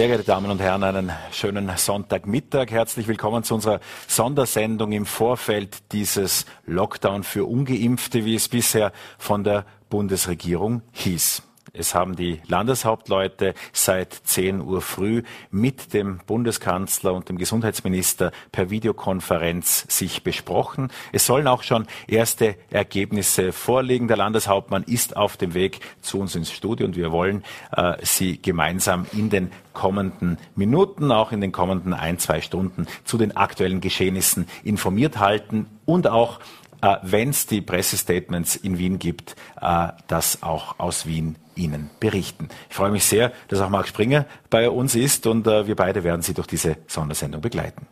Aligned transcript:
Sehr 0.00 0.08
geehrte 0.08 0.24
Damen 0.24 0.50
und 0.50 0.62
Herren, 0.62 0.82
einen 0.82 1.12
schönen 1.30 1.70
Sonntagmittag. 1.76 2.70
Herzlich 2.70 3.06
willkommen 3.06 3.44
zu 3.44 3.54
unserer 3.54 3.80
Sondersendung 4.08 4.92
im 4.92 5.04
Vorfeld 5.04 5.92
dieses 5.92 6.46
Lockdown 6.64 7.22
für 7.22 7.44
Ungeimpfte, 7.44 8.24
wie 8.24 8.34
es 8.34 8.48
bisher 8.48 8.92
von 9.18 9.44
der 9.44 9.66
Bundesregierung 9.90 10.80
hieß. 10.92 11.42
Es 11.72 11.94
haben 11.94 12.16
die 12.16 12.40
Landeshauptleute 12.48 13.54
seit 13.72 14.12
10 14.12 14.60
Uhr 14.60 14.80
früh 14.80 15.22
mit 15.50 15.94
dem 15.94 16.18
Bundeskanzler 16.26 17.14
und 17.14 17.28
dem 17.28 17.38
Gesundheitsminister 17.38 18.32
per 18.50 18.70
Videokonferenz 18.70 19.86
sich 19.88 20.24
besprochen. 20.24 20.90
Es 21.12 21.26
sollen 21.26 21.46
auch 21.46 21.62
schon 21.62 21.86
erste 22.08 22.56
Ergebnisse 22.70 23.52
vorliegen. 23.52 24.08
Der 24.08 24.16
Landeshauptmann 24.16 24.82
ist 24.82 25.16
auf 25.16 25.36
dem 25.36 25.54
Weg 25.54 25.80
zu 26.02 26.18
uns 26.18 26.34
ins 26.34 26.50
Studio 26.50 26.86
und 26.86 26.96
wir 26.96 27.12
wollen 27.12 27.44
äh, 27.72 27.94
Sie 28.02 28.42
gemeinsam 28.42 29.06
in 29.12 29.30
den 29.30 29.52
kommenden 29.72 30.38
Minuten, 30.56 31.12
auch 31.12 31.30
in 31.30 31.40
den 31.40 31.52
kommenden 31.52 31.94
ein, 31.94 32.18
zwei 32.18 32.40
Stunden 32.40 32.88
zu 33.04 33.16
den 33.16 33.36
aktuellen 33.36 33.80
Geschehnissen 33.80 34.48
informiert 34.64 35.18
halten 35.18 35.66
und 35.84 36.08
auch 36.08 36.40
äh, 36.82 36.96
wenn 37.02 37.30
es 37.30 37.46
die 37.46 37.60
Pressestatements 37.60 38.56
in 38.56 38.78
Wien 38.78 38.98
gibt, 38.98 39.36
äh, 39.60 39.88
das 40.08 40.42
auch 40.42 40.78
aus 40.78 41.06
Wien 41.06 41.36
Ihnen 41.60 41.90
berichten. 42.00 42.48
Ich 42.68 42.76
freue 42.76 42.90
mich 42.90 43.04
sehr, 43.04 43.32
dass 43.48 43.60
auch 43.60 43.68
Marc 43.68 43.88
Springer 43.88 44.26
bei 44.48 44.68
uns 44.68 44.94
ist 44.94 45.26
und 45.26 45.46
äh, 45.46 45.66
wir 45.66 45.76
beide 45.76 46.02
werden 46.02 46.22
Sie 46.22 46.34
durch 46.34 46.46
diese 46.46 46.78
Sondersendung 46.86 47.40
begleiten. 47.40 47.86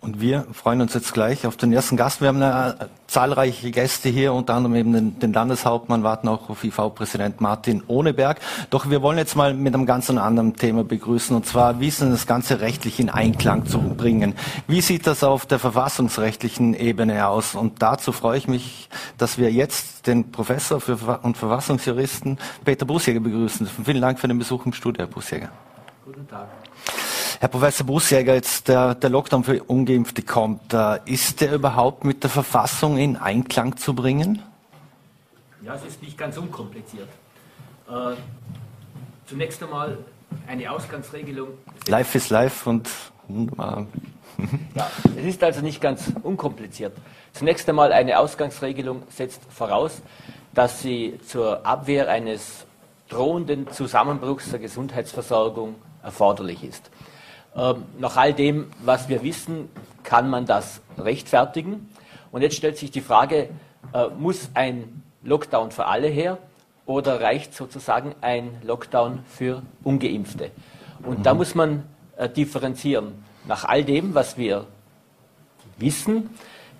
Und 0.00 0.18
wir 0.18 0.46
freuen 0.52 0.80
uns 0.80 0.94
jetzt 0.94 1.12
gleich 1.12 1.46
auf 1.46 1.58
den 1.58 1.74
ersten 1.74 1.98
Gast. 1.98 2.22
Wir 2.22 2.28
haben 2.28 2.42
eine, 2.42 2.76
äh, 2.80 2.86
zahlreiche 3.06 3.70
Gäste 3.70 4.08
hier, 4.08 4.32
unter 4.32 4.54
anderem 4.54 4.76
eben 4.76 4.92
den, 4.94 5.18
den 5.18 5.32
Landeshauptmann, 5.34 6.02
warten 6.02 6.28
auch 6.28 6.48
auf 6.48 6.64
IV-Präsident 6.64 7.42
Martin 7.42 7.82
Ohneberg. 7.86 8.40
Doch 8.70 8.88
wir 8.88 9.02
wollen 9.02 9.18
jetzt 9.18 9.36
mal 9.36 9.52
mit 9.52 9.74
einem 9.74 9.84
ganz 9.84 10.08
anderen 10.08 10.56
Thema 10.56 10.84
begrüßen, 10.84 11.36
und 11.36 11.44
zwar, 11.44 11.80
wie 11.80 11.88
ist 11.88 12.00
denn 12.00 12.12
das 12.12 12.26
Ganze 12.26 12.60
rechtlich 12.60 12.98
in 12.98 13.10
Einklang 13.10 13.66
zu 13.66 13.78
bringen? 13.78 14.34
Wie 14.66 14.80
sieht 14.80 15.06
das 15.06 15.22
auf 15.22 15.44
der 15.44 15.58
verfassungsrechtlichen 15.58 16.72
Ebene 16.72 17.26
aus? 17.26 17.54
Und 17.54 17.82
dazu 17.82 18.12
freue 18.12 18.38
ich 18.38 18.48
mich, 18.48 18.88
dass 19.18 19.36
wir 19.36 19.52
jetzt 19.52 20.06
den 20.06 20.30
Professor 20.30 20.80
und 21.22 21.36
Verfassungsjuristen 21.36 22.38
Peter 22.64 22.86
Busjäger 22.86 23.20
begrüßen. 23.20 23.68
Vielen 23.84 24.00
Dank 24.00 24.18
für 24.18 24.28
den 24.28 24.38
Besuch 24.38 24.64
im 24.64 24.72
Studio, 24.72 25.04
Herr 25.04 25.12
Busjäger. 25.12 25.50
Guten 26.06 26.26
Tag. 26.26 26.48
Herr 27.42 27.48
Professor 27.48 27.86
Busjäger, 27.86 28.34
jetzt 28.34 28.68
der, 28.68 28.94
der 28.94 29.08
Lockdown 29.08 29.44
für 29.44 29.62
Ungeimpfte 29.62 30.20
kommt. 30.20 30.74
Äh, 30.74 30.98
ist 31.06 31.40
der 31.40 31.54
überhaupt 31.54 32.04
mit 32.04 32.22
der 32.22 32.28
Verfassung 32.28 32.98
in 32.98 33.16
Einklang 33.16 33.78
zu 33.78 33.94
bringen? 33.94 34.42
Ja, 35.62 35.74
es 35.74 35.82
ist 35.84 36.02
nicht 36.02 36.18
ganz 36.18 36.36
unkompliziert. 36.36 37.08
Äh, 37.88 38.12
zunächst 39.24 39.62
einmal 39.62 39.96
eine 40.46 40.70
Ausgangsregelung. 40.70 41.48
Life 41.86 42.18
is 42.18 42.28
life 42.28 42.68
und 42.68 42.90
wunderbar. 43.26 43.86
Ja, 44.74 44.90
es 45.16 45.24
ist 45.24 45.42
also 45.42 45.62
nicht 45.62 45.80
ganz 45.80 46.12
unkompliziert. 46.22 46.92
Zunächst 47.32 47.66
einmal 47.70 47.92
eine 47.92 48.18
Ausgangsregelung 48.18 49.02
setzt 49.08 49.40
voraus, 49.50 50.02
dass 50.52 50.82
sie 50.82 51.18
zur 51.26 51.66
Abwehr 51.66 52.10
eines 52.10 52.66
drohenden 53.08 53.70
Zusammenbruchs 53.70 54.50
der 54.50 54.58
Gesundheitsversorgung 54.58 55.76
erforderlich 56.02 56.64
ist. 56.64 56.90
Ähm, 57.56 57.84
nach 57.98 58.16
all 58.16 58.32
dem, 58.32 58.70
was 58.84 59.08
wir 59.08 59.22
wissen, 59.22 59.68
kann 60.02 60.30
man 60.30 60.46
das 60.46 60.80
rechtfertigen. 60.98 61.90
Und 62.30 62.42
jetzt 62.42 62.56
stellt 62.56 62.78
sich 62.78 62.90
die 62.90 63.00
Frage, 63.00 63.48
äh, 63.92 64.08
muss 64.18 64.50
ein 64.54 65.02
Lockdown 65.22 65.70
für 65.70 65.86
alle 65.86 66.08
her 66.08 66.38
oder 66.86 67.20
reicht 67.20 67.54
sozusagen 67.54 68.14
ein 68.20 68.60
Lockdown 68.62 69.20
für 69.26 69.62
ungeimpfte? 69.82 70.50
Und 71.02 71.20
mhm. 71.20 71.22
da 71.22 71.34
muss 71.34 71.54
man 71.54 71.84
äh, 72.16 72.28
differenzieren. 72.28 73.24
Nach 73.46 73.64
all 73.64 73.84
dem, 73.84 74.14
was 74.14 74.36
wir 74.36 74.66
wissen, 75.78 76.30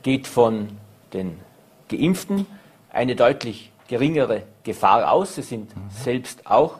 geht 0.03 0.26
von 0.26 0.69
den 1.12 1.38
Geimpften 1.88 2.47
eine 2.91 3.16
deutlich 3.16 3.72
geringere 3.88 4.44
Gefahr 4.62 5.10
aus. 5.10 5.34
Sie 5.34 5.42
sind 5.42 5.75
mhm. 5.75 5.91
selbst 5.91 6.47
auch 6.47 6.76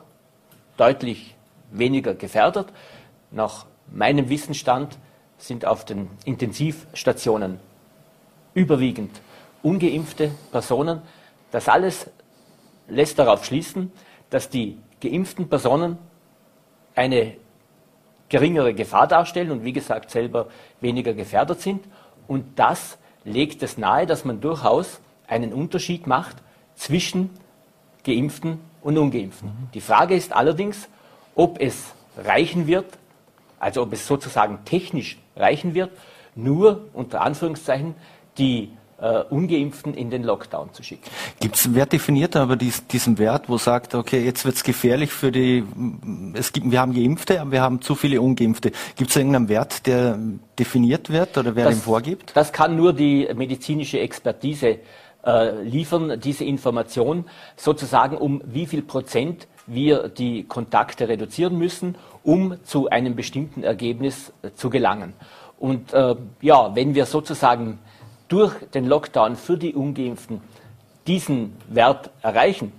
deutlich 0.77 1.35
weniger 1.71 2.13
gefährdet. 2.13 2.67
Nach 3.31 3.65
meinem 3.91 4.29
Wissensstand 4.29 4.97
sind 5.37 5.65
auf 5.65 5.85
den 5.85 6.09
Intensivstationen 6.25 7.59
überwiegend 8.53 9.21
ungeimpfte 9.63 10.31
Personen. 10.51 11.01
Das 11.51 11.67
alles 11.67 12.09
lässt 12.87 13.19
darauf 13.19 13.45
schließen, 13.45 13.91
dass 14.29 14.49
die 14.49 14.77
geimpften 15.01 15.49
Personen 15.49 15.97
eine 16.95 17.35
geringere 18.29 18.73
Gefahr 18.73 19.07
darstellen 19.07 19.51
und 19.51 19.63
wie 19.63 19.73
gesagt 19.73 20.09
selber 20.09 20.47
weniger 20.79 21.13
gefährdet 21.13 21.61
sind. 21.61 21.83
Und 22.27 22.57
das 22.57 22.97
legt 23.23 23.61
es 23.63 23.77
nahe, 23.77 24.05
dass 24.05 24.25
man 24.25 24.41
durchaus 24.41 24.99
einen 25.27 25.53
Unterschied 25.53 26.07
macht 26.07 26.37
zwischen 26.75 27.29
geimpften 28.03 28.59
und 28.81 28.97
ungeimpften. 28.97 29.49
Mhm. 29.49 29.71
Die 29.73 29.81
Frage 29.81 30.15
ist 30.15 30.33
allerdings, 30.33 30.87
ob 31.35 31.59
es 31.61 31.93
reichen 32.17 32.67
wird, 32.67 32.97
also 33.61 33.83
ob 33.83 33.93
es 33.93 34.05
sozusagen 34.07 34.59
technisch 34.65 35.17
reichen 35.35 35.73
wird, 35.73 35.91
nur 36.35 36.89
unter 36.93 37.21
Anführungszeichen 37.21 37.95
die 38.37 38.69
äh, 39.01 39.23
Ungeimpften 39.29 39.93
in 39.93 40.09
den 40.09 40.23
Lockdown 40.23 40.73
zu 40.73 40.83
schicken. 40.83 41.09
Gibt 41.39 41.55
es, 41.55 41.73
wer 41.73 41.85
definiert 41.85 42.35
aber 42.35 42.55
dies, 42.55 42.85
diesen 42.87 43.17
Wert, 43.17 43.49
wo 43.49 43.57
sagt, 43.57 43.95
okay, 43.95 44.23
jetzt 44.23 44.45
wird 44.45 44.55
es 44.55 44.63
gefährlich 44.63 45.11
für 45.11 45.31
die, 45.31 45.63
es 46.33 46.53
gibt, 46.53 46.71
wir 46.71 46.79
haben 46.79 46.93
Geimpfte, 46.93 47.41
aber 47.41 47.51
wir 47.51 47.61
haben 47.61 47.81
zu 47.81 47.95
viele 47.95 48.21
Ungeimpfte. 48.21 48.71
Gibt 48.95 49.09
es 49.09 49.15
irgendeinen 49.15 49.49
Wert, 49.49 49.85
der 49.87 50.17
definiert 50.57 51.09
wird 51.09 51.37
oder 51.37 51.55
wer 51.55 51.65
das, 51.65 51.75
den 51.75 51.81
vorgibt? 51.81 52.31
Das 52.35 52.53
kann 52.53 52.75
nur 52.75 52.93
die 52.93 53.27
medizinische 53.33 53.99
Expertise 53.99 54.79
äh, 55.25 55.61
liefern, 55.63 56.19
diese 56.19 56.45
Information 56.45 57.25
sozusagen 57.55 58.17
um 58.17 58.41
wie 58.45 58.65
viel 58.65 58.81
Prozent 58.81 59.47
wir 59.67 60.09
die 60.09 60.43
Kontakte 60.43 61.07
reduzieren 61.07 61.57
müssen, 61.57 61.95
um 62.23 62.55
zu 62.63 62.89
einem 62.89 63.15
bestimmten 63.15 63.63
Ergebnis 63.63 64.33
äh, 64.41 64.51
zu 64.53 64.69
gelangen. 64.69 65.13
Und 65.59 65.93
äh, 65.93 66.15
ja, 66.41 66.75
wenn 66.75 66.95
wir 66.95 67.05
sozusagen 67.05 67.79
durch 68.27 68.53
den 68.73 68.85
Lockdown 68.85 69.35
für 69.35 69.57
die 69.57 69.73
Ungeimpften 69.73 70.41
diesen 71.05 71.55
Wert 71.69 72.09
erreichen, 72.21 72.71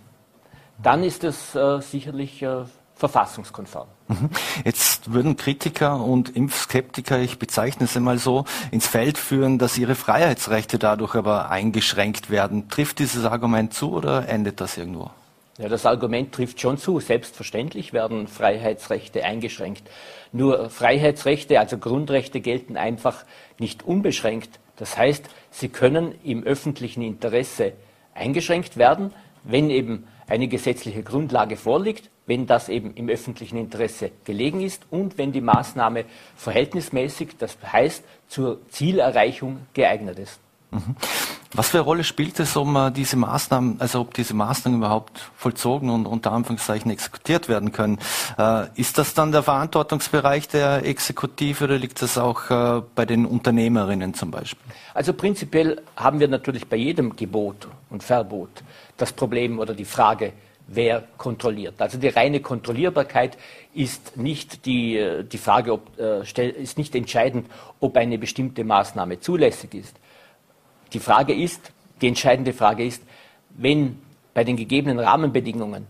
dann 0.83 1.05
ist 1.05 1.25
es 1.25 1.55
äh, 1.55 1.81
sicherlich 1.81 2.43
äh, 2.43 2.65
verfassungskonform. 2.97 3.89
Mhm. 4.09 4.31
Jetzt 4.65 5.13
würden 5.13 5.37
Kritiker 5.37 6.03
und 6.03 6.35
Impfskeptiker, 6.35 7.19
ich 7.19 7.39
bezeichne 7.39 7.85
es 7.85 7.97
einmal 7.97 8.19
so, 8.19 8.45
ins 8.71 8.87
Feld 8.87 9.19
führen, 9.19 9.59
dass 9.59 9.79
ihre 9.79 9.95
Freiheitsrechte 9.95 10.79
dadurch 10.79 11.15
aber 11.15 11.51
eingeschränkt 11.51 12.31
werden. 12.31 12.69
Trifft 12.69 12.99
dieses 12.99 13.25
Argument 13.25 13.75
zu 13.75 13.93
oder 13.93 14.29
endet 14.29 14.61
das 14.61 14.77
irgendwo? 14.77 15.11
Ja, 15.59 15.69
das 15.69 15.85
Argument 15.85 16.33
trifft 16.33 16.61
schon 16.61 16.79
zu. 16.79 16.99
Selbstverständlich 17.01 17.93
werden 17.93 18.27
Freiheitsrechte 18.27 19.25
eingeschränkt. 19.25 19.83
Nur 20.33 20.71
Freiheitsrechte, 20.71 21.61
also 21.61 21.77
Grundrechte, 21.77 22.41
gelten 22.41 22.77
einfach 22.77 23.25
nicht 23.59 23.83
unbeschränkt. 23.83 24.59
Das 24.77 24.97
heißt, 24.97 25.27
sie 25.51 25.69
können 25.69 26.15
im 26.25 26.43
öffentlichen 26.43 27.03
Interesse 27.03 27.75
eingeschränkt 28.15 28.79
werden, 28.79 29.13
wenn 29.45 29.69
eben 29.69 30.07
eine 30.27 30.49
gesetzliche 30.49 31.03
Grundlage 31.03 31.57
vorliegt, 31.57 32.09
wenn 32.27 32.47
das 32.47 32.71
eben 32.71 32.95
im 32.95 33.11
öffentlichen 33.11 33.59
Interesse 33.59 34.11
gelegen 34.25 34.63
ist 34.63 34.85
und 34.91 35.19
wenn 35.19 35.33
die 35.33 35.41
Maßnahme 35.41 36.07
verhältnismäßig, 36.37 37.37
das 37.39 37.59
heißt 37.61 38.05
zur 38.29 38.67
Zielerreichung 38.71 39.67
geeignet 39.75 40.19
ist. 40.19 40.41
Mhm. 40.73 40.97
Was 41.55 41.69
für 41.69 41.79
eine 41.79 41.85
Rolle 41.85 42.03
spielt 42.03 42.41
es, 42.41 42.57
um 42.57 42.75
äh, 42.77 42.91
diese 42.91 43.17
Maßnahmen, 43.17 43.79
also 43.79 44.01
ob 44.01 44.15
diese 44.15 44.33
Maßnahmen 44.33 44.81
überhaupt 44.81 45.31
vollzogen 45.37 45.91
und 45.91 46.07
unter 46.07 46.33
Anführungszeichen 46.33 46.91
exekutiert 46.91 47.47
werden 47.49 47.73
können? 47.73 47.99
Äh, 48.39 48.69
ist 48.75 48.97
das 48.97 49.13
dann 49.13 49.33
der 49.33 49.43
Verantwortungsbereich 49.43 50.49
der 50.49 50.87
Exekutive 50.87 51.65
oder 51.65 51.79
liegt 51.79 52.01
das 52.01 52.17
auch 52.17 52.51
äh, 52.51 52.83
bei 52.95 53.05
den 53.05 53.27
Unternehmerinnen 53.27 54.15
zum 54.15 54.31
Beispiel? 54.31 54.73
Also 54.95 55.13
prinzipiell 55.13 55.83
haben 55.95 56.21
wir 56.21 56.29
natürlich 56.29 56.67
bei 56.67 56.77
jedem 56.77 57.17
Gebot 57.17 57.69
und 57.91 58.03
Verbot 58.03 58.63
das 58.97 59.13
Problem 59.13 59.59
oder 59.59 59.75
die 59.75 59.85
Frage, 59.85 60.33
wer 60.69 61.05
kontrolliert. 61.19 61.83
Also 61.83 61.99
die 61.99 62.09
reine 62.09 62.41
Kontrollierbarkeit 62.41 63.37
ist 63.75 64.17
nicht 64.17 64.65
die, 64.65 65.23
die 65.31 65.39
Frage, 65.39 65.73
ob, 65.73 65.99
ist 65.99 66.79
nicht 66.79 66.95
entscheidend, 66.95 67.47
ob 67.81 67.97
eine 67.97 68.17
bestimmte 68.17 68.65
Maßnahme 68.65 69.21
zulässig 69.21 69.75
ist. 69.75 69.97
Die 70.93 70.99
Frage 70.99 71.35
ist, 71.35 71.73
die 72.01 72.09
entscheidende 72.09 72.53
Frage 72.53 72.85
ist, 72.85 73.03
wenn 73.51 73.99
bei 74.35 74.45
den 74.45 74.57
gegebenen 74.57 74.99
Rahmenbedingungen 74.99 75.87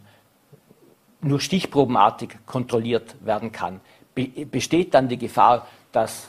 nur 1.21 1.41
stichprobenartig 1.41 2.37
kontrolliert 2.47 3.15
werden 3.25 3.53
kann, 3.53 3.81
besteht 4.51 4.95
dann 4.95 5.09
die 5.09 5.19
Gefahr, 5.19 5.67
dass 5.93 6.29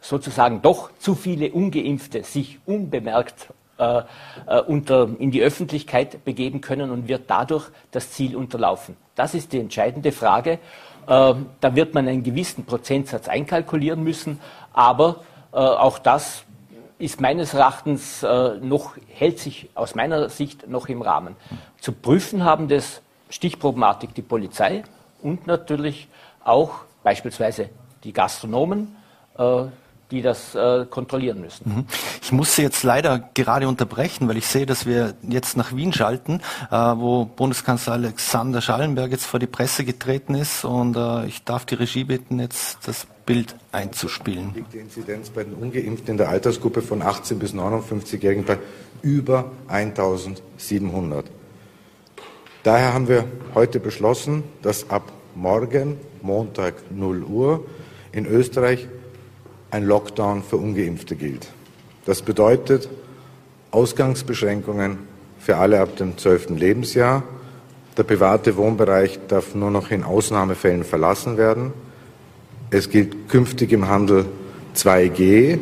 sozusagen 0.00 0.62
doch 0.62 0.90
zu 0.98 1.14
viele 1.14 1.52
ungeimpfte 1.52 2.22
sich 2.22 2.58
unbemerkt 2.66 3.48
äh, 3.78 4.02
äh, 4.46 4.60
unter, 4.62 5.08
in 5.18 5.30
die 5.30 5.42
Öffentlichkeit 5.42 6.24
begeben 6.24 6.60
können 6.60 6.90
und 6.90 7.08
wird 7.08 7.24
dadurch 7.28 7.68
das 7.90 8.10
Ziel 8.10 8.36
unterlaufen. 8.36 8.96
Das 9.14 9.34
ist 9.34 9.52
die 9.52 9.60
entscheidende 9.60 10.12
Frage. 10.12 10.52
Äh, 10.52 10.58
da 11.60 11.74
wird 11.74 11.94
man 11.94 12.08
einen 12.08 12.22
gewissen 12.22 12.64
Prozentsatz 12.64 13.28
einkalkulieren 13.28 14.02
müssen, 14.02 14.40
aber 14.72 15.20
äh, 15.52 15.56
auch 15.58 15.98
das 15.98 16.44
ist 16.98 17.20
meines 17.20 17.54
Erachtens 17.54 18.22
äh, 18.22 18.56
noch, 18.60 18.96
hält 19.08 19.38
sich 19.38 19.70
aus 19.74 19.94
meiner 19.94 20.28
Sicht 20.28 20.68
noch 20.68 20.88
im 20.88 21.02
Rahmen. 21.02 21.36
Zu 21.80 21.92
prüfen 21.92 22.44
haben 22.44 22.68
das 22.68 23.02
Stichproblematik 23.30 24.14
die 24.14 24.22
Polizei 24.22 24.82
und 25.22 25.46
natürlich 25.46 26.08
auch 26.44 26.80
beispielsweise 27.02 27.70
die 28.04 28.12
Gastronomen, 28.12 28.96
äh, 29.36 29.64
die 30.10 30.22
das 30.22 30.54
äh, 30.54 30.86
kontrollieren 30.86 31.40
müssen. 31.40 31.70
Mhm. 31.70 31.86
Ich 32.22 32.32
muss 32.32 32.56
Sie 32.56 32.62
jetzt 32.62 32.82
leider 32.82 33.18
gerade 33.34 33.68
unterbrechen, 33.68 34.26
weil 34.28 34.38
ich 34.38 34.46
sehe, 34.46 34.64
dass 34.64 34.86
wir 34.86 35.14
jetzt 35.22 35.56
nach 35.56 35.76
Wien 35.76 35.92
schalten, 35.92 36.40
äh, 36.70 36.76
wo 36.76 37.26
Bundeskanzler 37.26 37.94
Alexander 37.94 38.62
Schallenberg 38.62 39.10
jetzt 39.10 39.26
vor 39.26 39.38
die 39.38 39.46
Presse 39.46 39.84
getreten 39.84 40.34
ist 40.34 40.64
und 40.64 40.96
äh, 40.96 41.26
ich 41.26 41.44
darf 41.44 41.66
die 41.66 41.74
Regie 41.74 42.04
bitten, 42.04 42.40
jetzt 42.40 42.78
das 42.86 43.06
Bild 43.28 43.54
einzuspielen. 43.72 44.52
Liegt 44.54 44.72
die 44.72 44.78
Inzidenz 44.78 45.28
bei 45.28 45.44
den 45.44 45.52
Ungeimpften 45.52 46.12
in 46.12 46.16
der 46.16 46.30
Altersgruppe 46.30 46.80
von 46.80 47.02
18 47.02 47.38
bis 47.38 47.52
59-Jährigen 47.52 48.44
bei 48.44 48.56
über 49.02 49.52
1700. 49.68 51.26
Daher 52.62 52.94
haben 52.94 53.06
wir 53.06 53.26
heute 53.54 53.80
beschlossen, 53.80 54.44
dass 54.62 54.88
ab 54.88 55.12
morgen, 55.34 55.98
Montag 56.22 56.76
0 56.90 57.22
Uhr, 57.22 57.66
in 58.12 58.24
Österreich 58.24 58.88
ein 59.70 59.84
Lockdown 59.84 60.42
für 60.42 60.56
ungeimpfte 60.56 61.14
gilt. 61.14 61.48
Das 62.06 62.22
bedeutet 62.22 62.88
Ausgangsbeschränkungen 63.72 65.00
für 65.38 65.58
alle 65.58 65.80
ab 65.82 65.96
dem 65.96 66.16
12. 66.16 66.48
Lebensjahr. 66.56 67.24
Der 67.94 68.04
private 68.04 68.56
Wohnbereich 68.56 69.20
darf 69.28 69.54
nur 69.54 69.70
noch 69.70 69.90
in 69.90 70.02
Ausnahmefällen 70.02 70.82
verlassen 70.82 71.36
werden. 71.36 71.74
Es 72.70 72.90
gilt 72.90 73.28
künftig 73.30 73.72
im 73.72 73.88
Handel 73.88 74.26
2G, 74.76 75.58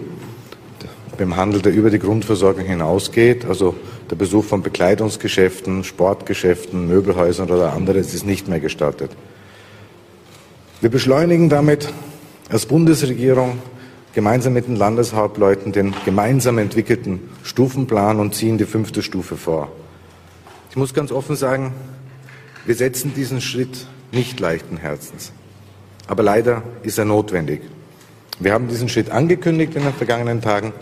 beim 1.17 1.37
Handel, 1.37 1.63
der 1.63 1.73
über 1.73 1.91
die 1.91 2.01
Grundversorgung 2.01 2.65
hinausgeht, 2.65 3.45
also 3.45 3.77
der 4.11 4.17
Besuch 4.17 4.45
von 4.45 4.63
Bekleidungsgeschäften, 4.63 5.85
Sportgeschäften, 5.85 6.89
Möbelhäusern 6.89 7.51
oder 7.51 7.73
anderes 7.73 8.13
ist 8.13 8.27
nicht 8.27 8.49
mehr 8.49 8.61
gestattet. 8.61 9.11
Wir 10.81 10.91
beschleunigen 10.91 11.49
damit 11.49 11.93
als 12.49 12.67
Bundesregierung 12.67 13.59
gemeinsam 14.13 14.53
mit 14.55 14.67
den 14.67 14.77
Landeshauptleuten 14.77 15.73
den 15.73 15.95
gemeinsam 16.05 16.59
entwickelten 16.59 17.21
Stufenplan 17.45 18.19
und 18.19 18.35
ziehen 18.35 18.59
die 18.59 18.65
fünfte 18.65 19.03
Stufe 19.03 19.37
vor. 19.37 19.71
Ich 20.71 20.77
muss 20.77 20.93
ganz 20.93 21.13
offen 21.13 21.37
sagen, 21.37 21.73
wir 22.67 22.75
setzen 22.75 23.15
diesen 23.15 23.41
Schritt 23.41 23.87
nicht 24.13 24.41
leichten 24.41 24.77
Herzens. 24.77 25.33
Aber 26.07 26.23
leider 26.23 26.63
ist 26.83 26.99
er 26.99 27.05
notwendig. 27.05 27.63
Wir 28.39 28.53
haben 28.53 28.69
diesen 28.69 28.89
Schritt 28.89 29.11
angekündigt 29.11 29.75
in 29.77 29.83
den 29.83 29.95
vergangenen 29.95 30.41
Tagen 30.41 30.73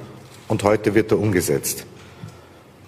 und 0.49 0.63
heute 0.65 0.95
wird 0.95 1.13
er 1.13 1.19
umgesetzt. 1.19 1.87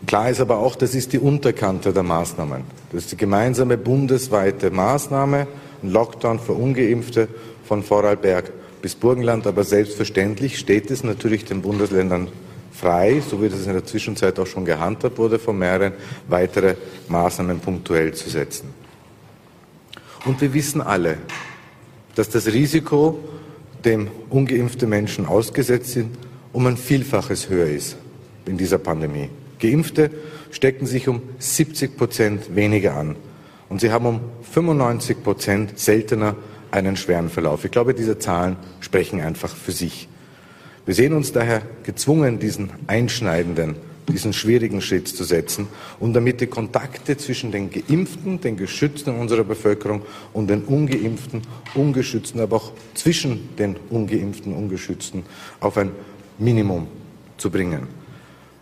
Klar 0.07 0.31
ist 0.31 0.41
aber 0.41 0.59
auch, 0.59 0.77
das 0.77 0.95
ist 0.95 1.13
die 1.13 1.19
Unterkante 1.19 1.93
der 1.93 2.03
Maßnahmen. 2.03 2.65
Das 2.93 3.05
ist 3.05 3.13
die 3.13 3.17
gemeinsame 3.17 3.79
bundesweite 3.79 4.71
Maßnahme, 4.71 5.47
ein 5.83 5.91
Lockdown 5.91 6.39
für 6.39 6.53
Ungeimpfte 6.53 7.29
von 7.65 7.83
Vorarlberg 7.83 8.53
bis 8.83 8.95
Burgenland. 8.95 9.47
Aber 9.47 9.65
selbstverständlich 9.65 10.59
steht 10.59 10.91
es 10.91 11.03
natürlich 11.03 11.45
den 11.45 11.63
Bundesländern 11.63 12.29
frei, 12.73 13.23
so 13.29 13.43
wie 13.43 13.49
das 13.49 13.67
in 13.67 13.73
der 13.73 13.85
Zwischenzeit 13.85 14.39
auch 14.39 14.47
schon 14.47 14.65
gehandhabt 14.65 15.19
wurde, 15.19 15.39
von 15.39 15.59
mehreren 15.59 15.93
weitere 16.29 16.75
Maßnahmen 17.09 17.61
punktuell 17.61 18.13
zu 18.15 18.29
setzen. 18.29 18.75
Und 20.25 20.41
wir 20.41 20.53
wissen 20.53 20.81
alle, 20.81 21.19
dass 22.17 22.29
das 22.29 22.49
Risiko, 22.49 23.21
dem 23.85 24.09
ungeimpfte 24.31 24.89
Menschen 24.89 25.27
ausgesetzt 25.27 25.91
sind, 25.93 26.19
um 26.53 26.67
ein 26.67 26.77
Vielfaches 26.77 27.49
höher 27.49 27.69
ist 27.69 27.97
in 28.47 28.57
dieser 28.57 28.79
Pandemie. 28.79 29.29
Geimpfte 29.61 30.11
stecken 30.51 30.87
sich 30.87 31.07
um 31.07 31.23
70 31.39 31.97
Prozent 31.97 32.57
weniger 32.57 32.97
an 32.97 33.17
und 33.69 33.81
sie 33.81 33.93
haben 33.93 34.07
um 34.07 34.21
95 34.51 35.23
Prozent 35.23 35.79
seltener 35.79 36.37
einen 36.71 36.97
schweren 36.97 37.29
Verlauf. 37.29 37.65
Ich 37.65 37.71
glaube, 37.71 37.95
diese 37.95 38.19
Zahlen 38.19 38.57
sprechen 38.81 39.21
einfach 39.21 39.55
für 39.55 39.73
sich. 39.73 40.09
Wir 40.85 40.95
sehen 40.95 41.13
uns 41.15 41.33
daher 41.33 41.63
gezwungen, 41.83 42.39
diesen 42.39 42.71
einschneidenden, 42.87 43.77
diesen 44.09 44.33
schwierigen 44.33 44.81
Schritt 44.81 45.09
zu 45.09 45.25
setzen 45.25 45.69
und 45.99 46.15
damit 46.15 46.41
die 46.41 46.47
Kontakte 46.47 47.17
zwischen 47.17 47.51
den 47.51 47.71
Geimpften, 47.71 48.41
den 48.41 48.57
Geschützten 48.57 49.11
unserer 49.19 49.45
Bevölkerung 49.45 50.03
und 50.33 50.49
den 50.49 50.63
Ungeimpften, 50.63 51.43
Ungeschützten, 51.75 52.41
aber 52.41 52.57
auch 52.57 52.73
zwischen 52.95 53.57
den 53.57 53.77
Ungeimpften, 53.91 54.55
Ungeschützten 54.55 55.25
auf 55.61 55.77
ein 55.77 55.91
Minimum 56.39 56.87
zu 57.37 57.51
bringen. 57.51 57.89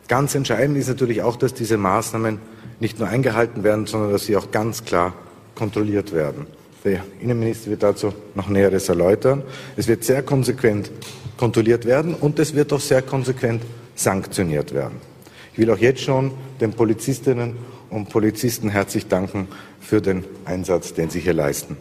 Ganz 0.08 0.35
entscheidend 0.35 0.76
ist 0.76 0.88
natürlich 0.88 1.23
auch, 1.23 1.37
dass 1.37 1.55
diese 1.55 1.76
Maßnahmen 1.76 2.38
nicht 2.81 2.99
nur 2.99 3.08
eingehalten 3.08 3.64
werden, 3.64 3.87
sondern 3.87 4.12
dass 4.12 4.26
sie 4.26 4.37
auch 4.37 4.50
ganz 4.50 4.85
klar 4.85 5.14
kontrolliert 5.55 6.12
werden. 6.12 6.46
Der 6.85 7.02
Innenminister 7.20 7.70
wird 7.70 7.82
dazu 7.82 8.12
noch 8.35 8.49
Näheres 8.49 8.88
erläutern. 8.91 9.43
Es 9.76 9.88
wird 9.88 10.05
sehr 10.05 10.23
konsequent 10.23 10.91
kontrolliert 11.38 11.87
werden 11.87 12.14
und 12.14 12.38
es 12.38 12.55
wird 12.55 12.73
auch 12.73 12.81
sehr 12.81 13.00
konsequent 13.00 13.62
sanktioniert 13.94 14.75
werden. 14.75 15.14
Ich 15.55 15.59
will 15.61 15.71
auch 15.71 15.79
jetzt 15.79 16.01
schon 16.01 16.33
den 16.61 16.73
Polizistinnen 16.73 17.55
und 17.89 18.09
Polizisten 18.09 18.71
herzlich 18.71 19.06
danken 19.06 19.47
für 19.79 20.03
den 20.03 20.25
Einsatz, 20.45 20.95
den 20.95 21.11
sie 21.11 21.21
hier 21.21 21.33
leisten. 21.33 21.77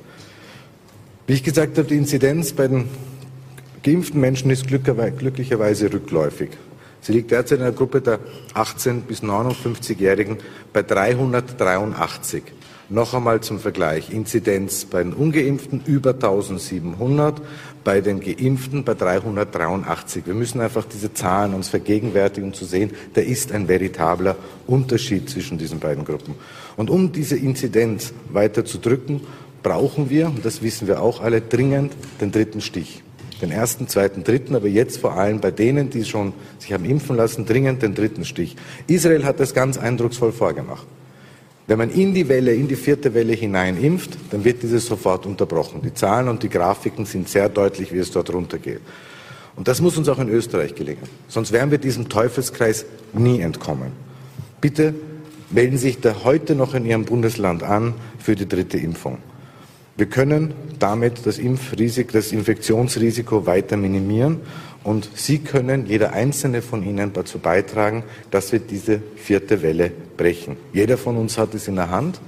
Wie 1.26 1.34
ich 1.34 1.42
gesagt 1.42 1.80
habe, 1.80 1.88
die 1.88 1.98
Inzidenz 1.98 2.54
bei 2.54 2.68
den 2.68 2.88
geimpften 3.82 4.22
Menschen 4.22 4.52
ist 4.52 4.68
glücklicherweise 4.68 5.92
rückläufig. 5.92 6.52
Sie 7.02 7.14
liegt 7.14 7.32
derzeit 7.32 7.58
in 7.58 7.64
der 7.64 7.74
Gruppe 7.74 8.02
der 8.02 8.20
18 8.54 9.02
bis 9.02 9.24
59-Jährigen 9.24 10.38
bei 10.72 10.84
383. 10.84 12.44
Noch 12.90 13.16
einmal 13.16 13.42
zum 13.42 13.58
Vergleich. 13.58 14.12
Inzidenz 14.12 14.86
bei 14.86 15.02
den 15.02 15.14
Ungeimpften 15.14 15.82
über 15.88 16.12
1700, 16.12 17.42
bei 17.84 18.02
den 18.02 18.20
Geimpften 18.20 18.84
bei 18.84 18.94
383. 18.94 20.26
Wir 20.26 20.34
müssen 20.34 20.62
einfach 20.62 20.86
diese 20.86 21.14
Zahlen 21.14 21.54
uns 21.54 21.70
vergegenwärtigen, 21.70 22.50
um 22.50 22.54
zu 22.54 22.66
sehen, 22.66 22.92
da 23.14 23.22
ist 23.22 23.52
ein 23.52 23.68
veritabler 23.68 24.36
Unterschied 24.68 25.30
zwischen 25.30 25.58
diesen 25.58 25.80
beiden 25.80 26.06
Gruppen. 26.06 26.36
Und 26.78 26.90
um 26.90 27.12
diese 27.12 27.36
Inzidenz 27.36 28.14
weiter 28.32 28.66
zu 28.66 28.78
drücken, 28.78 29.22
brauchen 29.62 30.10
wir, 30.10 30.28
und 30.28 30.46
das 30.46 30.62
wissen 30.62 30.88
wir 30.88 31.02
auch 31.02 31.22
alle, 31.22 31.42
dringend 31.42 31.94
den 32.22 32.32
dritten 32.32 32.62
Stich. 32.62 33.04
Den 33.42 33.52
ersten, 33.52 33.88
zweiten, 33.88 34.24
dritten, 34.24 34.56
aber 34.56 34.68
jetzt 34.68 34.98
vor 34.98 35.14
allem 35.14 35.42
bei 35.42 35.52
denen, 35.52 35.90
die 35.90 36.06
schon 36.06 36.34
sich 36.60 36.72
haben 36.72 36.86
impfen 36.86 37.18
lassen, 37.18 37.46
dringend 37.46 37.82
den 37.82 37.94
dritten 37.94 38.24
Stich. 38.24 38.56
Israel 38.88 39.26
hat 39.26 39.40
das 39.40 39.54
ganz 39.54 39.78
eindrucksvoll 39.78 40.32
vorgemacht. 40.32 40.86
Wenn 41.66 41.78
man 41.78 41.90
in 41.90 42.14
die 42.14 42.28
Welle, 42.28 42.54
in 42.54 42.68
die 42.68 42.76
vierte 42.76 43.14
Welle 43.14 43.34
hinein 43.34 43.82
impft, 43.82 44.18
dann 44.32 44.44
wird 44.44 44.64
dieses 44.64 44.86
sofort 44.86 45.26
unterbrochen. 45.26 45.82
Die 45.82 45.94
Zahlen 45.94 46.28
und 46.28 46.44
die 46.44 46.50
Grafiken 46.50 47.06
sind 47.06 47.30
sehr 47.30 47.48
deutlich, 47.48 47.94
wie 47.94 48.00
es 48.00 48.12
dort 48.12 48.34
runtergeht. 48.34 48.82
Und 49.56 49.68
das 49.68 49.80
muss 49.82 49.98
uns 49.98 50.10
auch 50.10 50.20
in 50.20 50.30
Österreich 50.30 50.76
gelingen. 50.76 51.04
Sonst 51.28 51.52
werden 51.52 51.72
wir 51.72 51.78
diesem 51.78 52.10
Teufelskreis 52.10 52.86
nie 53.14 53.40
entkommen. 53.40 53.92
Bitte 54.60 54.94
melden 55.52 55.78
Sie 55.78 55.88
sich 55.88 56.02
da 56.02 56.24
heute 56.24 56.56
noch 56.56 56.74
in 56.74 56.86
Ihrem 56.86 57.06
Bundesland 57.06 57.64
an 57.64 57.94
für 58.20 58.36
die 58.36 58.48
dritte 58.48 58.78
Impfung. 58.78 59.20
Wir 59.96 60.08
können 60.08 60.56
damit 60.80 61.26
das 61.26 61.38
Impfrisiko, 61.38 62.14
das 62.14 62.32
Infektionsrisiko 62.32 63.46
weiter 63.46 63.78
minimieren 63.78 64.40
und 64.84 65.10
Sie 65.16 65.40
können, 65.40 65.86
jeder 65.88 66.14
einzelne 66.14 66.62
von 66.62 66.84
Ihnen, 66.84 67.14
dazu 67.14 67.40
beitragen, 67.40 68.04
dass 68.32 68.52
wir 68.52 68.60
diese 68.60 69.02
vierte 69.16 69.62
Welle 69.62 69.92
brechen. 70.18 70.58
Jeder 70.74 70.98
von 70.98 71.18
uns 71.18 71.38
hat 71.38 71.54
es 71.54 71.68
in 71.68 71.76
der 71.76 71.90
Hand, 71.90 72.20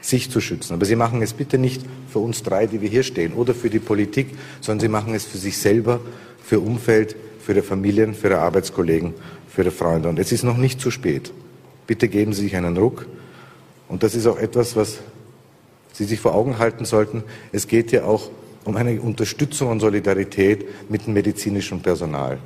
sich 0.00 0.30
zu 0.30 0.40
schützen. 0.40 0.72
Aber 0.72 0.86
Sie 0.86 0.96
machen 0.96 1.20
es 1.20 1.34
bitte 1.34 1.58
nicht 1.58 1.82
für 2.10 2.20
uns 2.20 2.42
drei, 2.42 2.66
die 2.66 2.80
wir 2.80 2.88
hier 2.88 3.02
stehen, 3.02 3.34
oder 3.34 3.54
für 3.54 3.68
die 3.68 3.78
Politik, 3.78 4.28
sondern 4.60 4.80
Sie 4.80 4.88
machen 4.88 5.14
es 5.14 5.26
für 5.26 5.36
sich 5.36 5.58
selber, 5.58 6.00
für 6.42 6.58
Umfeld, 6.60 7.16
für 7.44 7.52
Ihre 7.52 7.62
Familien, 7.62 8.14
für 8.14 8.28
Ihre 8.28 8.38
Arbeitskollegen, 8.38 9.12
für 9.48 9.62
Ihre 9.62 9.70
Freunde. 9.70 10.08
Und 10.08 10.18
es 10.18 10.32
ist 10.32 10.42
noch 10.42 10.56
nicht 10.56 10.80
zu 10.80 10.90
spät. 10.90 11.32
Bitte 11.86 12.08
geben 12.08 12.32
Sie 12.32 12.42
sich 12.42 12.56
einen 12.56 12.78
Ruck. 12.78 13.06
Und 13.88 14.02
das 14.02 14.14
ist 14.14 14.26
auch 14.26 14.38
etwas, 14.38 14.74
was 14.74 15.00
Sie 15.92 16.04
sich 16.04 16.20
vor 16.20 16.34
Augen 16.34 16.58
halten 16.58 16.86
sollten, 16.86 17.24
es 17.52 17.66
geht 17.66 17.92
ja 17.92 18.04
auch 18.04 18.30
um 18.64 18.76
eine 18.76 19.00
Unterstützung 19.00 19.68
und 19.68 19.80
Solidarität 19.80 20.66
mit 20.88 21.06
dem 21.06 21.14
medizinischen 21.14 21.80
Personal. 21.80 22.38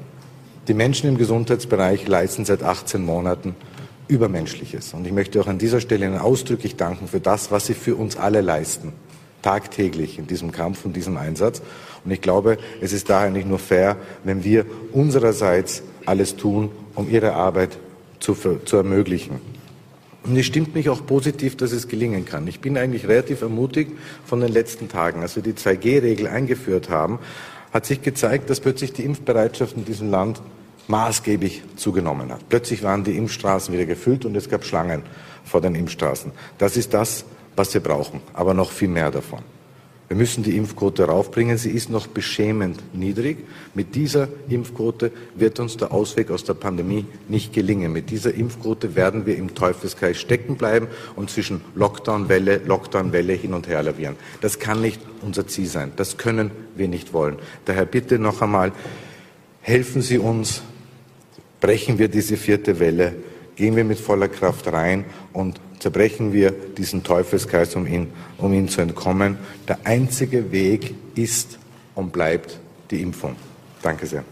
Die 0.68 0.74
Menschen 0.74 1.08
im 1.08 1.18
Gesundheitsbereich 1.18 2.06
leisten 2.06 2.44
seit 2.44 2.62
18 2.62 3.04
Monaten 3.04 3.54
Übermenschliches. 4.08 4.94
Und 4.94 5.06
ich 5.06 5.12
möchte 5.12 5.40
auch 5.40 5.46
an 5.46 5.58
dieser 5.58 5.80
Stelle 5.80 6.06
Ihnen 6.06 6.18
ausdrücklich 6.18 6.76
danken 6.76 7.08
für 7.08 7.20
das, 7.20 7.50
was 7.50 7.66
Sie 7.66 7.74
für 7.74 7.96
uns 7.96 8.16
alle 8.16 8.40
leisten, 8.40 8.92
tagtäglich 9.42 10.18
in 10.18 10.26
diesem 10.26 10.52
Kampf 10.52 10.84
und 10.84 10.94
diesem 10.94 11.16
Einsatz. 11.16 11.62
Und 12.04 12.10
ich 12.10 12.20
glaube, 12.20 12.58
es 12.80 12.92
ist 12.92 13.08
daher 13.10 13.30
nicht 13.30 13.48
nur 13.48 13.58
fair, 13.58 13.96
wenn 14.24 14.44
wir 14.44 14.66
unsererseits 14.92 15.82
alles 16.06 16.36
tun, 16.36 16.70
um 16.94 17.10
Ihre 17.10 17.32
Arbeit 17.32 17.78
zu, 18.20 18.34
zu 18.64 18.76
ermöglichen. 18.76 19.40
Und 20.24 20.36
es 20.36 20.46
stimmt 20.46 20.74
mich 20.74 20.88
auch 20.88 21.04
positiv, 21.04 21.56
dass 21.56 21.72
es 21.72 21.86
gelingen 21.86 22.24
kann. 22.24 22.46
Ich 22.48 22.60
bin 22.60 22.78
eigentlich 22.78 23.06
relativ 23.06 23.42
ermutigt 23.42 23.92
von 24.24 24.40
den 24.40 24.50
letzten 24.50 24.88
Tagen. 24.88 25.20
Als 25.20 25.36
wir 25.36 25.42
die 25.42 25.52
2G-Regel 25.52 26.26
eingeführt 26.26 26.88
haben, 26.88 27.18
hat 27.72 27.84
sich 27.84 28.00
gezeigt, 28.00 28.48
dass 28.48 28.60
plötzlich 28.60 28.92
die 28.94 29.04
Impfbereitschaft 29.04 29.76
in 29.76 29.84
diesem 29.84 30.10
Land 30.10 30.40
maßgeblich 30.88 31.62
zugenommen 31.76 32.32
hat. 32.32 32.48
Plötzlich 32.48 32.82
waren 32.82 33.04
die 33.04 33.16
Impfstraßen 33.16 33.72
wieder 33.74 33.84
gefüllt 33.84 34.24
und 34.24 34.34
es 34.36 34.48
gab 34.48 34.64
Schlangen 34.64 35.02
vor 35.44 35.60
den 35.60 35.74
Impfstraßen. 35.74 36.32
Das 36.58 36.76
ist 36.76 36.94
das, 36.94 37.24
was 37.56 37.72
wir 37.74 37.82
brauchen, 37.82 38.20
aber 38.32 38.54
noch 38.54 38.70
viel 38.70 38.88
mehr 38.88 39.10
davon. 39.10 39.40
Wir 40.08 40.16
müssen 40.16 40.44
die 40.44 40.56
Impfquote 40.56 41.04
raufbringen. 41.04 41.56
Sie 41.56 41.70
ist 41.70 41.88
noch 41.88 42.06
beschämend 42.06 42.82
niedrig. 42.92 43.38
Mit 43.74 43.94
dieser 43.94 44.28
Impfquote 44.48 45.10
wird 45.34 45.58
uns 45.60 45.78
der 45.78 45.92
Ausweg 45.92 46.30
aus 46.30 46.44
der 46.44 46.54
Pandemie 46.54 47.06
nicht 47.28 47.54
gelingen. 47.54 47.92
Mit 47.92 48.10
dieser 48.10 48.34
Impfquote 48.34 48.94
werden 48.96 49.24
wir 49.24 49.36
im 49.36 49.54
Teufelskreis 49.54 50.18
stecken 50.18 50.56
bleiben 50.56 50.88
und 51.16 51.30
zwischen 51.30 51.62
Lockdown-Welle, 51.74 52.60
Lockdown-Welle 52.66 53.32
hin 53.32 53.54
und 53.54 53.66
her 53.66 53.82
lavieren. 53.82 54.16
Das 54.42 54.58
kann 54.58 54.82
nicht 54.82 55.00
unser 55.22 55.46
Ziel 55.46 55.66
sein. 55.66 55.92
Das 55.96 56.18
können 56.18 56.50
wir 56.76 56.88
nicht 56.88 57.14
wollen. 57.14 57.36
Daher 57.64 57.86
bitte 57.86 58.18
noch 58.18 58.42
einmal, 58.42 58.72
helfen 59.62 60.02
Sie 60.02 60.18
uns, 60.18 60.62
brechen 61.60 61.98
wir 61.98 62.08
diese 62.08 62.36
vierte 62.36 62.78
Welle, 62.78 63.14
gehen 63.56 63.76
wir 63.76 63.84
mit 63.84 63.98
voller 63.98 64.28
Kraft 64.28 64.72
rein 64.72 65.04
und 65.32 65.60
zerbrechen 65.78 66.32
wir 66.32 66.50
diesen 66.50 67.02
Teufelskreis, 67.02 67.76
um 67.76 67.86
ihn, 67.86 68.08
um 68.38 68.52
ihn 68.52 68.68
zu 68.68 68.80
entkommen. 68.80 69.38
Der 69.68 69.78
einzige 69.84 70.50
Weg 70.50 70.94
ist 71.14 71.58
und 71.94 72.12
bleibt 72.12 72.58
die 72.90 73.02
Impfung. 73.02 73.36
Danke 73.82 74.06
sehr. 74.06 74.24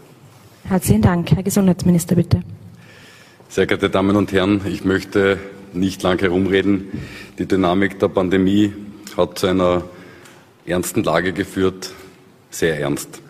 Herzlichen 0.65 1.01
Dank. 1.01 1.31
Herr 1.31 1.43
Gesundheitsminister, 1.43 2.15
bitte. 2.15 2.41
Sehr 3.49 3.67
geehrte 3.67 3.89
Damen 3.89 4.15
und 4.15 4.31
Herren, 4.31 4.61
ich 4.65 4.83
möchte 4.83 5.37
nicht 5.73 6.01
lang 6.01 6.19
herumreden. 6.19 6.87
Die 7.37 7.45
Dynamik 7.45 7.99
der 7.99 8.07
Pandemie 8.07 8.73
hat 9.15 9.37
zu 9.37 9.47
einer 9.47 9.83
ernsten 10.65 11.03
Lage 11.03 11.33
geführt, 11.33 11.93
sehr 12.49 12.79
ernst. 12.79 13.21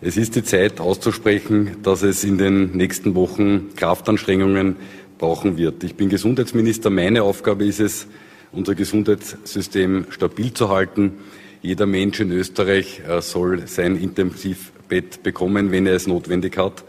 Es 0.00 0.16
ist 0.16 0.36
die 0.36 0.44
Zeit 0.44 0.80
auszusprechen, 0.80 1.78
dass 1.82 2.02
es 2.02 2.22
in 2.22 2.38
den 2.38 2.76
nächsten 2.76 3.16
Wochen 3.16 3.74
Kraftanstrengungen 3.74 4.76
brauchen 5.18 5.58
wird. 5.58 5.84
Ich 5.84 5.96
bin 5.96 6.08
Gesundheitsminister. 6.08 6.90
Meine 6.90 7.24
Aufgabe 7.24 7.66
ist 7.66 7.80
es, 7.80 8.06
unser 8.52 8.74
Gesundheitssystem 8.74 10.06
stabil 10.10 10.54
zu 10.54 10.68
halten. 10.68 11.18
Jeder 11.60 11.86
Mensch 11.86 12.20
in 12.20 12.30
Österreich 12.30 13.02
äh, 13.06 13.20
soll 13.20 13.66
sein 13.66 13.96
Intensivbett 13.96 15.22
bekommen, 15.22 15.70
wenn 15.72 15.86
er 15.86 15.94
es 15.94 16.06
notwendig 16.06 16.56
hat. 16.56 16.84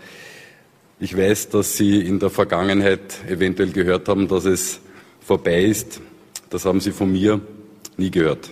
Ich 1.00 1.18
weiß, 1.18 1.50
dass 1.50 1.76
Sie 1.76 2.02
in 2.02 2.20
der 2.20 2.30
Vergangenheit 2.30 3.20
eventuell 3.28 3.72
gehört 3.72 4.08
haben, 4.08 4.28
dass 4.28 4.46
es 4.46 4.80
vorbei 5.22 5.64
ist. 5.64 6.02
Das 6.50 6.66
haben 6.66 6.80
Sie 6.80 6.92
von 6.92 7.12
mir 7.12 7.42
nie 7.98 8.12
gehört. 8.12 8.50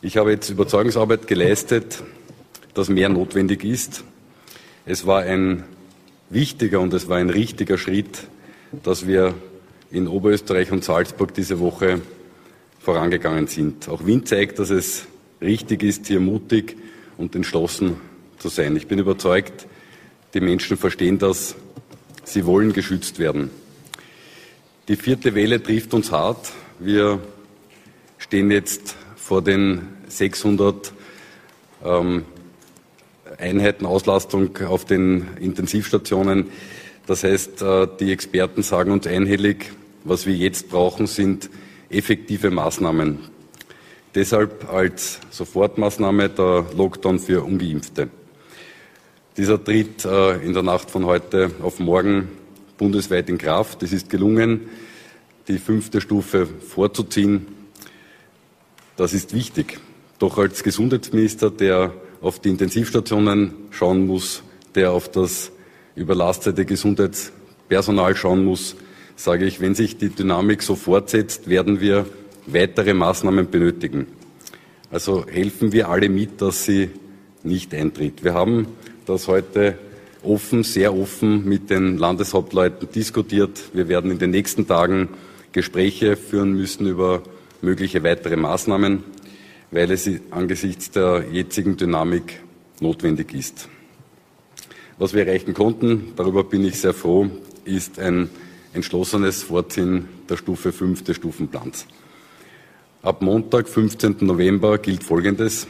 Ich 0.00 0.16
habe 0.16 0.32
jetzt 0.32 0.50
Überzeugungsarbeit 0.50 1.26
geleistet, 1.26 2.02
dass 2.74 2.88
mehr 2.88 3.08
notwendig 3.08 3.64
ist. 3.64 4.04
Es 4.86 5.06
war 5.06 5.22
ein 5.22 5.64
wichtiger 6.28 6.80
und 6.80 6.92
es 6.92 7.08
war 7.08 7.16
ein 7.16 7.30
richtiger 7.30 7.78
Schritt, 7.78 8.26
dass 8.82 9.06
wir 9.06 9.34
in 9.90 10.08
Oberösterreich 10.08 10.72
und 10.72 10.84
Salzburg 10.84 11.34
diese 11.34 11.60
Woche 11.60 12.00
vorangegangen 12.80 13.46
sind. 13.46 13.88
Auch 13.88 14.04
Wien 14.06 14.26
zeigt, 14.26 14.58
dass 14.58 14.70
es 14.70 15.06
richtig 15.40 15.82
ist, 15.82 16.06
hier 16.06 16.20
mutig 16.20 16.76
und 17.16 17.34
entschlossen 17.34 17.96
zu 18.38 18.48
sein. 18.48 18.76
Ich 18.76 18.86
bin 18.86 18.98
überzeugt, 18.98 19.66
die 20.34 20.40
Menschen 20.40 20.76
verstehen 20.76 21.18
das. 21.18 21.54
Sie 22.24 22.44
wollen 22.44 22.72
geschützt 22.72 23.18
werden. 23.18 23.50
Die 24.88 24.96
vierte 24.96 25.34
Welle 25.34 25.62
trifft 25.62 25.94
uns 25.94 26.10
hart. 26.10 26.52
Wir 26.78 27.20
stehen 28.18 28.50
jetzt 28.50 28.96
vor 29.16 29.42
den 29.42 29.88
600 30.08 30.92
ähm, 31.84 32.24
Einheiten 33.38 33.86
Auslastung 33.86 34.58
auf 34.58 34.84
den 34.84 35.28
Intensivstationen. 35.40 36.46
Das 37.06 37.24
heißt, 37.24 37.62
äh, 37.62 37.88
die 38.00 38.12
Experten 38.12 38.62
sagen 38.62 38.90
uns 38.90 39.06
einhellig, 39.06 39.72
was 40.04 40.26
wir 40.26 40.34
jetzt 40.34 40.70
brauchen, 40.70 41.06
sind 41.06 41.50
effektive 41.90 42.50
Maßnahmen. 42.50 43.18
Deshalb 44.14 44.72
als 44.72 45.18
Sofortmaßnahme 45.30 46.28
der 46.28 46.66
Lockdown 46.76 47.18
für 47.18 47.42
ungeimpfte. 47.42 48.08
Dieser 49.36 49.62
tritt 49.62 50.04
äh, 50.04 50.36
in 50.36 50.52
der 50.54 50.62
Nacht 50.62 50.90
von 50.90 51.04
heute 51.04 51.50
auf 51.60 51.80
morgen 51.80 52.28
bundesweit 52.78 53.28
in 53.28 53.38
Kraft. 53.38 53.82
Es 53.82 53.92
ist 53.92 54.08
gelungen, 54.08 54.68
die 55.48 55.58
fünfte 55.58 56.00
Stufe 56.00 56.46
vorzuziehen. 56.46 57.46
Das 58.96 59.12
ist 59.12 59.34
wichtig. 59.34 59.80
Doch 60.18 60.38
als 60.38 60.62
Gesundheitsminister, 60.62 61.50
der 61.50 61.92
auf 62.20 62.38
die 62.38 62.50
Intensivstationen 62.50 63.52
schauen 63.70 64.06
muss, 64.06 64.42
der 64.74 64.92
auf 64.92 65.10
das 65.10 65.50
überlastete 65.96 66.64
Gesundheitspersonal 66.64 68.16
schauen 68.16 68.44
muss, 68.44 68.76
sage 69.16 69.44
ich, 69.46 69.60
wenn 69.60 69.74
sich 69.74 69.96
die 69.96 70.08
Dynamik 70.08 70.62
so 70.62 70.74
fortsetzt, 70.74 71.48
werden 71.48 71.80
wir 71.80 72.06
weitere 72.46 72.94
Maßnahmen 72.94 73.50
benötigen. 73.50 74.06
Also 74.90 75.26
helfen 75.26 75.72
wir 75.72 75.88
alle 75.88 76.08
mit, 76.08 76.40
dass 76.40 76.64
sie 76.64 76.90
nicht 77.42 77.74
eintritt. 77.74 78.24
Wir 78.24 78.34
haben 78.34 78.66
das 79.06 79.28
heute 79.28 79.78
offen, 80.22 80.62
sehr 80.62 80.94
offen 80.94 81.44
mit 81.46 81.70
den 81.70 81.98
Landeshauptleuten 81.98 82.88
diskutiert. 82.90 83.60
Wir 83.72 83.88
werden 83.88 84.10
in 84.10 84.18
den 84.18 84.30
nächsten 84.30 84.66
Tagen 84.66 85.08
Gespräche 85.52 86.16
führen 86.16 86.52
müssen 86.52 86.86
über 86.86 87.22
mögliche 87.60 88.02
weitere 88.02 88.36
Maßnahmen, 88.36 89.04
weil 89.70 89.90
es 89.90 90.08
angesichts 90.30 90.90
der 90.90 91.24
jetzigen 91.30 91.76
Dynamik 91.76 92.40
notwendig 92.80 93.34
ist. 93.34 93.68
Was 94.96 95.12
wir 95.12 95.26
erreichen 95.26 95.54
konnten, 95.54 96.12
darüber 96.14 96.44
bin 96.44 96.64
ich 96.64 96.78
sehr 96.78 96.94
froh, 96.94 97.28
ist 97.64 97.98
ein 97.98 98.30
entschlossenes 98.74 99.42
Vorziehen 99.42 100.08
der 100.28 100.36
Stufe 100.36 100.70
5 100.72 101.02
des 101.02 101.16
Stufenplans. 101.16 101.86
Ab 103.02 103.20
Montag, 103.20 103.68
15. 103.68 104.18
November, 104.20 104.78
gilt 104.78 105.02
Folgendes. 105.02 105.66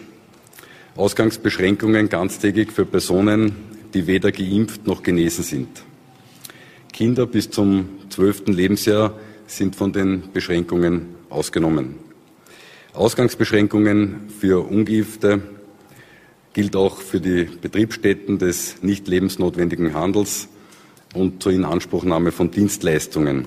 Ausgangsbeschränkungen 0.94 2.10
ganztägig 2.10 2.70
für 2.70 2.84
Personen, 2.84 3.54
die 3.94 4.06
weder 4.06 4.30
geimpft 4.30 4.86
noch 4.86 5.02
genesen 5.02 5.42
sind. 5.42 5.82
Kinder 6.92 7.26
bis 7.26 7.50
zum 7.50 7.88
12. 8.10 8.48
Lebensjahr 8.48 9.18
sind 9.46 9.74
von 9.74 9.92
den 9.92 10.32
Beschränkungen 10.34 11.14
ausgenommen. 11.30 11.94
Ausgangsbeschränkungen 12.92 14.28
für 14.38 14.68
Ungeimpfte 14.68 15.40
gilt 16.54 16.76
auch 16.76 16.98
für 16.98 17.20
die 17.20 17.44
Betriebsstätten 17.44 18.38
des 18.38 18.82
nicht 18.82 19.08
lebensnotwendigen 19.08 19.92
Handels 19.92 20.48
und 21.12 21.42
zur 21.42 21.52
Inanspruchnahme 21.52 22.32
von 22.32 22.50
Dienstleistungen, 22.50 23.46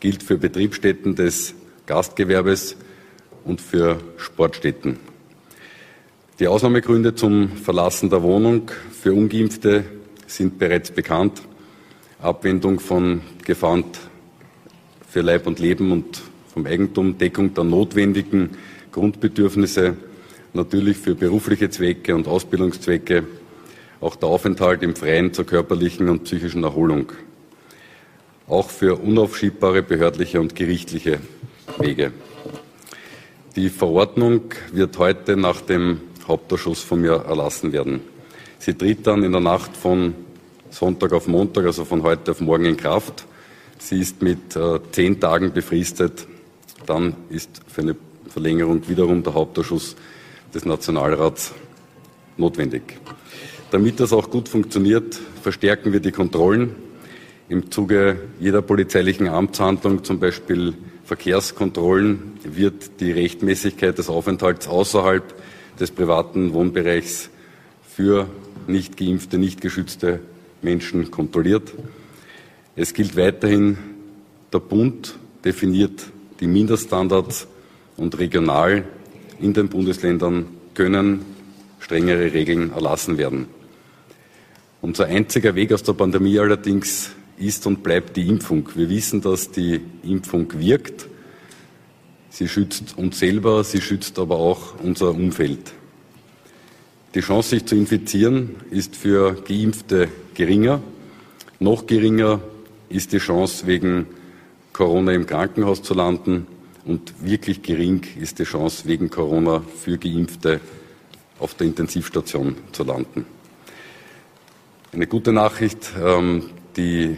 gilt 0.00 0.22
für 0.22 0.38
Betriebsstätten 0.38 1.14
des 1.14 1.54
Gastgewerbes 1.84 2.76
und 3.44 3.60
für 3.60 3.98
Sportstätten. 4.16 4.98
Die 6.40 6.48
Ausnahmegründe 6.48 7.14
zum 7.14 7.50
Verlassen 7.50 8.10
der 8.10 8.22
Wohnung 8.22 8.70
für 8.90 9.12
Ungeimpfte 9.12 9.84
sind 10.26 10.58
bereits 10.58 10.90
bekannt. 10.90 11.42
Abwendung 12.20 12.80
von 12.80 13.20
Gefahren 13.44 13.84
für 15.08 15.20
Leib 15.20 15.46
und 15.46 15.58
Leben 15.58 15.92
und 15.92 16.22
vom 16.52 16.66
Eigentum, 16.66 17.18
Deckung 17.18 17.52
der 17.52 17.64
notwendigen 17.64 18.50
Grundbedürfnisse 18.90 19.96
natürlich 20.52 20.96
für 20.96 21.14
berufliche 21.14 21.70
Zwecke 21.70 22.14
und 22.14 22.28
Ausbildungszwecke, 22.28 23.24
auch 24.00 24.16
der 24.16 24.28
Aufenthalt 24.28 24.82
im 24.82 24.94
Freien 24.94 25.32
zur 25.32 25.46
körperlichen 25.46 26.08
und 26.08 26.24
psychischen 26.24 26.64
Erholung, 26.64 27.12
auch 28.48 28.70
für 28.70 28.96
unaufschiebbare 28.96 29.82
behördliche 29.82 30.40
und 30.40 30.54
gerichtliche 30.54 31.20
Wege. 31.78 32.12
Die 33.56 33.70
Verordnung 33.70 34.42
wird 34.72 34.98
heute 34.98 35.36
nach 35.36 35.62
dem 35.62 36.00
Hauptausschuss 36.28 36.82
von 36.82 37.00
mir 37.00 37.24
erlassen 37.26 37.72
werden. 37.72 38.00
Sie 38.58 38.74
tritt 38.74 39.06
dann 39.06 39.22
in 39.22 39.32
der 39.32 39.40
Nacht 39.40 39.76
von 39.76 40.14
Sonntag 40.70 41.12
auf 41.12 41.26
Montag, 41.26 41.64
also 41.64 41.84
von 41.84 42.02
heute 42.02 42.32
auf 42.32 42.40
morgen 42.40 42.66
in 42.66 42.76
Kraft. 42.76 43.24
Sie 43.78 44.00
ist 44.00 44.22
mit 44.22 44.56
äh, 44.56 44.80
zehn 44.92 45.20
Tagen 45.20 45.52
befristet. 45.52 46.26
Dann 46.84 47.14
ist 47.30 47.62
für 47.66 47.82
eine 47.82 47.96
Verlängerung 48.28 48.86
wiederum 48.88 49.22
der 49.22 49.34
Hauptausschuss 49.34 49.96
des 50.56 50.64
Nationalrats 50.64 51.52
notwendig. 52.38 52.98
Damit 53.70 54.00
das 54.00 54.12
auch 54.14 54.30
gut 54.30 54.48
funktioniert, 54.48 55.20
verstärken 55.42 55.92
wir 55.92 56.00
die 56.00 56.12
Kontrollen. 56.12 56.74
Im 57.50 57.70
Zuge 57.70 58.18
jeder 58.40 58.62
polizeilichen 58.62 59.28
Amtshandlung, 59.28 60.02
zum 60.02 60.18
Beispiel 60.18 60.72
Verkehrskontrollen, 61.04 62.32
wird 62.42 63.00
die 63.00 63.12
Rechtmäßigkeit 63.12 63.98
des 63.98 64.08
Aufenthalts 64.08 64.66
außerhalb 64.66 65.34
des 65.78 65.90
privaten 65.90 66.54
Wohnbereichs 66.54 67.28
für 67.86 68.26
nicht 68.66 68.96
geimpfte, 68.96 69.36
nicht 69.36 69.60
geschützte 69.60 70.20
Menschen 70.62 71.10
kontrolliert. 71.10 71.74
Es 72.76 72.94
gilt 72.94 73.14
weiterhin, 73.16 73.76
der 74.52 74.60
Bund 74.60 75.16
definiert 75.44 76.06
die 76.40 76.46
Mindeststandards 76.46 77.46
und 77.96 78.18
regional 78.18 78.84
in 79.40 79.52
den 79.52 79.68
Bundesländern 79.68 80.46
können 80.74 81.24
strengere 81.80 82.32
Regeln 82.32 82.72
erlassen 82.72 83.18
werden. 83.18 83.46
Unser 84.82 85.06
einziger 85.06 85.54
Weg 85.54 85.72
aus 85.72 85.82
der 85.82 85.94
Pandemie 85.94 86.38
allerdings 86.38 87.10
ist 87.38 87.66
und 87.66 87.82
bleibt 87.82 88.16
die 88.16 88.28
Impfung. 88.28 88.68
Wir 88.74 88.88
wissen, 88.88 89.20
dass 89.20 89.50
die 89.50 89.80
Impfung 90.02 90.52
wirkt. 90.58 91.08
Sie 92.30 92.48
schützt 92.48 92.96
uns 92.98 93.18
selber, 93.18 93.64
sie 93.64 93.80
schützt 93.80 94.18
aber 94.18 94.36
auch 94.36 94.80
unser 94.82 95.10
Umfeld. 95.10 95.72
Die 97.14 97.20
Chance, 97.20 97.50
sich 97.50 97.64
zu 97.64 97.76
infizieren, 97.76 98.56
ist 98.70 98.94
für 98.94 99.34
Geimpfte 99.34 100.08
geringer. 100.34 100.82
Noch 101.58 101.86
geringer 101.86 102.40
ist 102.88 103.12
die 103.12 103.18
Chance, 103.18 103.66
wegen 103.66 104.06
Corona 104.72 105.12
im 105.12 105.24
Krankenhaus 105.24 105.82
zu 105.82 105.94
landen. 105.94 106.46
Und 106.86 107.24
wirklich 107.24 107.62
gering 107.62 108.02
ist 108.18 108.38
die 108.38 108.44
Chance, 108.44 108.86
wegen 108.86 109.10
Corona 109.10 109.60
für 109.60 109.98
Geimpfte 109.98 110.60
auf 111.40 111.54
der 111.54 111.66
Intensivstation 111.66 112.54
zu 112.70 112.84
landen. 112.84 113.26
Eine 114.92 115.08
gute 115.08 115.32
Nachricht, 115.32 115.90
ähm, 116.00 116.50
die 116.76 117.16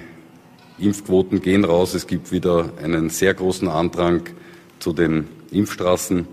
Impfquoten 0.78 1.42
gehen 1.42 1.64
raus. 1.64 1.92
Es 1.92 2.06
gibt 2.06 2.32
wieder 2.32 2.72
einen 2.82 3.10
sehr 3.10 3.34
großen 3.34 3.68
Andrang 3.68 4.22
zu 4.78 4.94
den 4.94 5.28
Impfstraßen. 5.50 6.26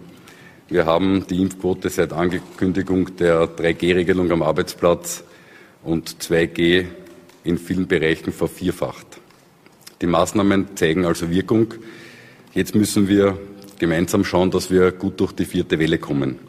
Wir 0.69 0.85
haben 0.85 1.27
die 1.27 1.41
Impfquote 1.41 1.89
seit 1.89 2.13
Ankündigung 2.13 3.17
der 3.17 3.49
3G-Regelung 3.49 4.31
am 4.31 4.43
Arbeitsplatz 4.43 5.25
und 5.83 6.23
2G 6.23 6.85
in 7.43 7.57
vielen 7.57 7.87
Bereichen 7.87 8.31
vervierfacht. 8.31 9.05
Die 10.01 10.07
Maßnahmen 10.07 10.75
zeigen 10.77 11.05
also 11.05 11.29
Wirkung. 11.29 11.73
Jetzt 12.55 12.73
müssen 12.73 13.09
wir 13.09 13.37
gemeinsam 13.79 14.23
schauen, 14.23 14.49
dass 14.49 14.71
wir 14.71 14.93
gut 14.93 15.19
durch 15.19 15.33
die 15.33 15.43
vierte 15.43 15.77
Welle 15.77 15.97
kommen. 15.97 16.39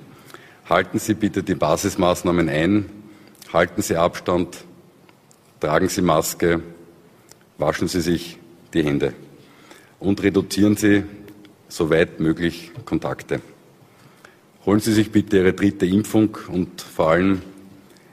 Halten 0.70 1.00
Sie 1.00 1.14
bitte 1.14 1.42
die 1.42 1.56
Basismaßnahmen 1.56 2.48
ein, 2.48 2.86
halten 3.52 3.82
Sie 3.82 3.96
Abstand, 3.96 4.64
tragen 5.58 5.88
Sie 5.88 6.02
Maske, 6.02 6.62
waschen 7.58 7.88
Sie 7.88 8.00
sich 8.00 8.38
die 8.72 8.84
Hände 8.84 9.14
und 9.98 10.22
reduzieren 10.22 10.76
Sie 10.76 11.02
soweit 11.66 12.20
möglich 12.20 12.70
Kontakte. 12.84 13.40
Holen 14.64 14.78
Sie 14.78 14.92
sich 14.92 15.10
bitte 15.10 15.38
Ihre 15.38 15.54
dritte 15.54 15.86
Impfung 15.86 16.38
und 16.46 16.82
vor 16.82 17.10
allem, 17.10 17.42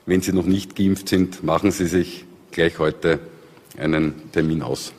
wenn 0.08 0.22
Sie 0.22 0.34
noch 0.34 0.48
nicht 0.48 0.76
geimpft 0.76 1.10
sind, 1.10 1.44
machen 1.44 1.70
Sie 1.70 1.86
sich 1.86 2.26
gleich 2.50 2.80
heute 2.80 3.20
einen 3.78 4.32
Termin 4.32 4.64
aus. 4.64 4.94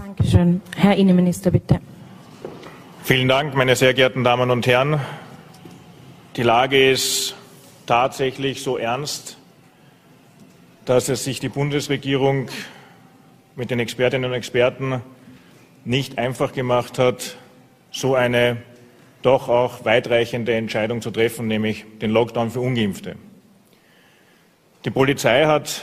Dankeschön. 0.00 0.62
Herr 0.76 0.96
Innenminister, 0.96 1.50
bitte. 1.50 1.78
Vielen 3.02 3.28
Dank, 3.28 3.54
meine 3.54 3.76
sehr 3.76 3.92
geehrten 3.92 4.24
Damen 4.24 4.50
und 4.50 4.66
Herren. 4.66 4.98
Die 6.36 6.42
Lage 6.42 6.90
ist 6.90 7.36
tatsächlich 7.84 8.62
so 8.62 8.78
ernst, 8.78 9.36
dass 10.86 11.10
es 11.10 11.24
sich 11.24 11.38
die 11.38 11.50
Bundesregierung 11.50 12.48
mit 13.56 13.70
den 13.70 13.78
Expertinnen 13.78 14.30
und 14.30 14.34
Experten 14.34 15.02
nicht 15.84 16.16
einfach 16.16 16.52
gemacht 16.54 16.98
hat, 16.98 17.36
so 17.90 18.14
eine 18.14 18.56
doch 19.20 19.50
auch 19.50 19.84
weitreichende 19.84 20.54
Entscheidung 20.54 21.02
zu 21.02 21.10
treffen, 21.10 21.46
nämlich 21.46 21.84
den 22.00 22.10
Lockdown 22.10 22.50
für 22.50 22.60
ungeimpfte. 22.60 23.16
Die 24.86 24.90
Polizei 24.90 25.44
hat 25.44 25.82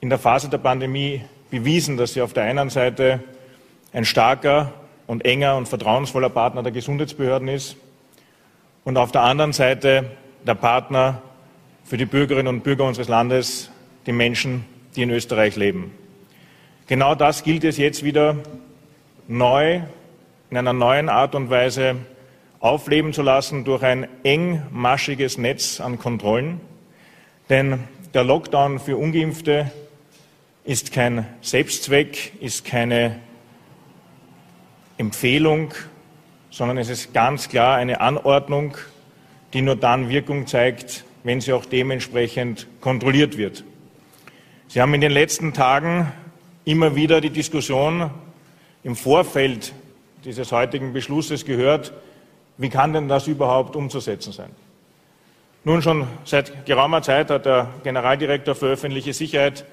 in 0.00 0.08
der 0.08 0.18
Phase 0.18 0.48
der 0.48 0.58
Pandemie 0.58 1.22
bewiesen, 1.50 1.96
dass 1.96 2.14
sie 2.14 2.22
auf 2.22 2.32
der 2.32 2.44
einen 2.44 2.70
Seite 2.70 3.20
ein 3.92 4.04
starker 4.04 4.72
und 5.06 5.24
enger 5.24 5.56
und 5.56 5.68
vertrauensvoller 5.68 6.28
Partner 6.28 6.62
der 6.62 6.72
Gesundheitsbehörden 6.72 7.48
ist 7.48 7.76
und 8.84 8.96
auf 8.96 9.12
der 9.12 9.22
anderen 9.22 9.52
Seite 9.52 10.10
der 10.46 10.54
Partner 10.54 11.22
für 11.84 11.96
die 11.96 12.06
Bürgerinnen 12.06 12.48
und 12.48 12.64
Bürger 12.64 12.84
unseres 12.84 13.08
Landes, 13.08 13.70
die 14.06 14.12
Menschen, 14.12 14.64
die 14.94 15.02
in 15.02 15.10
Österreich 15.10 15.56
leben. 15.56 15.92
Genau 16.86 17.14
das 17.14 17.42
gilt 17.42 17.64
es 17.64 17.78
jetzt 17.78 18.04
wieder 18.04 18.36
neu, 19.26 19.80
in 20.50 20.56
einer 20.56 20.72
neuen 20.72 21.08
Art 21.08 21.34
und 21.34 21.50
Weise 21.50 21.96
aufleben 22.60 23.12
zu 23.12 23.22
lassen 23.22 23.64
durch 23.64 23.82
ein 23.82 24.08
engmaschiges 24.22 25.38
Netz 25.38 25.80
an 25.80 25.98
Kontrollen. 25.98 26.60
Denn 27.48 27.84
der 28.14 28.24
Lockdown 28.24 28.78
für 28.78 28.96
ungeimpfte 28.96 29.70
ist 30.68 30.92
kein 30.92 31.24
Selbstzweck, 31.40 32.34
ist 32.42 32.66
keine 32.66 33.20
Empfehlung, 34.98 35.72
sondern 36.50 36.76
es 36.76 36.90
ist 36.90 37.14
ganz 37.14 37.48
klar 37.48 37.76
eine 37.76 38.02
Anordnung, 38.02 38.76
die 39.54 39.62
nur 39.62 39.76
dann 39.76 40.10
Wirkung 40.10 40.46
zeigt, 40.46 41.04
wenn 41.24 41.40
sie 41.40 41.54
auch 41.54 41.64
dementsprechend 41.64 42.66
kontrolliert 42.82 43.38
wird. 43.38 43.64
Sie 44.66 44.82
haben 44.82 44.92
in 44.92 45.00
den 45.00 45.10
letzten 45.10 45.54
Tagen 45.54 46.12
immer 46.66 46.94
wieder 46.94 47.22
die 47.22 47.30
Diskussion 47.30 48.10
im 48.84 48.94
Vorfeld 48.94 49.72
dieses 50.26 50.52
heutigen 50.52 50.92
Beschlusses 50.92 51.46
gehört, 51.46 51.94
wie 52.58 52.68
kann 52.68 52.92
denn 52.92 53.08
das 53.08 53.26
überhaupt 53.26 53.74
umzusetzen 53.74 54.34
sein? 54.34 54.50
Nun 55.64 55.80
schon 55.80 56.06
seit 56.26 56.66
geraumer 56.66 57.00
Zeit 57.00 57.30
hat 57.30 57.46
der 57.46 57.70
Generaldirektor 57.84 58.54
für 58.54 58.66
öffentliche 58.66 59.14
Sicherheit 59.14 59.64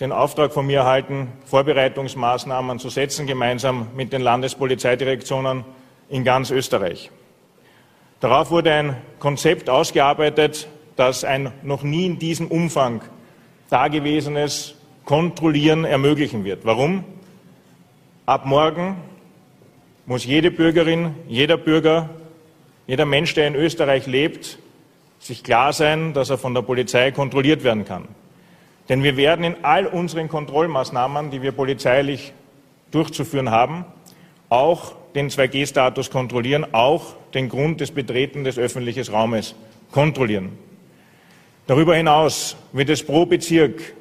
den 0.00 0.12
Auftrag 0.12 0.52
von 0.52 0.66
mir 0.66 0.80
erhalten, 0.80 1.28
Vorbereitungsmaßnahmen 1.46 2.78
zu 2.78 2.90
setzen, 2.90 3.26
gemeinsam 3.26 3.88
mit 3.96 4.12
den 4.12 4.20
Landespolizeidirektionen 4.20 5.64
in 6.08 6.24
ganz 6.24 6.50
Österreich. 6.50 7.10
Darauf 8.20 8.50
wurde 8.50 8.72
ein 8.72 8.96
Konzept 9.18 9.70
ausgearbeitet, 9.70 10.68
das 10.96 11.24
ein 11.24 11.52
noch 11.62 11.82
nie 11.82 12.06
in 12.06 12.18
diesem 12.18 12.48
Umfang 12.48 13.02
dagewesenes 13.70 14.74
Kontrollieren 15.04 15.84
ermöglichen 15.84 16.44
wird. 16.44 16.64
Warum? 16.64 17.04
Ab 18.26 18.44
morgen 18.44 18.96
muss 20.04 20.24
jede 20.24 20.50
Bürgerin, 20.50 21.14
jeder 21.28 21.56
Bürger, 21.56 22.10
jeder 22.86 23.06
Mensch, 23.06 23.34
der 23.34 23.46
in 23.46 23.54
Österreich 23.54 24.06
lebt, 24.06 24.58
sich 25.18 25.42
klar 25.42 25.72
sein, 25.72 26.12
dass 26.12 26.30
er 26.30 26.38
von 26.38 26.54
der 26.54 26.62
Polizei 26.62 27.10
kontrolliert 27.10 27.64
werden 27.64 27.84
kann. 27.84 28.08
Denn 28.88 29.02
wir 29.02 29.16
werden 29.16 29.44
in 29.44 29.56
all 29.62 29.86
unseren 29.86 30.28
Kontrollmaßnahmen, 30.28 31.30
die 31.30 31.42
wir 31.42 31.52
polizeilich 31.52 32.32
durchzuführen 32.90 33.50
haben, 33.50 33.84
auch 34.48 34.94
den 35.14 35.28
2G-Status 35.28 36.10
kontrollieren, 36.10 36.66
auch 36.72 37.16
den 37.34 37.48
Grund 37.48 37.80
des 37.80 37.90
Betreten 37.90 38.44
des 38.44 38.58
öffentlichen 38.58 39.12
Raumes 39.12 39.54
kontrollieren. 39.90 40.50
Darüber 41.66 41.96
hinaus 41.96 42.56
wird 42.72 42.90
es 42.90 43.02
pro 43.02 43.26
Bezirk 43.26 43.94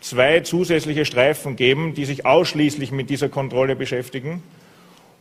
zwei 0.00 0.40
zusätzliche 0.40 1.04
Streifen 1.04 1.54
geben, 1.54 1.94
die 1.94 2.04
sich 2.04 2.26
ausschließlich 2.26 2.90
mit 2.90 3.10
dieser 3.10 3.28
Kontrolle 3.28 3.76
beschäftigen. 3.76 4.42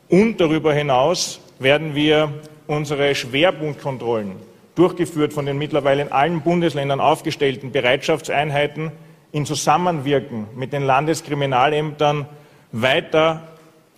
Und 0.10 0.42
darüber 0.42 0.74
hinaus 0.74 1.40
werden 1.60 1.94
wir 1.94 2.34
unsere 2.66 3.14
Schwerpunktkontrollen, 3.14 4.32
durchgeführt 4.76 5.34
von 5.34 5.46
den 5.46 5.58
mittlerweile 5.58 6.02
in 6.02 6.12
allen 6.12 6.42
Bundesländern 6.42 7.00
aufgestellten 7.00 7.72
Bereitschaftseinheiten, 7.72 8.92
in 9.32 9.46
Zusammenwirken 9.46 10.48
mit 10.56 10.74
den 10.74 10.84
Landeskriminalämtern 10.84 12.26
weiter 12.72 13.48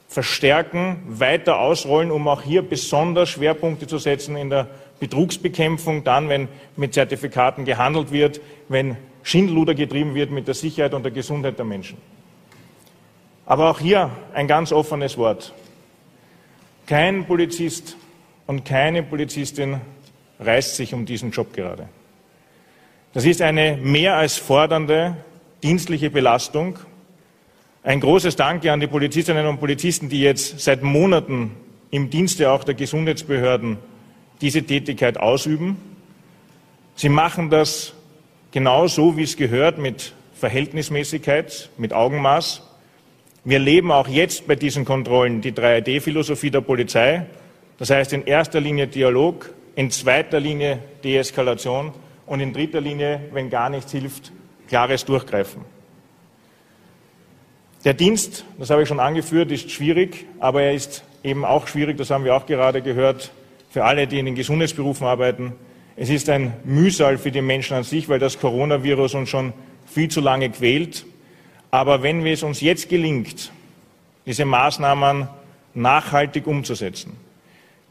verstärken, 0.08 1.02
weiter 1.08 1.60
ausrollen, 1.60 2.12
um 2.12 2.28
auch 2.28 2.44
hier 2.44 2.62
besonders 2.62 3.30
Schwerpunkte 3.30 3.88
zu 3.88 3.98
setzen 3.98 4.36
in 4.36 4.50
der 4.50 4.68
Betrugsbekämpfung, 5.00 6.04
dann, 6.04 6.30
wenn 6.30 6.48
mit 6.76 6.94
Zertifikaten 6.94 7.66
gehandelt 7.66 8.12
wird, 8.12 8.40
wenn 8.70 8.96
Schindluder 9.24 9.74
getrieben 9.74 10.14
wird 10.14 10.32
mit 10.32 10.48
der 10.48 10.54
Sicherheit 10.54 10.94
und 10.94 11.04
der 11.04 11.12
Gesundheit 11.12 11.58
der 11.58 11.66
Menschen. 11.66 11.98
Aber 13.46 13.72
auch 13.72 13.80
hier 13.80 14.12
ein 14.34 14.48
ganz 14.48 14.72
offenes 14.72 15.18
Wort. 15.18 15.54
Kein 16.86 17.26
Polizist 17.26 17.98
und 18.46 18.66
keine 18.66 19.04
Polizistin 19.04 19.82
reißt 20.40 20.76
sich 20.76 20.94
um 20.94 21.06
diesen 21.06 21.32
Job 21.32 21.54
gerade. 21.54 21.90
Das 23.14 23.26
ist 23.26 23.44
eine 23.44 23.78
mehr 23.78 24.16
als 24.16 24.38
fordernde 24.38 25.16
dienstliche 25.62 26.10
Belastung. 26.10 26.80
Ein 27.84 28.00
großes 28.00 28.36
Danke 28.36 28.72
an 28.72 28.80
die 28.80 28.88
Polizistinnen 28.88 29.46
und 29.46 29.60
Polizisten, 29.60 30.10
die 30.10 30.22
jetzt 30.22 30.60
seit 30.60 30.82
Monaten 30.82 31.52
im 31.92 32.10
Dienste 32.10 32.50
auch 32.50 32.64
der 32.64 32.74
Gesundheitsbehörden 32.74 33.78
diese 34.42 34.64
Tätigkeit 34.64 35.20
ausüben. 35.20 35.78
Sie 36.96 37.10
machen 37.10 37.52
das 37.52 37.94
genau 38.50 38.88
so, 38.88 39.16
wie 39.16 39.24
es 39.24 39.38
gehört, 39.38 39.78
mit 39.78 40.14
Verhältnismäßigkeit, 40.34 41.70
mit 41.78 41.94
Augenmaß. 41.94 42.64
Wir 43.44 43.60
leben 43.60 43.92
auch 43.92 44.08
jetzt 44.08 44.48
bei 44.48 44.56
diesen 44.56 44.86
Kontrollen 44.86 45.42
die 45.42 45.52
3D-Philosophie 45.52 46.50
der 46.50 46.62
Polizei. 46.62 47.28
Das 47.78 47.92
heißt 47.92 48.12
in 48.14 48.26
erster 48.26 48.60
Linie 48.60 48.88
Dialog, 48.88 49.54
in 49.76 49.92
zweiter 49.92 50.40
Linie 50.40 50.80
Deeskalation 51.04 51.94
und 52.26 52.40
in 52.40 52.54
dritter 52.54 52.82
Linie, 52.82 53.22
wenn 53.32 53.50
gar 53.50 53.70
nichts 53.70 53.92
hilft, 53.92 54.32
klares 54.68 55.06
Durchgreifen. 55.06 55.62
Der 57.86 57.94
Dienst, 57.94 58.46
das 58.58 58.70
habe 58.70 58.84
ich 58.84 58.88
schon 58.88 59.00
angeführt, 59.00 59.52
ist 59.52 59.70
schwierig, 59.70 60.26
aber 60.40 60.62
er 60.62 60.74
ist 60.74 61.04
eben 61.22 61.44
auch 61.44 61.68
schwierig, 61.68 61.98
das 61.98 62.10
haben 62.12 62.24
wir 62.24 62.36
auch 62.36 62.46
gerade 62.46 62.82
gehört, 62.82 63.32
für 63.70 63.84
alle, 63.84 64.08
die 64.08 64.20
in 64.20 64.26
den 64.26 64.36
Gesundheitsberufen 64.36 65.06
arbeiten. 65.06 65.54
Es 65.96 66.10
ist 66.10 66.30
ein 66.30 66.54
Mühsal 66.64 67.18
für 67.18 67.32
die 67.32 67.42
Menschen 67.42 67.76
an 67.76 67.84
sich, 67.84 68.08
weil 68.08 68.20
das 68.20 68.40
Coronavirus 68.40 69.16
uns 69.16 69.30
schon 69.30 69.52
viel 69.86 70.10
zu 70.10 70.22
lange 70.22 70.50
quält. 70.50 71.06
Aber 71.72 72.04
wenn 72.04 72.26
es 72.26 72.44
uns 72.44 72.62
jetzt 72.62 72.88
gelingt, 72.88 73.52
diese 74.26 74.46
Maßnahmen 74.46 75.28
nachhaltig 75.74 76.48
umzusetzen, 76.48 77.18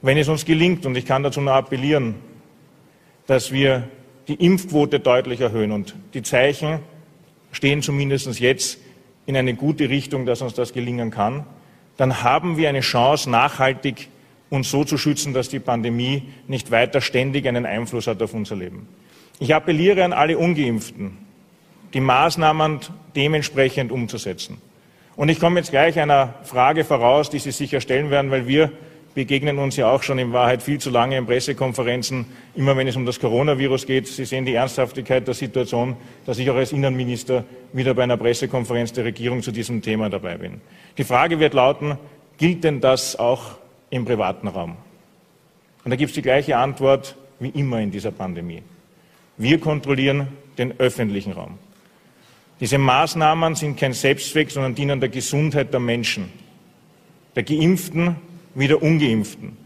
wenn 0.00 0.18
es 0.18 0.28
uns 0.28 0.44
gelingt, 0.44 0.86
und 0.86 0.96
ich 0.96 1.04
kann 1.04 1.22
dazu 1.22 1.40
nur 1.40 1.52
appellieren, 1.52 2.14
dass 3.26 3.52
wir 3.52 3.88
die 4.28 4.35
Impfquote 4.35 5.00
deutlich 5.00 5.40
erhöhen 5.40 5.72
und 5.72 5.94
die 6.14 6.22
Zeichen 6.22 6.80
stehen 7.50 7.82
zumindest 7.82 8.40
jetzt 8.40 8.78
in 9.26 9.37
eine 9.37 9.54
gute 9.54 9.88
Richtung, 9.88 10.26
dass 10.26 10.42
uns 10.42 10.54
das 10.54 10.72
gelingen 10.72 11.11
kann, 11.11 11.44
dann 11.96 12.22
haben 12.22 12.56
wir 12.56 12.68
eine 12.68 12.80
Chance, 12.80 13.30
nachhaltig 13.30 14.08
uns 14.50 14.70
so 14.70 14.85
zu 14.85 14.98
schützen, 14.98 15.32
dass 15.32 15.48
die 15.48 15.61
Pandemie 15.61 16.24
nicht 16.46 16.70
weiter 16.70 17.00
ständig 17.00 17.46
einen 17.46 17.66
Einfluss 17.66 18.06
hat 18.06 18.22
auf 18.22 18.35
unser 18.35 18.56
Leben. 18.56 18.88
Ich 19.38 19.54
appelliere 19.54 20.04
an 20.04 20.12
alle 20.12 20.38
Ungeimpften, 20.38 21.16
die 21.94 22.00
Maßnahmen 22.00 22.80
dementsprechend 23.16 23.92
umzusetzen. 23.92 24.58
Und 25.16 25.28
ich 25.28 25.40
komme 25.40 25.61
jetzt 25.61 25.70
gleich 25.70 25.98
einer 25.98 26.35
Frage 26.42 26.85
voraus, 26.85 27.30
die 27.30 27.38
Sie 27.38 27.50
sicher 27.50 27.80
stellen 27.80 28.11
werden, 28.11 28.30
weil 28.30 28.46
wir 28.46 28.72
begegnen 29.14 29.59
uns 29.59 29.77
ja 29.77 29.90
auch 29.90 30.03
schon 30.03 30.18
in 30.18 30.33
Wahrheit 30.33 30.62
viel 30.62 30.79
zu 30.79 30.90
lange 30.90 31.16
in 31.16 31.27
Pressekonferenzen, 31.27 32.27
immer 32.55 32.77
wenn 32.77 32.88
es 32.88 32.96
um 32.96 33.05
das 33.05 33.20
Coronavirus 33.20 33.87
geht. 33.87 34.07
Sie 34.07 34.25
sehen 34.25 34.44
die 34.44 34.55
Ernsthaftigkeit 34.55 35.27
der 35.27 35.35
Situation, 35.35 35.96
dass 36.27 36.38
ich 36.38 36.51
auch 36.51 36.57
als 36.57 36.72
Innenminister 36.72 37.44
wieder 37.72 37.94
bei 37.94 38.03
einer 38.05 38.16
Pressekonferenz 38.16 38.92
der 38.92 39.05
Regierung 39.05 39.42
zu 39.42 39.53
diesem 39.53 39.83
Thema 39.83 40.09
dabei 40.09 40.38
bin. 40.38 40.61
Die 40.96 41.05
Frage 41.05 41.38
wird 41.38 41.55
lauten, 41.55 41.98
gilt 42.38 42.64
denn 42.64 42.81
das 42.81 43.16
auch 43.16 43.59
im 43.90 44.05
privaten 44.05 44.48
Raum? 44.48 44.77
Und 45.85 45.90
da 45.90 45.96
gibt 45.96 46.11
es 46.11 46.14
die 46.14 46.22
gleiche 46.22 46.57
Antwort 46.57 47.16
wie 47.40 47.51
immer 47.51 47.81
in 47.81 47.90
dieser 47.90 48.12
Pandemie. 48.12 48.62
Wir 49.37 49.59
kontrollieren 49.59 50.29
den 50.59 50.79
öffentlichen 50.79 51.33
Raum. 51.33 51.59
Diese 52.61 52.79
Maßnahmen 52.79 53.57
sind 53.57 53.77
kein 53.77 53.92
Selbstzweck, 53.92 54.51
sondern 54.51 54.75
dienen 54.75 55.01
der 55.01 55.09
Gesundheit 55.09 55.72
der 55.72 55.81
Menschen, 55.81 56.31
der 57.35 57.42
Geimpften 57.42 58.16
wie 58.54 58.68
der 58.68 58.82
Ungeimpften. 58.82 59.56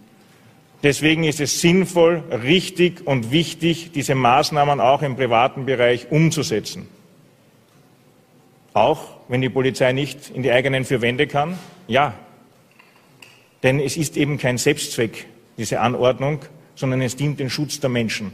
Deswegen 0.83 1.25
ist 1.25 1.41
es 1.41 1.61
sinnvoll, 1.61 2.23
richtig 2.31 3.07
und 3.07 3.31
wichtig, 3.33 3.91
diese 3.93 4.15
Maßnahmen 4.15 4.81
auch 4.81 5.03
im 5.03 5.17
privaten 5.17 5.67
Bereich 5.67 6.11
umzusetzen. 6.11 6.87
Auch 8.73 9.17
wenn 9.29 9.41
die 9.41 9.49
Polizei 9.49 9.93
nicht 9.93 10.31
in 10.31 10.43
die 10.43 10.53
eigenen 10.53 10.85
vier 10.85 11.01
Wände 11.01 11.27
kann? 11.27 11.59
Ja. 11.89 12.15
Denn 13.63 13.81
es 13.81 13.97
ist 13.97 14.17
eben 14.17 14.39
kein 14.39 14.59
Selbstzweck, 14.59 15.27
diese 15.57 15.81
Anordnung, 15.81 16.41
sondern 16.75 17.01
es 17.01 17.17
dient 17.17 17.41
dem 17.41 17.51
Schutz 17.51 17.81
der 17.81 17.91
Menschen. 17.91 18.33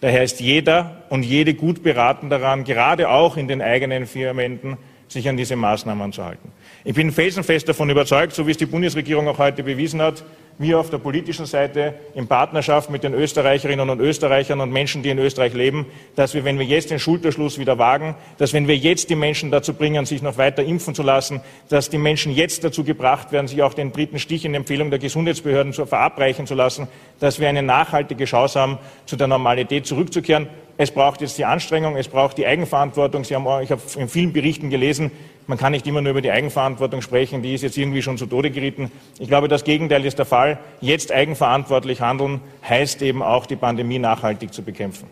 Daher 0.00 0.22
ist 0.22 0.40
jeder 0.40 1.02
und 1.10 1.24
jede 1.24 1.54
gut 1.54 1.82
beraten 1.82 2.30
daran, 2.30 2.64
gerade 2.64 3.10
auch 3.10 3.36
in 3.36 3.48
den 3.48 3.60
eigenen 3.60 4.06
vier 4.06 4.34
Wänden, 4.36 4.78
sich 5.08 5.28
an 5.28 5.36
diese 5.36 5.56
Maßnahmen 5.56 6.12
zu 6.12 6.24
halten. 6.24 6.52
Ich 6.82 6.94
bin 6.94 7.12
felsenfest 7.12 7.68
davon 7.68 7.90
überzeugt, 7.90 8.32
so 8.32 8.46
wie 8.46 8.52
es 8.52 8.56
die 8.56 8.64
Bundesregierung 8.64 9.28
auch 9.28 9.36
heute 9.36 9.62
bewiesen 9.62 10.00
hat, 10.00 10.24
wir 10.56 10.78
auf 10.78 10.88
der 10.88 10.96
politischen 10.96 11.44
Seite 11.44 11.94
in 12.14 12.26
Partnerschaft 12.26 12.88
mit 12.88 13.02
den 13.02 13.12
Österreicherinnen 13.12 13.88
und 13.88 14.00
Österreichern 14.00 14.60
und 14.60 14.72
Menschen, 14.72 15.02
die 15.02 15.10
in 15.10 15.18
Österreich 15.18 15.52
leben, 15.52 15.86
dass 16.16 16.32
wir, 16.32 16.44
wenn 16.44 16.58
wir 16.58 16.64
jetzt 16.64 16.90
den 16.90 16.98
Schulterschluss 16.98 17.58
wieder 17.58 17.78
wagen, 17.78 18.14
dass 18.38 18.54
wenn 18.54 18.66
wir 18.66 18.76
jetzt 18.76 19.10
die 19.10 19.14
Menschen 19.14 19.50
dazu 19.50 19.74
bringen, 19.74 20.06
sich 20.06 20.22
noch 20.22 20.38
weiter 20.38 20.62
impfen 20.62 20.94
zu 20.94 21.02
lassen, 21.02 21.40
dass 21.68 21.90
die 21.90 21.98
Menschen 21.98 22.34
jetzt 22.34 22.64
dazu 22.64 22.82
gebracht 22.82 23.30
werden, 23.30 23.46
sich 23.46 23.62
auch 23.62 23.74
den 23.74 23.92
dritten 23.92 24.18
Stich 24.18 24.46
in 24.46 24.54
Empfehlung 24.54 24.88
der 24.88 24.98
Gesundheitsbehörden 24.98 25.74
zu 25.74 25.84
verabreichen 25.84 26.46
zu 26.46 26.54
lassen, 26.54 26.88
dass 27.20 27.40
wir 27.40 27.48
eine 27.48 27.62
nachhaltige 27.62 28.24
Chance 28.24 28.58
haben, 28.58 28.78
zu 29.04 29.16
der 29.16 29.28
Normalität 29.28 29.86
zurückzukehren. 29.86 30.46
Es 30.82 30.90
braucht 30.90 31.20
jetzt 31.20 31.36
die 31.36 31.44
Anstrengung, 31.44 31.94
es 31.98 32.08
braucht 32.08 32.38
die 32.38 32.46
Eigenverantwortung. 32.46 33.22
Sie 33.22 33.34
haben, 33.34 33.44
ich 33.62 33.70
habe 33.70 33.82
in 33.98 34.08
vielen 34.08 34.32
Berichten 34.32 34.70
gelesen, 34.70 35.10
man 35.46 35.58
kann 35.58 35.72
nicht 35.72 35.86
immer 35.86 36.00
nur 36.00 36.12
über 36.12 36.22
die 36.22 36.30
Eigenverantwortung 36.30 37.02
sprechen, 37.02 37.42
die 37.42 37.52
ist 37.52 37.60
jetzt 37.60 37.76
irgendwie 37.76 38.00
schon 38.00 38.16
zu 38.16 38.24
Tode 38.24 38.50
gerieten. 38.50 38.90
Ich 39.18 39.28
glaube, 39.28 39.48
das 39.48 39.64
Gegenteil 39.64 40.06
ist 40.06 40.18
der 40.18 40.24
Fall. 40.24 40.58
Jetzt 40.80 41.12
eigenverantwortlich 41.12 42.00
handeln 42.00 42.40
heißt 42.66 43.02
eben 43.02 43.22
auch, 43.22 43.44
die 43.44 43.56
Pandemie 43.56 43.98
nachhaltig 43.98 44.54
zu 44.54 44.62
bekämpfen. 44.62 45.06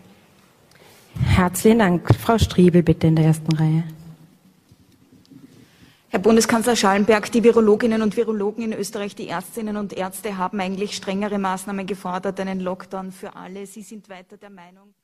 Herzlichen 1.27 1.81
Dank. 1.81 2.15
Frau 2.19 2.39
Striebel, 2.39 2.83
bitte 2.83 3.09
in 3.09 3.17
der 3.17 3.27
ersten 3.27 3.55
Reihe. 3.55 3.85
Herr 6.09 6.21
Bundeskanzler 6.21 6.77
Schallenberg, 6.77 7.31
die 7.31 7.45
Virologinnen 7.45 8.01
und 8.01 8.17
Virologen 8.17 8.65
in 8.65 8.73
Österreich, 8.73 9.15
die 9.15 9.29
Ärztinnen 9.29 9.77
und 9.77 9.93
Ärzte 9.93 10.39
haben 10.39 10.61
eigentlich 10.61 10.97
strengere 10.97 11.39
Maßnahmen 11.39 11.87
gefordert, 11.87 12.41
einen 12.41 12.61
Lockdown 12.61 13.13
für 13.13 13.37
alle. 13.37 13.67
Sie 13.67 13.83
sind 13.83 14.09
weiter 14.09 14.39
der 14.39 14.49
Meinung. 14.49 14.95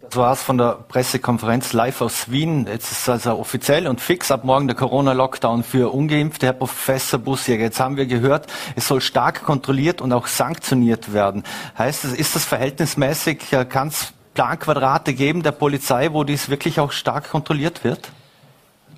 Das 0.00 0.16
war 0.16 0.32
es 0.32 0.42
von 0.42 0.58
der 0.58 0.78
Pressekonferenz 0.88 1.72
live 1.72 2.02
aus 2.02 2.30
Wien. 2.30 2.66
Jetzt 2.68 2.92
ist 2.92 3.08
also 3.08 3.38
offiziell 3.38 3.88
und 3.88 4.00
fix 4.00 4.30
ab 4.30 4.44
morgen 4.44 4.68
der 4.68 4.76
Corona-Lockdown 4.76 5.64
für 5.64 5.92
Ungeimpfte. 5.92 6.46
Herr 6.46 6.52
Professor 6.52 7.18
Bussier, 7.18 7.56
jetzt 7.56 7.80
haben 7.80 7.96
wir 7.96 8.06
gehört, 8.06 8.46
es 8.76 8.86
soll 8.86 9.00
stark 9.00 9.42
kontrolliert 9.42 10.00
und 10.00 10.12
auch 10.12 10.28
sanktioniert 10.28 11.12
werden. 11.12 11.42
Heißt 11.76 12.04
es, 12.04 12.12
ist 12.12 12.36
das 12.36 12.44
verhältnismäßig? 12.44 13.56
Kann 13.68 13.88
es 13.88 14.12
Planquadrate 14.34 15.14
geben 15.14 15.42
der 15.42 15.52
Polizei, 15.52 16.12
wo 16.12 16.22
dies 16.24 16.48
wirklich 16.48 16.78
auch 16.78 16.92
stark 16.92 17.30
kontrolliert 17.30 17.82
wird? 17.82 18.10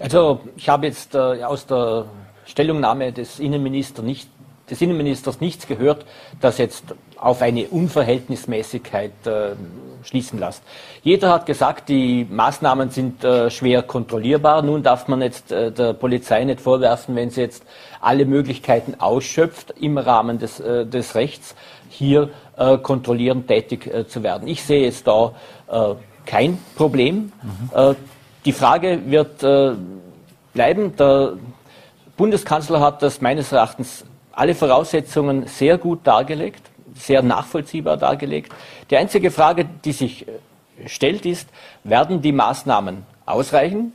Also 0.00 0.40
ich 0.56 0.68
habe 0.68 0.86
jetzt 0.86 1.14
äh, 1.14 1.44
aus 1.44 1.66
der 1.66 2.06
Stellungnahme 2.44 3.12
des 3.12 3.38
Innenministers 3.38 4.04
nicht 4.04 4.28
des 4.70 4.80
Innenministers 4.80 5.40
nichts 5.40 5.66
gehört, 5.66 6.06
das 6.40 6.58
jetzt 6.58 6.94
auf 7.24 7.40
eine 7.40 7.68
Unverhältnismäßigkeit 7.68 9.26
äh, 9.26 9.54
schließen 10.02 10.38
lässt. 10.38 10.62
Jeder 11.02 11.32
hat 11.32 11.46
gesagt, 11.46 11.88
die 11.88 12.26
Maßnahmen 12.30 12.90
sind 12.90 13.24
äh, 13.24 13.50
schwer 13.50 13.82
kontrollierbar. 13.82 14.60
Nun 14.60 14.82
darf 14.82 15.08
man 15.08 15.22
jetzt 15.22 15.50
äh, 15.50 15.72
der 15.72 15.94
Polizei 15.94 16.44
nicht 16.44 16.60
vorwerfen, 16.60 17.16
wenn 17.16 17.30
sie 17.30 17.40
jetzt 17.40 17.64
alle 18.02 18.26
Möglichkeiten 18.26 18.96
ausschöpft, 18.98 19.72
im 19.80 19.96
Rahmen 19.96 20.38
des, 20.38 20.60
äh, 20.60 20.84
des 20.84 21.14
Rechts 21.14 21.54
hier 21.88 22.28
äh, 22.58 22.76
kontrollierend 22.76 23.48
tätig 23.48 23.86
äh, 23.86 24.06
zu 24.06 24.22
werden. 24.22 24.46
Ich 24.46 24.62
sehe 24.62 24.84
jetzt 24.84 25.06
da 25.06 25.32
kein 26.26 26.58
Problem. 26.76 27.32
Mhm. 27.42 27.96
die 28.44 28.52
Frage 28.52 29.00
wird 29.06 29.38
bleiben. 30.52 30.94
Der 30.96 31.32
Bundeskanzler 32.16 32.80
hat 32.80 33.02
das 33.02 33.20
meines 33.22 33.50
Erachtens 33.50 34.04
alle 34.32 34.54
Voraussetzungen 34.54 35.46
sehr 35.46 35.78
gut 35.78 36.06
dargelegt, 36.06 36.62
sehr 36.94 37.22
nachvollziehbar 37.22 37.96
dargelegt. 37.96 38.52
Die 38.90 38.96
einzige 38.96 39.30
Frage, 39.30 39.66
die 39.84 39.92
sich 39.92 40.26
äh, 40.26 40.88
stellt, 40.88 41.26
ist, 41.26 41.48
werden 41.82 42.22
die 42.22 42.32
Maßnahmen 42.32 43.04
ausreichen? 43.26 43.92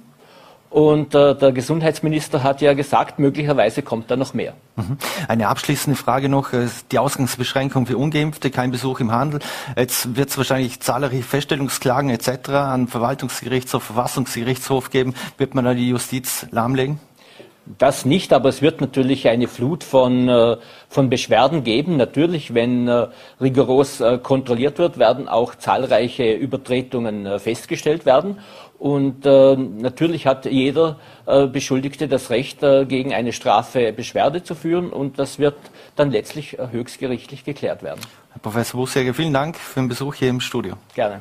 Und 0.70 1.16
äh, 1.16 1.34
der 1.34 1.52
Gesundheitsminister 1.52 2.44
hat 2.44 2.62
ja 2.62 2.76
gesagt, 2.76 3.18
möglicherweise 3.18 3.82
kommt 3.82 4.12
da 4.12 4.16
noch 4.16 4.36
mehr. 4.36 4.54
Mhm. 4.76 4.98
Eine 5.28 5.48
abschließende 5.48 5.98
Frage 5.98 6.30
noch. 6.30 6.54
Äh, 6.54 6.68
die 6.92 7.00
Ausgangsbeschränkung 7.00 7.88
für 7.88 7.98
Ungeimpfte, 7.98 8.52
kein 8.52 8.70
Besuch 8.70 9.00
im 9.00 9.12
Handel. 9.12 9.40
Jetzt 9.76 10.16
wird 10.16 10.30
es 10.30 10.38
wahrscheinlich 10.38 10.80
zahlreiche 10.80 11.24
Feststellungsklagen 11.24 12.12
etc. 12.12 12.50
an 12.50 12.88
Verwaltungsgerichtshof, 12.88 13.84
Verfassungsgerichtshof 13.84 14.92
geben. 14.92 15.16
Wird 15.40 15.56
man 15.56 15.66
da 15.66 15.74
die 15.74 15.90
Justiz 15.90 16.46
lahmlegen? 16.52 17.00
Das 17.78 18.04
nicht, 18.04 18.34
aber 18.34 18.50
es 18.50 18.64
wird 18.64 18.82
natürlich 18.82 19.28
eine 19.28 19.48
Flut 19.48 19.84
von, 19.84 20.28
äh, 20.28 20.58
von 20.88 21.10
Beschwerden 21.10 21.64
geben. 21.64 21.98
Natürlich, 21.98 22.56
wenn 22.56 22.88
äh, 22.88 23.08
rigoros 23.40 24.02
äh, 24.02 24.18
kontrolliert 24.18 24.80
wird, 24.80 24.98
werden 24.98 25.28
auch 25.28 25.54
zahlreiche 25.54 26.34
Übertretungen 26.34 27.40
festgestellt 27.40 28.06
werden. 28.06 28.40
Und 28.80 29.26
natürlich 29.26 30.26
hat 30.26 30.46
jeder 30.46 30.96
Beschuldigte 31.52 32.08
das 32.08 32.30
Recht, 32.30 32.62
gegen 32.62 33.14
eine 33.14 33.34
Strafe 33.34 33.92
Beschwerde 33.92 34.42
zu 34.42 34.56
führen. 34.56 34.90
Und 34.94 35.20
das 35.20 35.38
wird 35.38 35.56
dann 35.98 36.12
letztlich 36.12 36.58
höchstgerichtlich 36.72 37.44
geklärt 37.44 37.84
werden. 37.84 38.00
Herr 38.40 38.52
Professor 38.52 38.80
Bussiger, 38.80 39.14
vielen 39.14 39.34
Dank 39.34 39.58
für 39.58 39.82
den 39.82 39.90
Besuch 39.90 40.16
hier 40.16 40.30
im 40.30 40.40
Studio. 40.40 40.76
Gerne. 40.96 41.20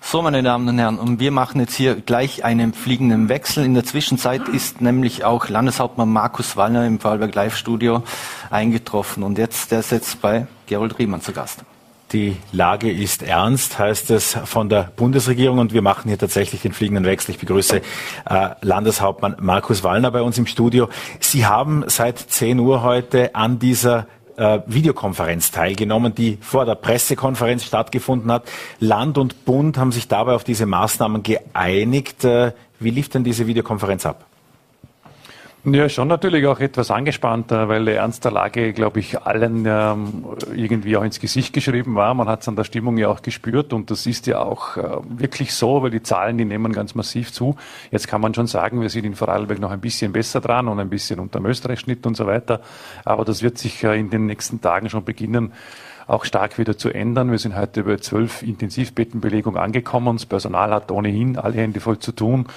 So, 0.00 0.22
meine 0.22 0.42
Damen 0.42 0.68
und 0.68 0.76
Herren, 0.76 0.98
und 0.98 1.20
wir 1.20 1.30
machen 1.30 1.60
jetzt 1.60 1.74
hier 1.74 1.94
gleich 1.94 2.44
einen 2.44 2.74
fliegenden 2.74 3.28
Wechsel. 3.28 3.64
In 3.64 3.74
der 3.74 3.84
Zwischenzeit 3.84 4.48
ist 4.48 4.80
nämlich 4.80 5.24
auch 5.24 5.48
Landeshauptmann 5.48 6.08
Markus 6.08 6.56
Wallner 6.56 6.84
im 6.84 6.98
Vorarlberg 6.98 7.32
Live-Studio 7.32 8.02
eingetroffen. 8.50 9.22
Und 9.22 9.38
jetzt, 9.38 9.70
der 9.70 9.80
ist 9.80 9.92
jetzt 9.92 10.20
bei 10.20 10.48
Gerold 10.66 10.98
Riemann 10.98 11.20
zu 11.20 11.32
Gast. 11.32 11.60
Die 12.12 12.36
Lage 12.50 12.90
ist 12.90 13.22
ernst, 13.22 13.78
heißt 13.78 14.10
es 14.10 14.36
von 14.44 14.68
der 14.68 14.90
Bundesregierung 14.96 15.60
und 15.60 15.72
wir 15.72 15.80
machen 15.80 16.08
hier 16.08 16.18
tatsächlich 16.18 16.60
den 16.60 16.72
fliegenden 16.72 17.04
Wechsel. 17.04 17.30
Ich 17.30 17.38
begrüße 17.38 17.76
äh, 17.76 18.48
Landeshauptmann 18.60 19.36
Markus 19.40 19.82
Wallner 19.84 20.10
bei 20.10 20.22
uns 20.22 20.36
im 20.36 20.46
Studio. 20.46 20.88
Sie 21.20 21.46
haben 21.46 21.84
seit 21.86 22.18
10 22.18 22.58
Uhr 22.58 22.82
heute 22.82 23.34
an 23.34 23.60
dieser 23.60 24.08
äh, 24.42 24.60
Videokonferenz 24.66 25.52
teilgenommen, 25.52 26.14
die 26.14 26.38
vor 26.40 26.64
der 26.64 26.74
Pressekonferenz 26.74 27.64
stattgefunden 27.64 28.32
hat. 28.32 28.50
Land 28.80 29.16
und 29.16 29.44
Bund 29.44 29.78
haben 29.78 29.92
sich 29.92 30.08
dabei 30.08 30.34
auf 30.34 30.42
diese 30.42 30.66
Maßnahmen 30.66 31.22
geeinigt. 31.22 32.24
Äh, 32.24 32.52
wie 32.80 32.90
lief 32.90 33.08
denn 33.08 33.22
diese 33.22 33.46
Videokonferenz 33.46 34.04
ab? 34.04 34.26
Ja, 35.64 35.88
schon 35.88 36.08
natürlich 36.08 36.44
auch 36.48 36.58
etwas 36.58 36.90
angespannter, 36.90 37.68
weil 37.68 37.84
der 37.84 37.98
Ernst 37.98 38.24
der 38.24 38.32
Lage, 38.32 38.72
glaube 38.72 38.98
ich, 38.98 39.22
allen 39.22 39.64
ähm, 39.64 40.24
irgendwie 40.56 40.96
auch 40.96 41.04
ins 41.04 41.20
Gesicht 41.20 41.52
geschrieben 41.52 41.94
war. 41.94 42.14
Man 42.14 42.26
hat 42.26 42.40
es 42.40 42.48
an 42.48 42.56
der 42.56 42.64
Stimmung 42.64 42.98
ja 42.98 43.06
auch 43.06 43.22
gespürt 43.22 43.72
und 43.72 43.88
das 43.88 44.04
ist 44.06 44.26
ja 44.26 44.40
auch 44.40 44.76
äh, 44.76 44.82
wirklich 45.08 45.54
so, 45.54 45.80
weil 45.84 45.90
die 45.90 46.02
Zahlen, 46.02 46.36
die 46.36 46.44
nehmen 46.44 46.72
ganz 46.72 46.96
massiv 46.96 47.32
zu. 47.32 47.54
Jetzt 47.92 48.08
kann 48.08 48.20
man 48.20 48.34
schon 48.34 48.48
sagen, 48.48 48.80
wir 48.80 48.88
sind 48.88 49.04
in 49.04 49.14
Vorarlberg 49.14 49.60
noch 49.60 49.70
ein 49.70 49.80
bisschen 49.80 50.10
besser 50.10 50.40
dran 50.40 50.66
und 50.66 50.80
ein 50.80 50.90
bisschen 50.90 51.20
unter 51.20 51.38
dem 51.38 51.46
Österreich-Schnitt 51.46 52.06
und 52.06 52.16
so 52.16 52.26
weiter. 52.26 52.60
Aber 53.04 53.24
das 53.24 53.44
wird 53.44 53.56
sich 53.56 53.84
äh, 53.84 53.96
in 53.96 54.10
den 54.10 54.26
nächsten 54.26 54.60
Tagen 54.60 54.90
schon 54.90 55.04
beginnen 55.04 55.52
auch 56.08 56.24
stark 56.24 56.58
wieder 56.58 56.76
zu 56.76 56.90
ändern. 56.90 57.30
Wir 57.30 57.38
sind 57.38 57.56
heute 57.56 57.80
über 57.80 57.96
zwölf 57.98 58.42
Intensivbettenbelegung 58.42 59.56
angekommen. 59.56 60.16
Das 60.16 60.26
Personal 60.26 60.72
hat 60.72 60.90
ohnehin 60.90 61.38
alle 61.38 61.54
Hände 61.54 61.78
voll 61.78 62.00
zu 62.00 62.10
tun. 62.10 62.48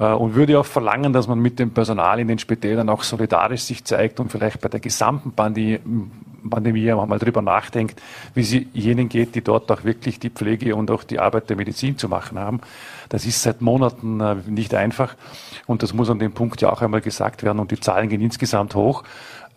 Äh, 0.00 0.06
und 0.06 0.34
würde 0.34 0.58
auch 0.58 0.66
verlangen, 0.66 1.12
dass 1.12 1.28
man 1.28 1.38
mit 1.38 1.58
dem 1.58 1.70
Personal 1.70 2.18
in 2.18 2.26
den 2.26 2.38
Spitälern 2.38 2.88
auch 2.88 3.04
solidarisch 3.04 3.62
sich 3.62 3.84
zeigt 3.84 4.18
und 4.18 4.32
vielleicht 4.32 4.60
bei 4.60 4.68
der 4.68 4.80
gesamten 4.80 5.32
Pandemie, 5.32 5.78
Pandemie 6.48 6.90
auch 6.92 7.06
mal 7.06 7.18
drüber 7.18 7.42
nachdenkt, 7.42 8.00
wie 8.34 8.40
es 8.40 8.56
jenen 8.72 9.10
geht, 9.10 9.34
die 9.34 9.42
dort 9.42 9.70
auch 9.70 9.84
wirklich 9.84 10.18
die 10.18 10.30
Pflege 10.30 10.74
und 10.74 10.90
auch 10.90 11.04
die 11.04 11.18
Arbeit 11.18 11.50
der 11.50 11.56
Medizin 11.58 11.98
zu 11.98 12.08
machen 12.08 12.38
haben. 12.38 12.60
Das 13.10 13.26
ist 13.26 13.42
seit 13.42 13.60
Monaten 13.60 14.20
äh, 14.20 14.36
nicht 14.46 14.74
einfach 14.74 15.16
und 15.66 15.82
das 15.82 15.92
muss 15.92 16.08
an 16.08 16.18
dem 16.18 16.32
Punkt 16.32 16.62
ja 16.62 16.72
auch 16.72 16.80
einmal 16.80 17.02
gesagt 17.02 17.42
werden 17.42 17.58
und 17.58 17.70
die 17.70 17.80
Zahlen 17.80 18.08
gehen 18.08 18.22
insgesamt 18.22 18.74
hoch. 18.74 19.04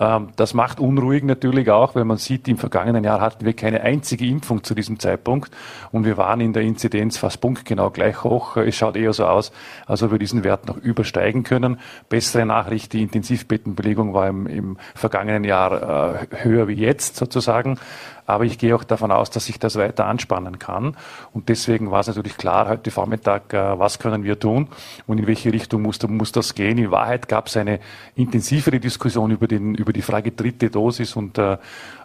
Ähm, 0.04 0.30
das 0.36 0.54
macht 0.54 0.80
unruhig 0.80 1.24
natürlich 1.24 1.70
auch, 1.70 1.96
weil 1.96 2.04
man 2.04 2.18
sieht, 2.18 2.48
im 2.50 2.58
vergangenen 2.58 3.06
Jahr 3.06 3.22
hatten 3.22 3.46
wir 3.46 3.54
keine 3.54 3.82
einzige 3.82 4.26
Impfung 4.26 4.63
zu 4.63 4.76
diesem 4.76 5.00
Zeitpunkt 5.00 5.52
und 5.92 6.06
wir 6.06 6.18
waren 6.18 6.42
in 6.42 6.52
der 6.52 6.63
Inzidenz 6.63 7.18
fast 7.18 7.39
punktgenau 7.39 7.89
gleich 7.89 8.24
hoch. 8.24 8.58
Es 8.58 8.76
schaut 8.76 8.98
eher 8.98 9.13
so 9.13 9.26
aus, 9.26 9.54
als 9.86 10.04
ob 10.04 10.12
wir 10.12 10.20
diesen 10.20 10.44
Wert 10.44 10.68
noch 10.68 10.78
übersteigen 10.78 11.44
können. 11.44 11.80
Bessere 12.10 12.46
Nachricht, 12.46 12.92
die 12.92 13.02
Intensivbettenbelegung 13.02 14.13
war 14.13 14.28
im, 14.28 14.46
im 14.48 14.78
vergangenen 14.94 15.46
Jahr 15.46 16.26
äh, 16.32 16.44
höher 16.44 16.68
wie 16.68 16.74
jetzt 16.74 17.16
sozusagen. 17.16 17.80
Aber 18.26 18.46
ich 18.46 18.58
gehe 18.58 18.76
auch 18.76 18.84
davon 18.84 19.12
aus, 19.12 19.30
dass 19.30 19.46
sich 19.46 19.60
das 19.60 19.76
weiter 19.76 20.06
anspannen 20.06 20.60
kann. 20.60 20.96
Und 21.34 21.50
deswegen 21.50 21.92
war 21.92 22.00
es 22.00 22.08
natürlich 22.08 22.38
klar 22.38 22.68
heute 22.70 22.92
Vormittag, 22.92 23.54
äh, 23.54 23.80
was 23.80 24.00
können 24.00 24.24
wir 24.24 24.40
tun 24.40 24.68
und 25.08 25.18
in 25.18 25.28
welche 25.28 25.52
Richtung 25.52 25.82
muss, 25.82 26.02
muss 26.08 26.32
das 26.32 26.56
gehen. 26.56 26.78
In 26.78 26.92
Wahrheit 26.92 27.28
gab 27.28 27.48
es 27.48 27.58
eine 27.58 27.80
intensivere 28.16 28.80
Diskussion 28.80 29.32
über, 29.32 29.48
den, 29.48 29.76
über 29.76 29.94
die 29.94 30.02
Frage 30.02 30.32
dritte 30.32 30.70
Dosis 30.70 31.16
und 31.16 31.38
äh, 31.38 31.58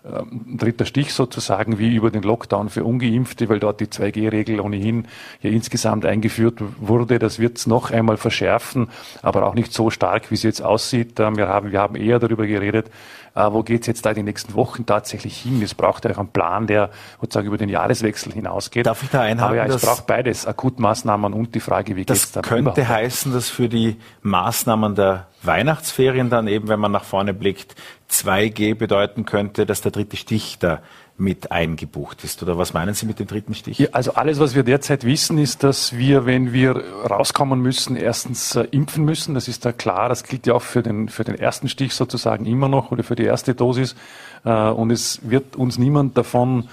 ähm, 0.05 0.57
dritter 0.57 0.85
Stich 0.85 1.13
sozusagen, 1.13 1.79
wie 1.79 1.95
über 1.95 2.11
den 2.11 2.23
Lockdown 2.23 2.69
für 2.69 2.85
Ungeimpfte, 2.85 3.49
weil 3.49 3.59
dort 3.59 3.81
die 3.81 3.87
2G-Regel 3.87 4.61
ohnehin 4.61 5.07
ja 5.43 5.51
insgesamt 5.51 6.07
eingeführt 6.07 6.63
wurde. 6.79 7.19
Das 7.19 7.39
wird 7.39 7.59
es 7.59 7.67
noch 7.67 7.91
einmal 7.91 8.17
verschärfen, 8.17 8.89
aber 9.23 9.47
auch 9.47 9.55
nicht 9.55 9.73
so 9.73 9.91
stark, 9.91 10.31
wie 10.31 10.35
es 10.35 10.43
jetzt 10.43 10.63
aussieht. 10.63 11.19
Ähm, 11.21 11.37
wir 11.37 11.49
haben, 11.49 11.73
wir 11.73 11.81
haben 11.81 11.97
eher 11.97 12.19
darüber 12.19 12.47
geredet, 12.47 12.87
äh, 12.87 13.28
wo 13.53 13.63
geht 13.63 13.83
es 13.83 13.87
jetzt 13.87 14.05
da 14.05 14.13
die 14.15 14.23
nächsten 14.23 14.55
Wochen 14.55 14.85
tatsächlich 14.87 15.37
hin? 15.39 15.63
Es 15.63 15.75
braucht 15.75 16.05
ja 16.05 16.11
auch 16.13 16.19
einen 16.19 16.29
Plan, 16.29 16.67
der 16.67 16.91
sozusagen 17.21 17.47
über 17.47 17.59
den 17.59 17.69
Jahreswechsel 17.69 18.33
hinausgeht. 18.33 18.87
Darf 18.87 19.03
ich 19.03 19.11
da 19.11 19.23
einhaken? 19.23 19.59
Aber 19.59 19.69
ja, 19.69 19.75
es 19.75 19.83
braucht 19.83 20.07
beides, 20.07 20.47
Akutmaßnahmen 20.47 21.33
und 21.33 21.55
die 21.55 21.61
Frage, 21.61 21.97
wie 21.97 22.01
geht 22.05 22.11
es 22.11 22.33
dann 22.33 22.43
Das 22.43 22.49
könnte 22.49 22.71
überhaupt? 22.73 22.89
heißen, 22.89 23.33
dass 23.33 23.49
für 23.49 23.69
die 23.69 23.97
Maßnahmen 24.23 24.95
der 24.95 25.27
Weihnachtsferien 25.43 26.31
dann 26.31 26.49
eben, 26.49 26.69
wenn 26.69 26.81
man 26.81 26.93
nach 26.93 27.05
vorne 27.05 27.33
blickt, 27.35 27.75
2G 28.11 28.75
bedeuten 28.75 29.25
könnte, 29.25 29.67
dass 29.67 29.83
der 29.83 29.93
dritte 29.93 30.17
Stich 30.17 30.59
da 30.59 30.81
mit 31.19 31.51
eingebucht 31.51 32.23
ist. 32.25 32.43
Oder 32.43 32.57
was 32.57 32.73
meinen 32.73 32.95
Sie 32.95 33.05
mit 33.05 33.19
dem 33.19 33.27
dritten 33.27 33.55
Stich? 33.55 33.79
Ja, 33.79 33.89
also 33.93 34.15
alles, 34.15 34.39
was 34.39 34.55
wir 34.55 34.63
derzeit 34.63 35.05
wissen, 35.05 35.37
ist, 35.37 35.65
dass 35.65 35.97
wir, 35.97 36.27
wenn 36.27 36.53
wir 36.53 36.83
rauskommen 37.11 37.61
müssen, 37.61 37.97
erstens 37.97 38.55
äh, 38.55 38.69
impfen 38.71 39.05
müssen. 39.05 39.35
Das 39.35 39.49
ist 39.49 39.65
da 39.65 39.73
klar. 39.73 40.09
Das 40.09 40.23
gilt 40.23 40.47
ja 40.47 40.55
auch 40.55 40.63
für 40.63 40.83
den, 40.83 41.09
für 41.09 41.25
den 41.25 41.35
ersten 41.35 41.69
Stich 41.69 41.95
sozusagen 41.95 42.47
immer 42.47 42.69
noch 42.69 42.93
oder 42.93 43.03
für 43.03 43.17
die 43.17 43.25
erste 43.25 43.55
Dosis. 43.55 43.97
Äh, 44.45 44.51
und 44.51 44.91
es 44.91 45.21
wird 45.29 45.57
uns 45.57 45.77
niemand 45.77 46.17
davon 46.17 46.69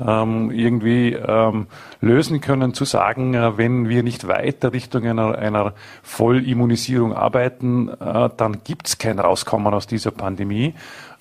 ähm, 0.00 0.50
irgendwie 0.50 1.12
ähm, 1.12 1.68
lösen 2.00 2.40
können, 2.40 2.74
zu 2.74 2.84
sagen, 2.84 3.34
äh, 3.34 3.56
wenn 3.56 3.88
wir 3.88 4.02
nicht 4.02 4.26
weiter 4.26 4.72
Richtung 4.72 5.06
einer, 5.06 5.38
einer 5.38 5.72
Vollimmunisierung 6.02 7.12
arbeiten, 7.12 7.88
äh, 7.88 8.28
dann 8.36 8.64
gibt 8.64 8.88
es 8.88 8.98
kein 8.98 9.18
Rauskommen 9.20 9.72
aus 9.72 9.86
dieser 9.86 10.10
Pandemie. 10.10 10.74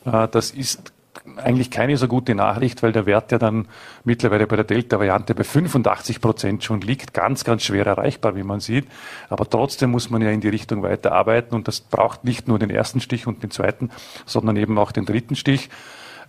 Äh, 0.05 0.27
das 0.27 0.51
ist 0.51 0.91
eigentlich 1.37 1.71
keine 1.71 1.97
so 1.97 2.07
gute 2.07 2.35
Nachricht, 2.35 2.83
weil 2.83 2.91
der 2.91 3.05
Wert 3.05 3.31
ja 3.31 3.37
dann 3.37 3.67
mittlerweile 4.03 4.47
bei 4.47 4.55
der 4.55 4.65
Delta-Variante 4.65 5.35
bei 5.35 5.43
85 5.43 6.21
Prozent 6.21 6.63
schon 6.63 6.81
liegt. 6.81 7.13
Ganz, 7.13 7.43
ganz 7.43 7.63
schwer 7.63 7.85
erreichbar, 7.85 8.35
wie 8.35 8.43
man 8.43 8.59
sieht. 8.59 8.87
Aber 9.29 9.49
trotzdem 9.49 9.91
muss 9.91 10.09
man 10.09 10.21
ja 10.21 10.29
in 10.29 10.41
die 10.41 10.49
Richtung 10.49 10.83
weiterarbeiten 10.83 11.55
und 11.55 11.67
das 11.67 11.81
braucht 11.81 12.23
nicht 12.23 12.47
nur 12.47 12.59
den 12.59 12.69
ersten 12.69 12.99
Stich 13.01 13.27
und 13.27 13.43
den 13.43 13.51
zweiten, 13.51 13.89
sondern 14.25 14.55
eben 14.57 14.77
auch 14.77 14.91
den 14.91 15.05
dritten 15.05 15.35
Stich. 15.35 15.69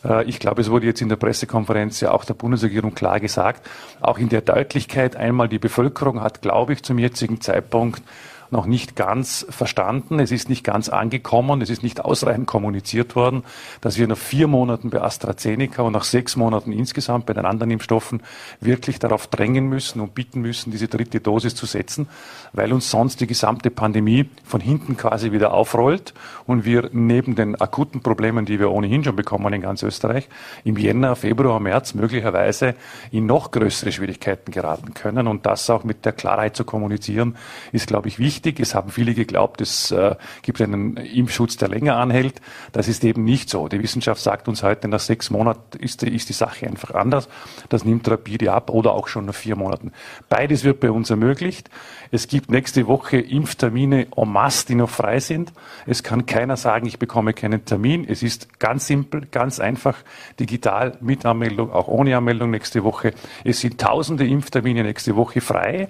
Äh, 0.05 0.25
ich 0.25 0.39
glaube, 0.39 0.61
es 0.61 0.71
wurde 0.71 0.87
jetzt 0.87 1.01
in 1.01 1.09
der 1.09 1.17
Pressekonferenz 1.17 2.01
ja 2.01 2.13
auch 2.13 2.25
der 2.25 2.35
Bundesregierung 2.35 2.95
klar 2.95 3.21
gesagt, 3.21 3.69
auch 4.01 4.19
in 4.19 4.29
der 4.29 4.43
Deutlichkeit 4.43 5.17
einmal 5.17 5.49
die 5.49 5.59
Bevölkerung 5.59 6.21
hat, 6.21 6.43
glaube 6.43 6.75
ich, 6.75 6.83
zum 6.83 6.99
jetzigen 6.99 7.41
Zeitpunkt 7.41 8.03
noch 8.51 8.67
nicht 8.67 8.97
ganz 8.97 9.47
verstanden. 9.49 10.19
Es 10.19 10.31
ist 10.31 10.49
nicht 10.49 10.65
ganz 10.65 10.89
angekommen. 10.89 11.61
Es 11.63 11.71
ist 11.71 11.83
nicht 11.83 12.05
ausreichend 12.05 12.47
kommuniziert 12.47 13.17
worden, 13.17 13.45
dass 13.81 13.99
wir 13.99 14.07
nach 14.07 14.17
vier 14.17 14.47
Monaten 14.47 14.91
bei 14.91 15.01
AstraZeneca 15.01 15.83
und 15.83 15.93
nach 15.93 16.05
sechs 16.05 16.37
Monaten 16.37 16.73
insgesamt 16.73 17.27
bei 17.27 17.35
den 17.35 17.45
anderen 17.45 17.71
Impfstoffen 17.71 18.23
wirklich 18.61 18.99
darauf 18.99 19.27
drängen 19.27 19.69
müssen 19.69 20.01
und 20.01 20.15
bitten 20.15 20.41
müssen, 20.41 20.71
diese 20.71 20.89
dritte 20.89 21.21
Dosis 21.21 21.55
zu 21.55 21.67
setzen, 21.67 22.09
weil 22.53 22.73
uns 22.73 22.91
sonst 22.91 23.21
die 23.21 23.27
gesamte 23.27 23.71
Pandemie 23.71 24.29
von 24.45 24.61
hinten 24.61 24.97
quasi 24.97 25.33
wieder 25.33 25.53
aufrollt 25.53 26.15
und 26.47 26.65
wir 26.65 26.91
neben 26.93 27.35
den 27.35 27.61
akuten 27.61 28.01
Problemen, 28.01 28.47
die 28.47 28.61
wir 28.61 28.71
ohnehin 28.71 29.05
schon 29.05 29.17
bekommen 29.17 29.53
in 29.53 29.63
ganz 29.63 29.83
Österreich, 29.83 30.29
im 30.65 30.77
Jänner, 30.77 31.17
Februar, 31.17 31.61
März 31.61 31.95
möglicherweise 31.95 32.75
in 33.11 33.27
noch 33.27 33.51
größere 33.51 33.93
Schwierigkeiten 33.93 34.53
geraten 34.53 34.95
können. 34.95 35.27
Und 35.27 35.47
das 35.47 35.69
auch 35.71 35.85
mit 35.85 36.05
der 36.05 36.13
Klarheit 36.13 36.57
zu 36.57 36.65
kommunizieren, 36.65 37.37
ist, 37.73 37.87
glaube 37.87 38.09
ich, 38.09 38.19
wichtig 38.19 38.44
wichtig. 38.45 38.61
Es 38.61 38.75
haben 38.75 38.91
viele 38.91 39.15
geglaubt, 39.15 39.61
es 39.61 39.91
äh, 39.91 40.17
gibt 40.43 40.61
einen 40.61 40.97
Impfschutz, 40.97 41.57
der 41.57 41.69
länger 41.69 41.97
anhält. 41.97 42.41
Das 42.73 42.89
ist 42.89 43.03
eben 43.05 43.25
nicht 43.25 43.49
so. 43.49 43.69
Die 43.69 43.83
Wissenschaft 43.83 44.21
sagt 44.21 44.49
uns 44.49 44.63
heute, 44.63 44.89
nach 44.89 45.01
sechs 45.01 45.31
Monaten 45.31 45.79
ist, 45.79 46.03
ist 46.03 46.29
die 46.29 46.35
Sache 46.35 46.67
einfach 46.67 46.95
anders. 46.95 47.29
Das 47.69 47.85
nimmt 47.85 48.09
rapide 48.09 48.53
ab 48.53 48.71
oder 48.71 48.93
auch 48.93 49.09
schon 49.09 49.27
nach 49.27 49.35
vier 49.35 49.57
Monaten. 49.57 49.93
Beides 50.29 50.65
wird 50.65 50.81
bei 50.81 50.91
uns 50.91 51.11
ermöglicht. 51.11 51.71
Es 52.11 52.29
gibt 52.29 52.51
nächste 52.51 52.87
Woche 52.87 53.19
Impftermine 53.19 54.09
en 54.15 54.29
masse, 54.29 54.67
die 54.67 54.75
noch 54.75 54.91
frei 54.91 55.21
sind. 55.21 55.53
Es 55.87 56.03
kann 56.03 56.27
keiner 56.27 56.57
sagen, 56.57 56.87
ich 56.87 56.99
bekomme 56.99 57.33
keinen 57.33 57.65
Termin. 57.65 58.05
Es 58.07 58.23
ist 58.23 58.61
ganz 58.61 58.87
simpel, 58.87 59.27
ganz 59.31 59.59
einfach, 59.59 59.97
digital 60.39 60.99
mit 61.01 61.25
Anmeldung, 61.25 61.73
auch 61.73 61.89
ohne 61.89 62.17
Anmeldung 62.17 62.51
nächste 62.51 62.85
Woche. 62.85 63.15
Es 63.43 63.61
sind 63.61 63.81
tausende 63.81 64.27
Impftermine 64.27 64.83
nächste 64.83 65.17
Woche 65.17 65.41
frei. 65.41 65.89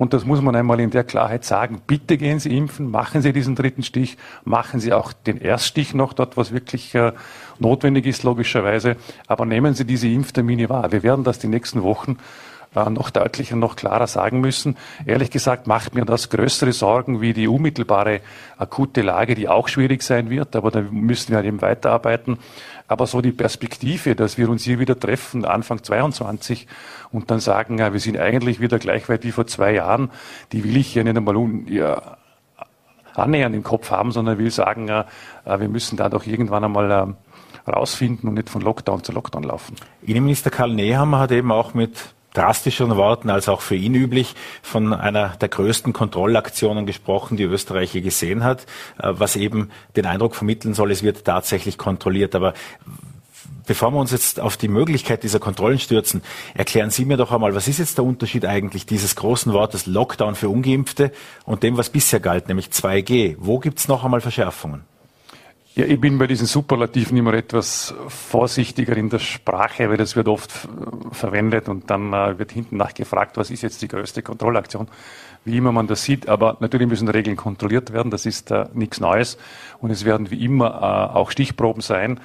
Und 0.00 0.14
das 0.14 0.24
muss 0.24 0.40
man 0.40 0.56
einmal 0.56 0.80
in 0.80 0.88
der 0.88 1.04
Klarheit 1.04 1.44
sagen. 1.44 1.82
Bitte 1.86 2.16
gehen 2.16 2.38
Sie 2.38 2.56
impfen, 2.56 2.90
machen 2.90 3.20
Sie 3.20 3.34
diesen 3.34 3.54
dritten 3.54 3.82
Stich, 3.82 4.16
machen 4.44 4.80
Sie 4.80 4.94
auch 4.94 5.12
den 5.12 5.36
Erststich 5.36 5.92
noch 5.92 6.14
dort, 6.14 6.38
was 6.38 6.52
wirklich 6.52 6.94
äh, 6.94 7.12
notwendig 7.58 8.06
ist, 8.06 8.22
logischerweise. 8.22 8.96
Aber 9.26 9.44
nehmen 9.44 9.74
Sie 9.74 9.84
diese 9.84 10.08
Impftermine 10.08 10.70
wahr. 10.70 10.90
Wir 10.90 11.02
werden 11.02 11.22
das 11.22 11.38
die 11.38 11.48
nächsten 11.48 11.82
Wochen 11.82 12.16
äh, 12.74 12.88
noch 12.88 13.10
deutlicher, 13.10 13.56
noch 13.56 13.76
klarer 13.76 14.06
sagen 14.06 14.40
müssen. 14.40 14.78
Ehrlich 15.04 15.30
gesagt 15.30 15.66
macht 15.66 15.94
mir 15.94 16.06
das 16.06 16.30
größere 16.30 16.72
Sorgen 16.72 17.20
wie 17.20 17.34
die 17.34 17.46
unmittelbare 17.46 18.22
akute 18.56 19.02
Lage, 19.02 19.34
die 19.34 19.48
auch 19.50 19.68
schwierig 19.68 20.02
sein 20.02 20.30
wird, 20.30 20.56
aber 20.56 20.70
da 20.70 20.80
müssen 20.80 21.34
wir 21.34 21.44
eben 21.44 21.60
weiterarbeiten. 21.60 22.38
Aber 22.90 23.06
so 23.06 23.20
die 23.20 23.30
Perspektive, 23.30 24.16
dass 24.16 24.36
wir 24.36 24.50
uns 24.50 24.64
hier 24.64 24.80
wieder 24.80 24.98
treffen, 24.98 25.44
Anfang 25.44 25.80
22, 25.80 26.66
und 27.12 27.30
dann 27.30 27.38
sagen, 27.38 27.78
ja, 27.78 27.92
wir 27.92 28.00
sind 28.00 28.18
eigentlich 28.18 28.60
wieder 28.60 28.80
gleich 28.80 29.08
weit 29.08 29.22
wie 29.22 29.30
vor 29.30 29.46
zwei 29.46 29.74
Jahren, 29.74 30.10
die 30.50 30.64
will 30.64 30.76
ich 30.76 30.92
ja 30.96 31.04
nicht 31.04 31.16
einmal 31.16 31.36
ja, 31.68 32.16
annähernd 33.14 33.54
im 33.54 33.62
Kopf 33.62 33.92
haben, 33.92 34.10
sondern 34.10 34.38
will 34.38 34.50
sagen, 34.50 34.88
ja, 34.88 35.06
wir 35.44 35.68
müssen 35.68 35.96
da 35.98 36.08
doch 36.08 36.26
irgendwann 36.26 36.64
einmal 36.64 36.90
äh, 36.90 37.70
rausfinden 37.70 38.28
und 38.28 38.34
nicht 38.34 38.50
von 38.50 38.60
Lockdown 38.60 39.04
zu 39.04 39.12
Lockdown 39.12 39.44
laufen. 39.44 39.76
Innenminister 40.02 40.50
Karl 40.50 40.74
Nehammer 40.74 41.20
hat 41.20 41.30
eben 41.30 41.52
auch 41.52 41.74
mit 41.74 42.12
drastischeren 42.34 42.96
Worten 42.96 43.30
als 43.30 43.48
auch 43.48 43.60
für 43.60 43.76
ihn 43.76 43.94
üblich 43.94 44.34
von 44.62 44.92
einer 44.92 45.30
der 45.40 45.48
größten 45.48 45.92
Kontrollaktionen 45.92 46.86
gesprochen, 46.86 47.36
die 47.36 47.44
Österreich 47.44 47.94
je 47.94 48.00
gesehen 48.00 48.44
hat, 48.44 48.62
äh, 48.98 49.12
was 49.12 49.36
eben 49.36 49.70
den 49.96 50.06
Eindruck 50.06 50.34
vermitteln 50.34 50.74
soll, 50.74 50.90
es 50.90 51.02
wird 51.02 51.24
tatsächlich 51.24 51.78
kontrolliert. 51.78 52.34
Aber 52.34 52.54
Bevor 53.66 53.92
wir 53.92 54.00
uns 54.00 54.10
jetzt 54.10 54.40
auf 54.40 54.56
die 54.56 54.66
Möglichkeit 54.66 55.22
dieser 55.22 55.38
Kontrollen 55.38 55.78
stürzen, 55.78 56.22
erklären 56.54 56.90
Sie 56.90 57.04
mir 57.04 57.16
doch 57.16 57.30
einmal, 57.30 57.54
was 57.54 57.68
ist 57.68 57.78
jetzt 57.78 57.98
der 57.98 58.04
Unterschied 58.04 58.44
eigentlich 58.44 58.84
dieses 58.84 59.14
großen 59.14 59.52
Wortes 59.52 59.86
Lockdown 59.86 60.34
für 60.34 60.48
Ungeimpfte 60.48 61.12
und 61.44 61.62
dem, 61.62 61.76
was 61.76 61.90
bisher 61.90 62.18
galt, 62.18 62.48
nämlich 62.48 62.70
2G? 62.70 63.36
Wo 63.38 63.60
gibt 63.60 63.78
es 63.78 63.86
noch 63.86 64.02
einmal 64.02 64.20
Verschärfungen? 64.20 64.89
Ja, 65.80 65.86
ich 65.86 65.98
bin 65.98 66.18
bei 66.18 66.26
diesen 66.26 66.46
Superlativen 66.46 67.16
immer 67.16 67.32
etwas 67.32 67.94
vorsichtiger 68.08 68.94
in 68.98 69.08
der 69.08 69.18
Sprache, 69.18 69.88
weil 69.88 69.96
das 69.96 70.14
wird 70.14 70.28
oft 70.28 70.52
verwendet 71.10 71.70
und 71.70 71.88
dann 71.88 72.12
äh, 72.12 72.38
wird 72.38 72.52
hinten 72.52 72.76
nachgefragt, 72.76 73.38
was 73.38 73.50
ist 73.50 73.62
jetzt 73.62 73.80
die 73.80 73.88
größte 73.88 74.20
Kontrollaktion. 74.20 74.88
wie 75.46 75.56
immer 75.56 75.72
man 75.72 75.86
das 75.86 76.04
sieht. 76.04 76.28
Aber 76.28 76.58
natürlich 76.60 76.86
müssen 76.86 77.08
Regeln 77.08 77.34
kontrolliert 77.34 77.94
werden, 77.94 78.10
das 78.10 78.26
ist 78.26 78.50
äh, 78.50 78.66
nichts 78.74 79.00
Neues. 79.00 79.38
Und 79.78 79.90
es 79.90 80.04
werden 80.04 80.30
wie 80.30 80.44
immer 80.44 80.66
äh, 80.66 81.16
auch 81.16 81.30
Stichproben 81.30 81.80
sein. 81.80 82.20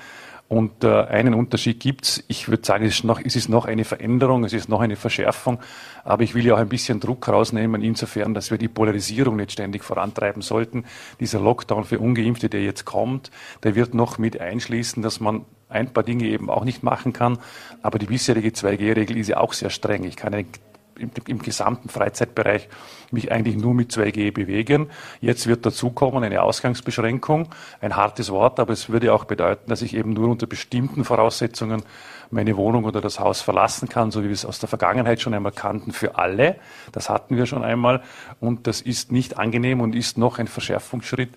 Und 0.49 0.83
äh, 0.83 1.05
einen 1.05 1.33
Unterschied 1.33 1.79
gibt's. 1.79 2.25
Ich 2.27 2.49
würde 2.49 2.65
sagen, 2.65 2.83
es 2.83 2.95
ist, 2.95 3.03
noch, 3.05 3.21
es 3.23 3.37
ist 3.37 3.47
noch 3.47 3.63
eine 3.63 3.85
Veränderung, 3.85 4.43
es 4.43 4.51
ist 4.51 4.67
noch 4.67 4.81
eine 4.81 4.97
Verschärfung. 4.97 5.59
Aber 6.05 6.23
ich 6.23 6.35
will 6.35 6.45
ja 6.45 6.53
auch 6.53 6.59
ein 6.59 6.69
bisschen 6.69 6.99
Druck 6.99 7.27
rausnehmen, 7.27 7.81
insofern, 7.81 8.35
dass 8.35 8.51
wir 8.51 8.59
die 8.59 8.67
Polarisierung 8.67 9.35
nicht 9.35 9.51
ständig 9.51 9.83
vorantreiben 9.83 10.43
sollten. 10.43 10.85
Dieser 11.19 11.39
Lockdown 11.39 11.83
für 11.83 11.99
Ungeimpfte, 11.99 12.47
der 12.47 12.63
jetzt 12.63 12.85
kommt, 12.85 13.31
der 13.63 13.75
wird 13.75 13.95
noch 13.95 14.19
mit 14.19 14.39
einschließen, 14.39 15.01
dass 15.01 15.19
man 15.19 15.45
ein 15.67 15.91
paar 15.91 16.03
Dinge 16.03 16.25
eben 16.25 16.49
auch 16.51 16.63
nicht 16.63 16.83
machen 16.83 17.11
kann. 17.11 17.39
Aber 17.81 17.97
die 17.97 18.05
bisherige 18.05 18.49
2G-Regel 18.49 19.17
ist 19.17 19.29
ja 19.29 19.37
auch 19.37 19.53
sehr 19.53 19.71
streng. 19.71 20.03
Ich 20.03 20.15
kann 20.15 20.33
im, 20.33 21.09
im, 21.27 21.39
gesamten 21.39 21.89
Freizeitbereich 21.89 22.69
mich 23.11 23.31
eigentlich 23.31 23.57
nur 23.57 23.73
mit 23.73 23.91
2G 23.91 24.31
bewegen. 24.31 24.89
Jetzt 25.21 25.47
wird 25.47 25.65
dazukommen 25.65 26.23
eine 26.23 26.43
Ausgangsbeschränkung, 26.43 27.49
ein 27.81 27.95
hartes 27.95 28.29
Wort, 28.29 28.59
aber 28.59 28.73
es 28.73 28.89
würde 28.89 29.11
auch 29.11 29.25
bedeuten, 29.25 29.69
dass 29.69 29.81
ich 29.81 29.95
eben 29.95 30.13
nur 30.13 30.29
unter 30.29 30.47
bestimmten 30.47 31.03
Voraussetzungen 31.03 31.83
meine 32.31 32.57
Wohnung 32.57 32.85
oder 32.85 33.01
das 33.01 33.19
Haus 33.19 33.41
verlassen 33.41 33.89
kann, 33.89 34.11
so 34.11 34.21
wie 34.23 34.27
wir 34.27 34.33
es 34.33 34.45
aus 34.45 34.59
der 34.59 34.69
Vergangenheit 34.69 35.21
schon 35.21 35.33
einmal 35.33 35.51
kannten, 35.51 35.91
für 35.91 36.17
alle. 36.17 36.57
Das 36.91 37.09
hatten 37.09 37.37
wir 37.37 37.45
schon 37.45 37.63
einmal 37.63 38.01
und 38.39 38.67
das 38.67 38.81
ist 38.81 39.11
nicht 39.11 39.37
angenehm 39.37 39.81
und 39.81 39.95
ist 39.95 40.17
noch 40.17 40.39
ein 40.39 40.47
Verschärfungsschritt. 40.47 41.29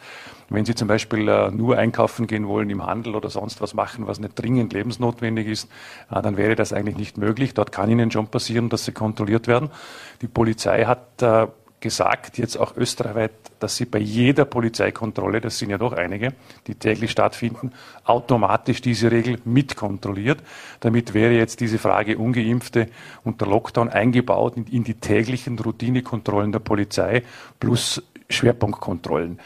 Wenn 0.50 0.64
Sie 0.64 0.74
zum 0.74 0.88
Beispiel 0.88 1.28
äh, 1.28 1.50
nur 1.50 1.76
einkaufen 1.76 2.26
gehen 2.26 2.48
wollen 2.48 2.70
im 2.70 2.86
Handel 2.86 3.14
oder 3.14 3.28
sonst 3.28 3.60
was 3.60 3.74
machen, 3.74 4.06
was 4.06 4.18
nicht 4.18 4.40
dringend 4.40 4.72
lebensnotwendig 4.72 5.46
ist, 5.46 5.70
äh, 6.10 6.22
dann 6.22 6.38
wäre 6.38 6.54
das 6.54 6.72
eigentlich 6.72 6.96
nicht 6.96 7.18
möglich. 7.18 7.52
Dort 7.52 7.70
kann 7.70 7.90
Ihnen 7.90 8.10
schon 8.10 8.28
passieren, 8.28 8.70
dass 8.70 8.86
Sie 8.86 8.92
kontrolliert 8.92 9.46
werden. 9.46 9.70
Die 10.22 10.28
Polizei 10.28 10.84
hat 10.86 11.22
äh, 11.22 11.48
gesagt, 11.80 12.38
jetzt 12.38 12.56
auch 12.56 12.76
österreichweit, 12.76 13.32
dass 13.60 13.76
sie 13.76 13.84
bei 13.84 13.98
jeder 13.98 14.44
Polizeikontrolle, 14.44 15.40
das 15.40 15.58
sind 15.58 15.70
ja 15.70 15.78
doch 15.78 15.92
einige, 15.92 16.32
die 16.66 16.74
täglich 16.74 17.10
stattfinden, 17.10 17.72
automatisch 18.04 18.80
diese 18.80 19.10
Regel 19.10 19.38
mitkontrolliert. 19.44 20.42
Damit 20.80 21.14
wäre 21.14 21.32
jetzt 21.32 21.60
diese 21.60 21.78
Frage 21.78 22.18
Ungeimpfte 22.18 22.88
und 23.24 23.40
der 23.40 23.48
Lockdown 23.48 23.88
eingebaut 23.88 24.56
in, 24.56 24.66
in 24.66 24.84
die 24.84 24.94
täglichen 24.94 25.58
Routinekontrollen 25.58 26.52
der 26.52 26.60
Polizei 26.60 27.22
plus 27.60 28.02
Schwerpunktkontrollen. 28.28 29.38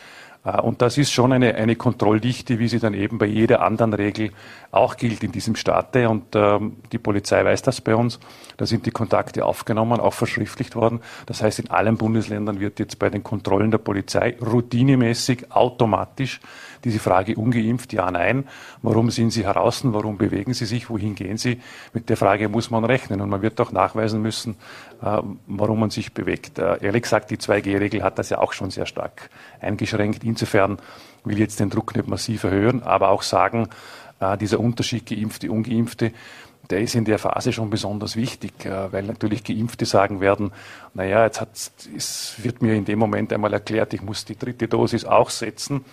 Äh, 0.44 0.60
und 0.60 0.82
das 0.82 0.98
ist 0.98 1.12
schon 1.12 1.32
eine, 1.32 1.54
eine 1.54 1.76
Kontrolldichte, 1.76 2.58
wie 2.58 2.68
sie 2.68 2.78
dann 2.78 2.94
eben 2.94 3.18
bei 3.18 3.26
jeder 3.26 3.62
anderen 3.62 3.92
Regel 3.94 4.30
auch 4.72 4.96
gilt 4.96 5.22
in 5.22 5.30
diesem 5.30 5.54
Staate. 5.54 6.08
Und 6.08 6.34
ähm, 6.34 6.78
die 6.90 6.98
Polizei 6.98 7.44
weiß 7.44 7.62
das 7.62 7.80
bei 7.80 7.94
uns. 7.94 8.18
Da 8.56 8.66
sind 8.66 8.86
die 8.86 8.90
Kontakte 8.90 9.44
aufgenommen, 9.44 10.00
auch 10.00 10.14
verschriftlicht 10.14 10.74
worden. 10.74 11.00
Das 11.26 11.42
heißt, 11.42 11.60
in 11.60 11.70
allen 11.70 11.98
Bundesländern 11.98 12.58
wird 12.58 12.80
jetzt 12.80 12.98
bei 12.98 13.10
den 13.10 13.22
Kontrollen 13.22 13.70
der 13.70 13.78
Polizei 13.78 14.34
routinemäßig 14.40 15.52
automatisch 15.52 16.40
diese 16.84 16.98
Frage 16.98 17.36
ungeimpft, 17.36 17.92
ja, 17.92 18.10
nein. 18.10 18.44
Warum 18.80 19.10
sind 19.10 19.30
Sie 19.30 19.44
heraus? 19.44 19.82
Warum 19.84 20.18
bewegen 20.18 20.52
Sie 20.52 20.64
sich? 20.64 20.90
Wohin 20.90 21.14
gehen 21.14 21.36
Sie? 21.36 21.60
Mit 21.92 22.08
der 22.08 22.16
Frage 22.16 22.48
muss 22.48 22.70
man 22.70 22.84
rechnen. 22.84 23.20
Und 23.20 23.28
man 23.28 23.42
wird 23.42 23.60
auch 23.60 23.72
nachweisen 23.72 24.20
müssen, 24.20 24.56
äh, 25.02 25.18
warum 25.46 25.80
man 25.80 25.90
sich 25.90 26.12
bewegt. 26.12 26.58
Äh, 26.58 26.78
ehrlich 26.82 27.02
gesagt, 27.02 27.30
die 27.30 27.36
2G-Regel 27.36 28.02
hat 28.02 28.18
das 28.18 28.30
ja 28.30 28.38
auch 28.38 28.52
schon 28.52 28.70
sehr 28.70 28.86
stark 28.86 29.30
eingeschränkt. 29.60 30.24
Insofern 30.24 30.78
will 31.24 31.38
jetzt 31.38 31.60
den 31.60 31.70
Druck 31.70 31.94
nicht 31.94 32.08
massiv 32.08 32.44
erhöhen, 32.44 32.82
aber 32.82 33.10
auch 33.10 33.22
sagen, 33.22 33.68
äh, 34.22 34.38
dieser 34.38 34.60
Unterschied 34.60 35.06
Geimpfte, 35.06 35.50
Ungeimpfte, 35.50 36.12
der 36.70 36.80
ist 36.80 36.94
in 36.94 37.04
der 37.04 37.18
Phase 37.18 37.52
schon 37.52 37.70
besonders 37.70 38.14
wichtig, 38.14 38.52
weil 38.64 39.02
natürlich 39.02 39.42
Geimpfte 39.42 39.84
sagen 39.84 40.20
werden, 40.20 40.52
naja, 40.94 41.24
jetzt 41.24 41.40
hat, 41.40 41.50
es 41.96 42.34
wird 42.38 42.62
mir 42.62 42.74
in 42.74 42.84
dem 42.84 43.00
Moment 43.00 43.32
einmal 43.32 43.52
erklärt, 43.52 43.92
ich 43.94 44.00
muss 44.00 44.24
die 44.24 44.38
dritte 44.38 44.68
Dosis 44.68 45.04
auch 45.04 45.28
setzen. 45.28 45.84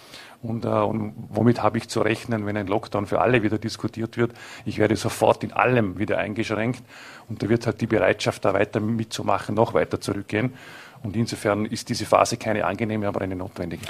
Und, 0.42 0.66
äh, 0.66 0.70
und 0.70 1.14
womit 1.30 1.62
habe 1.62 1.78
ich 1.78 1.90
zu 1.90 2.02
rechnen, 2.02 2.46
wenn 2.46 2.56
ein 2.56 2.68
Lockdown 2.68 3.08
für 3.08 3.20
alle 3.20 3.44
wieder 3.44 3.58
diskutiert 3.58 4.18
wird? 4.18 4.32
Ich 4.66 4.78
werde 4.78 4.96
sofort 4.96 5.44
in 5.44 5.52
allem 5.52 6.00
wieder 6.00 6.18
eingeschränkt. 6.18 6.82
Und 7.28 7.44
da 7.44 7.50
wird 7.50 7.66
halt 7.66 7.82
die 7.82 7.88
Bereitschaft, 7.88 8.46
da 8.46 8.54
weiter 8.54 8.80
mitzumachen, 8.80 9.56
noch 9.56 9.74
weiter 9.74 10.00
zurückgehen. 10.00 10.54
Und 11.02 11.16
insofern 11.16 11.66
ist 11.66 11.90
diese 11.90 12.06
Phase 12.06 12.38
keine 12.38 12.66
angenehme, 12.66 13.08
aber 13.08 13.22
eine 13.22 13.36
notwendige. 13.36 13.86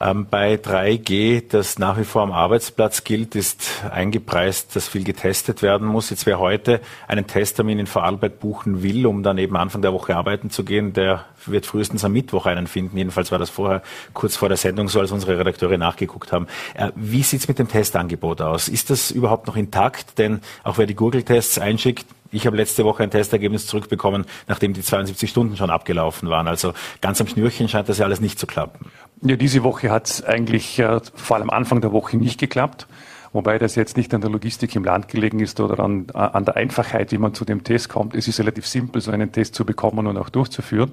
Ähm, 0.00 0.26
bei 0.30 0.54
3G, 0.54 1.42
das 1.48 1.78
nach 1.78 1.98
wie 1.98 2.04
vor 2.04 2.22
am 2.22 2.32
Arbeitsplatz 2.32 3.04
gilt, 3.04 3.34
ist 3.34 3.84
eingepreist, 3.90 4.74
dass 4.74 4.88
viel 4.88 5.04
getestet 5.04 5.60
werden 5.62 5.86
muss. 5.86 6.10
Jetzt 6.10 6.24
wer 6.24 6.38
heute 6.38 6.80
einen 7.08 7.26
Testtermin 7.26 7.78
in 7.78 7.86
Vorarlberg 7.86 8.40
buchen 8.40 8.82
will, 8.82 9.06
um 9.06 9.22
dann 9.22 9.38
eben 9.38 9.56
Anfang 9.56 9.82
der 9.82 9.92
Woche 9.92 10.16
arbeiten 10.16 10.50
zu 10.50 10.64
gehen, 10.64 10.92
der 10.92 11.26
wird 11.46 11.66
frühestens 11.66 12.04
am 12.04 12.12
Mittwoch 12.12 12.46
einen 12.46 12.66
finden. 12.66 12.96
Jedenfalls 12.96 13.32
war 13.32 13.38
das 13.38 13.50
vorher 13.50 13.82
kurz 14.14 14.36
vor 14.36 14.48
der 14.48 14.56
Sendung 14.56 14.88
so, 14.88 15.00
als 15.00 15.12
unsere 15.12 15.38
Redakteure 15.38 15.78
nachgeguckt 15.78 16.32
haben. 16.32 16.46
Äh, 16.74 16.90
wie 16.94 17.22
sieht's 17.22 17.48
mit 17.48 17.58
dem 17.58 17.68
Testangebot 17.68 18.40
aus? 18.40 18.68
Ist 18.68 18.90
das 18.90 19.10
überhaupt 19.10 19.46
noch 19.46 19.56
intakt? 19.56 20.18
Denn 20.18 20.40
auch 20.64 20.78
wer 20.78 20.86
die 20.86 20.94
Google-Tests 20.94 21.58
einschickt, 21.58 22.06
ich 22.32 22.46
habe 22.46 22.56
letzte 22.56 22.84
Woche 22.84 23.02
ein 23.02 23.10
Testergebnis 23.10 23.66
zurückbekommen, 23.66 24.24
nachdem 24.48 24.72
die 24.72 24.82
72 24.82 25.30
Stunden 25.30 25.56
schon 25.56 25.70
abgelaufen 25.70 26.28
waren. 26.28 26.48
Also 26.48 26.72
ganz 27.00 27.20
am 27.20 27.28
Schnürchen 27.28 27.68
scheint 27.68 27.88
das 27.88 27.98
ja 27.98 28.06
alles 28.06 28.20
nicht 28.20 28.38
zu 28.38 28.46
klappen. 28.46 28.86
Ja, 29.20 29.36
diese 29.36 29.62
Woche 29.62 29.90
hat 29.90 30.08
es 30.08 30.24
eigentlich 30.24 30.78
äh, 30.78 31.00
vor 31.14 31.36
allem 31.36 31.50
Anfang 31.50 31.80
der 31.80 31.92
Woche 31.92 32.16
nicht 32.16 32.40
geklappt. 32.40 32.86
Wobei 33.32 33.58
das 33.58 33.76
jetzt 33.76 33.96
nicht 33.96 34.12
an 34.12 34.20
der 34.20 34.30
Logistik 34.30 34.74
im 34.76 34.84
Land 34.84 35.08
gelegen 35.08 35.40
ist 35.40 35.58
oder 35.58 35.82
an, 35.82 36.06
an 36.10 36.44
der 36.44 36.56
Einfachheit, 36.56 37.12
wie 37.12 37.18
man 37.18 37.32
zu 37.32 37.46
dem 37.46 37.64
Test 37.64 37.88
kommt. 37.88 38.14
Es 38.14 38.28
ist 38.28 38.38
relativ 38.38 38.66
simpel, 38.66 39.00
so 39.00 39.10
einen 39.10 39.32
Test 39.32 39.54
zu 39.54 39.64
bekommen 39.64 40.06
und 40.06 40.18
auch 40.18 40.28
durchzuführen. 40.28 40.92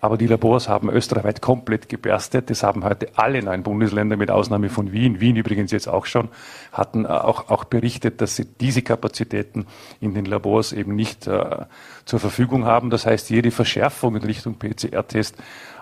Aber 0.00 0.16
die 0.16 0.26
Labors 0.26 0.68
haben 0.68 0.90
österreichweit 0.90 1.42
komplett 1.42 1.88
geberstet. 1.88 2.50
Das 2.50 2.62
haben 2.62 2.84
heute 2.84 3.08
alle 3.16 3.42
neun 3.42 3.62
Bundesländer 3.62 4.16
mit 4.16 4.30
Ausnahme 4.30 4.68
von 4.68 4.92
Wien, 4.92 5.20
Wien 5.20 5.36
übrigens 5.36 5.72
jetzt 5.72 5.88
auch 5.88 6.06
schon, 6.06 6.28
hatten 6.72 7.04
äh, 7.04 7.08
auch, 7.08 7.50
auch 7.50 7.64
berichtet, 7.64 8.20
dass 8.20 8.36
sie 8.36 8.44
diese 8.44 8.82
Kapazitäten 8.82 9.66
in 10.00 10.14
den 10.14 10.24
Labors 10.24 10.72
eben 10.72 10.94
nicht 10.94 11.26
äh, 11.26 11.64
zur 12.04 12.20
Verfügung 12.20 12.64
haben. 12.64 12.90
Das 12.90 13.06
heißt, 13.06 13.30
jede 13.30 13.50
Verschärfung 13.50 14.16
in 14.16 14.22
Richtung 14.22 14.58
PCR-Test 14.58 15.36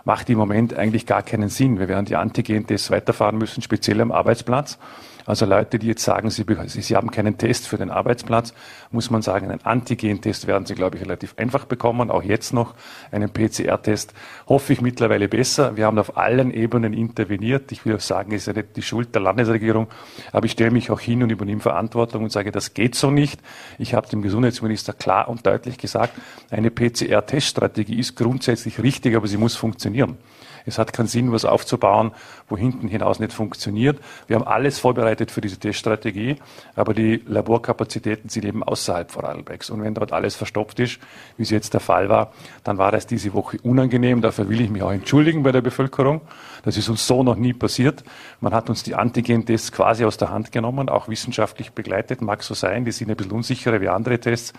macht 0.04 0.30
im 0.30 0.38
Moment 0.38 0.74
eigentlich 0.74 1.04
gar 1.04 1.22
keinen 1.22 1.48
Sinn. 1.48 1.78
Wir 1.78 1.88
werden 1.88 2.06
die 2.06 2.16
Antigen-Tests 2.16 2.90
weiterfahren 2.90 3.36
müssen, 3.36 3.60
speziell 3.60 4.00
am 4.00 4.12
Arbeitsplatz. 4.12 4.78
Also 5.26 5.44
Leute, 5.44 5.80
die 5.80 5.88
jetzt 5.88 6.04
sagen, 6.04 6.30
sie, 6.30 6.44
sie 6.66 6.96
haben 6.96 7.10
keinen 7.10 7.36
Test 7.36 7.66
für 7.66 7.76
den 7.76 7.90
Arbeitsplatz, 7.90 8.54
muss 8.92 9.10
man 9.10 9.22
sagen, 9.22 9.50
einen 9.50 9.60
Antigen-Test 9.62 10.46
werden 10.46 10.66
sie, 10.66 10.76
glaube 10.76 10.96
ich, 10.96 11.02
relativ 11.02 11.34
einfach 11.36 11.64
bekommen. 11.64 12.10
Auch 12.12 12.22
jetzt 12.22 12.52
noch 12.52 12.74
einen 13.10 13.30
PCR-Test 13.30 14.14
hoffe 14.48 14.72
ich 14.72 14.80
mittlerweile 14.80 15.28
besser. 15.28 15.76
Wir 15.76 15.86
haben 15.86 15.98
auf 15.98 16.16
allen 16.16 16.52
Ebenen 16.52 16.92
interveniert. 16.92 17.72
Ich 17.72 17.84
will 17.84 17.96
auch 17.96 18.00
sagen, 18.00 18.32
es 18.32 18.42
ist 18.42 18.46
ja 18.46 18.52
nicht 18.52 18.76
die 18.76 18.82
Schuld 18.82 19.14
der 19.14 19.22
Landesregierung, 19.22 19.88
aber 20.30 20.46
ich 20.46 20.52
stelle 20.52 20.70
mich 20.70 20.90
auch 20.92 21.00
hin 21.00 21.24
und 21.24 21.30
übernehme 21.30 21.60
Verantwortung 21.60 22.22
und 22.22 22.30
sage, 22.30 22.52
das 22.52 22.72
geht 22.72 22.94
so 22.94 23.10
nicht. 23.10 23.40
Ich 23.78 23.94
habe 23.94 24.08
dem 24.08 24.22
Gesundheitsminister 24.22 24.92
klar 24.92 25.28
und 25.28 25.44
deutlich 25.44 25.76
gesagt, 25.76 26.14
eine 26.50 26.70
PCR-Teststrategie 26.70 27.98
ist 27.98 28.14
grundsätzlich 28.14 28.80
richtig, 28.80 29.16
aber 29.16 29.26
sie 29.26 29.38
muss 29.38 29.56
funktionieren. 29.56 30.18
Es 30.66 30.78
hat 30.78 30.92
keinen 30.92 31.06
Sinn, 31.06 31.32
was 31.32 31.44
aufzubauen, 31.44 32.12
wo 32.48 32.56
hinten 32.56 32.88
hinaus 32.88 33.20
nicht 33.20 33.32
funktioniert. 33.32 33.98
Wir 34.26 34.36
haben 34.36 34.46
alles 34.46 34.78
vorbereitet 34.78 35.30
für 35.30 35.40
diese 35.40 35.58
Teststrategie, 35.58 36.36
aber 36.74 36.92
die 36.92 37.22
Laborkapazitäten 37.26 38.28
sind 38.28 38.44
eben 38.44 38.62
außerhalb 38.62 39.10
Vorarlbergs. 39.10 39.70
Und 39.70 39.82
wenn 39.82 39.94
dort 39.94 40.12
alles 40.12 40.34
verstopft 40.34 40.80
ist, 40.80 40.98
wie 41.36 41.44
es 41.44 41.50
jetzt 41.50 41.72
der 41.72 41.80
Fall 41.80 42.08
war, 42.08 42.32
dann 42.64 42.78
war 42.78 42.92
das 42.92 43.06
diese 43.06 43.32
Woche 43.32 43.58
unangenehm. 43.62 44.20
Dafür 44.20 44.48
will 44.48 44.60
ich 44.60 44.70
mich 44.70 44.82
auch 44.82 44.92
entschuldigen 44.92 45.42
bei 45.42 45.52
der 45.52 45.62
Bevölkerung. 45.62 46.20
Das 46.66 46.76
ist 46.76 46.88
uns 46.88 47.06
so 47.06 47.22
noch 47.22 47.36
nie 47.36 47.52
passiert. 47.52 48.02
Man 48.40 48.52
hat 48.52 48.68
uns 48.68 48.82
die 48.82 48.96
Antigen-Tests 48.96 49.70
quasi 49.70 50.04
aus 50.04 50.16
der 50.16 50.30
Hand 50.30 50.50
genommen, 50.50 50.88
auch 50.88 51.06
wissenschaftlich 51.06 51.70
begleitet, 51.70 52.22
mag 52.22 52.42
so 52.42 52.54
sein. 52.54 52.84
Die 52.84 52.90
sind 52.90 53.08
ein 53.08 53.16
bisschen 53.16 53.30
unsicherer 53.30 53.80
wie 53.80 53.88
andere 53.88 54.18
Tests. 54.18 54.52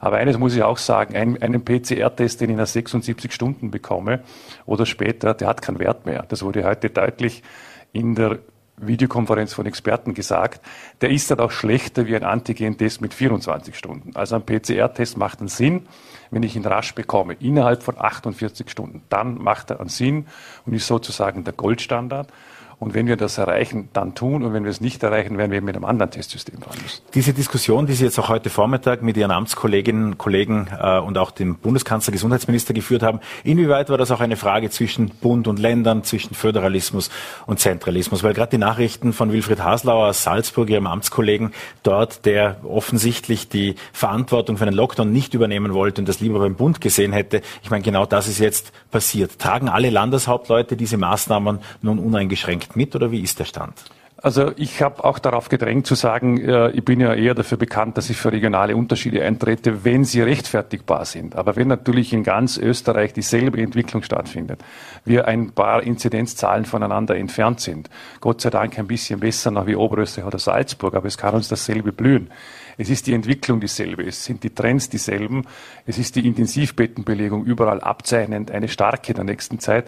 Aber 0.00 0.16
eines 0.16 0.38
muss 0.38 0.56
ich 0.56 0.64
auch 0.64 0.78
sagen, 0.78 1.14
ein, 1.14 1.40
einen 1.40 1.64
PCR-Test, 1.64 2.40
den 2.40 2.50
ich 2.50 2.56
nach 2.56 2.66
76 2.66 3.32
Stunden 3.32 3.70
bekomme 3.70 4.24
oder 4.66 4.86
später, 4.86 5.34
der 5.34 5.46
hat 5.46 5.62
keinen 5.62 5.78
Wert 5.78 6.04
mehr. 6.04 6.24
Das 6.28 6.42
wurde 6.42 6.64
heute 6.64 6.90
deutlich 6.90 7.44
in 7.92 8.16
der 8.16 8.40
Videokonferenz 8.86 9.54
von 9.54 9.66
Experten 9.66 10.14
gesagt, 10.14 10.60
der 11.00 11.10
ist 11.10 11.30
dann 11.30 11.40
auch 11.40 11.50
schlechter 11.50 12.06
wie 12.06 12.16
ein 12.16 12.24
Antigen-Test 12.24 13.00
mit 13.00 13.14
24 13.14 13.76
Stunden. 13.76 14.14
Also 14.14 14.36
ein 14.36 14.44
PCR-Test 14.44 15.16
macht 15.16 15.40
einen 15.40 15.48
Sinn, 15.48 15.86
wenn 16.30 16.42
ich 16.42 16.56
ihn 16.56 16.64
rasch 16.64 16.94
bekomme, 16.94 17.34
innerhalb 17.34 17.82
von 17.82 17.98
48 17.98 18.70
Stunden. 18.70 19.02
Dann 19.08 19.38
macht 19.38 19.70
er 19.70 19.80
einen 19.80 19.88
Sinn 19.88 20.26
und 20.66 20.74
ist 20.74 20.86
sozusagen 20.86 21.44
der 21.44 21.52
Goldstandard. 21.52 22.32
Und 22.82 22.94
wenn 22.94 23.06
wir 23.06 23.16
das 23.16 23.38
erreichen, 23.38 23.90
dann 23.92 24.16
tun. 24.16 24.42
Und 24.42 24.54
wenn 24.54 24.64
wir 24.64 24.70
es 24.72 24.80
nicht 24.80 25.04
erreichen, 25.04 25.38
werden 25.38 25.52
wir 25.52 25.58
eben 25.58 25.66
mit 25.66 25.76
einem 25.76 25.84
anderen 25.84 26.10
Testsystem 26.10 26.60
fahren 26.60 26.76
müssen. 26.82 27.00
Diese 27.14 27.32
Diskussion, 27.32 27.86
die 27.86 27.92
Sie 27.92 28.04
jetzt 28.04 28.18
auch 28.18 28.28
heute 28.28 28.50
Vormittag 28.50 29.02
mit 29.02 29.16
Ihren 29.16 29.30
Amtskolleginnen, 29.30 30.18
Kollegen 30.18 30.66
äh, 30.76 30.98
und 30.98 31.16
auch 31.16 31.30
dem 31.30 31.54
Bundeskanzler, 31.54 32.12
Gesundheitsminister 32.12 32.74
geführt 32.74 33.04
haben, 33.04 33.20
inwieweit 33.44 33.88
war 33.88 33.98
das 33.98 34.10
auch 34.10 34.18
eine 34.18 34.34
Frage 34.34 34.68
zwischen 34.70 35.10
Bund 35.10 35.46
und 35.46 35.60
Ländern, 35.60 36.02
zwischen 36.02 36.34
Föderalismus 36.34 37.08
und 37.46 37.60
Zentralismus? 37.60 38.24
Weil 38.24 38.34
gerade 38.34 38.50
die 38.50 38.58
Nachrichten 38.58 39.12
von 39.12 39.30
Wilfried 39.30 39.62
Haslauer 39.62 40.08
aus 40.08 40.24
Salzburg, 40.24 40.68
Ihrem 40.68 40.88
Amtskollegen 40.88 41.52
dort, 41.84 42.26
der 42.26 42.56
offensichtlich 42.64 43.48
die 43.48 43.76
Verantwortung 43.92 44.56
für 44.56 44.64
einen 44.66 44.74
Lockdown 44.74 45.12
nicht 45.12 45.34
übernehmen 45.34 45.72
wollte 45.72 46.02
und 46.02 46.08
das 46.08 46.18
lieber 46.18 46.40
beim 46.40 46.56
Bund 46.56 46.80
gesehen 46.80 47.12
hätte. 47.12 47.42
Ich 47.62 47.70
meine, 47.70 47.84
genau 47.84 48.06
das 48.06 48.26
ist 48.26 48.40
jetzt 48.40 48.72
passiert. 48.90 49.38
Tragen 49.38 49.68
alle 49.68 49.90
Landeshauptleute 49.90 50.76
diese 50.76 50.96
Maßnahmen 50.96 51.60
nun 51.80 52.00
uneingeschränkt 52.00 52.71
mit 52.76 52.94
oder 52.94 53.10
wie 53.10 53.20
ist 53.20 53.38
der 53.38 53.44
Stand? 53.44 53.84
Also 54.22 54.52
ich 54.56 54.80
habe 54.82 55.02
auch 55.02 55.18
darauf 55.18 55.48
gedrängt 55.48 55.84
zu 55.84 55.96
sagen, 55.96 56.38
äh, 56.38 56.70
ich 56.70 56.84
bin 56.84 57.00
ja 57.00 57.12
eher 57.12 57.34
dafür 57.34 57.58
bekannt, 57.58 57.98
dass 57.98 58.08
ich 58.08 58.16
für 58.16 58.30
regionale 58.30 58.76
Unterschiede 58.76 59.24
eintrete, 59.24 59.84
wenn 59.84 60.04
sie 60.04 60.22
rechtfertigbar 60.22 61.04
sind. 61.06 61.34
Aber 61.34 61.56
wenn 61.56 61.66
natürlich 61.66 62.12
in 62.12 62.22
ganz 62.22 62.56
Österreich 62.56 63.12
dieselbe 63.12 63.60
Entwicklung 63.60 64.04
stattfindet, 64.04 64.60
wir 65.04 65.26
ein 65.26 65.50
paar 65.50 65.82
Inzidenzzahlen 65.82 66.66
voneinander 66.66 67.16
entfernt 67.16 67.58
sind, 67.58 67.90
Gott 68.20 68.40
sei 68.40 68.50
Dank 68.50 68.78
ein 68.78 68.86
bisschen 68.86 69.18
besser 69.18 69.50
nach 69.50 69.66
wie 69.66 69.74
Oberösterreich 69.74 70.28
oder 70.28 70.38
Salzburg, 70.38 70.94
aber 70.94 71.08
es 71.08 71.18
kann 71.18 71.34
uns 71.34 71.48
dasselbe 71.48 71.90
blühen. 71.90 72.30
Es 72.78 72.90
ist 72.90 73.06
die 73.06 73.14
Entwicklung 73.14 73.60
dieselbe, 73.60 74.04
es 74.04 74.24
sind 74.24 74.42
die 74.42 74.50
Trends 74.50 74.88
dieselben, 74.88 75.44
es 75.86 75.98
ist 75.98 76.16
die 76.16 76.26
Intensivbettenbelegung 76.26 77.44
überall 77.44 77.80
abzeichnend 77.80 78.50
eine 78.50 78.68
starke 78.68 79.14
der 79.14 79.24
nächsten 79.24 79.58
Zeit, 79.58 79.86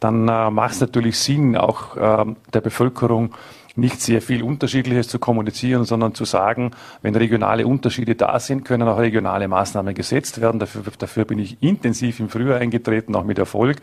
dann 0.00 0.28
äh, 0.28 0.50
macht 0.50 0.74
es 0.74 0.80
natürlich 0.80 1.18
Sinn, 1.18 1.56
auch 1.56 1.96
äh, 1.96 2.34
der 2.52 2.60
Bevölkerung 2.60 3.34
nicht 3.76 4.00
sehr 4.00 4.22
viel 4.22 4.42
Unterschiedliches 4.42 5.08
zu 5.08 5.18
kommunizieren, 5.18 5.84
sondern 5.84 6.14
zu 6.14 6.24
sagen, 6.24 6.70
wenn 7.02 7.14
regionale 7.14 7.66
Unterschiede 7.66 8.14
da 8.14 8.40
sind, 8.40 8.64
können 8.64 8.88
auch 8.88 8.98
regionale 8.98 9.48
Maßnahmen 9.48 9.94
gesetzt 9.94 10.40
werden. 10.40 10.58
Dafür, 10.58 10.82
dafür 10.98 11.24
bin 11.26 11.38
ich 11.38 11.62
intensiv 11.62 12.18
im 12.20 12.28
Frühjahr 12.30 12.58
eingetreten, 12.58 13.14
auch 13.14 13.24
mit 13.24 13.38
Erfolg. 13.38 13.76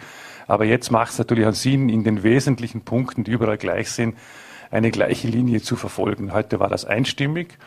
Aber 0.47 0.65
jetzt 0.65 0.91
macht 0.91 1.11
es 1.11 1.19
natürlich 1.19 1.45
einen 1.45 1.53
Sinn, 1.53 1.89
in 1.89 2.03
den 2.03 2.23
wesentlichen 2.23 2.81
Punkten, 2.81 3.23
die 3.23 3.31
überall 3.31 3.57
gleich 3.57 3.91
sind, 3.91 4.15
eine 4.73 4.89
gleiche 4.89 5.27
Linie 5.27 5.61
zu 5.61 5.75
verfolgen. 5.75 6.33
Heute 6.33 6.59
war 6.59 6.67
das 6.67 6.83
einstimmig. 6.83 7.57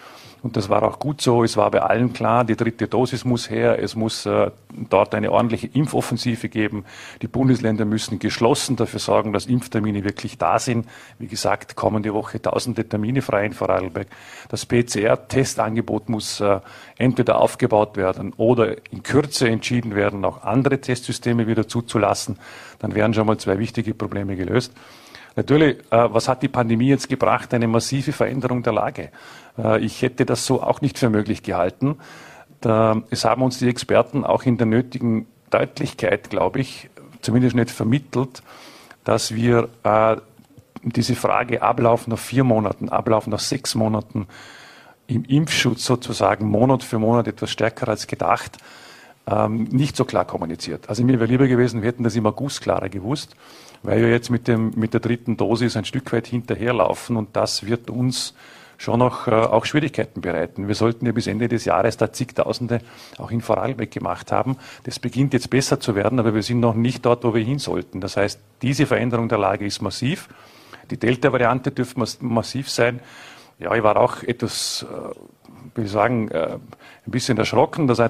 Und 0.43 0.57
das 0.57 0.69
war 0.69 0.83
auch 0.83 0.99
gut 0.99 1.21
so. 1.21 1.43
Es 1.43 1.57
war 1.57 1.71
bei 1.71 1.81
allen 1.81 2.13
klar, 2.13 2.45
die 2.45 2.57
dritte 2.57 2.89
Dosis 2.89 3.25
muss 3.25 3.49
her. 3.49 3.83
Es 3.83 3.97
muss 3.97 4.27
äh, 4.27 4.51
dort 4.91 5.15
eine 5.15 5.33
ordentliche 5.33 5.67
Impfoffensive 5.67 6.49
geben. 6.49 6.85
Die 7.23 7.27
Bundesländer 7.27 7.85
müssen 7.85 8.19
geschlossen 8.19 8.77
dafür 8.77 9.01
sorgen, 9.01 9.33
dass 9.33 9.47
Impftermine 9.47 10.05
wirklich 10.05 10.37
da 10.37 10.59
sind. 10.59 10.87
Wie 11.19 11.27
gesagt, 11.27 11.75
kommende 11.75 12.13
Woche 12.13 12.41
tausende 12.41 12.87
Termine 12.87 13.23
frei 13.23 13.47
in 13.47 13.55
Vorarlberg. 13.55 14.09
Das 14.49 14.67
PCR-Testangebot 14.67 16.09
muss 16.09 16.41
äh, 16.41 16.61
entweder 16.99 17.41
aufgebaut 17.41 17.97
werden 17.97 18.33
oder 18.37 18.77
in 18.93 19.03
Kürze 19.03 19.49
entschieden 19.49 19.95
werden, 19.95 20.25
auch 20.25 20.43
andere 20.43 20.81
Testsysteme 20.81 21.47
wieder 21.47 21.67
zuzulassen. 21.67 22.39
Dann 22.79 22.95
wären 22.95 23.15
schon 23.15 23.27
mal 23.27 23.39
zwei 23.39 23.59
wichtige 23.59 23.95
Probleme 23.95 24.37
gelöst. 24.37 24.73
Natürlich, 25.37 25.79
äh, 25.91 26.13
was 26.13 26.29
hat 26.29 26.43
die 26.43 26.49
Pandemie 26.49 26.89
jetzt 26.89 27.09
gebracht? 27.09 27.53
Eine 27.55 27.69
massive 27.69 28.13
Veränderung 28.13 28.63
der 28.63 28.73
Lage. 28.73 29.11
Äh, 29.59 29.85
ich 29.85 30.03
hätte 30.03 30.27
das 30.27 30.47
so 30.47 30.63
auch 30.63 30.81
nicht 30.81 30.99
für 30.99 31.11
möglich 31.11 31.43
gehalten. 31.43 31.97
Es 33.11 33.25
haben 33.27 33.43
uns 33.43 33.59
die 33.59 33.69
Experten 33.69 34.25
auch 34.25 34.43
in 34.45 34.57
der 34.57 34.67
nötigen 34.67 35.27
Deutlichkeit, 35.51 36.31
glaube 36.31 36.61
ich, 36.61 36.89
zumindest 37.21 37.55
nicht 37.55 37.71
vermittelt, 37.71 38.43
dass 39.05 39.35
wir 39.35 39.69
äh, 39.85 40.17
diese 40.83 41.15
Frage 41.15 41.63
Ablauf 41.63 42.07
nach 42.07 42.19
vier 42.19 42.45
Monaten, 42.45 42.89
Ablauf 42.89 43.27
nach 43.27 43.41
sechs 43.41 43.75
Monaten 43.75 44.27
im 45.07 45.25
Impfschutz 45.25 45.85
sozusagen 45.85 46.49
Monat 46.49 46.83
für 46.83 46.99
Monat 46.99 47.29
etwas 47.29 47.51
stärker 47.51 47.89
als 47.89 48.07
gedacht, 48.07 48.59
ähm, 49.29 49.65
nicht 49.65 49.97
so 49.97 50.05
klar 50.05 50.25
kommuniziert. 50.25 50.89
Also 50.89 51.05
mir 51.05 51.19
wäre 51.19 51.31
lieber 51.31 51.49
gewesen, 51.49 51.83
wir 51.83 51.89
hätten 51.89 52.05
das 52.05 52.17
im 52.17 52.27
August 52.27 52.63
klarer 52.63 52.89
gewusst, 52.89 53.35
weil 53.83 54.01
wir 54.01 54.11
jetzt 54.11 54.31
mit, 54.31 54.49
dem, 54.49 54.73
mit 54.77 54.93
der 54.95 55.01
dritten 55.01 55.37
Dosis 55.37 55.77
ein 55.77 55.85
Stück 55.85 56.13
weit 56.13 56.27
hinterherlaufen 56.27 57.17
und 57.17 57.35
das 57.35 57.67
wird 57.67 57.91
uns 57.91 58.35
schon 58.79 58.99
noch 58.99 59.27
äh, 59.27 59.33
auch 59.33 59.65
Schwierigkeiten 59.65 60.21
bereiten. 60.21 60.69
Wir 60.69 60.75
sollten 60.75 61.07
ja 61.07 61.13
bis 61.13 61.27
Ende 61.27 61.49
des 61.49 61.65
Jahres 61.65 61.97
da 61.97 62.13
zigtausende 62.13 62.81
auch 63.19 63.31
in 63.31 63.41
Vorarlberg 63.41 63.91
gemacht 63.91 64.33
haben. 64.33 64.57
Das 64.85 64.99
beginnt 64.99 65.33
jetzt 65.33 65.51
besser 65.51 65.81
zu 65.81 65.95
werden, 65.95 66.19
aber 66.19 66.35
wir 66.35 66.43
sind 66.43 66.61
noch 66.61 66.75
nicht 66.75 67.05
dort, 67.05 67.25
wo 67.25 67.35
wir 67.35 67.43
hin 67.43 67.59
sollten. 67.59 68.01
Das 68.01 68.17
heißt, 68.17 68.39
diese 68.63 68.87
Veränderung 68.87 69.29
der 69.29 69.39
Lage 69.39 69.65
ist 69.65 69.81
massiv. 69.81 70.29
Die 70.91 70.99
Delta-Variante 70.99 71.73
dürfte 71.73 72.05
massiv 72.21 72.71
sein. 72.71 73.01
Ja, 73.59 73.75
ich 73.75 73.83
war 73.83 73.97
auch 73.97 74.23
etwas, 74.23 74.85
äh, 74.89 75.77
will 75.77 75.87
ich 75.87 75.91
sagen, 75.91 76.29
äh, 76.29 76.59
ein 77.07 77.11
bisschen 77.11 77.39
erschrocken, 77.39 77.87
dass 77.87 78.01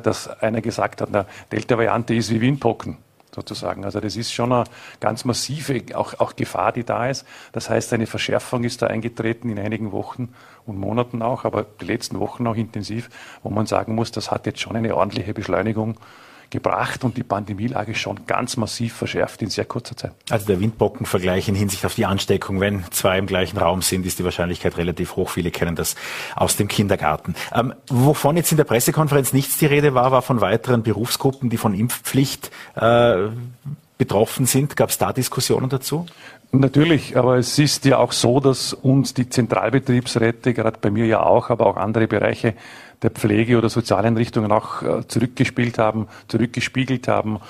einer 0.41 0.61
gesagt 0.61 1.01
hat, 1.01 1.09
na, 1.13 1.27
Delta-Variante 1.53 2.15
ist 2.15 2.31
wie 2.31 2.41
Windpocken 2.41 2.99
sozusagen. 3.35 3.85
Also 3.85 4.01
das 4.01 4.17
ist 4.17 4.33
schon 4.33 4.53
eine 4.53 4.65
ganz 4.99 5.25
massive 5.25 5.83
auch, 5.95 6.19
auch 6.19 6.37
Gefahr, 6.37 6.73
die 6.73 6.85
da 6.85 7.09
ist. 7.09 7.27
Das 7.53 7.69
heißt, 7.71 7.93
eine 7.93 8.07
Verschärfung 8.07 8.65
ist 8.65 8.83
da 8.83 8.87
eingetreten 8.87 9.51
in 9.51 9.59
einigen 9.59 9.93
Wochen 9.93 10.35
und 10.65 10.79
Monaten 10.79 11.23
auch, 11.23 11.45
aber 11.45 11.67
die 11.81 11.85
letzten 11.85 12.19
Wochen 12.19 12.47
auch 12.47 12.57
intensiv, 12.57 13.11
wo 13.43 13.51
man 13.51 13.67
sagen 13.67 13.95
muss, 13.95 14.11
das 14.11 14.31
hat 14.31 14.47
jetzt 14.47 14.61
schon 14.61 14.75
eine 14.75 14.97
ordentliche 14.97 15.35
Beschleunigung 15.35 15.99
gebracht 16.51 17.05
und 17.05 17.17
die 17.17 17.23
Pandemielage 17.23 17.95
schon 17.95 18.27
ganz 18.27 18.57
massiv 18.57 18.95
verschärft 18.95 19.43
in 19.43 19.51
sehr 19.51 19.65
kurzer 19.65 19.97
Zeit. 19.97 20.13
Also 20.31 20.47
der 20.47 20.61
Windbockenvergleich 20.61 21.49
in 21.49 21.55
Hinsicht 21.55 21.85
auf 21.85 21.95
die 21.95 22.07
Ansteckung, 22.07 22.61
wenn 22.61 22.85
zwei 22.91 23.19
im 23.19 23.27
gleichen 23.27 23.59
Raum 23.59 23.83
sind, 23.83 24.07
ist 24.07 24.19
die 24.19 24.25
Wahrscheinlichkeit 24.25 24.77
relativ 24.77 25.17
hoch. 25.17 25.31
Viele 25.31 25.51
kennen 25.51 25.77
das 25.77 25.97
aus 26.35 26.57
dem 26.57 26.69
Kindergarten. 26.69 27.35
Ähm, 27.55 27.75
wovon 27.89 28.37
jetzt 28.37 28.51
in 28.51 28.57
der 28.57 28.65
Pressekonferenz 28.65 29.33
nichts 29.33 29.59
die 29.59 29.67
Rede 29.67 29.95
war, 29.95 30.13
war 30.13 30.23
von 30.23 30.41
weiteren 30.41 30.83
Berufsgruppen, 30.83 31.51
die 31.51 31.57
von 31.57 31.75
Impfpflicht 31.75 32.51
äh, 32.75 33.29
betroffen 33.99 34.47
sind. 34.47 34.77
Gab 34.77 34.91
es 34.91 34.99
da 34.99 35.13
Diskussionen 35.13 35.69
dazu? 35.69 36.07
Natürlich, 36.53 37.17
aber 37.17 37.37
es 37.37 37.59
ist 37.59 37.85
ja 37.85 37.99
auch 37.99 38.13
so, 38.13 38.41
dass 38.41 38.73
uns 38.73 39.15
die 39.15 39.29
Zentralbetriebsräte, 39.29 40.55
gerade 40.55 40.79
bei 40.81 40.91
mir 40.91 41.07
ja 41.07 41.21
auch, 41.23 41.51
aber 41.51 41.67
auch 41.67 41.77
andere 41.77 42.07
Bereiche 42.07 42.55
der 43.03 43.11
Pflege 43.11 43.59
oder 43.59 43.69
Sozialeinrichtungen 43.69 44.53
auch 44.53 44.83
äh, 44.83 45.07
zurückgespielt 45.07 45.79
haben, 45.79 46.09
zurückgespiegelt 46.29 47.09
haben, 47.09 47.41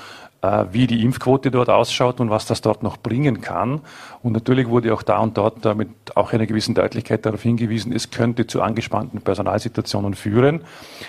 äh, 0.43 0.67
wie 0.73 0.87
die 0.87 1.03
Impfquote 1.03 1.51
dort 1.51 1.71
ausschaut 1.71 2.21
und 2.21 2.31
was 2.31 2.47
das 2.47 2.61
dort 2.61 2.83
noch 2.83 2.97
bringen 2.97 3.41
kann. 3.41 3.81
Und 4.23 4.33
natürlich 4.33 4.69
wurde 4.69 4.93
auch 4.93 5.03
da 5.03 5.19
und 5.19 5.37
dort 5.39 5.65
mit 5.77 5.89
auch 6.15 6.33
einer 6.33 6.47
gewissen 6.47 6.75
Deutlichkeit 6.75 7.25
darauf 7.25 7.43
hingewiesen, 7.43 7.93
es 7.93 8.11
könnte 8.11 8.47
zu 8.47 8.63
angespannten 8.63 9.23
Personalsituationen 9.23 10.15
führen. 10.15 10.63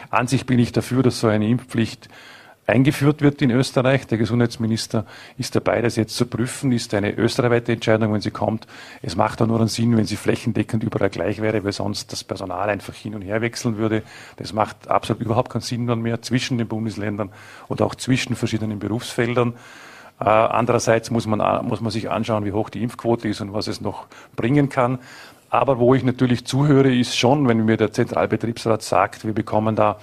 An 0.10 0.28
sich 0.28 0.46
bin 0.46 0.60
ich 0.60 0.72
dafür, 0.72 1.04
dass 1.04 1.20
so 1.20 1.28
eine 1.28 1.48
Impfpflicht 1.48 2.10
eingeführt 2.68 3.22
wird 3.22 3.41
in 3.41 3.49
Österreich. 3.49 4.05
Der 4.07 4.18
Gesundheitsminister 4.18 5.05
ist 5.38 5.55
dabei, 5.55 5.82
das 5.82 5.95
jetzt 5.95 6.15
zu 6.15 6.26
prüfen. 6.26 6.72
Ist 6.74 6.93
eine 6.93 7.18
österreichweite 7.18 7.72
Entscheidung, 7.72 8.13
wenn 8.13 8.22
sie 8.22 8.32
kommt. 8.32 8.68
Es 9.01 9.15
macht 9.15 9.41
auch 9.41 9.47
nur 9.47 9.59
einen 9.59 9.70
Sinn, 9.70 9.95
wenn 9.97 10.05
sie 10.05 10.18
flächendeckend 10.18 10.84
überall 10.84 11.09
gleich 11.09 11.41
wäre, 11.41 11.63
weil 11.63 11.72
sonst 11.72 12.11
das 12.11 12.26
Personal 12.26 12.70
einfach 12.70 12.93
hin 12.93 13.15
und 13.15 13.22
her 13.22 13.41
wechseln 13.41 13.78
würde. 13.78 14.03
Das 14.36 14.51
macht 14.51 14.89
absolut 14.89 15.24
überhaupt 15.24 15.49
keinen 15.49 15.61
Sinn 15.61 15.88
dann 15.88 16.01
mehr 16.01 16.22
zwischen 16.22 16.57
den 16.57 16.68
Bundesländern 16.68 17.32
oder 17.70 17.86
auch 17.86 17.95
zwischen 17.95 18.36
verschiedenen 18.36 18.80
Berufsfeldern. 18.80 19.53
Äh, 20.20 20.26
andererseits 20.26 21.09
muss 21.09 21.26
man, 21.26 21.65
muss 21.65 21.80
man 21.80 21.91
sich 21.91 22.09
anschauen, 22.09 22.43
wie 22.43 22.51
hoch 22.51 22.70
die 22.70 22.84
Impfquote 22.84 23.30
ist 23.30 23.39
und 23.39 23.53
was 23.53 23.68
es 23.68 23.80
noch 23.80 24.07
bringen 24.36 24.68
kann. 24.68 24.99
Aber 25.49 25.80
wo 25.80 25.95
ich 25.95 26.03
natürlich 26.03 26.45
zuhöre, 26.45 26.93
ist 26.93 27.18
schon, 27.18 27.47
wenn 27.47 27.63
mir 27.63 27.78
der 27.78 27.93
Zentralbetriebsrat 27.93 28.82
sagt, 28.82 29.26
wir 29.26 29.34
bekommen 29.34 29.78
da 29.78 29.97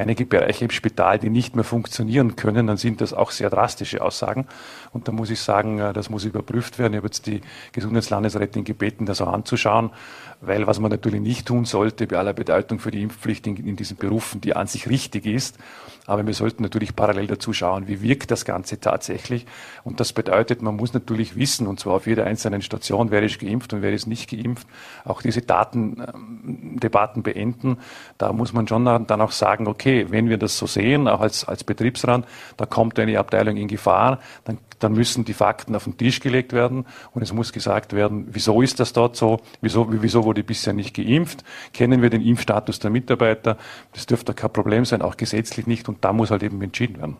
einige 0.00 0.26
Bereiche 0.26 0.64
im 0.64 0.70
Spital, 0.70 1.18
die 1.18 1.30
nicht 1.30 1.54
mehr 1.54 1.64
funktionieren 1.64 2.36
können, 2.36 2.66
dann 2.66 2.76
sind 2.76 3.00
das 3.00 3.12
auch 3.12 3.30
sehr 3.30 3.50
drastische 3.50 4.02
Aussagen. 4.02 4.46
Und 4.92 5.06
da 5.06 5.12
muss 5.12 5.30
ich 5.30 5.40
sagen, 5.40 5.78
äh, 5.78 5.92
das 5.92 6.10
muss 6.10 6.24
überprüft 6.24 6.78
werden. 6.78 6.94
Ich 6.94 6.98
habe 6.98 7.06
jetzt 7.06 7.26
die 7.26 7.40
Gesundheitslandesrätin 7.72 8.64
gebeten, 8.64 9.06
das 9.06 9.20
auch 9.20 9.32
anzuschauen, 9.32 9.90
weil 10.40 10.66
was 10.66 10.80
man 10.80 10.90
natürlich 10.90 11.20
nicht 11.20 11.46
tun 11.46 11.64
sollte, 11.64 12.06
bei 12.06 12.16
aller 12.16 12.32
Bedeutung 12.32 12.78
für 12.78 12.90
die 12.90 13.02
Impfpflicht 13.02 13.46
in, 13.46 13.56
in 13.56 13.76
diesen 13.76 13.96
Berufen, 13.96 14.40
die 14.40 14.56
an 14.56 14.66
sich 14.66 14.88
richtig 14.88 15.26
ist, 15.26 15.58
aber 16.06 16.26
wir 16.26 16.34
sollten 16.34 16.62
natürlich 16.62 16.96
parallel 16.96 17.26
dazu 17.26 17.52
schauen, 17.52 17.88
wie 17.88 18.02
wirkt 18.02 18.30
das 18.30 18.44
Ganze 18.44 18.80
tatsächlich. 18.80 19.46
Und 19.84 20.00
das 20.00 20.12
bedeutet, 20.12 20.62
man 20.62 20.76
muss 20.76 20.92
natürlich 20.92 21.36
wissen, 21.36 21.66
und 21.66 21.80
zwar 21.80 21.94
auf 21.94 22.06
jeder 22.06 22.24
einzelnen 22.26 22.62
Station, 22.62 23.10
wer 23.10 23.22
ist 23.22 23.38
geimpft 23.38 23.72
und 23.72 23.82
wer 23.82 23.92
ist 23.92 24.06
nicht 24.06 24.30
geimpft, 24.30 24.66
auch 25.04 25.22
diese 25.22 25.42
Datendebatten 25.42 27.22
beenden. 27.22 27.78
Da 28.18 28.32
muss 28.32 28.52
man 28.52 28.66
schon 28.66 28.84
dann 28.84 29.20
auch 29.20 29.32
sagen, 29.32 29.66
okay, 29.66 30.06
wenn 30.10 30.28
wir 30.28 30.38
das 30.38 30.58
so 30.58 30.66
sehen, 30.66 31.08
auch 31.08 31.20
als, 31.20 31.44
als 31.46 31.64
Betriebsrat, 31.64 32.24
da 32.56 32.66
kommt 32.66 32.98
eine 32.98 33.18
Abteilung 33.18 33.56
in 33.56 33.68
Gefahr, 33.68 34.18
dann 34.44 34.58
dann 34.80 34.94
müssen 34.94 35.24
die 35.24 35.34
Fakten 35.34 35.76
auf 35.76 35.84
den 35.84 35.96
Tisch 35.96 36.20
gelegt 36.20 36.52
werden 36.52 36.86
und 37.12 37.22
es 37.22 37.32
muss 37.32 37.52
gesagt 37.52 37.92
werden, 37.92 38.28
wieso 38.32 38.60
ist 38.62 38.80
das 38.80 38.92
dort 38.92 39.14
so, 39.14 39.40
wieso, 39.60 39.86
wieso 39.90 40.24
wurde 40.24 40.42
bisher 40.42 40.72
nicht 40.72 40.96
geimpft, 40.96 41.44
kennen 41.72 42.02
wir 42.02 42.10
den 42.10 42.22
Impfstatus 42.22 42.80
der 42.80 42.90
Mitarbeiter, 42.90 43.56
das 43.92 44.06
dürfte 44.06 44.34
kein 44.34 44.52
Problem 44.52 44.84
sein, 44.84 45.02
auch 45.02 45.16
gesetzlich 45.16 45.66
nicht 45.66 45.88
und 45.90 46.04
da 46.04 46.12
muss 46.12 46.30
halt 46.30 46.42
eben 46.42 46.62
entschieden 46.62 46.98
werden. 46.98 47.16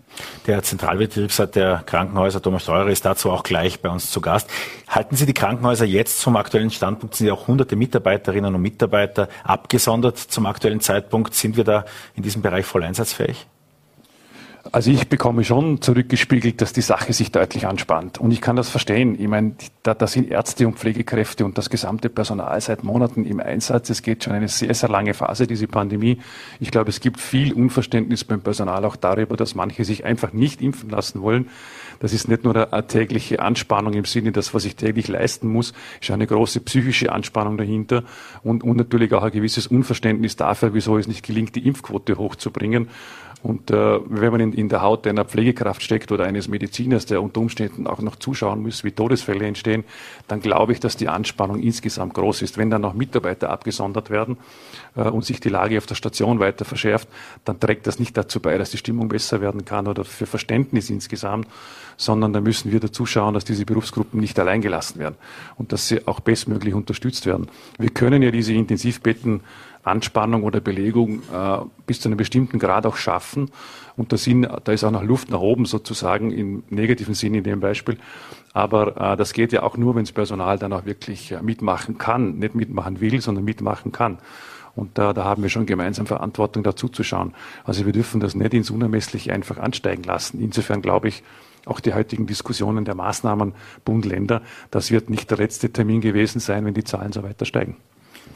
Der 0.46 0.62
Zentralbetriebsrat 0.62 1.56
der 1.56 1.82
Krankenhäuser, 1.84 2.40
Thomas 2.40 2.62
Steurer, 2.62 2.88
ist 2.88 3.04
dazu 3.04 3.30
auch 3.30 3.42
gleich 3.42 3.80
bei 3.80 3.88
uns 3.88 4.10
zu 4.10 4.20
Gast. 4.20 4.48
Halten 4.88 5.16
Sie 5.16 5.26
die 5.26 5.34
Krankenhäuser 5.34 5.84
jetzt 5.84 6.20
zum 6.20 6.36
aktuellen 6.36 6.70
Standpunkt? 6.70 7.16
Sind 7.16 7.26
ja 7.26 7.32
auch 7.32 7.48
hunderte 7.48 7.74
Mitarbeiterinnen 7.74 8.54
und 8.54 8.62
Mitarbeiter 8.62 9.28
abgesondert 9.42 10.18
zum 10.18 10.46
aktuellen 10.46 10.80
Zeitpunkt? 10.80 11.34
Sind 11.34 11.56
wir 11.56 11.64
da 11.64 11.84
in 12.14 12.22
diesem 12.22 12.42
Bereich 12.42 12.64
voll 12.64 12.84
einsatzfähig? 12.84 13.46
Also 14.72 14.90
ich 14.90 15.08
bekomme 15.08 15.42
schon 15.42 15.80
zurückgespiegelt, 15.80 16.60
dass 16.60 16.74
die 16.74 16.82
Sache 16.82 17.14
sich 17.14 17.32
deutlich 17.32 17.66
anspannt. 17.66 18.18
Und 18.18 18.30
ich 18.30 18.42
kann 18.42 18.56
das 18.56 18.68
verstehen. 18.68 19.16
Ich 19.18 19.26
meine, 19.26 19.52
da, 19.82 19.94
da 19.94 20.06
sind 20.06 20.30
Ärzte 20.30 20.66
und 20.66 20.78
Pflegekräfte 20.78 21.46
und 21.46 21.56
das 21.56 21.70
gesamte 21.70 22.10
Personal 22.10 22.60
seit 22.60 22.84
Monaten 22.84 23.24
im 23.24 23.40
Einsatz. 23.40 23.88
Es 23.88 24.02
geht 24.02 24.22
schon 24.22 24.34
eine 24.34 24.48
sehr, 24.48 24.74
sehr 24.74 24.90
lange 24.90 25.14
Phase, 25.14 25.46
diese 25.46 25.66
Pandemie. 25.66 26.20
Ich 26.60 26.70
glaube, 26.70 26.90
es 26.90 27.00
gibt 27.00 27.20
viel 27.20 27.54
Unverständnis 27.54 28.24
beim 28.24 28.42
Personal 28.42 28.84
auch 28.84 28.96
darüber, 28.96 29.36
dass 29.36 29.54
manche 29.54 29.84
sich 29.84 30.04
einfach 30.04 30.34
nicht 30.34 30.60
impfen 30.60 30.90
lassen 30.90 31.22
wollen. 31.22 31.48
Das 32.00 32.12
ist 32.12 32.28
nicht 32.28 32.44
nur 32.44 32.72
eine 32.72 32.86
tägliche 32.86 33.40
Anspannung 33.40 33.92
im 33.92 34.06
Sinne, 34.06 34.32
das, 34.32 34.54
was 34.54 34.64
ich 34.64 34.74
täglich 34.76 35.08
leisten 35.08 35.48
muss, 35.48 35.74
ist 36.00 36.10
eine 36.10 36.26
große 36.26 36.60
psychische 36.60 37.12
Anspannung 37.12 37.58
dahinter 37.58 38.04
und, 38.42 38.64
und 38.64 38.76
natürlich 38.78 39.12
auch 39.12 39.22
ein 39.22 39.32
gewisses 39.32 39.66
Unverständnis 39.66 40.36
dafür, 40.36 40.72
wieso 40.72 40.96
es 40.96 41.08
nicht 41.08 41.26
gelingt, 41.26 41.56
die 41.56 41.66
Impfquote 41.66 42.16
hochzubringen. 42.16 42.88
Und 43.42 43.70
äh, 43.70 44.00
wenn 44.04 44.32
man 44.32 44.40
in, 44.40 44.52
in 44.52 44.68
der 44.68 44.82
Haut 44.82 45.06
einer 45.06 45.24
Pflegekraft 45.24 45.82
steckt 45.82 46.12
oder 46.12 46.24
eines 46.24 46.48
Mediziners, 46.48 47.06
der 47.06 47.22
unter 47.22 47.40
Umständen 47.40 47.86
auch 47.86 48.00
noch 48.00 48.16
zuschauen 48.16 48.62
muss, 48.62 48.84
wie 48.84 48.90
Todesfälle 48.90 49.46
entstehen, 49.46 49.84
dann 50.28 50.40
glaube 50.40 50.72
ich, 50.72 50.80
dass 50.80 50.96
die 50.96 51.08
Anspannung 51.08 51.60
insgesamt 51.60 52.12
groß 52.14 52.42
ist. 52.42 52.58
Wenn 52.58 52.68
dann 52.68 52.82
noch 52.82 52.92
Mitarbeiter 52.92 53.48
abgesondert 53.48 54.10
werden 54.10 54.36
äh, 54.94 55.02
und 55.08 55.24
sich 55.24 55.40
die 55.40 55.48
Lage 55.48 55.78
auf 55.78 55.86
der 55.86 55.94
Station 55.94 56.38
weiter 56.38 56.66
verschärft, 56.66 57.08
dann 57.44 57.58
trägt 57.58 57.86
das 57.86 57.98
nicht 57.98 58.14
dazu 58.16 58.40
bei, 58.40 58.58
dass 58.58 58.70
die 58.70 58.78
Stimmung 58.78 59.08
besser 59.08 59.40
werden 59.40 59.64
kann 59.64 59.86
oder 59.86 60.04
für 60.04 60.26
Verständnis 60.26 60.90
insgesamt, 60.90 61.48
sondern 61.96 62.34
da 62.34 62.40
müssen 62.40 62.72
wir 62.72 62.80
dazu 62.80 63.06
schauen, 63.06 63.32
dass 63.32 63.44
diese 63.44 63.64
Berufsgruppen 63.64 64.20
nicht 64.20 64.38
allein 64.38 64.60
gelassen 64.60 64.98
werden 64.98 65.16
und 65.56 65.72
dass 65.72 65.88
sie 65.88 66.06
auch 66.06 66.20
bestmöglich 66.20 66.74
unterstützt 66.74 67.24
werden. 67.24 67.48
Wir 67.78 67.90
können 67.90 68.22
ja 68.22 68.30
diese 68.30 68.52
Intensivbetten 68.52 69.40
Anspannung 69.82 70.42
oder 70.42 70.60
Belegung 70.60 71.22
äh, 71.32 71.58
bis 71.86 72.00
zu 72.00 72.08
einem 72.08 72.18
bestimmten 72.18 72.58
Grad 72.58 72.86
auch 72.86 72.96
schaffen. 72.96 73.50
Und 73.96 74.12
da, 74.12 74.16
sind, 74.16 74.48
da 74.64 74.72
ist 74.72 74.84
auch 74.84 74.90
noch 74.90 75.02
Luft 75.02 75.30
nach 75.30 75.40
oben 75.40 75.64
sozusagen 75.64 76.30
im 76.30 76.62
negativen 76.70 77.14
Sinn 77.14 77.34
in 77.34 77.44
dem 77.44 77.60
Beispiel. 77.60 77.98
Aber 78.52 79.12
äh, 79.12 79.16
das 79.16 79.32
geht 79.32 79.52
ja 79.52 79.62
auch 79.62 79.76
nur, 79.76 79.94
wenn 79.94 80.04
das 80.04 80.12
Personal 80.12 80.58
dann 80.58 80.72
auch 80.72 80.84
wirklich 80.84 81.32
äh, 81.32 81.42
mitmachen 81.42 81.98
kann. 81.98 82.38
Nicht 82.38 82.54
mitmachen 82.54 83.00
will, 83.00 83.20
sondern 83.20 83.44
mitmachen 83.44 83.92
kann. 83.92 84.18
Und 84.76 84.98
da, 84.98 85.12
da 85.12 85.24
haben 85.24 85.42
wir 85.42 85.50
schon 85.50 85.66
gemeinsam 85.66 86.06
Verantwortung, 86.06 86.62
dazu 86.62 86.88
zu 86.88 87.02
schauen. 87.02 87.34
Also 87.64 87.86
wir 87.86 87.92
dürfen 87.92 88.20
das 88.20 88.34
nicht 88.34 88.54
ins 88.54 88.70
Unermessliche 88.70 89.32
einfach 89.32 89.58
ansteigen 89.58 90.04
lassen. 90.04 90.40
Insofern 90.40 90.80
glaube 90.80 91.08
ich, 91.08 91.22
auch 91.66 91.80
die 91.80 91.92
heutigen 91.92 92.26
Diskussionen 92.26 92.84
der 92.84 92.94
Maßnahmen 92.94 93.52
Bund, 93.84 94.04
Länder, 94.06 94.42
das 94.70 94.90
wird 94.90 95.10
nicht 95.10 95.30
der 95.30 95.38
letzte 95.38 95.70
Termin 95.70 96.00
gewesen 96.00 96.40
sein, 96.40 96.64
wenn 96.64 96.74
die 96.74 96.84
Zahlen 96.84 97.12
so 97.12 97.22
weiter 97.22 97.44
steigen. 97.44 97.76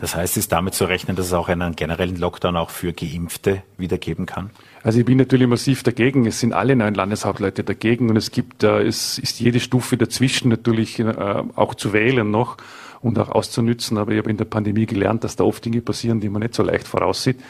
Das 0.04 0.14
heißt, 0.14 0.36
ist 0.36 0.52
damit 0.52 0.74
zu 0.74 0.84
rechnen, 0.84 1.16
dass 1.16 1.24
es 1.24 1.32
auch 1.32 1.48
einen 1.48 1.76
generellen 1.76 2.16
Lockdown 2.16 2.58
auch 2.58 2.68
für 2.68 2.92
Geimpfte 2.92 3.62
wieder 3.78 3.96
geben 3.96 4.26
kann? 4.26 4.50
Also 4.82 4.98
ich 4.98 5.06
bin 5.06 5.16
natürlich 5.16 5.48
massiv 5.48 5.82
dagegen. 5.82 6.26
Es 6.26 6.40
sind 6.40 6.52
alle 6.52 6.76
neuen 6.76 6.92
Landeshauptleute 6.92 7.64
dagegen 7.64 8.10
und 8.10 8.16
es 8.18 8.30
gibt, 8.30 8.64
äh, 8.64 8.82
es 8.82 9.18
ist 9.18 9.40
jede 9.40 9.60
Stufe 9.60 9.96
dazwischen 9.96 10.50
natürlich 10.50 10.98
äh, 10.98 11.42
auch 11.56 11.72
zu 11.72 11.94
wählen 11.94 12.30
noch 12.30 12.58
und 13.00 13.18
auch 13.18 13.30
auszunützen. 13.30 13.96
Aber 13.96 14.12
ich 14.12 14.18
habe 14.18 14.28
in 14.28 14.36
der 14.36 14.44
Pandemie 14.44 14.84
gelernt, 14.84 15.24
dass 15.24 15.36
da 15.36 15.44
oft 15.44 15.64
Dinge 15.64 15.80
passieren, 15.80 16.20
die 16.20 16.28
man 16.28 16.42
nicht 16.42 16.54
so 16.54 16.62
leicht 16.62 16.86
voraussieht. 16.86 17.40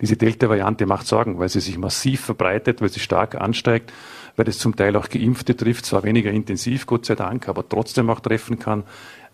Diese 0.00 0.16
Delta-Variante 0.16 0.86
macht 0.86 1.08
Sorgen, 1.08 1.40
weil 1.40 1.48
sie 1.48 1.58
sich 1.58 1.78
massiv 1.78 2.20
verbreitet, 2.20 2.80
weil 2.80 2.90
sie 2.90 3.00
stark 3.00 3.34
ansteigt, 3.34 3.92
weil 4.36 4.48
es 4.48 4.60
zum 4.60 4.76
Teil 4.76 4.94
auch 4.94 5.08
Geimpfte 5.08 5.56
trifft, 5.56 5.84
zwar 5.84 6.04
weniger 6.04 6.30
intensiv, 6.30 6.86
Gott 6.86 7.06
sei 7.06 7.16
Dank, 7.16 7.48
aber 7.48 7.68
trotzdem 7.68 8.08
auch 8.08 8.20
treffen 8.20 8.60
kann 8.60 8.84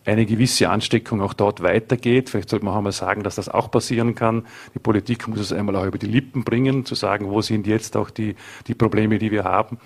eine 0.05 0.27
gewisse 0.27 0.71
Ansteckung 0.71 1.21
auch 1.21 1.35
dort 1.35 1.63
weitergeht. 1.63 2.31
Vielleicht 2.31 2.49
sollte 2.49 2.65
man 2.65 2.75
auch 2.75 2.79
einmal 2.79 2.93
sagen, 2.93 3.23
dass 3.23 3.35
das 3.35 3.49
auch 3.49 3.71
passieren 3.71 4.15
kann. 4.15 4.47
Die 4.75 4.79
Politik 4.79 5.29
muss 5.29 5.41
es 5.41 5.53
einmal 5.53 5.77
auch 5.77 5.85
über 5.85 5.99
die 5.99 6.07
Lippen 6.07 6.45
bringen, 6.45 6.85
zu 6.85 6.95
sagen, 6.95 7.31
wo 7.31 7.43
sind 7.43 7.67
jetzt 7.67 7.97
auch 7.97 8.11
die, 8.11 8.35
die 8.67 8.75
Probleme, 8.75 9.19
die 9.19 9.31
wir 9.31 9.45
haben 9.45 9.79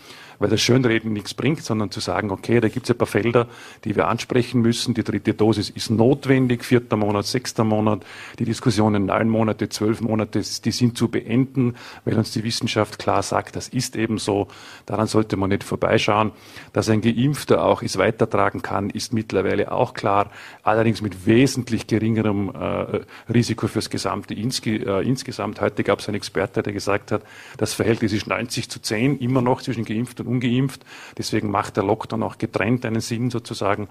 weil 0.45 0.51
das 0.51 0.61
Schönreden 0.61 1.15
nichts 1.15 1.33
bringt, 1.33 1.63
sondern 1.65 1.91
zu 1.91 2.01
sagen, 2.01 2.31
okay, 2.31 2.61
da 2.61 2.69
gibt 2.69 2.85
es 2.85 2.91
ein 2.91 2.99
paar 2.99 3.07
Felder, 3.07 3.47
die 3.85 3.97
wir 3.97 4.09
ansprechen 4.09 4.61
müssen. 4.61 4.93
Die 4.93 5.03
dritte 5.03 5.33
Dosis 5.33 5.71
ist 5.71 5.89
notwendig, 5.89 6.67
vierter 6.67 6.99
Monat, 6.99 7.25
sechster 7.25 7.65
Monat. 7.65 8.05
Die 8.39 8.45
Diskussionen 8.45 9.07
neun 9.07 9.31
Monate, 9.31 9.71
zwölf 9.71 10.03
Monate, 10.03 10.43
die 10.43 10.71
sind 10.71 10.99
zu 10.99 11.09
beenden, 11.09 11.77
weil 12.05 12.19
uns 12.19 12.33
die 12.33 12.45
Wissenschaft 12.45 12.99
klar 12.99 13.23
sagt, 13.23 13.57
das 13.57 13.69
ist 13.69 13.97
eben 13.97 14.19
so. 14.19 14.49
Daran 14.85 15.07
sollte 15.07 15.39
man 15.39 15.49
nicht 15.49 15.65
vorbeischauen. 15.65 16.33
Dass 16.75 16.91
ein 16.91 17.01
Geimpfter 17.01 17.65
auch 17.65 17.81
es 17.81 17.97
weitertragen 17.97 18.61
kann, 18.61 18.91
ist 18.91 19.15
mittlerweile 19.15 19.73
auch 19.73 19.95
klar. 19.95 20.31
Allerdings 20.63 21.01
mit 21.01 21.25
wesentlich 21.25 21.87
geringerem 21.87 22.51
äh, 22.51 23.33
Risiko 23.33 23.67
fürs 23.67 23.89
gesamte 23.89 24.35
insge 24.35 24.85
äh, 24.85 25.09
insgesamt. 25.09 25.63
Heute 25.63 25.85
gab 25.85 26.01
es 26.01 26.09
einen 26.09 26.17
Experte, 26.17 26.63
der 26.63 26.75
gesagt 26.75 27.13
hat, 27.13 27.23
das 27.57 27.73
Verhältnis 27.73 28.13
ist 28.13 28.27
90 28.27 28.69
zu 28.69 28.83
10 28.83 29.21
immer 29.21 29.41
noch 29.41 29.63
zwischen 29.63 29.87
geimpft 29.87 30.21
und 30.21 30.34
ungeimpft. 30.35 30.85
Deswegen 31.19 31.51
macht 31.51 31.77
der 31.77 31.85
Lockdown 31.85 32.23
auch 32.23 32.39
getrennt 32.39 32.85
einen 32.85 33.01
Sinn 33.01 33.31
sozusagen. 33.31 33.89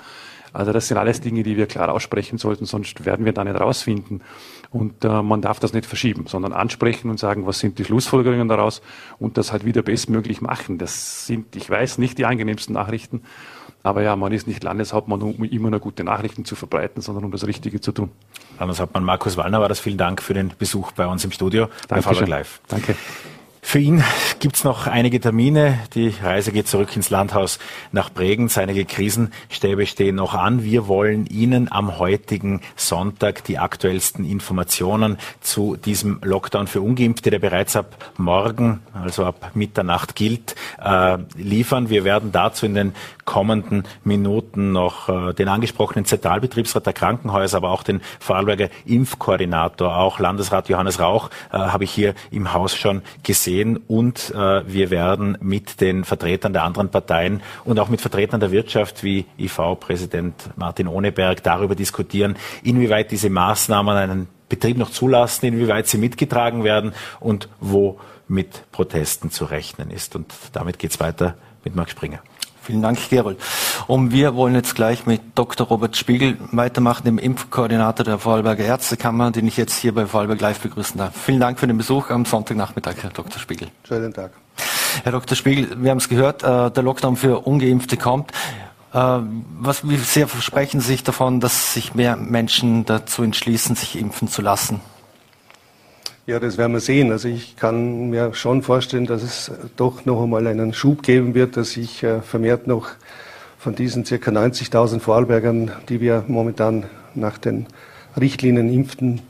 Also 0.53 0.71
das 0.71 0.87
sind 0.87 0.97
alles 0.97 1.19
Dinge, 1.19 1.41
die 1.41 1.57
wir 1.57 1.65
klar 1.65 1.91
aussprechen 1.91 2.37
sollten, 2.37 2.65
sonst 2.65 3.05
werden 3.05 3.25
wir 3.25 3.33
da 3.33 3.43
nicht 3.43 3.59
rausfinden. 3.59 4.21
Und 4.69 5.03
äh, 5.03 5.21
man 5.23 5.41
darf 5.41 5.59
das 5.59 5.73
nicht 5.73 5.85
verschieben, 5.85 6.25
sondern 6.27 6.53
ansprechen 6.53 7.09
und 7.09 7.19
sagen, 7.19 7.47
was 7.47 7.59
sind 7.59 7.79
die 7.79 7.85
Schlussfolgerungen 7.85 8.47
daraus 8.47 8.81
und 9.19 9.37
das 9.37 9.51
halt 9.51 9.65
wieder 9.65 9.81
bestmöglich 9.81 10.41
machen. 10.41 10.77
Das 10.77 11.25
sind, 11.25 11.55
ich 11.55 11.69
weiß, 11.69 11.97
nicht 11.97 12.17
die 12.19 12.25
angenehmsten 12.25 12.73
Nachrichten. 12.73 13.23
Aber 13.81 14.01
ja, 14.01 14.15
man 14.15 14.31
ist 14.31 14.47
nicht 14.47 14.63
Landeshauptmann, 14.63 15.21
um 15.21 15.43
immer 15.43 15.69
nur 15.69 15.79
gute 15.79 16.03
Nachrichten 16.03 16.45
zu 16.45 16.55
verbreiten, 16.55 17.01
sondern 17.01 17.25
um 17.25 17.31
das 17.31 17.45
Richtige 17.45 17.81
zu 17.81 17.91
tun. 17.91 18.11
Landeshauptmann 18.57 19.03
Markus 19.03 19.35
Wallner 19.35 19.59
war 19.59 19.67
das. 19.67 19.79
Vielen 19.79 19.97
Dank 19.97 20.21
für 20.21 20.33
den 20.33 20.53
Besuch 20.57 20.93
bei 20.93 21.05
uns 21.05 21.25
im 21.25 21.31
Studio 21.31 21.67
Dankeschön. 21.87 22.25
bei 22.25 22.37
Live. 22.37 22.61
Danke. 22.67 22.95
Für 23.65 23.79
ihn 23.79 24.03
gibt's 24.39 24.65
noch 24.65 24.85
einige 24.85 25.19
Termine. 25.19 25.79
Die 25.95 26.13
Reise 26.21 26.51
geht 26.51 26.67
zurück 26.67 26.95
ins 26.95 27.09
Landhaus 27.09 27.57
nach 27.91 28.11
Bregenz. 28.11 28.57
Einige 28.57 28.85
Krisenstäbe 28.85 29.87
stehen 29.87 30.17
noch 30.17 30.35
an. 30.35 30.63
Wir 30.63 30.87
wollen 30.87 31.25
Ihnen 31.25 31.71
am 31.71 31.97
heutigen 31.97 32.61
Sonntag 32.75 33.45
die 33.45 33.57
aktuellsten 33.57 34.29
Informationen 34.29 35.17
zu 35.41 35.75
diesem 35.77 36.19
Lockdown 36.21 36.67
für 36.67 36.81
Ungeimpfte, 36.81 37.31
der 37.31 37.39
bereits 37.39 37.75
ab 37.75 37.95
morgen, 38.17 38.81
also 38.93 39.25
ab 39.25 39.51
Mitternacht 39.55 40.13
gilt, 40.13 40.55
äh, 40.83 41.17
liefern. 41.35 41.89
Wir 41.89 42.03
werden 42.03 42.31
dazu 42.31 42.67
in 42.67 42.75
den 42.75 42.93
kommenden 43.25 43.85
Minuten 44.03 44.73
noch 44.73 45.07
äh, 45.07 45.33
den 45.33 45.47
angesprochenen 45.47 46.05
Zentralbetriebsrat 46.05 46.85
der 46.85 46.93
Krankenhäuser, 46.93 47.57
aber 47.57 47.71
auch 47.71 47.83
den 47.83 48.01
Vorarlberger 48.19 48.67
Impfkoordinator, 48.85 49.95
auch 49.97 50.19
Landesrat 50.19 50.67
Johannes 50.67 50.99
Rauch, 50.99 51.29
äh, 51.51 51.57
habe 51.57 51.85
ich 51.85 51.91
hier 51.91 52.13
im 52.29 52.53
Haus 52.53 52.75
schon 52.75 53.01
gesehen 53.23 53.52
sehen 53.53 53.77
und 53.87 54.31
äh, 54.31 54.67
wir 54.67 54.89
werden 54.89 55.37
mit 55.41 55.79
den 55.79 56.03
Vertretern 56.03 56.53
der 56.53 56.63
anderen 56.63 56.89
Parteien 56.89 57.41
und 57.65 57.79
auch 57.79 57.89
mit 57.89 58.01
Vertretern 58.01 58.39
der 58.39 58.51
Wirtschaft 58.51 59.03
wie 59.03 59.25
IV-Präsident 59.37 60.33
Martin 60.55 60.87
Ohneberg 60.87 61.43
darüber 61.43 61.75
diskutieren, 61.75 62.35
inwieweit 62.63 63.11
diese 63.11 63.29
Maßnahmen 63.29 63.95
einen 63.95 64.27
Betrieb 64.49 64.77
noch 64.77 64.89
zulassen, 64.89 65.45
inwieweit 65.45 65.87
sie 65.87 65.97
mitgetragen 65.97 66.63
werden 66.63 66.93
und 67.19 67.47
wo 67.59 67.99
mit 68.27 68.63
Protesten 68.71 69.29
zu 69.29 69.45
rechnen 69.45 69.91
ist. 69.91 70.15
Und 70.15 70.33
damit 70.53 70.79
geht 70.79 70.91
es 70.91 70.99
weiter 70.99 71.35
mit 71.63 71.75
Marc 71.75 71.91
Springer. 71.91 72.21
Vielen 72.63 72.81
Dank, 72.81 73.09
Gerold. 73.09 73.37
Und 73.87 74.13
wir 74.13 74.35
wollen 74.35 74.55
jetzt 74.55 74.73
gleich 74.73 75.05
mit 75.05 75.21
Dr. 75.35 75.67
Robert 75.67 75.97
Spiegel 75.97 76.37
weitermachen, 76.53 77.03
dem 77.03 77.17
Impfkoordinator 77.17 78.05
der 78.05 78.19
Vorarlberger 78.19 78.63
Ärztekammer, 78.63 79.31
den 79.31 79.47
ich 79.47 79.57
jetzt 79.57 79.77
hier 79.77 79.93
bei 79.93 80.05
Vorarlberg 80.05 80.39
Live 80.39 80.59
begrüßen 80.61 80.97
darf. 80.97 81.11
Vielen 81.13 81.41
Dank 81.41 81.59
für 81.59 81.67
den 81.67 81.77
Besuch 81.77 82.09
am 82.09 82.23
Sonntagnachmittag, 82.23 82.95
Herr 83.01 83.09
Dr. 83.09 83.37
Spiegel. 83.37 83.67
Schönen 83.85 84.13
Tag. 84.13 84.31
Herr 85.03 85.11
Dr. 85.11 85.35
Spiegel, 85.35 85.75
wir 85.83 85.91
haben 85.91 85.97
es 85.97 86.07
gehört, 86.07 86.43
äh, 86.43 86.71
der 86.71 86.83
Lockdown 86.83 87.17
für 87.17 87.45
Ungeimpfte 87.45 87.97
kommt. 87.97 88.31
Äh, 88.93 89.19
was, 89.59 89.89
wie 89.89 89.97
sehr 89.97 90.29
versprechen 90.29 90.79
Sie 90.79 90.87
sich 90.87 91.03
davon, 91.03 91.41
dass 91.41 91.73
sich 91.73 91.95
mehr 91.95 92.15
Menschen 92.15 92.85
dazu 92.85 93.23
entschließen, 93.23 93.75
sich 93.75 93.99
impfen 93.99 94.29
zu 94.29 94.41
lassen? 94.41 94.79
Ja, 96.25 96.39
das 96.39 96.57
werden 96.57 96.71
wir 96.71 96.79
sehen. 96.79 97.11
Also 97.11 97.27
ich 97.27 97.57
kann 97.57 98.09
mir 98.09 98.33
schon 98.33 98.61
vorstellen, 98.61 99.05
dass 99.05 99.23
es 99.23 99.51
doch 99.75 100.05
noch 100.05 100.23
einmal 100.23 100.47
einen 100.47 100.73
Schub 100.73 101.03
geben 101.03 101.35
wird, 101.35 101.57
dass 101.57 101.71
sich 101.71 102.01
äh, 102.01 102.21
vermehrt 102.21 102.65
noch 102.65 102.87
von 103.59 103.75
diesen 103.75 104.05
circa 104.05 104.31
90.000 104.31 105.01
Vorarlbergern, 105.01 105.71
die 105.89 105.99
wir 105.99 106.23
momentan 106.29 106.85
nach 107.13 107.37
den 107.37 107.67
Richtlinien 108.17 108.73
impften 108.73 109.21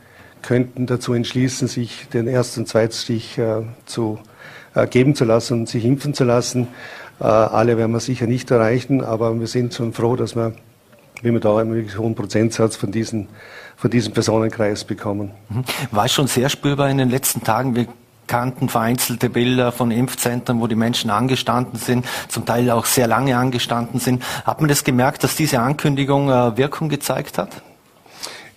könnten, 0.44 0.86
dazu 0.86 1.14
entschließen, 1.14 1.68
sich 1.68 2.10
den 2.10 2.28
ersten 2.28 2.60
und 2.60 2.68
Zweitstich 2.68 3.40
äh, 3.40 3.64
zu 3.88 4.20
äh, 4.76 4.86
geben 4.86 5.16
zu 5.16 5.26
lassen 5.26 5.62
und 5.62 5.70
sich 5.70 5.86
impfen 5.86 6.14
zu 6.14 6.26
lassen. 6.26 6.68
alle 7.18 7.78
werden 7.78 7.92
wir 7.92 8.02
sicher 8.02 8.28
nicht 8.28 8.52
erreichen, 8.52 9.04
aber 9.04 9.40
wir 9.40 9.48
sind 9.48 9.74
schon 9.74 9.94
froh, 9.94 10.16
dass 10.16 10.36
wir, 10.36 10.54
wie 11.24 11.32
wir 11.32 11.40
da 11.40 11.58
einen 11.58 11.98
hohen 11.98 12.14
Prozentsatz 12.14 12.76
von 12.76 12.92
diesen 12.92 13.30
von 13.84 13.92
diesem 13.92 14.14
Personenkreis 14.14 14.86
bekommen. 14.86 15.32
Mhm. 15.50 15.66
War 15.92 16.08
schon 16.08 16.28
sehr 16.28 16.48
spürbar 16.48 16.90
in 16.90 17.00
den 17.00 17.10
letzten 17.10 17.44
Tagen. 17.44 17.76
Wir 17.76 17.88
kannten 18.28 18.70
vereinzelte 18.70 19.30
Bilder 19.30 19.74
von 19.74 19.92
Impfzentren, 19.92 20.62
wo 20.62 20.68
die 20.68 20.76
Menschen 20.76 21.10
angestanden 21.10 21.78
sind, 21.78 22.06
zum 22.30 22.46
Teil 22.46 22.72
auch 22.72 22.86
sehr 22.86 23.08
lange 23.08 23.36
angestanden 23.36 24.00
sind. 24.00 24.24
Hat 24.46 24.62
man 24.62 24.70
das 24.70 24.86
gemerkt, 24.86 25.26
dass 25.26 25.36
diese 25.36 25.60
Ankündigung 25.60 26.30
äh, 26.30 26.56
Wirkung 26.56 26.88
gezeigt 26.88 27.38
hat? 27.38 27.50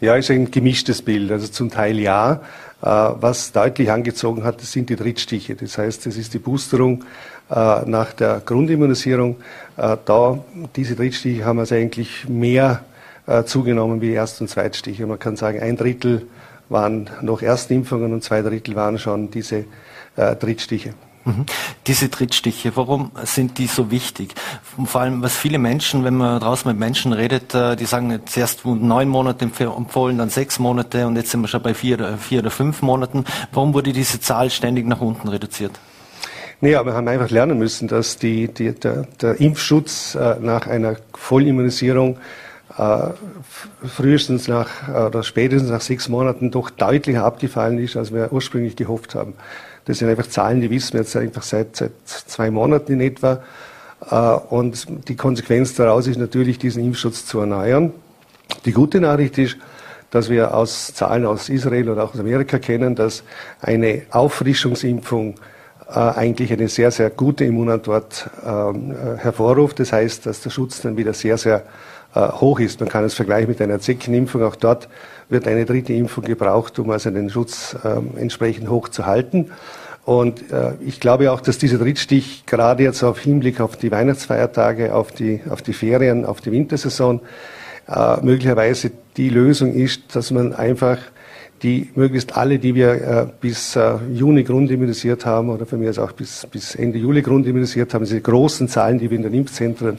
Ja, 0.00 0.14
ist 0.14 0.30
ein 0.30 0.48
gemischtes 0.52 1.02
Bild. 1.02 1.32
Also 1.32 1.48
zum 1.48 1.72
Teil 1.72 1.98
ja. 1.98 2.34
Äh, 2.80 2.86
was 2.86 3.50
deutlich 3.50 3.90
angezogen 3.90 4.44
hat, 4.44 4.60
das 4.60 4.70
sind 4.70 4.90
die 4.90 4.96
Drittstiche. 4.96 5.56
Das 5.56 5.76
heißt, 5.76 6.06
es 6.06 6.16
ist 6.16 6.34
die 6.34 6.38
Boosterung 6.38 7.02
äh, 7.50 7.80
nach 7.84 8.12
der 8.12 8.42
Grundimmunisierung. 8.46 9.38
Da, 9.76 10.38
diese 10.76 10.94
Drittstiche 10.94 11.44
haben 11.44 11.58
also 11.58 11.74
eigentlich 11.74 12.28
mehr 12.28 12.84
zugenommen 13.44 14.00
wie 14.00 14.12
Erst- 14.12 14.40
und 14.40 14.48
Zweitstiche. 14.48 15.06
Man 15.06 15.18
kann 15.18 15.36
sagen, 15.36 15.60
ein 15.60 15.76
Drittel 15.76 16.26
waren 16.68 17.10
noch 17.22 17.42
Erstimpfungen 17.42 18.12
und 18.12 18.22
zwei 18.22 18.42
Drittel 18.42 18.74
waren 18.76 18.98
schon 18.98 19.30
diese 19.30 19.64
Drittstiche. 20.16 20.94
Mhm. 21.26 21.44
Diese 21.88 22.08
Trittstiche, 22.08 22.76
warum 22.76 23.10
sind 23.24 23.58
die 23.58 23.66
so 23.66 23.90
wichtig? 23.90 24.34
Vor 24.84 25.00
allem, 25.00 25.22
was 25.22 25.36
viele 25.36 25.58
Menschen, 25.58 26.04
wenn 26.04 26.14
man 26.14 26.38
draußen 26.38 26.68
mit 26.70 26.78
Menschen 26.78 27.12
redet, 27.12 27.52
äh, 27.52 27.74
die 27.74 27.84
sagen, 27.84 28.20
zuerst 28.26 28.64
neun 28.64 29.08
Monate 29.08 29.44
empfohlen, 29.44 30.18
dann 30.18 30.30
sechs 30.30 30.60
Monate 30.60 31.04
und 31.06 31.16
jetzt 31.16 31.32
sind 31.32 31.40
wir 31.40 31.48
schon 31.48 31.62
bei 31.62 31.74
vier, 31.74 32.16
vier 32.18 32.40
oder 32.40 32.52
fünf 32.52 32.80
Monaten. 32.80 33.24
Warum 33.52 33.74
wurde 33.74 33.92
diese 33.92 34.20
Zahl 34.20 34.50
ständig 34.50 34.86
nach 34.86 35.00
unten 35.00 35.26
reduziert? 35.26 35.72
Naja, 36.60 36.86
wir 36.86 36.94
haben 36.94 37.08
einfach 37.08 37.30
lernen 37.30 37.58
müssen, 37.58 37.88
dass 37.88 38.18
die, 38.18 38.46
die, 38.46 38.72
der, 38.72 39.08
der 39.20 39.40
Impfschutz 39.40 40.14
äh, 40.14 40.36
nach 40.40 40.68
einer 40.68 40.96
Vollimmunisierung 41.12 42.14
äh, 42.14 42.18
frühestens 43.86 44.48
nach 44.48 44.88
oder 45.08 45.22
spätestens 45.22 45.70
nach 45.70 45.80
sechs 45.80 46.10
Monaten 46.10 46.50
doch 46.50 46.68
deutlicher 46.68 47.24
abgefallen 47.24 47.78
ist, 47.78 47.96
als 47.96 48.12
wir 48.12 48.32
ursprünglich 48.32 48.76
gehofft 48.76 49.14
haben. 49.14 49.34
Das 49.86 49.98
sind 49.98 50.08
einfach 50.08 50.26
Zahlen, 50.26 50.60
die 50.60 50.68
wissen 50.68 50.94
wir 50.94 51.00
jetzt 51.00 51.16
einfach 51.16 51.42
seit, 51.42 51.76
seit 51.76 51.92
zwei 52.04 52.50
Monaten 52.50 52.92
in 52.92 53.00
etwa. 53.00 53.40
Äh, 54.10 54.16
und 54.16 55.08
die 55.08 55.16
Konsequenz 55.16 55.74
daraus 55.74 56.06
ist 56.06 56.18
natürlich, 56.18 56.58
diesen 56.58 56.84
Impfschutz 56.84 57.24
zu 57.24 57.40
erneuern. 57.40 57.92
Die 58.64 58.72
gute 58.72 59.00
Nachricht 59.00 59.38
ist, 59.38 59.56
dass 60.10 60.28
wir 60.28 60.54
aus 60.54 60.92
Zahlen 60.92 61.24
aus 61.24 61.48
Israel 61.48 61.88
oder 61.88 62.04
auch 62.04 62.14
aus 62.14 62.20
Amerika 62.20 62.58
kennen, 62.58 62.94
dass 62.94 63.22
eine 63.60 64.02
Auffrischungsimpfung 64.10 65.36
äh, 65.88 65.92
eigentlich 65.92 66.52
eine 66.52 66.68
sehr, 66.68 66.90
sehr 66.90 67.10
gute 67.10 67.44
Immunantwort 67.44 68.28
ähm, 68.44 68.90
äh, 68.90 69.18
hervorruft. 69.18 69.78
Das 69.78 69.92
heißt, 69.92 70.26
dass 70.26 70.40
der 70.40 70.50
Schutz 70.50 70.80
dann 70.80 70.96
wieder 70.96 71.12
sehr, 71.12 71.38
sehr 71.38 71.58
äh, 71.58 71.62
hoch 72.20 72.60
ist. 72.60 72.80
Man 72.80 72.88
kann 72.88 73.04
es 73.04 73.14
vergleichen 73.14 73.48
mit 73.48 73.60
einer 73.60 73.80
Zeckenimpfung. 73.80 74.42
Auch 74.42 74.56
dort 74.56 74.88
wird 75.28 75.46
eine 75.46 75.64
dritte 75.64 75.92
Impfung 75.92 76.24
gebraucht, 76.24 76.78
um 76.78 76.90
also 76.90 77.10
den 77.10 77.30
Schutz 77.30 77.76
äh, 77.84 78.20
entsprechend 78.20 78.70
hoch 78.70 78.88
zu 78.88 79.06
halten. 79.06 79.50
Und 80.04 80.52
äh, 80.52 80.74
ich 80.80 81.00
glaube 81.00 81.32
auch, 81.32 81.40
dass 81.40 81.58
dieser 81.58 81.78
Drittstich 81.78 82.44
gerade 82.46 82.84
jetzt 82.84 83.02
auf 83.02 83.18
Hinblick 83.18 83.60
auf 83.60 83.76
die 83.76 83.90
Weihnachtsfeiertage, 83.90 84.94
auf 84.94 85.10
die, 85.10 85.40
auf 85.50 85.62
die 85.62 85.72
Ferien, 85.72 86.24
auf 86.24 86.40
die 86.40 86.52
Wintersaison 86.52 87.20
äh, 87.88 88.20
möglicherweise 88.22 88.92
die 89.16 89.30
Lösung 89.30 89.74
ist, 89.74 90.14
dass 90.14 90.30
man 90.30 90.54
einfach 90.54 90.98
die 91.62 91.90
möglichst 91.94 92.36
alle, 92.36 92.58
die 92.58 92.74
wir 92.74 92.92
äh, 92.92 93.26
bis 93.40 93.76
äh, 93.76 93.94
Juni 94.12 94.44
grundimmunisiert 94.44 95.24
haben 95.24 95.50
oder 95.50 95.66
von 95.66 95.80
mir 95.80 95.90
aus 95.90 95.98
auch 95.98 96.12
bis, 96.12 96.46
bis 96.46 96.74
Ende 96.74 96.98
Juli 96.98 97.22
grundimmunisiert 97.22 97.94
haben, 97.94 98.04
diese 98.04 98.20
großen 98.20 98.68
Zahlen, 98.68 98.98
die 98.98 99.10
wir 99.10 99.16
in 99.16 99.22
den 99.22 99.34
Impfzentren 99.34 99.98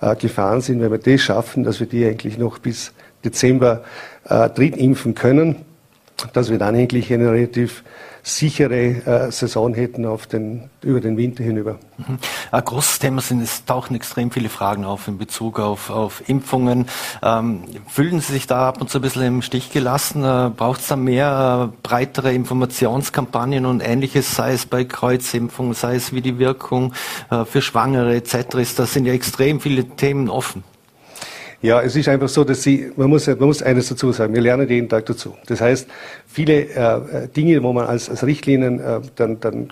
äh, 0.00 0.16
gefahren 0.16 0.60
sind, 0.60 0.80
wenn 0.80 0.90
wir 0.90 0.98
das 0.98 1.20
schaffen, 1.20 1.64
dass 1.64 1.80
wir 1.80 1.86
die 1.86 2.04
eigentlich 2.04 2.38
noch 2.38 2.58
bis 2.58 2.92
Dezember 3.24 3.82
äh, 4.28 4.48
drittimpfen 4.48 5.14
können, 5.14 5.56
dass 6.32 6.50
wir 6.50 6.58
dann 6.58 6.74
eigentlich 6.74 7.12
eine 7.12 7.30
relativ 7.32 7.82
sichere 8.22 9.26
äh, 9.28 9.32
Saison 9.32 9.74
hätten 9.74 10.06
auf 10.06 10.26
den, 10.26 10.70
über 10.82 11.00
den 11.00 11.16
Winter 11.16 11.42
hinüber. 11.42 11.78
Mhm. 11.98 12.18
Ein 12.50 12.64
großes 12.64 12.98
Thema 12.98 13.20
sind, 13.20 13.40
es 13.40 13.64
tauchen 13.64 13.94
extrem 13.96 14.30
viele 14.30 14.48
Fragen 14.48 14.84
auf 14.84 15.08
in 15.08 15.18
Bezug 15.18 15.58
auf, 15.58 15.90
auf 15.90 16.28
Impfungen. 16.28 16.86
Ähm, 17.22 17.64
fühlen 17.88 18.20
Sie 18.20 18.32
sich 18.32 18.46
da 18.46 18.68
ab 18.68 18.80
und 18.80 18.90
zu 18.90 18.98
ein 18.98 19.02
bisschen 19.02 19.22
im 19.22 19.42
Stich 19.42 19.70
gelassen? 19.70 20.24
Äh, 20.24 20.50
Braucht 20.54 20.80
es 20.80 20.88
da 20.88 20.96
mehr 20.96 21.70
äh, 21.72 21.76
breitere 21.82 22.32
Informationskampagnen 22.32 23.66
und 23.66 23.80
ähnliches, 23.80 24.34
sei 24.34 24.52
es 24.52 24.66
bei 24.66 24.84
Kreuzimpfungen, 24.84 25.74
sei 25.74 25.96
es 25.96 26.12
wie 26.12 26.20
die 26.20 26.38
Wirkung 26.38 26.92
äh, 27.30 27.44
für 27.44 27.62
Schwangere 27.62 28.14
etc. 28.14 28.74
Da 28.76 28.86
sind 28.86 29.06
ja 29.06 29.12
extrem 29.12 29.60
viele 29.60 29.84
Themen 29.84 30.28
offen. 30.28 30.64
Ja, 31.62 31.82
es 31.82 31.94
ist 31.94 32.08
einfach 32.08 32.30
so, 32.30 32.42
dass 32.42 32.62
Sie, 32.62 32.90
man 32.96 33.10
muss, 33.10 33.26
man 33.26 33.38
muss 33.40 33.62
eines 33.62 33.90
dazu 33.90 34.12
sagen, 34.12 34.32
wir 34.32 34.40
lernen 34.40 34.66
jeden 34.66 34.88
Tag 34.88 35.04
dazu. 35.04 35.36
Das 35.46 35.60
heißt, 35.60 35.88
viele 36.26 36.70
äh, 36.70 37.28
Dinge, 37.28 37.62
wo 37.62 37.74
man 37.74 37.86
als, 37.86 38.08
als 38.08 38.24
Richtlinien 38.24 38.80
äh, 38.80 39.00
dann, 39.16 39.40
dann 39.40 39.70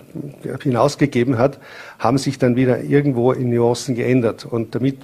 hinausgegeben 0.61 1.39
hat, 1.39 1.57
haben 1.97 2.19
sich 2.19 2.37
dann 2.37 2.55
wieder 2.55 2.83
irgendwo 2.83 3.31
in 3.31 3.49
Nuancen 3.49 3.95
geändert. 3.95 4.45
Und 4.45 4.75
damit 4.75 4.99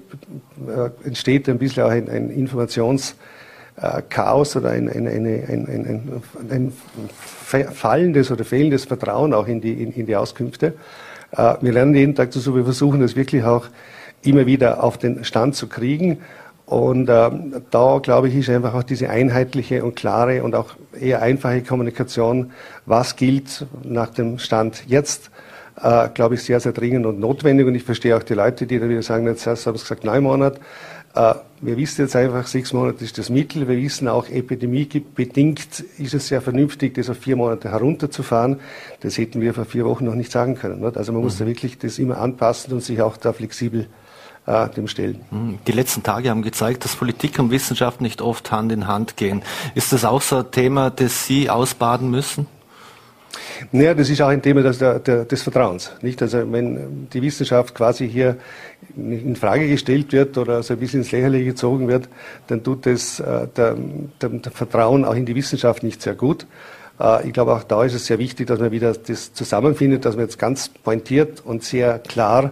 äh, 0.67 1.07
entsteht 1.07 1.49
ein 1.49 1.57
bisschen 1.57 1.81
auch 1.81 1.89
ein, 1.89 2.07
ein 2.07 2.29
Informationschaos 2.29 3.15
oder 4.55 4.69
ein, 4.69 4.87
ein, 4.87 5.07
ein, 5.07 5.25
ein, 5.25 6.21
ein, 6.51 6.71
fallendes 7.49 8.29
oder 8.29 8.45
fehlendes 8.45 8.85
Vertrauen 8.85 9.33
auch 9.33 9.47
in 9.47 9.59
die, 9.59 9.73
in, 9.73 9.91
in 9.91 10.05
die 10.05 10.15
Auskünfte. 10.15 10.75
Äh, 11.31 11.55
wir 11.61 11.73
lernen 11.73 11.95
jeden 11.95 12.13
Tag 12.13 12.29
dazu, 12.29 12.55
wir 12.55 12.63
versuchen 12.63 12.99
das 12.99 13.15
wirklich 13.15 13.43
auch 13.43 13.65
immer 14.21 14.45
wieder 14.45 14.83
auf 14.83 14.99
den 14.99 15.23
Stand 15.23 15.55
zu 15.55 15.67
kriegen. 15.67 16.19
Und 16.65 17.09
äh, 17.09 17.29
da, 17.69 17.99
glaube 18.01 18.27
ich, 18.27 18.35
ist 18.35 18.49
einfach 18.49 18.73
auch 18.73 18.83
diese 18.83 19.09
einheitliche 19.09 19.83
und 19.83 19.95
klare 19.95 20.43
und 20.43 20.55
auch 20.55 20.75
eher 20.99 21.21
einfache 21.21 21.61
Kommunikation, 21.61 22.51
was 22.85 23.15
gilt 23.15 23.67
nach 23.83 24.09
dem 24.09 24.39
Stand 24.39 24.83
jetzt, 24.87 25.29
äh, 25.79 26.09
glaube 26.09 26.35
ich, 26.35 26.43
sehr, 26.43 26.59
sehr 26.59 26.71
dringend 26.71 27.05
und 27.05 27.19
notwendig. 27.19 27.67
Und 27.67 27.75
ich 27.75 27.83
verstehe 27.83 28.17
auch 28.17 28.23
die 28.23 28.33
Leute, 28.33 28.65
die 28.65 28.79
da 28.79 28.89
wieder 28.89 29.03
sagen, 29.03 29.27
jetzt 29.27 29.45
haben 29.45 29.57
sie 29.57 29.71
gesagt, 29.71 30.05
neun 30.05 30.23
Monate. 30.23 30.59
Äh, 31.13 31.35
wir 31.61 31.77
wissen 31.77 32.01
jetzt 32.01 32.15
einfach, 32.15 32.47
sechs 32.47 32.73
Monate 32.73 33.03
ist 33.03 33.19
das 33.19 33.29
Mittel. 33.29 33.67
Wir 33.67 33.77
wissen 33.77 34.07
auch, 34.07 34.27
epidemiebedingt 34.27 35.81
ist 35.99 36.15
es 36.15 36.27
sehr 36.27 36.41
vernünftig, 36.41 36.95
das 36.95 37.11
auf 37.11 37.17
vier 37.17 37.35
Monate 37.35 37.69
herunterzufahren. 37.69 38.59
Das 39.01 39.19
hätten 39.19 39.39
wir 39.39 39.53
vor 39.53 39.65
vier 39.65 39.85
Wochen 39.85 40.05
noch 40.05 40.15
nicht 40.15 40.31
sagen 40.31 40.55
können. 40.55 40.81
Nicht? 40.81 40.97
Also 40.97 41.13
man 41.13 41.21
muss 41.21 41.35
mhm. 41.35 41.43
da 41.43 41.45
wirklich 41.47 41.77
das 41.77 41.99
immer 41.99 42.17
anpassen 42.17 42.73
und 42.73 42.81
sich 42.83 43.01
auch 43.03 43.17
da 43.17 43.33
flexibel 43.33 43.87
äh, 44.47 44.69
dem 44.69 44.87
stellen. 44.87 45.21
Hm, 45.29 45.59
die 45.67 45.71
letzten 45.71 46.03
Tage 46.03 46.29
haben 46.29 46.41
gezeigt, 46.41 46.85
dass 46.85 46.95
Politik 46.95 47.39
und 47.39 47.51
Wissenschaft 47.51 48.01
nicht 48.01 48.21
oft 48.21 48.51
Hand 48.51 48.71
in 48.71 48.87
Hand 48.87 49.17
gehen. 49.17 49.41
Ist 49.73 49.93
das 49.93 50.05
auch 50.05 50.21
so 50.21 50.37
ein 50.37 50.51
Thema, 50.51 50.89
das 50.89 51.25
Sie 51.25 51.49
ausbaden 51.49 52.09
müssen? 52.09 52.47
Naja, 53.71 53.93
das 53.93 54.09
ist 54.09 54.21
auch 54.21 54.27
ein 54.27 54.41
Thema 54.41 54.61
des, 54.61 54.79
des 54.79 55.43
Vertrauens. 55.43 55.91
Nicht? 56.01 56.21
Also 56.21 56.51
wenn 56.51 57.07
die 57.11 57.21
Wissenschaft 57.21 57.75
quasi 57.75 58.09
hier 58.09 58.37
in 58.95 59.35
Frage 59.35 59.67
gestellt 59.67 60.13
wird 60.13 60.37
oder 60.37 60.63
so 60.63 60.73
ein 60.73 60.79
bisschen 60.79 61.01
ins 61.01 61.11
Lächerliche 61.11 61.45
gezogen 61.45 61.87
wird, 61.87 62.07
dann 62.47 62.63
tut 62.63 62.85
das 62.85 63.19
äh, 63.19 63.47
der, 63.55 63.75
Vertrauen 64.53 65.05
auch 65.05 65.15
in 65.15 65.25
die 65.25 65.35
Wissenschaft 65.35 65.83
nicht 65.83 66.01
sehr 66.01 66.15
gut. 66.15 66.45
Äh, 66.99 67.27
ich 67.27 67.33
glaube, 67.33 67.53
auch 67.53 67.63
da 67.63 67.83
ist 67.83 67.93
es 67.93 68.05
sehr 68.05 68.19
wichtig, 68.19 68.47
dass 68.47 68.59
man 68.59 68.71
wieder 68.71 68.93
das 68.93 69.33
zusammenfindet, 69.33 70.05
dass 70.05 70.15
man 70.15 70.25
jetzt 70.25 70.39
ganz 70.39 70.69
pointiert 70.69 71.41
und 71.45 71.63
sehr 71.63 71.99
klar 71.99 72.51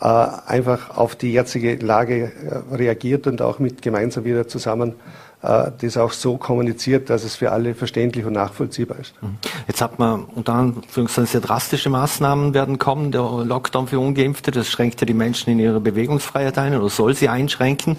äh, 0.00 0.06
einfach 0.46 0.96
auf 0.96 1.14
die 1.14 1.32
jetzige 1.32 1.76
Lage 1.76 2.32
äh, 2.32 2.74
reagiert 2.74 3.26
und 3.26 3.40
auch 3.40 3.58
mit 3.60 3.80
gemeinsam 3.80 4.24
wieder 4.24 4.48
zusammen 4.48 4.94
äh, 5.40 5.70
das 5.80 5.96
auch 5.96 6.12
so 6.12 6.36
kommuniziert, 6.36 7.10
dass 7.10 7.22
es 7.22 7.36
für 7.36 7.52
alle 7.52 7.76
verständlich 7.76 8.24
und 8.24 8.32
nachvollziehbar 8.32 8.98
ist. 8.98 9.14
Mhm. 9.22 9.36
Jetzt 9.68 9.80
hat 9.80 10.00
man 10.00 10.24
unter 10.24 10.54
Anführungszeichen 10.54 11.26
sehr 11.30 11.40
drastische 11.40 11.90
Maßnahmen 11.90 12.54
werden 12.54 12.78
kommen. 12.78 13.12
Der 13.12 13.22
Lockdown 13.22 13.86
für 13.86 14.00
Ungeimpfte, 14.00 14.50
das 14.50 14.68
schränkt 14.68 15.00
ja 15.00 15.06
die 15.06 15.14
Menschen 15.14 15.50
in 15.50 15.60
ihrer 15.60 15.80
Bewegungsfreiheit 15.80 16.58
ein 16.58 16.74
oder 16.76 16.88
soll 16.88 17.14
sie 17.14 17.28
einschränken. 17.28 17.96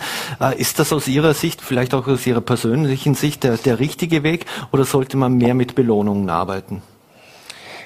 Ist 0.57 0.79
das 0.79 0.91
aus 0.91 1.07
Ihrer 1.07 1.33
Sicht, 1.33 1.61
vielleicht 1.61 1.93
auch 1.93 2.07
aus 2.07 2.27
Ihrer 2.27 2.41
persönlichen 2.41 3.15
Sicht, 3.15 3.43
der, 3.43 3.57
der 3.57 3.79
richtige 3.79 4.23
Weg 4.23 4.45
oder 4.71 4.83
sollte 4.83 5.15
man 5.15 5.37
mehr 5.37 5.53
mit 5.53 5.75
Belohnungen 5.75 6.29
arbeiten? 6.29 6.81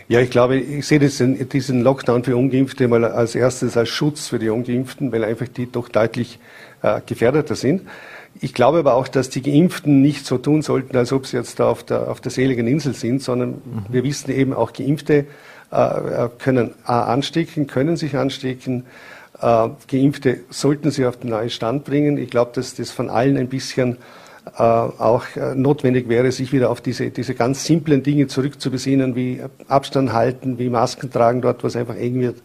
Ja, 0.10 0.20
ich 0.20 0.32
glaube, 0.32 0.58
ich 0.58 0.88
sehe 0.88 0.98
diesen, 0.98 1.48
diesen 1.50 1.84
Lockdown 1.84 2.24
für 2.24 2.36
Ungeimpfte 2.36 2.88
mal 2.88 3.06
als 3.06 3.36
erstes 3.36 3.78
als 3.78 3.90
Schutz 3.90 4.28
für 4.28 4.40
die 4.40 4.50
Ungeimpften, 4.50 5.12
weil 5.12 5.24
einfach 5.24 5.48
die 5.48 5.72
doch 5.72 5.88
deutlich 5.88 6.40
äh, 6.82 7.00
gefährdeter 7.06 7.54
sind. 7.54 7.84
Ich 8.42 8.56
glaube 8.56 8.80
aber 8.80 8.96
auch, 8.96 9.08
dass 9.08 9.30
die 9.30 9.44
Geimpften 9.44 10.02
nicht 10.02 10.26
so 10.26 10.40
tun 10.40 10.64
sollten, 10.64 10.98
als 10.98 11.14
ob 11.14 11.28
sie 11.28 11.38
jetzt 11.38 11.60
da 11.60 11.70
auf 11.70 11.84
der, 11.84 12.10
auf 12.10 12.22
der 12.22 12.32
seligen 12.32 12.66
Insel 12.66 12.96
sind, 12.96 13.22
sondern 13.22 13.50
mhm. 13.50 13.86
wir 13.90 14.04
wissen 14.04 14.32
eben 14.32 14.52
auch, 14.52 14.74
Geimpfte 14.74 15.28
äh, 15.70 16.30
können 16.40 16.72
A, 16.86 17.02
anstecken, 17.14 17.68
können 17.68 17.96
sich 17.96 18.16
anstecken. 18.16 18.88
Äh, 19.40 19.70
Geimpfte 19.88 20.40
sollten 20.50 20.90
sie 20.90 21.06
auf 21.06 21.18
den 21.18 21.30
neuen 21.30 21.52
Stand 21.52 21.84
bringen. 21.84 22.18
Ich 22.18 22.32
glaube, 22.32 22.50
dass 22.56 22.74
das 22.74 22.90
von 22.90 23.12
allen 23.12 23.38
ein 23.38 23.48
bisschen 23.48 23.94
äh, 23.94 23.98
auch 24.56 25.24
äh, 25.36 25.54
notwendig 25.56 26.08
wäre, 26.10 26.32
sich 26.32 26.54
wieder 26.54 26.70
auf 26.70 26.82
diese, 26.82 27.10
diese 27.12 27.34
ganz 27.36 27.66
simplen 27.66 28.04
Dinge 28.04 28.28
zurückzubesinnen, 28.28 29.16
wie 29.16 29.42
Abstand 29.68 30.14
halten, 30.14 30.60
wie 30.60 30.70
Masken 30.70 31.12
tragen 31.12 31.42
dort, 31.42 31.64
was 31.64 31.76
einfach 31.76 31.96
eng 31.96 32.20
wird, 32.20 32.42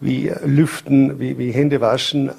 wie 0.00 0.32
Lüften, 0.44 1.20
wie, 1.20 1.38
wie 1.38 1.52
Hände 1.52 1.80
waschen. 1.80 2.28
Äh, 2.28 2.32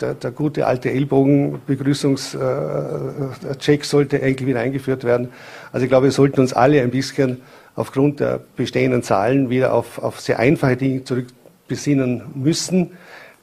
der, 0.00 0.14
der 0.14 0.30
gute 0.30 0.66
alte 0.66 0.90
Ellbogenbegrüßungscheck 0.90 3.84
sollte 3.84 4.22
eigentlich 4.22 4.48
wieder 4.48 4.60
eingeführt 4.60 5.04
werden. 5.04 5.28
Also 5.72 5.84
ich 5.84 5.90
glaube, 5.90 6.06
wir 6.06 6.12
sollten 6.12 6.40
uns 6.40 6.52
alle 6.52 6.82
ein 6.82 6.90
bisschen 6.90 7.40
aufgrund 7.76 8.20
der 8.20 8.40
bestehenden 8.56 9.02
Zahlen 9.02 9.50
wieder 9.50 9.72
auf, 9.72 9.98
auf 9.98 10.20
sehr 10.20 10.38
einfache 10.38 10.76
Dinge 10.76 11.02
zurückbesinnen 11.04 12.22
müssen, 12.34 12.90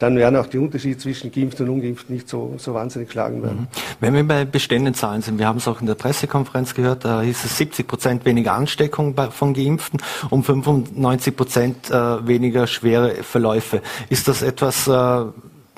dann 0.02 0.18
werden 0.18 0.36
auch 0.36 0.48
die 0.48 0.58
Unterschiede 0.58 0.98
zwischen 0.98 1.32
Geimpften 1.32 1.70
und 1.70 1.76
Ungeimpften 1.76 2.16
nicht 2.16 2.28
so, 2.28 2.56
so 2.58 2.74
wahnsinnig 2.74 3.12
schlagen 3.12 3.44
werden. 3.44 3.62
Mhm. 3.62 3.68
Wenn 4.00 4.14
wir 4.16 4.24
bei 4.28 4.46
bestehenden 4.46 4.96
Zahlen 4.96 5.22
sind, 5.22 5.38
wir 5.38 5.48
haben 5.48 5.58
es 5.58 5.68
auch 5.68 5.80
in 5.80 5.86
der 5.86 5.94
Pressekonferenz 5.94 6.74
gehört, 6.74 7.06
da 7.06 7.22
hieß 7.22 7.46
es 7.46 7.58
70 7.58 7.88
Prozent 7.88 8.26
weniger 8.26 8.54
Ansteckung 8.54 9.16
von 9.32 9.54
Geimpften 9.54 10.02
und 10.32 10.44
95 10.44 11.36
Prozent 11.36 11.92
äh, 11.92 12.28
weniger 12.28 12.66
schwere 12.66 13.24
Verläufe. 13.24 13.82
Ist 14.10 14.28
das 14.28 14.42
etwas, 14.42 14.88
äh, 14.88 15.26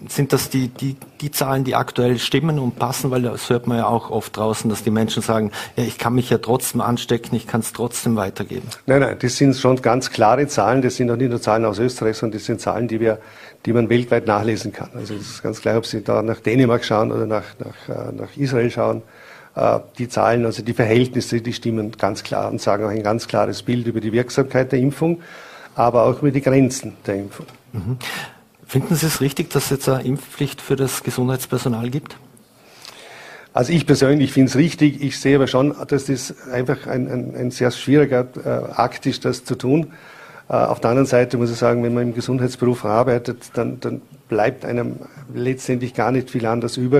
sind 0.09 0.33
das 0.33 0.49
die, 0.49 0.67
die, 0.67 0.95
die 1.21 1.31
Zahlen, 1.31 1.63
die 1.63 1.75
aktuell 1.75 2.19
stimmen 2.19 2.59
und 2.59 2.77
passen? 2.77 3.11
Weil 3.11 3.23
das 3.23 3.49
hört 3.49 3.67
man 3.67 3.77
ja 3.77 3.87
auch 3.87 4.09
oft 4.09 4.35
draußen, 4.35 4.69
dass 4.69 4.83
die 4.83 4.91
Menschen 4.91 5.21
sagen, 5.21 5.51
ja, 5.75 5.83
ich 5.83 5.97
kann 5.97 6.13
mich 6.13 6.29
ja 6.29 6.37
trotzdem 6.37 6.81
anstecken, 6.81 7.35
ich 7.35 7.47
kann 7.47 7.61
es 7.61 7.73
trotzdem 7.73 8.15
weitergeben. 8.15 8.67
Nein, 8.85 9.01
nein, 9.01 9.17
das 9.19 9.37
sind 9.37 9.55
schon 9.55 9.81
ganz 9.81 10.09
klare 10.09 10.47
Zahlen. 10.47 10.81
Das 10.81 10.95
sind 10.95 11.09
auch 11.11 11.15
nicht 11.15 11.29
nur 11.29 11.41
Zahlen 11.41 11.65
aus 11.65 11.79
Österreich, 11.79 12.17
sondern 12.17 12.39
das 12.39 12.45
sind 12.45 12.61
Zahlen, 12.61 12.87
die 12.87 12.99
wir, 12.99 13.19
die 13.65 13.73
man 13.73 13.89
weltweit 13.89 14.27
nachlesen 14.27 14.73
kann. 14.73 14.89
Also 14.93 15.15
das 15.15 15.23
ist 15.23 15.43
ganz 15.43 15.61
klar, 15.61 15.77
ob 15.77 15.85
Sie 15.85 16.03
da 16.03 16.21
nach 16.21 16.39
Dänemark 16.39 16.83
schauen 16.83 17.11
oder 17.11 17.25
nach, 17.25 17.45
nach, 17.59 17.95
äh, 17.95 18.11
nach 18.11 18.35
Israel 18.37 18.69
schauen. 18.69 19.01
Äh, 19.55 19.79
die 19.97 20.09
Zahlen, 20.09 20.45
also 20.45 20.63
die 20.63 20.73
Verhältnisse, 20.73 21.41
die 21.41 21.53
stimmen 21.53 21.91
ganz 21.97 22.23
klar 22.23 22.49
und 22.51 22.61
sagen 22.61 22.85
auch 22.85 22.89
ein 22.89 23.03
ganz 23.03 23.27
klares 23.27 23.63
Bild 23.63 23.87
über 23.87 24.01
die 24.01 24.11
Wirksamkeit 24.11 24.71
der 24.71 24.79
Impfung, 24.79 25.21
aber 25.75 26.03
auch 26.03 26.19
über 26.19 26.31
die 26.31 26.41
Grenzen 26.41 26.95
der 27.05 27.15
Impfung. 27.15 27.45
Mhm. 27.71 27.97
Finden 28.73 28.95
Sie 28.95 29.05
es 29.05 29.21
richtig, 29.21 29.51
dass 29.51 29.65
es 29.65 29.69
jetzt 29.69 29.87
eine 29.87 30.03
Impfpflicht 30.03 30.59
für 30.59 30.75
das 30.75 31.03
Gesundheitspersonal 31.03 31.91
gibt? 31.91 32.17
Also 33.53 33.71
ich 33.71 33.85
persönlich 33.85 34.33
finde 34.33 34.49
es 34.49 34.55
richtig. 34.55 34.99
Ich 34.99 35.19
sehe 35.19 35.35
aber 35.35 35.45
schon, 35.45 35.75
dass 35.89 36.05
das 36.05 36.33
einfach 36.51 36.87
ein, 36.87 37.07
ein, 37.07 37.35
ein 37.35 37.51
sehr 37.51 37.69
schwieriger 37.69 38.25
äh, 38.43 38.49
Akt 38.73 39.05
ist, 39.05 39.25
das 39.25 39.45
zu 39.45 39.53
tun. 39.53 39.93
Äh, 40.49 40.53
auf 40.53 40.79
der 40.79 40.89
anderen 40.89 41.05
Seite 41.05 41.37
muss 41.37 41.51
ich 41.51 41.57
sagen, 41.57 41.83
wenn 41.83 41.93
man 41.93 42.01
im 42.01 42.15
Gesundheitsberuf 42.15 42.83
arbeitet, 42.83 43.51
dann, 43.53 43.79
dann 43.79 44.01
bleibt 44.27 44.65
einem 44.65 44.95
letztendlich 45.35 45.93
gar 45.93 46.11
nicht 46.11 46.31
viel 46.31 46.47
anders 46.47 46.75
über. 46.77 46.97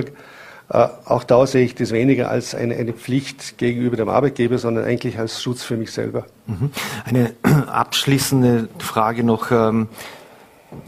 Äh, 0.68 0.86
auch 1.06 1.24
da 1.24 1.44
sehe 1.44 1.64
ich 1.64 1.74
das 1.74 1.90
weniger 1.90 2.30
als 2.30 2.54
eine, 2.54 2.76
eine, 2.76 2.92
Pflicht 2.92 3.58
gegenüber 3.58 3.96
dem 3.96 4.10
Arbeitgeber, 4.10 4.58
sondern 4.58 4.84
eigentlich 4.84 5.18
als 5.18 5.42
Schutz 5.42 5.64
für 5.64 5.76
mich 5.76 5.90
selber. 5.90 6.24
Mhm. 6.46 6.70
Eine 7.04 7.32
abschließende 7.66 8.68
Frage 8.78 9.24
noch. 9.24 9.50
Ähm 9.50 9.88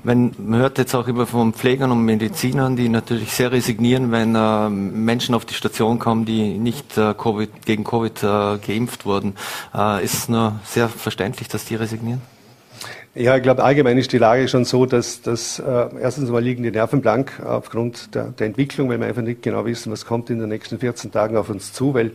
man 0.04 0.34
hört 0.50 0.78
jetzt 0.78 0.94
auch 0.94 1.08
immer 1.08 1.26
von 1.26 1.52
Pflegern 1.52 1.90
und 1.90 2.04
Medizinern, 2.04 2.76
die 2.76 2.88
natürlich 2.88 3.32
sehr 3.32 3.52
resignieren, 3.52 4.12
wenn 4.12 4.34
äh, 4.34 4.68
Menschen 4.68 5.34
auf 5.34 5.44
die 5.44 5.54
Station 5.54 5.98
kommen, 5.98 6.24
die 6.24 6.58
nicht 6.58 6.96
äh, 6.98 7.14
COVID, 7.14 7.64
gegen 7.64 7.84
Covid 7.84 8.22
äh, 8.22 8.58
geimpft 8.58 9.04
wurden. 9.06 9.34
Äh, 9.74 10.04
ist 10.04 10.14
es 10.14 10.28
nur 10.28 10.60
sehr 10.64 10.88
verständlich, 10.88 11.48
dass 11.48 11.64
die 11.64 11.74
resignieren? 11.74 12.22
Ja, 13.14 13.34
ich 13.34 13.42
glaube, 13.42 13.64
allgemein 13.64 13.96
ist 13.96 14.12
die 14.12 14.18
Lage 14.18 14.46
schon 14.46 14.66
so, 14.66 14.84
dass, 14.84 15.22
dass 15.22 15.58
äh, 15.58 15.88
erstens 16.00 16.28
mal 16.28 16.42
liegen 16.42 16.62
die 16.62 16.70
Nerven 16.70 17.00
blank 17.00 17.40
aufgrund 17.42 18.14
der, 18.14 18.24
der, 18.24 18.46
Entwicklung, 18.46 18.90
weil 18.90 19.00
wir 19.00 19.06
einfach 19.06 19.22
nicht 19.22 19.40
genau 19.40 19.64
wissen, 19.64 19.90
was 19.90 20.04
kommt 20.04 20.28
in 20.28 20.38
den 20.38 20.50
nächsten 20.50 20.78
14 20.78 21.12
Tagen 21.12 21.38
auf 21.38 21.48
uns 21.48 21.72
zu, 21.72 21.94
weil 21.94 22.12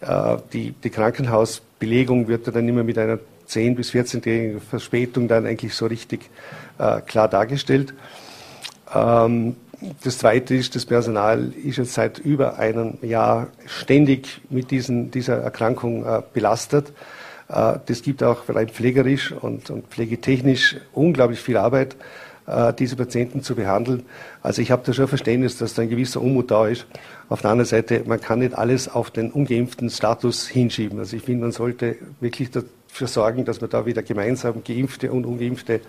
äh, 0.00 0.36
die, 0.52 0.72
die 0.72 0.90
Krankenhausbelegung 0.90 2.28
wird 2.28 2.54
dann 2.54 2.68
immer 2.68 2.84
mit 2.84 2.98
einer 2.98 3.18
10 3.46 3.74
bis 3.74 3.90
14-jährigen 3.90 4.60
Verspätung 4.60 5.26
dann 5.26 5.44
eigentlich 5.44 5.74
so 5.74 5.86
richtig 5.86 6.30
äh, 6.78 7.00
klar 7.00 7.28
dargestellt. 7.28 7.94
Ähm, 8.94 9.56
das 10.02 10.18
Zweite 10.18 10.54
ist, 10.54 10.74
das 10.74 10.86
Personal 10.86 11.52
ist 11.52 11.76
jetzt 11.76 11.94
seit 11.94 12.18
über 12.18 12.58
einem 12.58 12.98
Jahr 13.02 13.48
ständig 13.66 14.40
mit 14.50 14.70
diesen, 14.70 15.10
dieser 15.10 15.36
Erkrankung 15.38 16.04
äh, 16.04 16.22
belastet. 16.32 16.92
Äh, 17.48 17.78
das 17.86 18.02
gibt 18.02 18.22
auch 18.22 18.48
rein 18.48 18.68
pflegerisch 18.68 19.32
und, 19.32 19.70
und 19.70 19.86
pflegetechnisch 19.86 20.76
unglaublich 20.92 21.38
viel 21.40 21.56
Arbeit, 21.56 21.96
äh, 22.46 22.72
diese 22.72 22.96
Patienten 22.96 23.42
zu 23.42 23.54
behandeln. 23.54 24.04
Also 24.42 24.62
ich 24.62 24.72
habe 24.72 24.82
da 24.84 24.92
schon 24.92 25.06
Verständnis, 25.06 25.58
dass 25.58 25.74
da 25.74 25.82
ein 25.82 25.90
gewisser 25.90 26.20
Unmut 26.20 26.50
da 26.50 26.66
ist. 26.66 26.86
Auf 27.28 27.42
der 27.42 27.50
anderen 27.52 27.68
Seite, 27.68 28.02
man 28.04 28.20
kann 28.20 28.40
nicht 28.40 28.58
alles 28.58 28.88
auf 28.88 29.12
den 29.12 29.30
ungeimpften 29.30 29.90
Status 29.90 30.48
hinschieben. 30.48 30.98
Also 30.98 31.16
ich 31.16 31.22
finde, 31.22 31.42
man 31.42 31.52
sollte 31.52 31.96
wirklich 32.20 32.50
dafür 32.50 33.06
sorgen, 33.06 33.44
dass 33.44 33.60
man 33.60 33.70
da 33.70 33.86
wieder 33.86 34.02
gemeinsam 34.02 34.64
Geimpfte 34.64 35.12
und 35.12 35.24
Ungeimpfte 35.24 35.82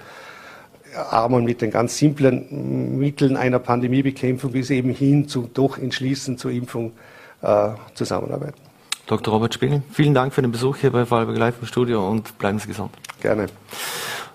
einmal 1.11 1.41
mit 1.41 1.61
den 1.61 1.71
ganz 1.71 1.97
simplen 1.97 2.97
Mitteln 2.97 3.37
einer 3.37 3.59
Pandemiebekämpfung 3.59 4.51
bis 4.51 4.69
eben 4.69 4.91
hin 4.91 5.27
zu 5.27 5.49
doch 5.53 5.77
entschließen 5.77 6.37
zur 6.37 6.51
Impfung 6.51 6.93
äh, 7.41 7.69
zusammenarbeiten. 7.93 8.59
Dr. 9.07 9.33
Robert 9.33 9.53
Spiegel, 9.53 9.81
vielen 9.91 10.13
Dank 10.13 10.33
für 10.33 10.41
den 10.41 10.51
Besuch 10.51 10.77
hier 10.77 10.91
bei 10.91 11.05
Vorarlberg 11.05 11.37
Live 11.37 11.55
im 11.61 11.67
Studio 11.67 12.07
und 12.07 12.37
bleiben 12.37 12.59
Sie 12.59 12.67
gesund. 12.67 12.91
Gerne. 13.21 13.47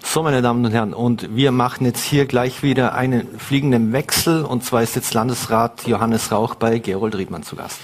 So, 0.02 0.22
meine 0.22 0.42
Damen 0.42 0.64
und 0.64 0.72
Herren, 0.72 0.94
und 0.94 1.34
wir 1.34 1.50
machen 1.50 1.86
jetzt 1.86 2.04
hier 2.04 2.26
gleich 2.26 2.62
wieder 2.62 2.94
einen 2.94 3.38
fliegenden 3.38 3.92
Wechsel 3.92 4.44
und 4.44 4.64
zwar 4.64 4.82
ist 4.82 4.96
jetzt 4.96 5.14
Landesrat 5.14 5.86
Johannes 5.86 6.30
Rauch 6.30 6.54
bei 6.54 6.78
Gerold 6.78 7.16
Riedmann 7.16 7.42
zu 7.42 7.56
Gast. 7.56 7.78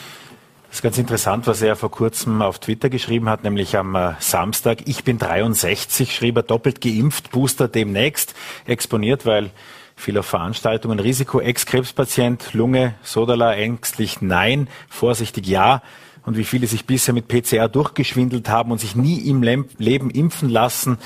Das 0.70 0.76
ist 0.76 0.82
ganz 0.82 0.98
interessant, 0.98 1.48
was 1.48 1.62
er 1.62 1.74
vor 1.74 1.90
kurzem 1.90 2.42
auf 2.42 2.60
Twitter 2.60 2.90
geschrieben 2.90 3.28
hat, 3.28 3.42
nämlich 3.42 3.76
am 3.76 3.96
äh, 3.96 4.12
Samstag. 4.20 4.86
Ich 4.86 5.02
bin 5.02 5.18
63, 5.18 6.14
schrieb 6.14 6.36
er 6.36 6.44
doppelt 6.44 6.80
geimpft, 6.80 7.32
Booster 7.32 7.66
demnächst, 7.66 8.36
exponiert, 8.66 9.26
weil 9.26 9.50
viel 9.96 10.16
auf 10.16 10.26
Veranstaltungen. 10.26 11.00
Risiko, 11.00 11.40
Ex-Krebspatient, 11.40 12.54
Lunge, 12.54 12.94
Sodala, 13.02 13.52
ängstlich 13.54 14.22
nein, 14.22 14.68
vorsichtig 14.88 15.48
ja. 15.48 15.82
Und 16.24 16.36
wie 16.36 16.44
viele 16.44 16.68
sich 16.68 16.86
bisher 16.86 17.14
mit 17.14 17.26
PCR 17.26 17.68
durchgeschwindelt 17.68 18.48
haben 18.48 18.70
und 18.70 18.78
sich 18.78 18.94
nie 18.94 19.28
im 19.28 19.42
Leben 19.42 20.10
impfen 20.10 20.50
lassen, 20.50 20.98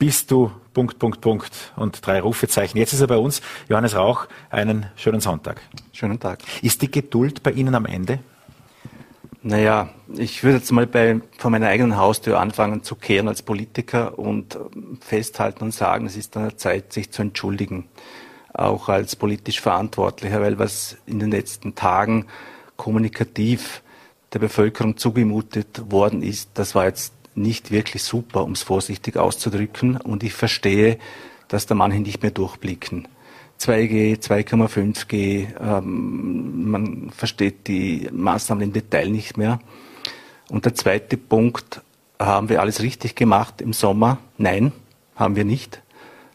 bist 0.00 0.32
du 0.32 0.50
Punkt, 0.74 0.98
Punkt, 0.98 1.20
Punkt 1.20 1.72
und 1.76 2.04
drei 2.04 2.20
Rufezeichen. 2.20 2.76
Jetzt 2.76 2.92
ist 2.92 3.02
er 3.02 3.06
bei 3.06 3.18
uns. 3.18 3.40
Johannes 3.68 3.94
Rauch, 3.94 4.26
einen 4.50 4.86
schönen 4.96 5.20
Sonntag. 5.20 5.60
Schönen 5.92 6.18
Tag. 6.18 6.40
Ist 6.60 6.82
die 6.82 6.90
Geduld 6.90 7.44
bei 7.44 7.52
Ihnen 7.52 7.76
am 7.76 7.86
Ende? 7.86 8.18
Naja, 9.44 9.88
ich 10.16 10.44
würde 10.44 10.58
jetzt 10.58 10.70
mal 10.70 10.86
bei, 10.86 11.20
vor 11.36 11.50
meiner 11.50 11.66
eigenen 11.66 11.96
Haustür 11.96 12.38
anfangen 12.38 12.84
zu 12.84 12.94
kehren 12.94 13.26
als 13.26 13.42
Politiker 13.42 14.16
und 14.16 14.54
ähm, 14.54 14.98
festhalten 15.00 15.64
und 15.64 15.74
sagen, 15.74 16.06
es 16.06 16.16
ist 16.16 16.36
an 16.36 16.44
der 16.44 16.56
Zeit, 16.56 16.92
sich 16.92 17.10
zu 17.10 17.22
entschuldigen. 17.22 17.88
Auch 18.54 18.88
als 18.88 19.16
politisch 19.16 19.60
Verantwortlicher, 19.60 20.40
weil 20.40 20.60
was 20.60 20.96
in 21.06 21.18
den 21.18 21.32
letzten 21.32 21.74
Tagen 21.74 22.26
kommunikativ 22.76 23.82
der 24.32 24.38
Bevölkerung 24.38 24.96
zugemutet 24.96 25.90
worden 25.90 26.22
ist, 26.22 26.50
das 26.54 26.76
war 26.76 26.84
jetzt 26.84 27.12
nicht 27.34 27.72
wirklich 27.72 28.04
super, 28.04 28.44
um 28.44 28.52
es 28.52 28.62
vorsichtig 28.62 29.16
auszudrücken. 29.16 29.96
Und 29.96 30.22
ich 30.22 30.34
verstehe, 30.34 30.98
dass 31.48 31.66
da 31.66 31.74
manche 31.74 31.98
nicht 31.98 32.22
mehr 32.22 32.30
durchblicken. 32.30 33.08
2G, 33.62 34.20
2,5G, 34.20 35.46
ähm, 35.60 36.70
man 36.70 37.10
versteht 37.10 37.68
die 37.68 38.08
Maßnahmen 38.10 38.64
im 38.64 38.72
Detail 38.72 39.08
nicht 39.08 39.36
mehr. 39.36 39.60
Und 40.50 40.64
der 40.64 40.74
zweite 40.74 41.16
Punkt, 41.16 41.80
haben 42.18 42.48
wir 42.48 42.60
alles 42.60 42.82
richtig 42.82 43.14
gemacht 43.14 43.60
im 43.60 43.72
Sommer? 43.72 44.18
Nein, 44.36 44.72
haben 45.14 45.36
wir 45.36 45.44
nicht. 45.44 45.80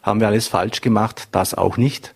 Haben 0.02 0.22
wir 0.22 0.28
alles 0.28 0.48
falsch 0.48 0.82
gemacht? 0.82 1.28
Das 1.32 1.54
auch 1.54 1.76
nicht. 1.78 2.16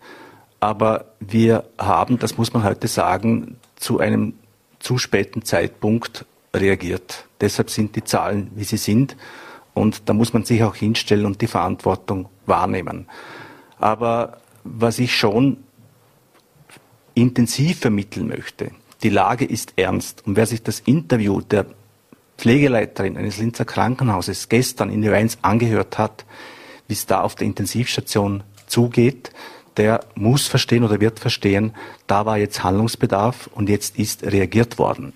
Aber 0.60 1.06
wir 1.20 1.64
haben, 1.78 2.18
das 2.18 2.38
muss 2.38 2.54
man 2.54 2.64
heute 2.64 2.88
sagen, 2.88 3.56
zu 3.76 3.98
einem 3.98 4.34
zu 4.78 4.96
späten 4.96 5.44
Zeitpunkt 5.44 6.24
reagiert. 6.54 7.26
Deshalb 7.40 7.70
sind 7.70 7.96
die 7.96 8.04
Zahlen, 8.04 8.50
wie 8.54 8.64
sie 8.64 8.76
sind. 8.78 9.16
Und 9.74 10.08
da 10.08 10.12
muss 10.12 10.32
man 10.32 10.44
sich 10.44 10.62
auch 10.64 10.74
hinstellen 10.74 11.26
und 11.26 11.40
die 11.40 11.46
Verantwortung 11.46 12.28
wahrnehmen. 12.46 13.08
Aber 13.78 14.38
was 14.64 14.98
ich 14.98 15.14
schon 15.14 15.58
intensiv 17.14 17.80
vermitteln 17.80 18.28
möchte. 18.28 18.70
Die 19.02 19.10
Lage 19.10 19.44
ist 19.44 19.74
ernst. 19.76 20.26
Und 20.26 20.36
wer 20.36 20.46
sich 20.46 20.62
das 20.62 20.80
Interview 20.80 21.40
der 21.40 21.66
Pflegeleiterin 22.38 23.16
eines 23.16 23.38
Linzer 23.38 23.64
Krankenhauses 23.64 24.48
gestern 24.48 24.90
in 24.90 25.06
1 25.06 25.38
angehört 25.42 25.98
hat, 25.98 26.24
wie 26.88 26.94
es 26.94 27.06
da 27.06 27.20
auf 27.20 27.34
der 27.34 27.46
Intensivstation 27.46 28.42
zugeht, 28.66 29.32
der 29.76 30.00
muss 30.14 30.46
verstehen 30.46 30.84
oder 30.84 31.00
wird 31.00 31.18
verstehen, 31.18 31.74
da 32.06 32.26
war 32.26 32.38
jetzt 32.38 32.62
Handlungsbedarf 32.62 33.48
und 33.54 33.68
jetzt 33.68 33.98
ist 33.98 34.24
reagiert 34.24 34.78
worden. 34.78 35.12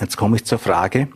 Jetzt 0.00 0.16
komme 0.16 0.36
ich 0.36 0.44
zur 0.44 0.58
Frage, 0.58 1.08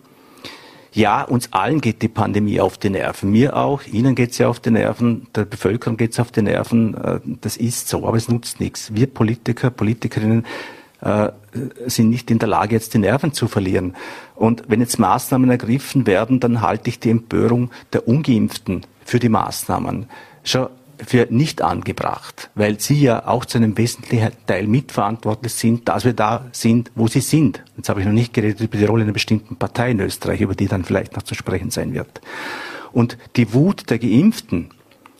ja, 0.95 1.23
uns 1.23 1.53
allen 1.53 1.81
geht 1.81 2.03
die 2.03 2.09
Pandemie 2.09 2.61
auf 2.61 2.79
die 2.79 2.91
Nerven. 2.91 3.31
Mir 3.31 3.57
auch, 3.57 3.83
Ihnen 3.85 4.15
geht 4.15 4.33
sie 4.33 4.45
auf 4.45 4.61
die 4.61 4.71
Nerven, 4.71 5.27
der 5.35 5.45
Bevölkerung 5.45 5.97
geht 5.97 6.13
es 6.13 6.21
auf 6.21 6.31
die 6.31 6.43
Nerven. 6.43 6.95
Äh, 6.95 7.21
das 7.41 7.57
ist 7.57 7.89
so, 7.89 8.07
aber 8.07 8.17
es 8.17 8.29
nutzt 8.29 8.61
nichts. 8.61 8.95
Wir 8.95 9.09
Politiker, 9.09 9.71
Politikerinnen 9.71 10.47
äh, 11.01 11.31
sind 11.87 12.11
nicht 12.11 12.31
in 12.31 12.39
der 12.39 12.49
Lage, 12.49 12.77
jetzt 12.77 12.95
die 12.95 12.99
Nerven 12.99 13.33
zu 13.33 13.49
verlieren. 13.49 13.97
Und 14.37 14.65
wenn 14.69 14.81
jetzt 14.81 14.99
Maßnahmen 15.01 15.51
ergriffen 15.51 16.07
werden, 16.07 16.39
dann 16.39 16.61
halte 16.61 16.89
ich 16.89 17.01
die 17.01 17.11
Empörung 17.11 17.71
der 17.93 18.07
Ungeimpften 18.07 18.87
für 19.05 19.19
die 19.19 19.29
Maßnahmen. 19.29 20.07
Schon 20.45 20.69
für 21.05 21.27
nicht 21.31 21.63
angebracht, 21.63 22.51
weil 22.55 22.81
Sie 22.81 23.01
ja 23.01 23.27
auch 23.27 23.45
zu 23.45 23.59
einem 23.59 23.77
wesentlichen 23.77 24.31
Teil 24.47 24.67
mitverantwortlich 24.67 25.53
sind, 25.53 25.89
dass 25.89 26.05
wir 26.05 26.15
da 26.15 26.47
sind, 26.53 26.91
wo 26.95 27.07
Sie 27.07 27.21
sind. 27.21 27.63
Jetzt 27.77 27.89
habe 27.89 28.01
ich 28.01 28.07
noch 28.07 28.13
nicht 28.13 28.33
geredet 28.33 28.61
über 28.61 28.79
die 28.79 28.85
Rolle 28.85 29.05
einer 29.05 29.13
bestimmten 29.13 29.57
Partei 29.57 29.91
in 29.91 30.01
Österreich, 30.01 30.41
über 30.41 30.55
die 30.55 30.69
dann 30.69 30.85
vielleicht 30.85 31.17
noch 31.17 31.23
zu 31.23 31.35
sprechen 31.35 31.71
sein 31.71 31.93
wird. 31.93 32.21
Und 32.93 33.19
die 33.37 33.53
Wut 33.53 33.91
der 33.91 33.99
Geimpften 33.99 34.71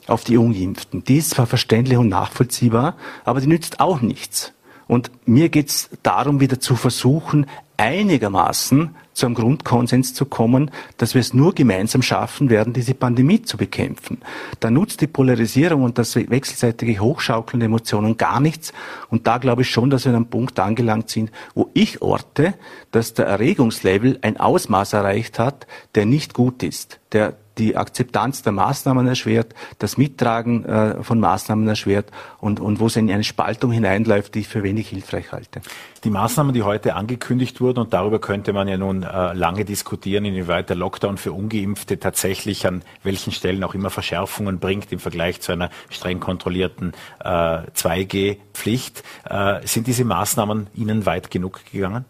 auf 0.07 0.25
die 0.25 0.37
Ungeimpften, 0.37 1.05
die 1.05 1.19
ist 1.19 1.31
zwar 1.31 1.47
verständlich 1.47 1.99
und 1.99 2.09
nachvollziehbar, 2.09 2.97
aber 3.25 3.41
die 3.41 3.49
nützt 3.49 3.81
auch 3.81 4.01
nichts. 4.01 4.54
Und 4.87 5.11
mir 5.27 5.49
geht 5.49 5.69
es 5.69 5.91
darum, 6.03 6.41
wieder 6.41 6.61
zu 6.61 6.77
versuchen, 6.77 7.47
einigermaßen 7.77 8.95
zu 9.15 9.27
einem 9.27 9.35
Grundkonsens 9.35 10.15
zu 10.15 10.27
kommen, 10.27 10.71
dass 10.97 11.15
wir 11.15 11.21
es 11.21 11.35
nur 11.35 11.55
gemeinsam 11.55 12.03
schaffen 12.03 12.51
werden, 12.51 12.73
diese 12.73 12.95
Pandemie 12.95 13.43
zu 13.43 13.57
bekämpfen. 13.57 14.19
Da 14.61 14.71
nutzt 14.71 15.01
die 15.01 15.07
Polarisierung 15.07 15.83
und 15.83 15.99
das 15.99 16.17
wechselseitige 16.17 16.99
Hochschaukeln 16.99 17.61
der 17.61 17.67
Emotionen 17.67 18.17
gar 18.17 18.41
nichts. 18.41 18.73
Und 19.09 19.27
da 19.27 19.39
glaube 19.39 19.63
ich 19.63 19.71
schon, 19.71 19.91
dass 19.91 20.05
wir 20.05 20.11
an 20.11 20.17
einem 20.17 20.27
Punkt 20.27 20.59
angelangt 20.59 21.11
sind, 21.11 21.31
wo 21.55 21.71
ich 21.75 22.03
orte, 22.03 22.55
dass 22.91 23.15
der 23.15 23.27
Erregungslevel 23.27 24.19
ein 24.23 24.39
Ausmaß 24.39 24.93
erreicht 24.93 25.39
hat, 25.39 25.67
der 25.95 26.07
nicht 26.07 26.35
gut 26.35 26.63
ist, 26.63 26.99
der 27.13 27.37
die 27.59 27.77
Akzeptanz 27.77 28.43
der 28.43 28.53
Maßnahmen 28.53 29.07
erschwert, 29.07 29.55
das 29.79 29.97
Mittragen 29.97 30.65
äh, 30.65 31.03
von 31.03 31.21
Maßnahmen 31.21 31.67
erschwert 31.69 32.11
und, 32.39 32.61
und 32.61 32.81
wo 32.81 32.87
es 32.87 32.97
in 32.97 33.11
eine 33.11 33.25
Spaltung 33.25 33.71
hineinläuft, 33.71 34.35
die 34.35 34.41
ich 34.41 34.49
für 34.49 34.63
wenig 34.63 34.89
hilfreich 34.89 35.33
halte. 35.33 35.61
Die 36.03 36.11
Maßnahmen, 36.11 36.53
die 36.53 36.63
heute 36.63 36.95
angekündigt 36.95 37.61
wurden, 37.61 37.81
und 37.81 37.93
darüber 37.93 38.19
könnte 38.19 38.53
man 38.53 38.69
ja 38.69 38.77
nun 38.77 39.03
äh, 39.03 39.33
lange 39.33 39.65
diskutieren, 39.65 40.25
inwieweit 40.25 40.69
der 40.69 40.77
Lockdown 40.77 41.17
für 41.17 41.33
Ungeimpfte 41.33 41.99
tatsächlich 41.99 42.67
an 42.67 42.83
welchen 43.03 43.33
Stellen 43.33 43.63
auch 43.65 43.75
immer 43.75 43.91
Verschärfungen 43.91 44.59
bringt 44.59 44.93
im 44.93 44.99
Vergleich 44.99 45.41
zu 45.41 45.53
einer 45.53 45.71
streng 45.91 46.21
kontrollierten 46.21 46.93
äh, 47.21 47.29
2G-Pflicht. 47.29 49.03
Äh, 49.29 49.67
sind 49.67 49.87
diese 49.87 50.05
Maßnahmen 50.05 50.67
Ihnen 50.75 51.07
weit 51.07 51.31
genug 51.31 51.61
gegangen? 51.71 52.05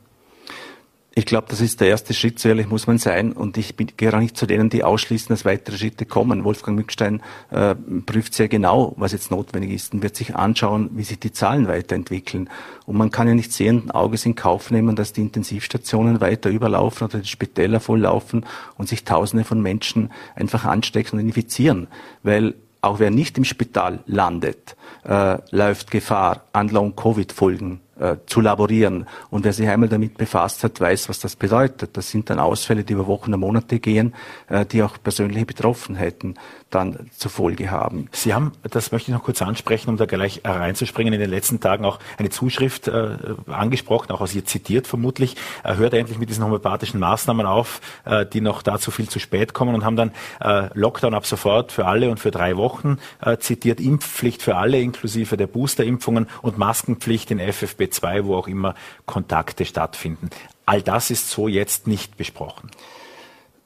Ich 1.16 1.26
glaube, 1.26 1.46
das 1.48 1.60
ist 1.60 1.80
der 1.80 1.86
erste 1.86 2.12
Schritt, 2.12 2.40
so 2.40 2.48
ehrlich 2.48 2.68
muss 2.68 2.88
man 2.88 2.98
sein. 2.98 3.32
Und 3.32 3.56
ich 3.56 3.76
bin, 3.76 3.88
gehöre 3.96 4.18
nicht 4.18 4.36
zu 4.36 4.46
denen, 4.46 4.68
die 4.68 4.82
ausschließen, 4.82 5.28
dass 5.28 5.44
weitere 5.44 5.78
Schritte 5.78 6.06
kommen. 6.06 6.42
Wolfgang 6.42 6.76
Mückstein 6.76 7.22
äh, 7.52 7.76
prüft 7.76 8.34
sehr 8.34 8.48
genau, 8.48 8.94
was 8.96 9.12
jetzt 9.12 9.30
notwendig 9.30 9.70
ist 9.70 9.94
und 9.94 10.02
wird 10.02 10.16
sich 10.16 10.34
anschauen, 10.34 10.90
wie 10.94 11.04
sich 11.04 11.20
die 11.20 11.30
Zahlen 11.30 11.68
weiterentwickeln. 11.68 12.50
Und 12.84 12.96
man 12.96 13.12
kann 13.12 13.28
ja 13.28 13.34
nicht 13.34 13.52
sehenden 13.52 13.92
Auges 13.92 14.26
in 14.26 14.34
Kauf 14.34 14.72
nehmen, 14.72 14.96
dass 14.96 15.12
die 15.12 15.20
Intensivstationen 15.20 16.20
weiter 16.20 16.50
überlaufen 16.50 17.06
oder 17.06 17.20
die 17.20 17.28
Spitäler 17.28 17.78
volllaufen 17.78 18.44
und 18.76 18.88
sich 18.88 19.04
Tausende 19.04 19.44
von 19.44 19.62
Menschen 19.62 20.10
einfach 20.34 20.64
anstecken 20.64 21.20
und 21.20 21.26
infizieren. 21.26 21.86
Weil 22.24 22.54
auch 22.80 22.98
wer 22.98 23.12
nicht 23.12 23.38
im 23.38 23.44
Spital 23.44 24.00
landet, 24.06 24.74
äh, 25.04 25.38
läuft 25.52 25.92
Gefahr, 25.92 26.42
an 26.52 26.70
Long-Covid-Folgen 26.70 27.83
äh, 27.98 28.16
zu 28.26 28.40
laborieren. 28.40 29.06
Und 29.30 29.44
wer 29.44 29.52
sich 29.52 29.68
einmal 29.68 29.88
damit 29.88 30.16
befasst 30.16 30.64
hat, 30.64 30.80
weiß, 30.80 31.08
was 31.08 31.20
das 31.20 31.36
bedeutet. 31.36 31.96
Das 31.96 32.10
sind 32.10 32.30
dann 32.30 32.38
Ausfälle, 32.38 32.84
die 32.84 32.92
über 32.94 33.06
Wochen 33.06 33.32
und 33.32 33.40
Monate 33.40 33.78
gehen, 33.78 34.14
äh, 34.48 34.66
die 34.66 34.82
auch 34.82 34.96
persönliche 35.02 35.46
Betroffenheiten 35.46 36.34
dann 36.74 37.10
zur 37.16 37.30
Folge 37.30 37.70
haben. 37.70 38.08
Sie 38.12 38.34
haben, 38.34 38.52
das 38.62 38.92
möchte 38.92 39.10
ich 39.10 39.16
noch 39.16 39.24
kurz 39.24 39.42
ansprechen, 39.42 39.90
um 39.90 39.96
da 39.96 40.06
gleich 40.06 40.40
reinzuspringen, 40.44 41.12
in 41.12 41.20
den 41.20 41.30
letzten 41.30 41.60
Tagen 41.60 41.84
auch 41.84 41.98
eine 42.18 42.30
Zuschrift 42.30 42.88
äh, 42.88 43.16
angesprochen, 43.46 44.12
auch 44.12 44.20
aus 44.20 44.34
ihr 44.34 44.44
zitiert 44.44 44.86
vermutlich, 44.86 45.36
äh, 45.62 45.76
hört 45.76 45.94
endlich 45.94 46.18
mit 46.18 46.28
diesen 46.28 46.44
homöopathischen 46.44 47.00
Maßnahmen 47.00 47.46
auf, 47.46 47.80
äh, 48.04 48.26
die 48.26 48.40
noch 48.40 48.62
dazu 48.62 48.90
viel 48.90 49.08
zu 49.08 49.18
spät 49.18 49.54
kommen 49.54 49.74
und 49.74 49.84
haben 49.84 49.96
dann 49.96 50.12
äh, 50.40 50.68
Lockdown 50.74 51.14
ab 51.14 51.26
sofort 51.26 51.72
für 51.72 51.86
alle 51.86 52.10
und 52.10 52.18
für 52.18 52.30
drei 52.30 52.56
Wochen 52.56 52.98
äh, 53.20 53.38
zitiert, 53.38 53.80
Impfpflicht 53.80 54.42
für 54.42 54.56
alle 54.56 54.80
inklusive 54.80 55.36
der 55.36 55.46
Boosterimpfungen 55.46 56.26
und 56.42 56.58
Maskenpflicht 56.58 57.30
in 57.30 57.40
FFP2, 57.40 58.24
wo 58.24 58.36
auch 58.36 58.48
immer 58.48 58.74
Kontakte 59.06 59.64
stattfinden. 59.64 60.30
All 60.66 60.82
das 60.82 61.10
ist 61.10 61.30
so 61.30 61.46
jetzt 61.46 61.86
nicht 61.86 62.16
besprochen 62.16 62.70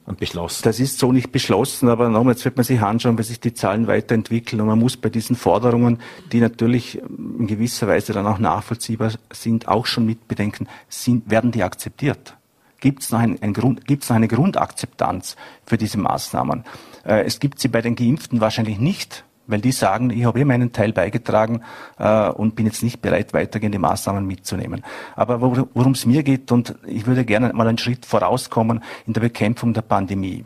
und 0.08 0.18
beschlossen. 0.18 0.62
Das 0.64 0.80
ist 0.80 0.98
so 0.98 1.12
nicht 1.12 1.30
beschlossen, 1.30 1.88
aber 1.88 2.08
nochmals 2.08 2.44
wird 2.44 2.56
man 2.56 2.64
sich 2.64 2.80
anschauen, 2.80 3.18
wie 3.18 3.22
sich 3.22 3.40
die 3.40 3.52
Zahlen 3.52 3.86
weiterentwickeln. 3.86 4.60
Und 4.60 4.68
man 4.68 4.78
muss 4.78 4.96
bei 4.96 5.10
diesen 5.10 5.36
Forderungen, 5.36 5.98
die 6.32 6.40
natürlich 6.40 6.98
in 6.98 7.46
gewisser 7.46 7.86
Weise 7.86 8.12
dann 8.12 8.26
auch 8.26 8.38
nachvollziehbar 8.38 9.12
sind, 9.30 9.68
auch 9.68 9.86
schon 9.86 10.06
mitbedenken, 10.06 10.66
sind, 10.88 11.30
werden 11.30 11.52
die 11.52 11.62
akzeptiert? 11.62 12.36
Gibt 12.80 13.02
es 13.02 13.10
noch, 13.10 13.18
ein, 13.18 13.40
ein 13.42 13.52
Grund, 13.52 13.86
gibt's 13.86 14.08
noch 14.08 14.16
eine 14.16 14.28
Grundakzeptanz 14.28 15.36
für 15.66 15.76
diese 15.76 15.98
Maßnahmen? 15.98 16.64
Äh, 17.04 17.24
es 17.24 17.40
gibt 17.40 17.58
sie 17.58 17.68
bei 17.68 17.82
den 17.82 17.96
Geimpften 17.96 18.40
wahrscheinlich 18.40 18.78
nicht 18.78 19.24
weil 19.48 19.60
die 19.60 19.72
sagen, 19.72 20.10
ich 20.10 20.24
habe 20.24 20.38
eh 20.38 20.44
meinen 20.44 20.72
Teil 20.72 20.92
beigetragen 20.92 21.62
äh, 21.98 22.28
und 22.28 22.54
bin 22.54 22.66
jetzt 22.66 22.82
nicht 22.82 23.02
bereit, 23.02 23.32
weitergehende 23.32 23.80
Maßnahmen 23.80 24.24
mitzunehmen. 24.24 24.84
Aber 25.16 25.40
worum 25.40 25.92
es 25.92 26.06
mir 26.06 26.22
geht, 26.22 26.52
und 26.52 26.76
ich 26.86 27.06
würde 27.06 27.24
gerne 27.24 27.52
mal 27.52 27.66
einen 27.66 27.78
Schritt 27.78 28.06
vorauskommen 28.06 28.84
in 29.06 29.14
der 29.14 29.22
Bekämpfung 29.22 29.74
der 29.74 29.82
Pandemie. 29.82 30.44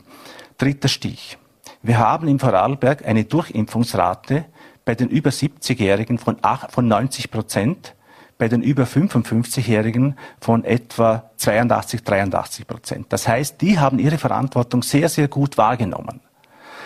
Dritter 0.57 0.87
Stich. 0.87 1.37
Wir 1.81 1.99
haben 1.99 2.27
im 2.27 2.39
Vorarlberg 2.39 3.05
eine 3.05 3.25
Durchimpfungsrate 3.25 4.45
bei 4.85 4.95
den 4.95 5.09
über 5.09 5.29
70-Jährigen 5.29 6.17
von, 6.17 6.37
von 6.69 6.87
90 6.87 7.29
Prozent, 7.29 7.95
bei 8.37 8.47
den 8.47 8.61
über 8.61 8.83
55-Jährigen 8.83 10.17
von 10.39 10.63
etwa 10.63 11.31
82, 11.37 12.03
83 12.03 12.67
Prozent. 12.67 13.05
Das 13.09 13.27
heißt, 13.27 13.61
die 13.61 13.79
haben 13.79 13.99
ihre 13.99 14.17
Verantwortung 14.17 14.83
sehr, 14.83 15.09
sehr 15.09 15.27
gut 15.27 15.57
wahrgenommen, 15.57 16.21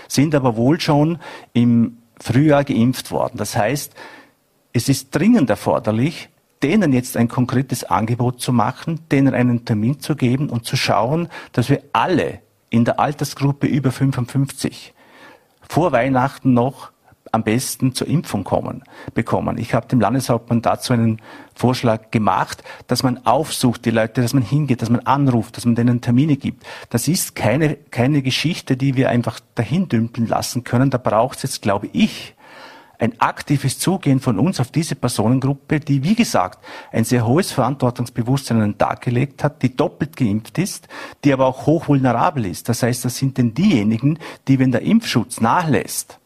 sind 0.07 0.35
aber 0.35 0.55
wohl 0.55 0.79
schon 0.79 1.19
im 1.53 1.97
Frühjahr 2.19 2.63
geimpft 2.63 3.11
worden. 3.11 3.37
Das 3.37 3.55
heißt, 3.55 3.93
es 4.73 4.89
ist 4.89 5.15
dringend 5.15 5.49
erforderlich, 5.49 6.29
denen 6.63 6.93
jetzt 6.93 7.17
ein 7.17 7.27
konkretes 7.27 7.83
Angebot 7.83 8.41
zu 8.41 8.51
machen, 8.51 9.01
denen 9.11 9.33
einen 9.33 9.65
Termin 9.65 9.99
zu 9.99 10.15
geben 10.15 10.49
und 10.49 10.65
zu 10.65 10.75
schauen, 10.75 11.29
dass 11.51 11.69
wir 11.69 11.83
alle 11.93 12.41
in 12.69 12.85
der 12.85 12.99
Altersgruppe 12.99 13.67
über 13.67 13.91
55 13.91 14.93
vor 15.67 15.91
Weihnachten 15.91 16.53
noch 16.53 16.91
am 17.37 17.43
besten 17.43 17.93
zur 17.93 18.07
Impfung 18.07 18.43
kommen, 18.43 18.83
bekommen. 19.13 19.57
Ich 19.57 19.73
habe 19.73 19.87
dem 19.87 19.99
Landeshauptmann 19.99 20.61
dazu 20.61 20.93
einen 20.93 21.21
Vorschlag 21.55 22.11
gemacht, 22.11 22.63
dass 22.87 23.03
man 23.03 23.25
aufsucht, 23.25 23.85
die 23.85 23.91
Leute, 23.91 24.21
dass 24.21 24.33
man 24.33 24.43
hingeht, 24.43 24.81
dass 24.81 24.89
man 24.89 25.01
anruft, 25.01 25.55
dass 25.55 25.65
man 25.65 25.75
denen 25.75 26.01
Termine 26.01 26.35
gibt. 26.35 26.65
Das 26.89 27.07
ist 27.07 27.35
keine, 27.35 27.75
keine 27.75 28.21
Geschichte, 28.21 28.75
die 28.75 28.95
wir 28.95 29.09
einfach 29.09 29.39
dahin 29.55 29.87
dümpeln 29.87 30.27
lassen 30.27 30.63
können. 30.63 30.89
Da 30.89 30.97
braucht 30.97 31.37
es 31.37 31.43
jetzt, 31.43 31.61
glaube 31.61 31.89
ich, 31.93 32.35
ein 32.99 33.19
aktives 33.21 33.77
Zugehen 33.77 34.19
von 34.19 34.39
uns 34.39 34.59
auf 34.59 34.71
diese 34.71 34.95
Personengruppe, 34.95 35.79
die, 35.79 36.03
wie 36.03 36.15
gesagt, 36.15 36.59
ein 36.91 37.03
sehr 37.03 37.27
hohes 37.27 37.51
Verantwortungsbewusstsein 37.51 38.57
an 38.61 38.71
den 38.71 38.77
Tag 38.77 39.01
gelegt 39.01 39.43
hat, 39.43 39.61
die 39.61 39.75
doppelt 39.75 40.17
geimpft 40.17 40.57
ist, 40.57 40.87
die 41.23 41.31
aber 41.31 41.45
auch 41.45 41.67
hochvulnerabel 41.67 42.45
ist. 42.45 42.69
Das 42.69 42.83
heißt, 42.83 43.05
das 43.05 43.17
sind 43.17 43.37
denn 43.37 43.53
diejenigen, 43.53 44.17
die, 44.47 44.57
wenn 44.57 44.71
der 44.71 44.81
Impfschutz 44.81 45.41
nachlässt, 45.41 46.16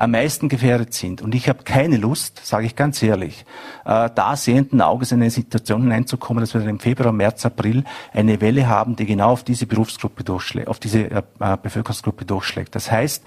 am 0.00 0.12
meisten 0.12 0.48
gefährdet 0.48 0.94
sind. 0.94 1.20
Und 1.20 1.34
ich 1.34 1.48
habe 1.48 1.62
keine 1.62 1.98
Lust, 1.98 2.40
sage 2.44 2.64
ich 2.64 2.74
ganz 2.74 3.02
ehrlich, 3.02 3.44
äh, 3.84 4.08
da 4.14 4.34
sehenden 4.34 4.80
Auges 4.80 5.12
in 5.12 5.20
eine 5.20 5.30
Situation 5.30 5.82
hineinzukommen, 5.82 6.40
dass 6.40 6.54
wir 6.54 6.66
im 6.66 6.80
Februar, 6.80 7.12
März, 7.12 7.44
April 7.44 7.84
eine 8.14 8.40
Welle 8.40 8.66
haben, 8.66 8.96
die 8.96 9.04
genau 9.04 9.32
auf 9.32 9.44
diese 9.44 9.66
Berufsgruppe 9.66 10.24
durchschlägt, 10.24 10.68
auf 10.68 10.78
diese 10.78 11.10
äh, 11.10 11.22
äh 11.40 11.56
Bevölkerungsgruppe 11.62 12.24
durchschlägt. 12.24 12.74
Das 12.74 12.90
heißt, 12.90 13.22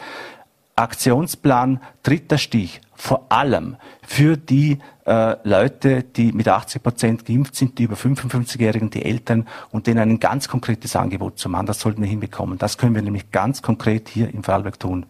Aktionsplan 0.76 1.80
dritter 2.01 2.39
Stich, 2.39 2.82
vor 2.95 3.28
allem 3.30 3.76
für 4.01 4.36
die 4.36 4.80
äh, 5.05 5.36
Leute, 5.47 6.01
die 6.01 6.32
mit 6.32 6.47
80 6.47 6.82
Prozent 6.82 7.26
geimpft 7.26 7.55
sind, 7.55 7.78
die 7.78 7.84
über 7.84 7.95
55-Jährigen, 7.95 8.89
die 8.89 9.05
Eltern 9.05 9.47
und 9.69 9.86
denen 9.86 9.99
ein 9.99 10.19
ganz 10.19 10.47
konkretes 10.47 10.95
Angebot 10.95 11.38
zu 11.38 11.49
machen. 11.49 11.67
Das 11.67 11.80
sollten 11.80 12.01
wir 12.01 12.09
hinbekommen. 12.09 12.57
Das 12.57 12.80
können 12.80 12.95
wir 12.95 13.03
nämlich 13.03 13.30
ganz 13.30 13.61
konkret 13.61 14.09
hier 14.09 14.34
im 14.34 14.43
Vorarlberg 14.43 14.80
tun. 14.80 15.05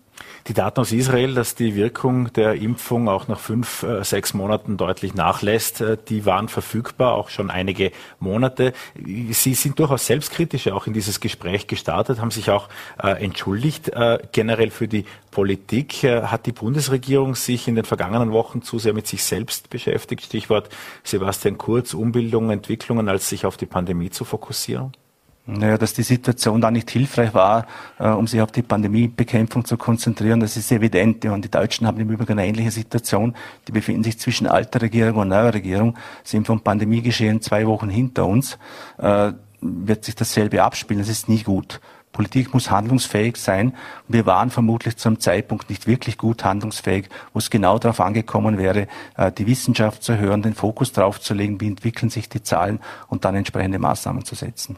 Die 0.47 0.53
Daten 0.53 0.81
aus 0.81 0.91
Israel, 0.91 1.33
dass 1.35 1.55
die 1.55 1.75
Wirkung 1.75 2.33
der 2.33 2.55
Impfung 2.55 3.07
auch 3.07 3.29
nach 3.29 3.39
fünf, 3.39 3.83
äh, 3.83 4.03
sechs 4.03 4.33
Monaten 4.33 4.75
deutlich 4.75 5.13
nachlässt, 5.13 5.79
äh, 5.79 5.97
die 6.09 6.25
waren 6.25 6.49
verfügbar, 6.49 7.13
auch 7.13 7.29
schon 7.29 7.49
einige 7.49 7.91
Monate. 8.19 8.73
Sie 8.95 9.53
sind 9.53 9.79
durchaus 9.79 10.05
selbstkritisch 10.05 10.67
auch 10.67 10.85
in 10.85 10.93
dieses 10.93 11.21
Gespräch 11.21 11.67
gestartet, 11.67 12.19
haben 12.19 12.31
sich 12.31 12.49
auch 12.49 12.67
äh, 13.01 13.23
entschuldigt. 13.23 13.91
Generell 14.31 14.71
für 14.71 14.87
die 14.87 15.05
Politik 15.31 16.03
hat 16.03 16.45
die 16.45 16.51
Bundesregierung 16.51 17.35
sich 17.35 17.67
in 17.67 17.75
den 17.75 17.85
vergangenen 17.85 18.31
Wochen 18.31 18.61
zu 18.61 18.79
sehr 18.79 18.93
mit 18.93 19.07
sich 19.07 19.23
selbst 19.23 19.69
beschäftigt. 19.69 20.23
Stichwort 20.23 20.69
Sebastian 21.03 21.57
Kurz, 21.57 21.93
Umbildung, 21.93 22.49
Entwicklungen, 22.49 23.09
als 23.09 23.29
sich 23.29 23.45
auf 23.45 23.57
die 23.57 23.65
Pandemie 23.65 24.09
zu 24.09 24.25
fokussieren? 24.25 24.93
Naja, 25.45 25.77
dass 25.77 25.93
die 25.93 26.03
Situation 26.03 26.61
da 26.61 26.71
nicht 26.71 26.89
hilfreich 26.89 27.33
war, 27.33 27.67
äh, 27.99 28.07
um 28.07 28.27
sich 28.27 28.39
auf 28.39 28.53
die 28.53 28.61
Pandemiebekämpfung 28.61 29.65
zu 29.65 29.75
konzentrieren, 29.75 30.39
das 30.39 30.55
ist 30.55 30.71
evident. 30.71 31.25
Und 31.25 31.43
die 31.43 31.51
Deutschen 31.51 31.85
haben 31.85 31.99
im 31.99 32.09
Übrigen 32.09 32.33
eine 32.33 32.47
ähnliche 32.47 32.71
Situation. 32.71 33.35
Die 33.67 33.73
befinden 33.73 34.05
sich 34.05 34.17
zwischen 34.19 34.47
alter 34.47 34.81
Regierung 34.81 35.17
und 35.17 35.27
neuer 35.27 35.53
Regierung, 35.53 35.97
sind 36.23 36.47
vom 36.47 36.61
Pandemiegeschehen 36.61 37.41
zwei 37.41 37.67
Wochen 37.67 37.89
hinter 37.89 38.25
uns. 38.25 38.57
Äh, 38.97 39.33
wird 39.59 40.05
sich 40.05 40.15
dasselbe 40.15 40.63
abspielen. 40.63 41.01
Das 41.01 41.09
ist 41.09 41.27
nie 41.27 41.43
gut. 41.43 41.81
Politik 42.13 42.53
muss 42.53 42.69
handlungsfähig 42.69 43.37
sein. 43.37 43.73
wir 44.07 44.25
waren 44.27 44.51
vermutlich 44.51 44.97
zum 44.97 45.19
Zeitpunkt 45.19 45.69
nicht 45.69 45.87
wirklich 45.87 46.17
gut 46.17 46.45
handlungsfähig, 46.45 47.09
wo 47.33 47.39
es 47.39 47.49
genau 47.49 47.79
darauf 47.79 47.99
angekommen 47.99 48.57
wäre, 48.59 48.87
äh, 49.17 49.31
die 49.31 49.47
Wissenschaft 49.47 50.03
zu 50.03 50.17
hören, 50.17 50.43
den 50.43 50.53
Fokus 50.53 50.93
darauf 50.93 51.19
zu 51.19 51.33
legen, 51.33 51.59
wie 51.59 51.67
entwickeln 51.67 52.09
sich 52.09 52.29
die 52.29 52.43
Zahlen 52.43 52.79
und 53.07 53.25
dann 53.25 53.35
entsprechende 53.35 53.79
Maßnahmen 53.79 54.23
zu 54.23 54.35
setzen. 54.35 54.77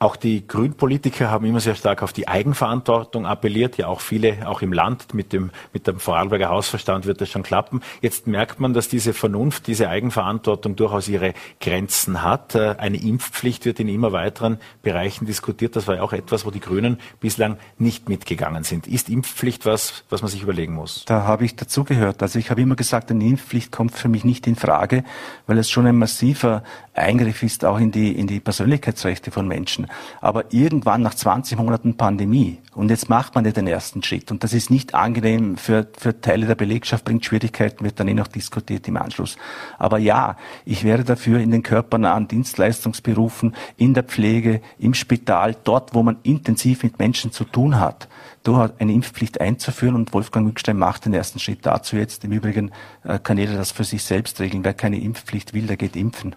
Auch 0.00 0.14
die 0.14 0.46
Grünpolitiker 0.46 1.28
haben 1.28 1.44
immer 1.44 1.58
sehr 1.58 1.74
stark 1.74 2.04
auf 2.04 2.12
die 2.12 2.28
Eigenverantwortung 2.28 3.26
appelliert. 3.26 3.78
Ja, 3.78 3.88
auch 3.88 4.00
viele, 4.00 4.46
auch 4.46 4.62
im 4.62 4.72
Land 4.72 5.12
mit 5.12 5.32
dem, 5.32 5.50
mit 5.72 5.88
dem 5.88 5.98
Vorarlberger 5.98 6.50
Hausverstand 6.50 7.06
wird 7.06 7.20
das 7.20 7.30
schon 7.30 7.42
klappen. 7.42 7.80
Jetzt 8.00 8.28
merkt 8.28 8.60
man, 8.60 8.74
dass 8.74 8.88
diese 8.88 9.12
Vernunft, 9.12 9.66
diese 9.66 9.88
Eigenverantwortung 9.88 10.76
durchaus 10.76 11.08
ihre 11.08 11.34
Grenzen 11.60 12.22
hat. 12.22 12.54
Äh, 12.54 12.76
eine 12.78 12.96
Impfpflicht 12.96 13.64
wird 13.64 13.80
in 13.80 13.88
immer 13.88 14.12
weiteren 14.12 14.58
Bereichen 14.82 15.26
diskutiert. 15.26 15.74
Das 15.74 15.88
war 15.88 15.96
ja 15.96 16.02
auch 16.02 16.12
etwas, 16.12 16.46
wo 16.46 16.52
die 16.52 16.60
Grünen 16.60 17.00
bislang 17.18 17.58
nicht 17.76 18.08
mitgegangen 18.08 18.62
sind. 18.62 18.86
Ist 18.86 19.08
Impfpflicht 19.08 19.66
was, 19.66 20.04
was 20.10 20.22
man 20.22 20.30
sich 20.30 20.44
überlegen 20.44 20.74
muss? 20.74 21.04
Da 21.06 21.24
habe 21.24 21.44
ich 21.44 21.56
dazugehört. 21.56 22.22
Also 22.22 22.38
ich 22.38 22.52
habe 22.52 22.60
immer 22.60 22.76
gesagt, 22.76 23.10
eine 23.10 23.24
Impfpflicht 23.24 23.72
kommt 23.72 23.96
für 23.96 24.08
mich 24.08 24.24
nicht 24.24 24.46
in 24.46 24.54
Frage, 24.54 25.02
weil 25.48 25.58
es 25.58 25.68
schon 25.68 25.88
ein 25.88 25.96
massiver 25.96 26.62
Eingriff 26.98 27.42
ist 27.42 27.64
auch 27.64 27.78
in 27.78 27.90
die, 27.90 28.12
in 28.12 28.26
die 28.26 28.40
Persönlichkeitsrechte 28.40 29.30
von 29.30 29.48
Menschen. 29.48 29.87
Aber 30.20 30.52
irgendwann 30.52 31.02
nach 31.02 31.14
20 31.14 31.58
Monaten 31.58 31.96
Pandemie, 31.96 32.58
und 32.74 32.90
jetzt 32.90 33.08
macht 33.08 33.34
man 33.34 33.44
ja 33.44 33.50
den 33.50 33.66
ersten 33.66 34.02
Schritt, 34.02 34.30
und 34.30 34.44
das 34.44 34.52
ist 34.52 34.70
nicht 34.70 34.94
angenehm 34.94 35.56
für, 35.56 35.86
für 35.96 36.20
Teile 36.20 36.46
der 36.46 36.54
Belegschaft, 36.54 37.04
bringt 37.04 37.24
Schwierigkeiten, 37.24 37.84
wird 37.84 37.98
dann 37.98 38.08
eh 38.08 38.14
noch 38.14 38.28
diskutiert 38.28 38.86
im 38.88 38.96
Anschluss. 38.96 39.36
Aber 39.78 39.98
ja, 39.98 40.36
ich 40.64 40.84
wäre 40.84 41.04
dafür 41.04 41.40
in 41.40 41.50
den 41.50 41.62
körpernahen 41.62 42.28
Dienstleistungsberufen, 42.28 43.54
in 43.76 43.94
der 43.94 44.04
Pflege, 44.04 44.60
im 44.78 44.94
Spital, 44.94 45.56
dort, 45.64 45.94
wo 45.94 46.02
man 46.02 46.18
intensiv 46.22 46.82
mit 46.82 46.98
Menschen 46.98 47.32
zu 47.32 47.44
tun 47.44 47.80
hat, 47.80 48.08
eine 48.46 48.92
Impfpflicht 48.92 49.40
einzuführen 49.40 49.94
und 49.94 50.14
Wolfgang 50.14 50.46
Mückstein 50.46 50.78
macht 50.78 51.04
den 51.04 51.14
ersten 51.14 51.38
Schritt 51.38 51.66
dazu 51.66 51.96
jetzt. 51.96 52.24
Im 52.24 52.32
Übrigen 52.32 52.70
äh, 53.04 53.18
kann 53.18 53.36
jeder 53.36 53.56
das 53.56 53.72
für 53.72 53.84
sich 53.84 54.02
selbst 54.02 54.40
regeln. 54.40 54.64
Wer 54.64 54.74
keine 54.74 55.00
Impfpflicht 55.00 55.52
will, 55.52 55.66
der 55.66 55.76
geht 55.76 55.96
impfen. 55.96 56.34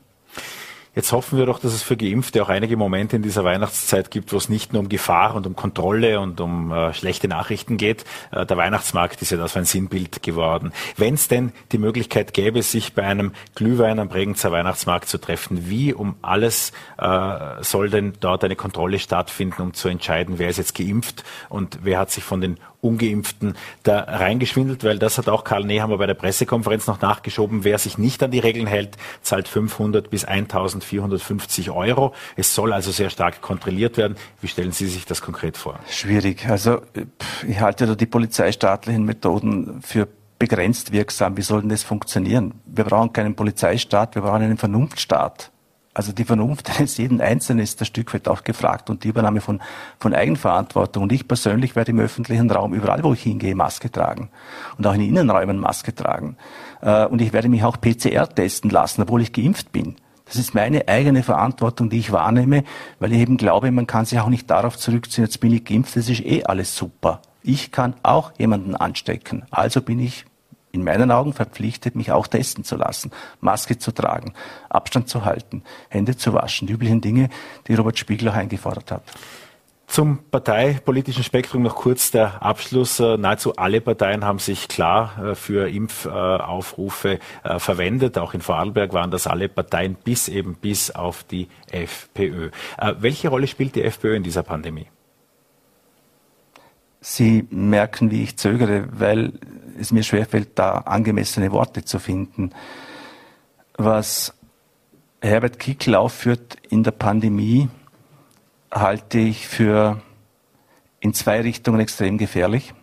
Jetzt 0.93 1.13
hoffen 1.13 1.37
wir 1.37 1.45
doch, 1.45 1.59
dass 1.59 1.71
es 1.71 1.83
für 1.83 1.95
Geimpfte 1.95 2.43
auch 2.43 2.49
einige 2.49 2.75
Momente 2.75 3.15
in 3.15 3.21
dieser 3.21 3.45
Weihnachtszeit 3.45 4.11
gibt, 4.11 4.33
wo 4.33 4.37
es 4.37 4.49
nicht 4.49 4.73
nur 4.73 4.81
um 4.81 4.89
Gefahr 4.89 5.35
und 5.35 5.47
um 5.47 5.55
Kontrolle 5.55 6.19
und 6.19 6.41
um 6.41 6.73
äh, 6.73 6.93
schlechte 6.93 7.29
Nachrichten 7.29 7.77
geht. 7.77 8.03
Äh, 8.31 8.45
der 8.45 8.57
Weihnachtsmarkt 8.57 9.21
ist 9.21 9.31
ja 9.31 9.37
das 9.37 9.55
ein 9.55 9.63
Sinnbild 9.63 10.21
geworden. 10.21 10.73
Wenn 10.97 11.13
es 11.13 11.29
denn 11.29 11.53
die 11.71 11.77
Möglichkeit 11.77 12.33
gäbe, 12.33 12.61
sich 12.61 12.93
bei 12.93 13.03
einem 13.03 13.31
Glühwein 13.55 13.99
am 13.99 14.09
Bregenzer 14.09 14.51
Weihnachtsmarkt 14.51 15.07
zu 15.07 15.17
treffen, 15.17 15.69
wie 15.69 15.93
um 15.93 16.15
alles 16.21 16.73
äh, 16.97 17.63
soll 17.63 17.89
denn 17.89 18.11
dort 18.19 18.43
eine 18.43 18.57
Kontrolle 18.57 18.99
stattfinden, 18.99 19.61
um 19.61 19.73
zu 19.73 19.87
entscheiden, 19.87 20.39
wer 20.39 20.49
ist 20.49 20.57
jetzt 20.57 20.75
geimpft 20.75 21.23
und 21.47 21.79
wer 21.83 21.99
hat 21.99 22.11
sich 22.11 22.25
von 22.25 22.41
den 22.41 22.57
Ungeimpften 22.81 23.55
da 23.83 23.99
reingeschwindelt, 23.99 24.83
weil 24.83 24.99
das 24.99 25.17
hat 25.17 25.29
auch 25.29 25.43
Karl 25.43 25.63
Nehammer 25.63 25.97
bei 25.97 26.07
der 26.07 26.15
Pressekonferenz 26.15 26.87
noch 26.87 26.99
nachgeschoben. 27.01 27.63
Wer 27.63 27.77
sich 27.77 27.97
nicht 27.97 28.21
an 28.23 28.31
die 28.31 28.39
Regeln 28.39 28.67
hält, 28.67 28.97
zahlt 29.21 29.47
500 29.47 30.09
bis 30.09 30.25
1450 30.25 31.71
Euro. 31.71 32.13
Es 32.35 32.53
soll 32.55 32.73
also 32.73 32.91
sehr 32.91 33.09
stark 33.09 33.41
kontrolliert 33.41 33.97
werden. 33.97 34.17
Wie 34.41 34.47
stellen 34.47 34.71
Sie 34.71 34.87
sich 34.87 35.05
das 35.05 35.21
konkret 35.21 35.57
vor? 35.57 35.79
Schwierig. 35.89 36.47
Also 36.47 36.81
ich 37.47 37.59
halte 37.59 37.85
da 37.85 37.95
die 37.95 38.05
polizeistaatlichen 38.05 39.05
Methoden 39.05 39.81
für 39.81 40.07
begrenzt 40.41 40.91
wirksam. 40.91 41.37
Wie 41.37 41.43
soll 41.43 41.61
denn 41.61 41.69
das 41.69 41.83
funktionieren? 41.83 42.55
Wir 42.65 42.83
brauchen 42.83 43.13
keinen 43.13 43.35
Polizeistaat, 43.35 44.15
wir 44.15 44.23
brauchen 44.23 44.41
einen 44.41 44.57
Vernunftstaat. 44.57 45.50
Also 45.93 46.13
die 46.13 46.23
Vernunft 46.23 46.69
eines 46.79 46.97
jeden 46.97 47.21
Einzelnen 47.21 47.63
ist 47.63 47.81
ein 47.81 47.85
Stück 47.85 48.13
weit 48.13 48.27
auch 48.27 48.43
gefragt 48.43 48.89
und 48.89 49.03
die 49.03 49.09
Übernahme 49.09 49.41
von, 49.41 49.61
von 49.99 50.13
Eigenverantwortung. 50.13 51.03
Und 51.03 51.11
ich 51.11 51.27
persönlich 51.27 51.75
werde 51.75 51.91
im 51.91 51.99
öffentlichen 51.99 52.49
Raum 52.49 52.73
überall, 52.73 53.03
wo 53.03 53.13
ich 53.13 53.23
hingehe, 53.23 53.55
Maske 53.55 53.91
tragen 53.91 54.29
und 54.77 54.87
auch 54.87 54.93
in 54.93 55.01
Innenräumen 55.01 55.57
Maske 55.57 55.93
tragen. 55.93 56.37
Äh, 56.81 57.05
und 57.05 57.21
ich 57.21 57.33
werde 57.33 57.49
mich 57.49 57.63
auch 57.63 57.79
PCR 57.79 58.27
testen 58.27 58.69
lassen, 58.69 59.01
obwohl 59.01 59.21
ich 59.21 59.33
geimpft 59.33 59.71
bin. 59.71 59.95
Das 60.25 60.37
ist 60.37 60.55
meine 60.55 60.87
eigene 60.87 61.23
Verantwortung, 61.23 61.89
die 61.89 61.99
ich 61.99 62.13
wahrnehme, 62.13 62.63
weil 62.99 63.11
ich 63.11 63.19
eben 63.19 63.35
glaube, 63.35 63.69
man 63.69 63.85
kann 63.85 64.05
sich 64.05 64.17
auch 64.21 64.29
nicht 64.29 64.49
darauf 64.49 64.77
zurückziehen, 64.77 65.25
jetzt 65.25 65.41
bin 65.41 65.51
ich 65.51 65.65
geimpft, 65.65 65.97
das 65.97 66.07
ist 66.07 66.25
eh 66.25 66.45
alles 66.45 66.73
super. 66.73 67.21
Ich 67.43 67.73
kann 67.73 67.95
auch 68.01 68.31
jemanden 68.37 68.75
anstecken. 68.75 69.43
Also 69.51 69.81
bin 69.81 69.99
ich 69.99 70.25
in 70.71 70.83
meinen 70.83 71.11
Augen 71.11 71.33
verpflichtet, 71.33 71.95
mich 71.95 72.11
auch 72.11 72.27
testen 72.27 72.63
zu 72.63 72.75
lassen, 72.75 73.11
Maske 73.39 73.77
zu 73.77 73.91
tragen, 73.91 74.33
Abstand 74.69 75.09
zu 75.09 75.25
halten, 75.25 75.63
Hände 75.89 76.15
zu 76.15 76.33
waschen, 76.33 76.67
die 76.67 76.73
üblichen 76.73 77.01
Dinge, 77.01 77.29
die 77.67 77.75
Robert 77.75 77.97
Spiegel 77.97 78.29
auch 78.29 78.35
eingefordert 78.35 78.91
hat. 78.91 79.03
Zum 79.91 80.19
parteipolitischen 80.31 81.25
Spektrum 81.25 81.63
noch 81.63 81.75
kurz 81.75 82.11
der 82.11 82.41
Abschluss. 82.41 83.01
Äh, 83.01 83.17
nahezu 83.17 83.57
alle 83.57 83.81
Parteien 83.81 84.23
haben 84.23 84.39
sich 84.39 84.69
klar 84.69 85.21
äh, 85.21 85.35
für 85.35 85.67
Impfaufrufe 85.69 87.19
äh, 87.43 87.59
verwendet. 87.59 88.17
Auch 88.17 88.33
in 88.33 88.39
Vorarlberg 88.39 88.93
waren 88.93 89.11
das 89.11 89.27
alle 89.27 89.49
Parteien 89.49 89.95
bis 90.01 90.29
eben 90.29 90.55
bis 90.55 90.91
auf 90.91 91.25
die 91.25 91.49
FPÖ. 91.69 92.51
Welche 92.99 93.27
Rolle 93.27 93.47
spielt 93.47 93.75
die 93.75 93.83
FPÖ 93.83 94.15
in 94.15 94.23
dieser 94.23 94.43
Pandemie? 94.43 94.87
Sie 97.01 97.47
merken, 97.49 98.11
wie 98.11 98.21
ich 98.21 98.37
zögere, 98.37 98.87
weil 98.91 99.33
es 99.79 99.91
mir 99.91 100.03
schwerfällt, 100.03 100.51
da 100.55 100.73
angemessene 100.77 101.51
Worte 101.51 101.83
zu 101.83 101.97
finden. 101.97 102.51
Was 103.75 104.35
Herbert 105.19 105.57
Kickl 105.57 105.95
aufführt 105.95 106.57
in 106.69 106.83
der 106.83 106.91
Pandemie, 106.91 107.69
halte 108.71 109.17
ich 109.17 109.47
für 109.47 110.01
in 110.99 111.15
zwei 111.15 111.41
Richtungen 111.41 111.79
extrem 111.79 112.19
gefährlich. 112.19 112.73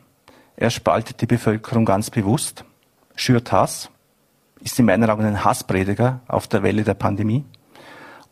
Er 0.57 0.71
spaltet 0.71 1.21
die 1.21 1.27
Bevölkerung 1.27 1.85
ganz 1.85 2.11
bewusst, 2.11 2.65
schürt 3.15 3.53
Hass, 3.53 3.91
ist 4.61 4.79
in 4.81 4.87
meinen 4.87 5.09
Augen 5.09 5.25
ein 5.25 5.45
Hassprediger 5.45 6.21
auf 6.27 6.49
der 6.49 6.65
Welle 6.65 6.83
der 6.83 6.95
Pandemie 6.95 7.45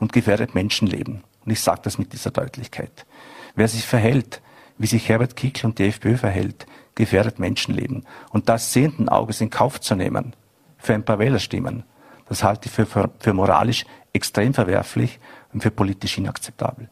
und 0.00 0.12
gefährdet 0.12 0.56
Menschenleben. 0.56 1.22
Und 1.44 1.52
ich 1.52 1.60
sage 1.60 1.82
das 1.84 1.98
mit 1.98 2.12
dieser 2.12 2.32
Deutlichkeit. 2.32 3.06
Wer 3.54 3.68
sich 3.68 3.86
verhält, 3.86 4.42
wie 4.78 4.86
sich 4.86 5.08
Herbert 5.08 5.36
Kickl 5.36 5.66
und 5.66 5.78
die 5.78 5.88
FPÖ 5.88 6.16
verhält, 6.16 6.66
gefährdet 6.94 7.38
Menschenleben. 7.38 8.04
Und 8.30 8.48
das 8.48 8.72
sehenden 8.72 9.08
Auges 9.08 9.40
in 9.40 9.50
Kauf 9.50 9.80
zu 9.80 9.94
nehmen 9.94 10.34
für 10.78 10.94
ein 10.94 11.04
paar 11.04 11.18
Wählerstimmen, 11.18 11.84
das 12.28 12.42
halte 12.42 12.68
ich 12.68 12.72
für, 12.72 12.86
für, 12.86 13.10
für 13.18 13.32
moralisch 13.32 13.84
extrem 14.12 14.54
verwerflich 14.54 15.20
und 15.52 15.62
für 15.62 15.70
politisch 15.70 16.18
inakzeptabel. 16.18 16.88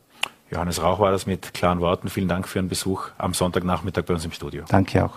Johannes 0.50 0.80
Rauch 0.82 1.00
war 1.00 1.10
das 1.10 1.26
mit 1.26 1.52
klaren 1.52 1.80
Worten. 1.80 2.08
Vielen 2.08 2.28
Dank 2.28 2.46
für 2.46 2.58
Ihren 2.60 2.68
Besuch 2.68 3.08
am 3.18 3.34
Sonntagnachmittag 3.34 4.04
bei 4.04 4.14
uns 4.14 4.24
im 4.24 4.32
Studio. 4.32 4.64
Danke 4.68 5.04
auch. 5.04 5.14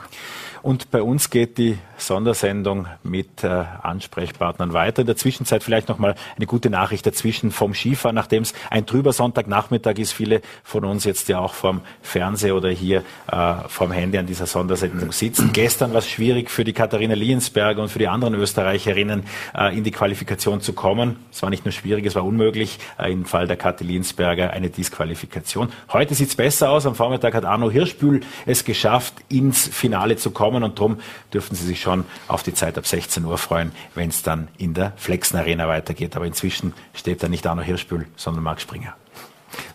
Und 0.68 0.92
bei 0.92 1.02
uns 1.02 1.30
geht 1.30 1.58
die 1.60 1.78
Sondersendung 1.96 2.88
mit 3.02 3.42
äh, 3.46 3.48
Ansprechpartnern 3.48 4.74
weiter. 4.74 5.00
In 5.00 5.06
der 5.06 5.16
Zwischenzeit 5.16 5.64
vielleicht 5.64 5.88
noch 5.88 5.98
mal 5.98 6.16
eine 6.36 6.46
gute 6.46 6.70
Nachricht 6.70 7.06
dazwischen 7.06 7.52
vom 7.52 7.74
Skifahren, 7.74 8.16
nachdem 8.16 8.44
es 8.44 8.54
ein 8.70 8.86
trüber 8.86 9.14
Sonntagnachmittag 9.14 9.98
ist. 9.98 10.12
Viele 10.12 10.42
von 10.66 10.84
uns 10.84 11.06
jetzt 11.06 11.30
ja 11.30 11.40
auch 11.40 11.54
vorm 11.54 11.80
Fernseher 12.02 12.54
oder 12.54 12.70
hier 12.70 13.04
äh, 13.32 13.54
vorm 13.70 13.94
Handy 13.94 14.18
an 14.18 14.26
dieser 14.26 14.46
Sondersendung 14.46 15.14
sitzen. 15.14 15.52
Gestern 15.54 15.92
war 15.92 16.00
es 16.00 16.10
schwierig 16.10 16.52
für 16.52 16.66
die 16.66 16.74
Katharina 16.74 17.14
Liensberger 17.14 17.82
und 17.82 17.88
für 17.88 18.00
die 18.00 18.10
anderen 18.10 18.34
Österreicherinnen 18.36 19.24
äh, 19.58 19.78
in 19.78 19.86
die 19.86 19.92
Qualifikation 19.92 20.60
zu 20.60 20.74
kommen. 20.74 21.16
Es 21.32 21.42
war 21.42 21.50
nicht 21.50 21.64
nur 21.64 21.72
schwierig, 21.72 22.06
es 22.06 22.16
war 22.16 22.26
unmöglich. 22.26 22.78
Äh, 23.00 23.14
Im 23.14 23.24
Fall 23.24 23.48
der 23.48 23.56
Kathi 23.56 23.86
Liensberger 23.86 24.52
eine 24.52 24.70
Disqualifikation. 24.70 25.70
Heute 25.94 26.14
sieht 26.14 26.28
es 26.28 26.36
besser 26.36 26.72
aus. 26.72 26.86
Am 26.86 26.96
Vormittag 26.96 27.36
hat 27.36 27.46
Arno 27.46 27.72
Hirschbühl 27.72 28.20
es 28.46 28.66
geschafft, 28.66 29.14
ins 29.30 29.66
Finale 29.66 30.18
zu 30.18 30.32
kommen 30.32 30.57
und 30.64 30.80
darum 30.80 30.98
dürften 31.34 31.56
Sie 31.56 31.66
sich 31.66 31.82
schon 31.82 32.06
auf 32.28 32.44
die 32.44 32.54
Zeit 32.54 32.78
ab 32.78 32.86
16 32.86 33.26
Uhr 33.26 33.38
freuen, 33.38 33.72
wenn 33.96 34.10
es 34.10 34.24
dann 34.24 34.48
in 34.58 34.74
der 34.74 34.94
Flexen 34.96 35.38
Arena 35.38 35.68
weitergeht. 35.68 36.16
Aber 36.16 36.26
inzwischen 36.26 36.74
steht 36.94 37.24
da 37.24 37.30
nicht 37.30 37.46
Arno 37.46 37.62
Hirschbühl, 37.62 38.06
sondern 38.16 38.44
Marc 38.44 38.62
Springer. 38.62 38.96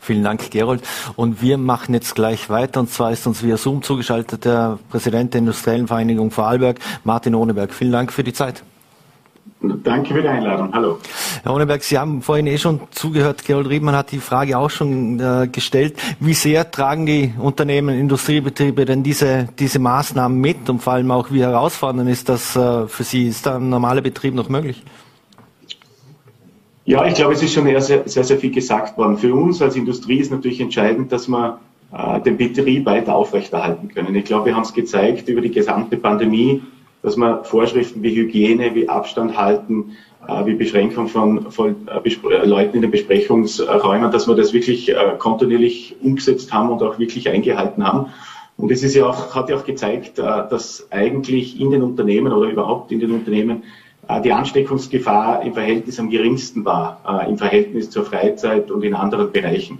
Vielen 0.00 0.24
Dank, 0.24 0.50
Gerold. 0.50 0.82
Und 1.16 1.42
wir 1.42 1.58
machen 1.58 1.94
jetzt 1.94 2.14
gleich 2.14 2.50
weiter. 2.50 2.80
Und 2.80 2.90
zwar 2.90 3.12
ist 3.12 3.26
uns 3.26 3.42
via 3.42 3.56
Zoom 3.56 3.82
zugeschaltet 3.82 4.44
der 4.44 4.78
Präsident 4.90 5.34
der 5.34 5.38
Industriellen 5.38 5.86
Vereinigung 5.86 6.30
Vorarlberg, 6.30 6.78
Martin 7.04 7.34
Ohneberg. 7.34 7.72
Vielen 7.72 7.92
Dank 7.92 8.12
für 8.12 8.24
die 8.24 8.32
Zeit. 8.32 8.62
Danke 9.84 10.14
für 10.14 10.22
die 10.22 10.28
Einladung. 10.28 10.72
Hallo. 10.72 10.98
Herr 11.42 11.54
Ohneberg, 11.54 11.82
Sie 11.82 11.96
haben 11.96 12.20
vorhin 12.22 12.46
eh 12.46 12.58
schon 12.58 12.80
zugehört. 12.90 13.44
Gerold 13.44 13.68
Riedmann 13.68 13.94
hat 13.94 14.10
die 14.10 14.18
Frage 14.18 14.58
auch 14.58 14.70
schon 14.70 15.20
äh, 15.20 15.48
gestellt. 15.50 15.94
Wie 16.18 16.34
sehr 16.34 16.70
tragen 16.70 17.06
die 17.06 17.32
Unternehmen, 17.38 17.98
Industriebetriebe 17.98 18.84
denn 18.84 19.02
diese, 19.02 19.48
diese 19.58 19.78
Maßnahmen 19.78 20.40
mit? 20.40 20.68
Und 20.68 20.80
vor 20.80 20.94
allem 20.94 21.10
auch, 21.12 21.30
wie 21.30 21.42
herausfordernd 21.42 22.10
ist 22.10 22.28
das 22.28 22.56
äh, 22.56 22.88
für 22.88 23.04
Sie? 23.04 23.28
Ist 23.28 23.46
da 23.46 23.56
ein 23.56 23.68
normaler 23.68 24.00
Betrieb 24.00 24.34
noch 24.34 24.48
möglich? 24.48 24.82
Ja, 26.84 27.06
ich 27.06 27.14
glaube, 27.14 27.34
es 27.34 27.42
ist 27.42 27.52
schon 27.52 27.64
sehr, 27.64 27.80
sehr, 27.80 28.24
sehr 28.24 28.38
viel 28.38 28.50
gesagt 28.50 28.98
worden. 28.98 29.16
Für 29.16 29.32
uns 29.34 29.62
als 29.62 29.76
Industrie 29.76 30.18
ist 30.18 30.32
natürlich 30.32 30.60
entscheidend, 30.60 31.12
dass 31.12 31.28
wir 31.28 31.60
äh, 31.92 32.20
den 32.20 32.36
Betrieb 32.36 32.86
weiter 32.86 33.14
aufrechterhalten 33.14 33.88
können. 33.88 34.14
Ich 34.16 34.24
glaube, 34.24 34.46
wir 34.46 34.56
haben 34.56 34.62
es 34.62 34.72
gezeigt 34.72 35.28
über 35.28 35.40
die 35.40 35.52
gesamte 35.52 35.96
Pandemie, 35.96 36.62
dass 37.02 37.16
man 37.16 37.44
Vorschriften 37.44 38.02
wie 38.02 38.14
Hygiene, 38.14 38.74
wie 38.74 38.88
Abstand 38.88 39.36
halten, 39.36 39.96
äh, 40.26 40.46
wie 40.46 40.54
Beschränkung 40.54 41.08
von, 41.08 41.50
von 41.50 41.88
äh, 41.88 42.46
Leuten 42.46 42.76
in 42.76 42.82
den 42.82 42.90
Besprechungsräumen, 42.90 44.10
dass 44.10 44.28
wir 44.28 44.36
das 44.36 44.52
wirklich 44.52 44.94
kontinuierlich 45.18 45.96
umgesetzt 46.00 46.52
haben 46.52 46.70
und 46.70 46.82
auch 46.82 46.98
wirklich 46.98 47.28
eingehalten 47.28 47.84
haben. 47.84 48.06
Und 48.56 48.70
es 48.70 48.82
ist 48.82 48.94
ja 48.94 49.06
auch, 49.06 49.34
hat 49.34 49.48
ja 49.48 49.56
auch 49.56 49.64
gezeigt, 49.64 50.18
dass 50.18 50.86
eigentlich 50.90 51.58
in 51.58 51.70
den 51.70 51.82
Unternehmen 51.82 52.32
oder 52.32 52.50
überhaupt 52.50 52.92
in 52.92 53.00
den 53.00 53.10
Unternehmen 53.10 53.64
die 54.22 54.32
Ansteckungsgefahr 54.32 55.42
im 55.42 55.54
Verhältnis 55.54 55.98
am 55.98 56.10
geringsten 56.10 56.64
war, 56.64 57.26
im 57.28 57.38
Verhältnis 57.38 57.90
zur 57.90 58.04
Freizeit 58.04 58.70
und 58.70 58.84
in 58.84 58.94
anderen 58.94 59.32
Bereichen. 59.32 59.78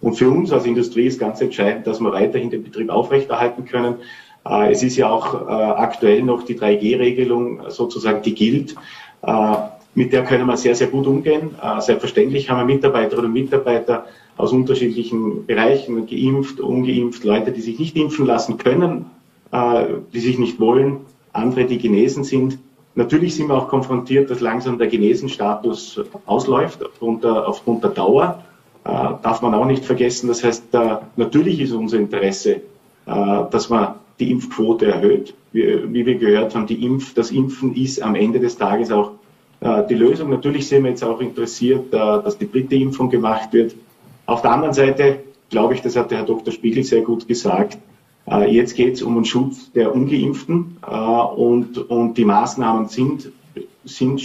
Und 0.00 0.16
für 0.16 0.28
uns 0.28 0.52
als 0.52 0.66
Industrie 0.66 1.06
ist 1.06 1.20
ganz 1.20 1.40
entscheidend, 1.40 1.86
dass 1.86 2.00
wir 2.00 2.12
weiterhin 2.12 2.50
den 2.50 2.62
Betrieb 2.62 2.90
aufrechterhalten 2.90 3.64
können. 3.66 3.96
Es 4.44 4.82
ist 4.82 4.96
ja 4.96 5.08
auch 5.08 5.48
aktuell 5.48 6.22
noch 6.22 6.42
die 6.42 6.58
3G-Regelung 6.58 7.62
sozusagen, 7.70 8.20
die 8.20 8.34
gilt. 8.34 8.74
Mit 9.94 10.12
der 10.12 10.24
können 10.24 10.46
wir 10.46 10.56
sehr, 10.56 10.74
sehr 10.74 10.88
gut 10.88 11.06
umgehen. 11.06 11.54
Äh, 11.62 11.80
selbstverständlich 11.80 12.50
haben 12.50 12.58
wir 12.58 12.74
Mitarbeiterinnen 12.74 13.26
und 13.26 13.32
Mitarbeiter 13.32 14.06
aus 14.36 14.52
unterschiedlichen 14.52 15.46
Bereichen, 15.46 16.06
geimpft, 16.06 16.58
ungeimpft, 16.58 17.22
Leute, 17.22 17.52
die 17.52 17.60
sich 17.60 17.78
nicht 17.78 17.96
impfen 17.96 18.26
lassen 18.26 18.58
können, 18.58 19.06
äh, 19.52 19.84
die 20.12 20.18
sich 20.18 20.38
nicht 20.38 20.58
wollen, 20.58 21.00
andere, 21.32 21.66
die 21.66 21.78
genesen 21.78 22.24
sind. 22.24 22.58
Natürlich 22.96 23.36
sind 23.36 23.48
wir 23.48 23.54
auch 23.54 23.68
konfrontiert, 23.68 24.30
dass 24.30 24.40
langsam 24.40 24.78
der 24.78 24.88
Genesenstatus 24.88 26.00
ausläuft 26.26 26.84
aufgrund 26.84 27.22
der, 27.22 27.48
aufgrund 27.48 27.84
der 27.84 27.90
Dauer. 27.90 28.42
Äh, 28.84 28.88
darf 29.22 29.42
man 29.42 29.54
auch 29.54 29.64
nicht 29.64 29.84
vergessen. 29.84 30.26
Das 30.26 30.42
heißt, 30.42 30.64
natürlich 31.16 31.60
ist 31.60 31.72
unser 31.72 31.98
Interesse, 31.98 32.62
dass 33.06 33.68
man 33.68 33.94
die 34.20 34.30
Impfquote 34.30 34.86
erhöht. 34.86 35.34
Wie, 35.52 35.92
wie 35.92 36.06
wir 36.06 36.16
gehört 36.16 36.54
haben, 36.54 36.66
Impf, 36.68 37.14
das 37.14 37.30
Impfen 37.30 37.74
ist 37.74 38.02
am 38.02 38.14
Ende 38.14 38.40
des 38.40 38.56
Tages 38.56 38.90
auch 38.90 39.12
äh, 39.64 39.86
die 39.88 39.94
Lösung. 39.94 40.30
Natürlich 40.30 40.68
sind 40.68 40.84
wir 40.84 40.90
jetzt 40.90 41.02
auch 41.02 41.20
interessiert, 41.20 41.92
äh, 41.92 41.96
dass 41.96 42.38
die 42.38 42.50
dritte 42.50 42.76
Impfung 42.76 43.08
gemacht 43.08 43.52
wird. 43.52 43.74
Auf 44.26 44.42
der 44.42 44.52
anderen 44.52 44.74
Seite 44.74 45.20
glaube 45.50 45.74
ich, 45.74 45.82
das 45.82 45.96
hat 45.96 46.10
der 46.10 46.18
Herr 46.18 46.26
Dr. 46.26 46.52
Spiegel 46.52 46.84
sehr 46.84 47.02
gut 47.02 47.26
gesagt, 47.26 47.78
äh, 48.26 48.50
jetzt 48.50 48.74
geht 48.74 48.94
es 48.94 49.02
um 49.02 49.14
den 49.14 49.24
Schutz 49.24 49.72
der 49.72 49.94
Ungeimpften 49.94 50.78
und, 51.36 51.78
und 51.78 52.14
die 52.14 52.24
Maßnahmen 52.24 52.88
sind, 52.88 53.30
sind, 53.84 54.20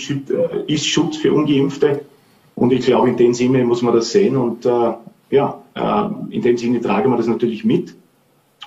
ist 0.68 0.88
Schutz 0.88 1.18
für 1.18 1.34
Ungeimpfte. 1.34 2.02
Und 2.56 2.72
ich 2.74 2.86
glaube, 2.86 3.10
in 3.10 3.18
dem 3.18 3.34
Sinne 3.34 3.64
muss 3.66 3.82
man 3.82 3.94
das 3.94 4.12
sehen. 4.12 4.38
Und 4.38 4.66
ja, 5.30 5.62
in 6.30 6.42
dem 6.42 6.58
Sinne 6.58 6.80
tragen 6.80 7.12
wir 7.12 7.18
das 7.18 7.28
natürlich 7.28 7.66
mit. 7.66 7.94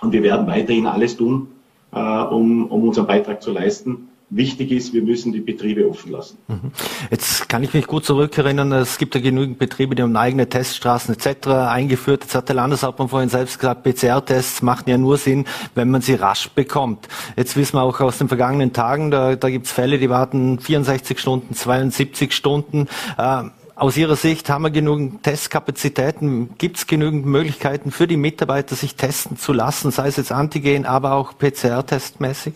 Und 0.02 0.12
wir 0.12 0.22
werden 0.22 0.46
weiterhin 0.46 0.86
alles 0.86 1.16
tun, 1.16 1.48
um, 1.92 2.66
um 2.66 2.88
unseren 2.88 3.06
Beitrag 3.06 3.42
zu 3.42 3.52
leisten 3.52 4.08
wichtig 4.34 4.72
ist, 4.72 4.92
wir 4.92 5.02
müssen 5.02 5.32
die 5.32 5.40
Betriebe 5.40 5.88
offen 5.88 6.10
lassen. 6.10 6.38
Mhm. 6.48 6.72
Jetzt 7.10 7.48
kann 7.48 7.62
ich 7.62 7.74
mich 7.74 7.86
gut 7.86 8.04
zurückerinnern, 8.04 8.72
es 8.72 8.98
gibt 8.98 9.14
ja 9.14 9.20
genügend 9.20 9.58
Betriebe, 9.58 9.94
die 9.94 10.02
haben 10.02 10.16
eigene 10.16 10.48
Teststraßen 10.48 11.14
etc. 11.14 11.48
eingeführt. 11.48 12.22
Jetzt 12.22 12.34
hat 12.34 12.48
der 12.48 12.56
Landeshauptmann 12.56 13.08
vorhin 13.08 13.28
selbst 13.28 13.58
gesagt, 13.58 13.82
PCR-Tests 13.82 14.62
machen 14.62 14.88
ja 14.88 14.96
nur 14.96 15.18
Sinn, 15.18 15.44
wenn 15.74 15.90
man 15.90 16.00
sie 16.00 16.14
rasch 16.14 16.48
bekommt. 16.50 17.08
Jetzt 17.36 17.56
wissen 17.56 17.76
wir 17.76 17.82
auch 17.82 18.00
aus 18.00 18.18
den 18.18 18.28
vergangenen 18.28 18.72
Tagen, 18.72 19.10
da, 19.10 19.36
da 19.36 19.50
gibt 19.50 19.66
es 19.66 19.72
Fälle, 19.72 19.98
die 19.98 20.08
warten 20.08 20.58
64 20.58 21.18
Stunden, 21.18 21.54
72 21.54 22.32
Stunden. 22.32 22.88
Äh, 23.18 23.44
aus 23.82 23.96
Ihrer 23.96 24.14
Sicht 24.14 24.48
haben 24.48 24.62
wir 24.62 24.70
genügend 24.70 25.24
Testkapazitäten? 25.24 26.50
Gibt 26.56 26.76
es 26.76 26.86
genügend 26.86 27.26
Möglichkeiten 27.26 27.90
für 27.90 28.06
die 28.06 28.16
Mitarbeiter, 28.16 28.76
sich 28.76 28.94
testen 28.94 29.36
zu 29.36 29.52
lassen, 29.52 29.90
sei 29.90 30.06
es 30.06 30.16
jetzt 30.16 30.30
Antigen, 30.30 30.86
aber 30.86 31.14
auch 31.14 31.32
PCR-testmäßig? 31.36 32.54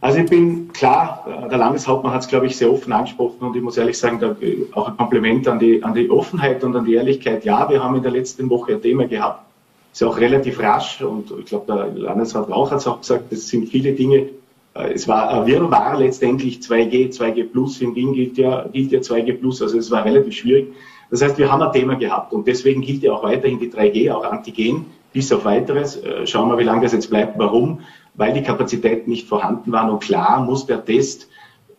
Also 0.00 0.18
ich 0.20 0.30
bin 0.30 0.72
klar, 0.72 1.26
der 1.50 1.58
Landeshauptmann 1.58 2.12
hat 2.12 2.22
es, 2.22 2.28
glaube 2.28 2.46
ich, 2.46 2.56
sehr 2.56 2.72
offen 2.72 2.92
angesprochen 2.92 3.40
und 3.40 3.56
ich 3.56 3.62
muss 3.62 3.76
ehrlich 3.76 3.98
sagen, 3.98 4.20
da, 4.20 4.36
auch 4.74 4.88
ein 4.88 4.96
Kompliment 4.96 5.48
an 5.48 5.58
die, 5.58 5.82
an 5.82 5.92
die 5.92 6.08
Offenheit 6.08 6.62
und 6.62 6.76
an 6.76 6.84
die 6.84 6.94
Ehrlichkeit. 6.94 7.44
Ja, 7.44 7.68
wir 7.68 7.82
haben 7.82 7.96
in 7.96 8.02
der 8.04 8.12
letzten 8.12 8.48
Woche 8.48 8.74
ein 8.74 8.82
Thema 8.82 9.08
gehabt, 9.08 9.44
ist 9.92 10.04
auch 10.04 10.18
relativ 10.18 10.60
rasch 10.60 11.02
und 11.02 11.32
ich 11.36 11.46
glaube, 11.46 11.66
der 11.66 11.86
Landesrat 11.88 12.48
Rauch 12.48 12.70
hat 12.70 12.78
es 12.78 12.86
auch 12.86 13.00
gesagt, 13.00 13.32
es 13.32 13.48
sind 13.48 13.68
viele 13.68 13.92
Dinge. 13.92 14.28
Äh, 14.74 14.92
es 14.92 15.08
war 15.08 15.30
ein 15.30 15.46
Wirrwarr 15.46 15.98
letztendlich 15.98 16.58
2G, 16.58 17.10
2G 17.10 17.44
Plus, 17.50 17.80
in 17.80 17.94
Wien 17.94 18.12
gilt 18.12 18.38
ja, 18.38 18.66
gilt 18.72 18.92
ja 18.92 19.00
2G 19.00 19.38
Plus, 19.38 19.62
also 19.62 19.78
es 19.78 19.90
war 19.90 20.04
relativ 20.04 20.34
schwierig. 20.34 20.72
Das 21.10 21.22
heißt, 21.22 21.38
wir 21.38 21.50
haben 21.50 21.62
ein 21.62 21.72
Thema 21.72 21.96
gehabt 21.96 22.32
und 22.32 22.46
deswegen 22.46 22.82
gilt 22.82 23.02
ja 23.02 23.12
auch 23.12 23.24
weiterhin 23.24 23.58
die 23.58 23.70
3G, 23.70 24.12
auch 24.12 24.24
Antigen, 24.24 24.86
bis 25.12 25.32
auf 25.32 25.44
weiteres. 25.44 25.96
Äh, 25.96 26.26
schauen 26.26 26.48
wir, 26.48 26.58
wie 26.58 26.64
lange 26.64 26.82
das 26.82 26.92
jetzt 26.92 27.10
bleibt. 27.10 27.38
Warum? 27.38 27.80
weil 28.20 28.34
die 28.34 28.42
Kapazitäten 28.42 29.10
nicht 29.10 29.26
vorhanden 29.26 29.72
waren. 29.72 29.88
Und 29.88 30.02
klar 30.02 30.44
muss 30.44 30.66
der 30.66 30.84
Test, 30.84 31.29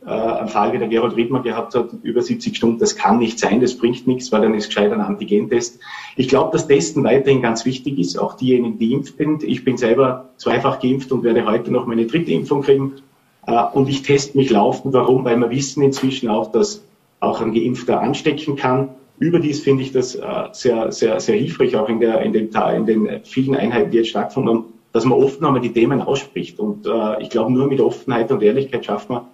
äh, 0.05 0.09
ein 0.09 0.47
Fall 0.47 0.73
wie 0.73 0.79
der 0.79 0.87
Gerold 0.87 1.15
Riedmer 1.15 1.41
gehabt 1.41 1.75
hat, 1.75 1.89
über 2.01 2.21
70 2.21 2.55
Stunden, 2.55 2.79
das 2.79 2.95
kann 2.95 3.19
nicht 3.19 3.39
sein, 3.39 3.61
das 3.61 3.77
bringt 3.77 4.07
nichts, 4.07 4.31
weil 4.31 4.41
dann 4.41 4.55
ist 4.55 4.67
gescheit 4.67 4.91
ein 4.91 5.01
Antigentest. 5.01 5.79
Ich 6.15 6.27
glaube, 6.27 6.51
dass 6.51 6.67
Testen 6.67 7.03
weiterhin 7.03 7.41
ganz 7.41 7.65
wichtig 7.65 7.99
ist, 7.99 8.17
auch 8.17 8.33
diejenigen, 8.33 8.79
die 8.79 8.93
impft 8.93 9.17
sind. 9.17 9.43
Ich 9.43 9.63
bin 9.63 9.77
selber 9.77 10.29
zweifach 10.37 10.79
geimpft 10.79 11.11
und 11.11 11.23
werde 11.23 11.45
heute 11.45 11.71
noch 11.71 11.85
meine 11.85 12.07
dritte 12.07 12.31
Impfung 12.31 12.63
kriegen. 12.63 12.93
Äh, 13.45 13.63
und 13.73 13.89
ich 13.89 14.01
teste 14.03 14.37
mich 14.37 14.49
laufend. 14.49 14.93
Warum? 14.93 15.25
Weil 15.25 15.37
wir 15.37 15.49
wissen 15.49 15.83
inzwischen 15.83 16.29
auch, 16.29 16.51
dass 16.51 16.83
auch 17.19 17.41
ein 17.41 17.53
Geimpfter 17.53 18.01
anstecken 18.01 18.55
kann. 18.55 18.89
Überdies 19.19 19.59
finde 19.59 19.83
ich 19.83 19.91
das 19.91 20.15
äh, 20.15 20.23
sehr, 20.51 20.91
sehr, 20.91 21.19
sehr 21.19 21.35
hilfreich, 21.35 21.75
auch 21.75 21.87
in, 21.89 21.99
der, 21.99 22.21
in, 22.21 22.33
den, 22.33 22.49
in 22.49 22.85
den 22.85 23.23
vielen 23.23 23.55
Einheiten, 23.55 23.91
die 23.91 23.97
jetzt 23.97 24.09
stattgefunden 24.09 24.55
haben, 24.55 24.65
dass 24.93 25.05
man 25.05 25.19
offen 25.19 25.45
einmal 25.45 25.61
die 25.61 25.71
Themen 25.71 26.01
ausspricht. 26.01 26.59
Und 26.59 26.87
äh, 26.87 27.21
ich 27.21 27.29
glaube, 27.29 27.53
nur 27.53 27.67
mit 27.67 27.79
Offenheit 27.79 28.31
und 28.31 28.41
Ehrlichkeit 28.41 28.83
schafft 28.83 29.09
man, 29.09 29.21
äh, 29.21 29.25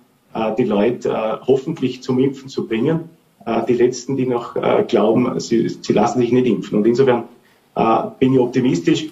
die 0.57 0.63
Leute 0.65 1.09
äh, 1.09 1.45
hoffentlich 1.45 2.03
zum 2.03 2.19
Impfen 2.19 2.49
zu 2.49 2.67
bringen. 2.67 3.09
Äh, 3.47 3.65
die 3.65 3.73
Letzten, 3.73 4.17
die 4.17 4.25
noch 4.25 4.55
äh, 4.55 4.83
glauben, 4.87 5.39
sie, 5.39 5.69
sie 5.69 5.93
lassen 5.93 6.19
sich 6.19 6.31
nicht 6.31 6.45
impfen. 6.45 6.77
Und 6.77 6.85
insofern 6.85 7.23
äh, 7.75 8.03
bin 8.19 8.33
ich 8.33 8.39
optimistisch. 8.39 9.07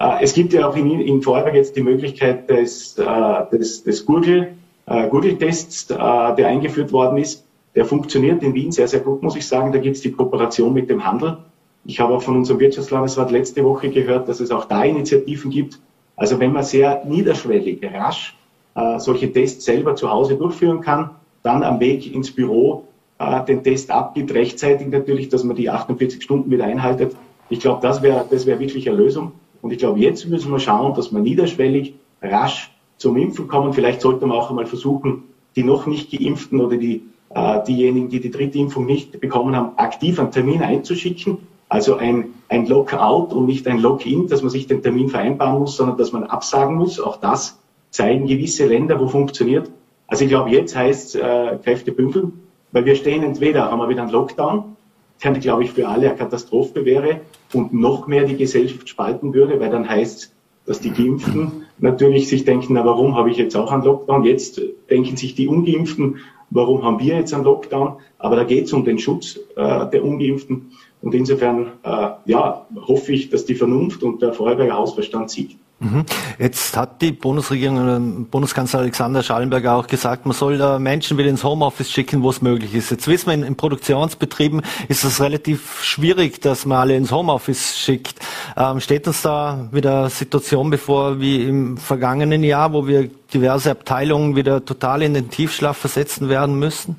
Äh, 0.00 0.22
es 0.22 0.34
gibt 0.34 0.52
ja 0.52 0.68
auch 0.68 0.76
in, 0.76 1.00
in 1.00 1.22
Vorarlberg 1.22 1.54
jetzt 1.54 1.76
die 1.76 1.82
Möglichkeit 1.82 2.50
des, 2.50 2.98
äh, 2.98 3.04
des, 3.52 3.84
des 3.84 4.04
Google, 4.04 4.54
äh, 4.86 5.08
Google-Tests, 5.08 5.90
äh, 5.90 5.96
der 5.96 6.48
eingeführt 6.48 6.92
worden 6.92 7.18
ist. 7.18 7.44
Der 7.76 7.84
funktioniert 7.84 8.42
in 8.42 8.54
Wien 8.54 8.72
sehr, 8.72 8.88
sehr 8.88 9.00
gut, 9.00 9.22
muss 9.22 9.36
ich 9.36 9.46
sagen. 9.46 9.70
Da 9.70 9.78
gibt 9.78 9.94
es 9.94 10.02
die 10.02 10.10
Kooperation 10.10 10.72
mit 10.72 10.90
dem 10.90 11.04
Handel. 11.04 11.38
Ich 11.84 12.00
habe 12.00 12.14
auch 12.14 12.22
von 12.22 12.36
unserem 12.36 12.58
Wirtschaftslandesrat 12.58 13.30
letzte 13.30 13.64
Woche 13.64 13.90
gehört, 13.90 14.28
dass 14.28 14.40
es 14.40 14.50
auch 14.50 14.64
da 14.64 14.82
Initiativen 14.82 15.50
gibt. 15.52 15.78
Also 16.16 16.40
wenn 16.40 16.52
man 16.52 16.64
sehr 16.64 17.04
niederschwellig, 17.04 17.80
rasch 17.94 18.34
äh, 18.74 18.98
solche 18.98 19.32
Tests 19.32 19.64
selber 19.64 19.96
zu 19.96 20.10
Hause 20.10 20.36
durchführen 20.36 20.80
kann, 20.80 21.10
dann 21.42 21.62
am 21.62 21.80
Weg 21.80 22.12
ins 22.14 22.30
Büro 22.30 22.84
äh, 23.18 23.44
den 23.44 23.62
Test 23.62 23.90
abgibt, 23.90 24.32
rechtzeitig 24.32 24.88
natürlich, 24.88 25.28
dass 25.28 25.44
man 25.44 25.56
die 25.56 25.70
48 25.70 26.22
Stunden 26.22 26.50
wieder 26.50 26.64
einhaltet. 26.64 27.16
Ich 27.48 27.60
glaube, 27.60 27.80
das 27.82 28.02
wäre 28.02 28.24
das 28.30 28.46
wäre 28.46 28.60
wirklich 28.60 28.88
eine 28.88 28.98
Lösung. 28.98 29.32
Und 29.62 29.72
ich 29.72 29.78
glaube, 29.78 29.98
jetzt 30.00 30.28
müssen 30.28 30.52
wir 30.52 30.60
schauen, 30.60 30.94
dass 30.94 31.12
wir 31.12 31.20
niederschwellig, 31.20 31.94
rasch 32.22 32.72
zum 32.96 33.16
Impfen 33.16 33.48
kommen. 33.48 33.72
Vielleicht 33.72 34.00
sollte 34.00 34.26
man 34.26 34.36
auch 34.36 34.50
einmal 34.50 34.66
versuchen, 34.66 35.24
die 35.56 35.64
noch 35.64 35.86
nicht 35.86 36.10
geimpften 36.10 36.60
oder 36.60 36.76
die, 36.76 37.02
äh, 37.30 37.64
diejenigen, 37.66 38.08
die 38.08 38.20
die 38.20 38.30
dritte 38.30 38.58
Impfung 38.58 38.86
nicht 38.86 39.20
bekommen 39.20 39.56
haben, 39.56 39.76
aktiv 39.78 40.18
einen 40.20 40.30
Termin 40.30 40.62
einzuschicken 40.62 41.38
also 41.68 41.96
ein, 41.96 42.34
ein 42.48 42.66
Lockout 42.66 43.34
und 43.34 43.46
nicht 43.46 43.66
ein 43.68 43.78
Lock-in, 43.78 44.26
dass 44.28 44.42
man 44.42 44.50
sich 44.50 44.66
den 44.66 44.82
Termin 44.82 45.10
vereinbaren 45.10 45.58
muss, 45.58 45.76
sondern 45.76 45.98
dass 45.98 46.12
man 46.12 46.24
absagen 46.24 46.76
muss. 46.76 46.98
Auch 46.98 47.16
das 47.16 47.58
zeigen 47.90 48.26
gewisse 48.26 48.66
Länder, 48.66 49.00
wo 49.00 49.08
funktioniert. 49.08 49.70
Also 50.06 50.24
ich 50.24 50.30
glaube, 50.30 50.50
jetzt 50.50 50.76
heißt 50.76 51.14
es 51.16 51.20
äh, 51.20 51.58
Kräfte 51.62 51.92
bündeln, 51.92 52.32
weil 52.72 52.84
wir 52.84 52.94
stehen 52.94 53.22
entweder, 53.22 53.70
haben 53.70 53.78
wir 53.78 53.88
wieder 53.88 54.02
einen 54.02 54.12
Lockdown, 54.12 54.76
der, 55.22 55.32
glaube 55.32 55.64
ich, 55.64 55.72
für 55.72 55.88
alle 55.88 56.08
eine 56.08 56.16
Katastrophe 56.16 56.84
wäre 56.84 57.20
und 57.52 57.74
noch 57.74 58.06
mehr 58.06 58.24
die 58.24 58.36
Gesellschaft 58.36 58.88
spalten 58.88 59.34
würde, 59.34 59.58
weil 59.60 59.70
dann 59.70 59.88
heißt 59.88 60.18
es, 60.18 60.32
dass 60.64 60.80
die 60.80 60.90
Geimpften 60.90 61.64
natürlich 61.78 62.28
sich 62.28 62.44
denken, 62.44 62.74
na 62.74 62.84
warum 62.84 63.16
habe 63.16 63.30
ich 63.30 63.38
jetzt 63.38 63.56
auch 63.56 63.72
einen 63.72 63.82
Lockdown? 63.82 64.24
Jetzt 64.24 64.60
denken 64.90 65.16
sich 65.16 65.34
die 65.34 65.48
Ungeimpften, 65.48 66.18
warum 66.50 66.82
haben 66.82 67.00
wir 67.00 67.16
jetzt 67.16 67.32
einen 67.32 67.44
Lockdown? 67.44 67.96
Aber 68.18 68.36
da 68.36 68.44
geht 68.44 68.66
es 68.66 68.72
um 68.72 68.84
den 68.84 68.98
Schutz 68.98 69.40
äh, 69.56 69.86
der 69.90 70.04
Ungeimpften. 70.04 70.72
Und 71.00 71.14
insofern 71.14 71.72
äh, 71.82 72.10
ja, 72.26 72.66
hoffe 72.86 73.12
ich, 73.12 73.30
dass 73.30 73.44
die 73.44 73.54
Vernunft 73.54 74.02
und 74.02 74.20
der 74.20 74.32
Vorarlberger 74.32 74.74
Hausverstand 74.74 75.30
siegt. 75.30 75.56
Mhm. 75.80 76.04
Jetzt 76.40 76.76
hat 76.76 77.00
die 77.02 77.12
Bundesregierung, 77.12 78.26
Bundeskanzler 78.26 78.80
Alexander 78.80 79.22
Schallenberger 79.22 79.74
auch 79.74 79.86
gesagt, 79.86 80.26
man 80.26 80.34
soll 80.34 80.78
Menschen 80.80 81.18
wieder 81.18 81.28
ins 81.28 81.44
Homeoffice 81.44 81.90
schicken, 81.90 82.22
wo 82.22 82.30
es 82.30 82.42
möglich 82.42 82.74
ist. 82.74 82.90
Jetzt 82.90 83.06
wissen 83.06 83.26
wir, 83.28 83.34
in, 83.34 83.44
in 83.44 83.56
Produktionsbetrieben 83.56 84.62
ist 84.88 85.04
es 85.04 85.20
relativ 85.20 85.84
schwierig, 85.84 86.40
dass 86.40 86.66
man 86.66 86.78
alle 86.78 86.96
ins 86.96 87.12
Homeoffice 87.12 87.78
schickt. 87.78 88.18
Ähm, 88.56 88.80
steht 88.80 89.06
uns 89.06 89.22
da 89.22 89.68
wieder 89.70 90.10
Situation 90.10 90.70
bevor 90.70 91.20
wie 91.20 91.44
im 91.44 91.76
vergangenen 91.76 92.42
Jahr, 92.42 92.72
wo 92.72 92.88
wir 92.88 93.08
diverse 93.32 93.70
Abteilungen 93.70 94.34
wieder 94.34 94.64
total 94.64 95.02
in 95.02 95.14
den 95.14 95.30
Tiefschlaf 95.30 95.76
versetzen 95.76 96.28
werden 96.28 96.58
müssen? 96.58 96.96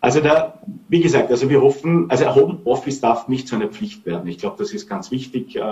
Also 0.00 0.20
da, 0.20 0.54
wie 0.88 1.00
gesagt, 1.00 1.30
also 1.30 1.50
wir 1.50 1.60
hoffen, 1.60 2.10
also 2.10 2.34
Homeoffice 2.34 3.00
darf 3.00 3.28
nicht 3.28 3.48
zu 3.48 3.56
einer 3.56 3.68
Pflicht 3.68 4.06
werden. 4.06 4.28
Ich 4.28 4.38
glaube, 4.38 4.56
das 4.58 4.72
ist 4.72 4.88
ganz 4.88 5.10
wichtig. 5.10 5.56
Äh, 5.56 5.62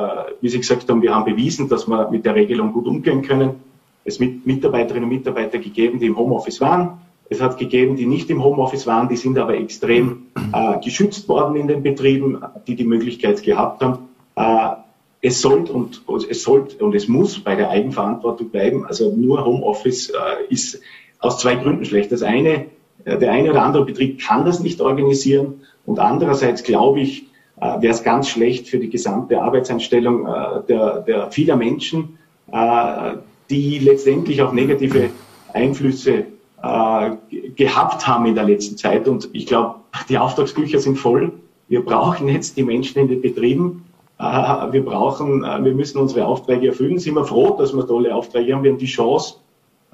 wie 0.40 0.48
Sie 0.48 0.58
gesagt 0.58 0.88
haben, 0.88 1.02
wir 1.02 1.14
haben 1.14 1.24
bewiesen, 1.24 1.68
dass 1.68 1.86
wir 1.86 2.10
mit 2.10 2.24
der 2.24 2.34
Regelung 2.34 2.72
gut 2.72 2.86
umgehen 2.86 3.22
können. 3.22 3.56
Es 4.04 4.18
mit 4.18 4.46
Mitarbeiterinnen 4.46 5.08
und 5.08 5.16
Mitarbeiter 5.16 5.58
gegeben, 5.58 5.98
die 5.98 6.06
im 6.06 6.16
Homeoffice 6.16 6.60
waren. 6.60 6.98
Es 7.28 7.40
hat 7.40 7.58
gegeben, 7.58 7.96
die 7.96 8.06
nicht 8.06 8.30
im 8.30 8.42
Homeoffice 8.42 8.86
waren, 8.86 9.08
die 9.08 9.16
sind 9.16 9.36
aber 9.38 9.56
extrem 9.56 10.26
äh, 10.52 10.78
geschützt 10.80 11.28
worden 11.28 11.56
in 11.56 11.66
den 11.66 11.82
Betrieben, 11.82 12.38
die 12.66 12.76
die 12.76 12.84
Möglichkeit 12.84 13.42
gehabt 13.42 13.82
haben. 13.82 14.08
Äh, 14.36 14.76
es 15.22 15.40
sollte 15.40 15.72
und 15.72 16.02
es 16.30 16.42
sollte 16.42 16.84
und 16.84 16.94
es 16.94 17.08
muss 17.08 17.40
bei 17.40 17.56
der 17.56 17.70
Eigenverantwortung 17.70 18.50
bleiben. 18.50 18.86
Also 18.86 19.12
nur 19.12 19.44
Homeoffice 19.44 20.10
äh, 20.10 20.14
ist 20.50 20.80
aus 21.18 21.38
zwei 21.38 21.56
Gründen 21.56 21.84
schlecht. 21.84 22.12
Das 22.12 22.22
eine, 22.22 22.66
der 23.05 23.31
eine 23.31 23.51
oder 23.51 23.62
andere 23.62 23.85
Betrieb 23.85 24.20
kann 24.20 24.44
das 24.44 24.60
nicht 24.60 24.81
organisieren 24.81 25.60
und 25.85 25.98
andererseits 25.98 26.62
glaube 26.62 27.01
ich, 27.01 27.27
äh, 27.60 27.81
wäre 27.81 27.94
es 27.94 28.02
ganz 28.02 28.28
schlecht 28.28 28.68
für 28.68 28.78
die 28.78 28.90
gesamte 28.90 29.40
Arbeitseinstellung 29.40 30.27
äh, 30.27 30.62
der, 30.68 31.01
der 31.01 31.31
vieler 31.31 31.56
Menschen, 31.56 32.18
äh, 32.52 33.12
die 33.48 33.78
letztendlich 33.78 34.43
auch 34.43 34.52
negative 34.52 35.10
Einflüsse 35.55 36.24
äh, 36.62 37.10
gehabt 37.55 38.06
haben 38.06 38.27
in 38.27 38.35
der 38.35 38.44
letzten 38.44 38.77
Zeit. 38.77 39.09
Und 39.09 39.31
ich 39.32 39.47
glaube, 39.47 39.77
die 40.09 40.18
Auftragsbücher 40.18 40.78
sind 40.81 40.97
voll. 40.97 41.32
Wir 41.68 41.85
brauchen 41.85 42.28
jetzt 42.28 42.56
die 42.56 42.62
Menschen 42.62 43.01
in 43.01 43.09
den 43.09 43.23
Betrieben. 43.23 43.85
Äh, 44.18 44.23
wir 44.24 44.85
brauchen, 44.85 45.44
äh, 45.44 45.64
wir 45.64 45.74
müssen 45.74 45.98
unsere 45.98 46.27
Aufträge 46.27 46.68
erfüllen. 46.68 46.98
Sind 46.98 47.14
wir 47.14 47.24
froh, 47.24 47.56
dass 47.56 47.74
wir 47.74 47.86
tolle 47.86 48.14
Aufträge 48.14 48.55
haben. 48.55 48.64
Wir 48.64 48.73
haben 48.73 48.78
die 48.78 48.86
Chance, 48.86 49.36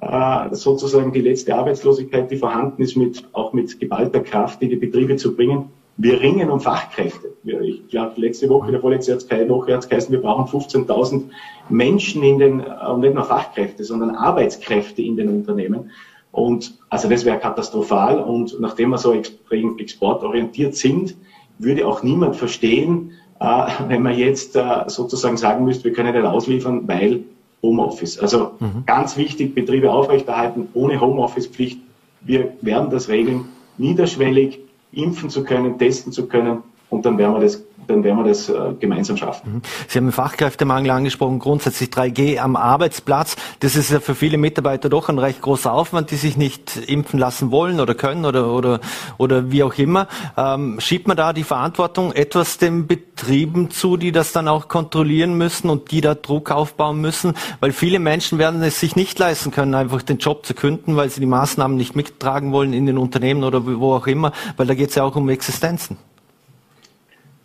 äh, 0.02 0.54
sozusagen 0.54 1.12
die 1.12 1.20
letzte 1.20 1.54
Arbeitslosigkeit, 1.54 2.28
die 2.30 2.36
vorhanden 2.36 2.82
ist, 2.82 2.96
mit, 2.96 3.24
auch 3.32 3.52
mit 3.52 3.78
geballter 3.78 4.20
Kraft 4.20 4.60
in 4.60 4.68
die 4.68 4.76
Betriebe 4.76 5.14
zu 5.14 5.36
bringen. 5.36 5.70
Wir 5.96 6.20
ringen 6.20 6.50
um 6.50 6.58
Fachkräfte. 6.58 7.28
Ich 7.44 7.88
glaube, 7.88 8.20
letzte 8.20 8.48
Woche, 8.48 8.72
der 8.72 8.80
vorletzte 8.80 9.12
hat 9.12 9.20
es 9.20 9.28
geheißen, 9.28 10.10
wir 10.10 10.20
brauchen 10.20 10.46
15.000 10.46 11.24
Menschen 11.68 12.22
in 12.24 12.38
den, 12.40 12.60
und 12.60 13.00
nicht 13.00 13.14
nur 13.14 13.24
Fachkräfte, 13.24 13.84
sondern 13.84 14.16
Arbeitskräfte 14.16 15.02
in 15.02 15.16
den 15.16 15.28
Unternehmen. 15.28 15.90
Und 16.32 16.78
also 16.88 17.08
das 17.08 17.24
wäre 17.24 17.38
katastrophal. 17.38 18.20
Und 18.20 18.58
nachdem 18.58 18.90
wir 18.90 18.98
so 18.98 19.12
extrem 19.12 19.78
exportorientiert 19.78 20.74
sind, 20.74 21.14
würde 21.58 21.86
auch 21.86 22.02
niemand 22.02 22.34
verstehen, 22.34 23.12
äh, 23.38 23.66
wenn 23.86 24.02
man 24.02 24.18
jetzt 24.18 24.56
äh, 24.56 24.84
sozusagen 24.88 25.36
sagen 25.36 25.64
müsste, 25.64 25.84
wir 25.84 25.92
können 25.92 26.12
nicht 26.12 26.24
ausliefern, 26.24 26.88
weil 26.88 27.22
Homeoffice. 27.62 28.18
Also 28.18 28.52
mhm. 28.58 28.84
ganz 28.86 29.16
wichtig, 29.16 29.54
Betriebe 29.54 29.90
aufrechterhalten 29.92 30.68
ohne 30.74 31.00
Homeoffice-Pflicht. 31.00 31.78
Wir 32.20 32.52
werden 32.60 32.90
das 32.90 33.08
regeln, 33.08 33.46
niederschwellig 33.78 34.60
impfen 34.92 35.30
zu 35.30 35.44
können, 35.44 35.78
testen 35.78 36.12
zu 36.12 36.26
können 36.26 36.62
und 36.90 37.06
dann 37.06 37.16
werden 37.18 37.34
wir 37.34 37.40
das 37.40 37.64
dann 37.86 38.04
werden 38.04 38.18
wir 38.18 38.24
das 38.24 38.48
äh, 38.48 38.74
gemeinsam 38.78 39.16
schaffen. 39.16 39.54
Mhm. 39.54 39.62
Sie 39.88 39.98
haben 39.98 40.06
den 40.06 40.12
Fachkräftemangel 40.12 40.90
angesprochen, 40.90 41.38
grundsätzlich 41.38 41.90
3G 41.90 42.38
am 42.38 42.56
Arbeitsplatz. 42.56 43.36
Das 43.60 43.76
ist 43.76 43.90
ja 43.90 44.00
für 44.00 44.14
viele 44.14 44.38
Mitarbeiter 44.38 44.88
doch 44.88 45.08
ein 45.08 45.18
recht 45.18 45.40
großer 45.40 45.72
Aufwand, 45.72 46.10
die 46.10 46.16
sich 46.16 46.36
nicht 46.36 46.76
impfen 46.88 47.18
lassen 47.18 47.50
wollen 47.50 47.80
oder 47.80 47.94
können 47.94 48.24
oder, 48.24 48.52
oder, 48.52 48.80
oder 49.18 49.50
wie 49.50 49.62
auch 49.62 49.74
immer. 49.74 50.08
Ähm, 50.36 50.80
schiebt 50.80 51.08
man 51.08 51.16
da 51.16 51.32
die 51.32 51.44
Verantwortung 51.44 52.12
etwas 52.12 52.58
den 52.58 52.86
Betrieben 52.86 53.70
zu, 53.70 53.96
die 53.96 54.12
das 54.12 54.32
dann 54.32 54.48
auch 54.48 54.68
kontrollieren 54.68 55.36
müssen 55.36 55.70
und 55.70 55.90
die 55.90 56.00
da 56.00 56.14
Druck 56.14 56.50
aufbauen 56.50 57.00
müssen? 57.00 57.34
Weil 57.60 57.72
viele 57.72 57.98
Menschen 57.98 58.38
werden 58.38 58.62
es 58.62 58.80
sich 58.80 58.96
nicht 58.96 59.18
leisten 59.18 59.50
können, 59.50 59.74
einfach 59.74 60.02
den 60.02 60.18
Job 60.18 60.46
zu 60.46 60.54
künden, 60.54 60.96
weil 60.96 61.10
sie 61.10 61.20
die 61.20 61.26
Maßnahmen 61.26 61.76
nicht 61.76 61.96
mittragen 61.96 62.52
wollen 62.52 62.72
in 62.72 62.86
den 62.86 62.98
Unternehmen 62.98 63.44
oder 63.44 63.64
wo 63.64 63.94
auch 63.94 64.06
immer, 64.06 64.32
weil 64.56 64.66
da 64.66 64.74
geht 64.74 64.90
es 64.90 64.94
ja 64.94 65.04
auch 65.04 65.16
um 65.16 65.28
Existenzen. 65.28 65.96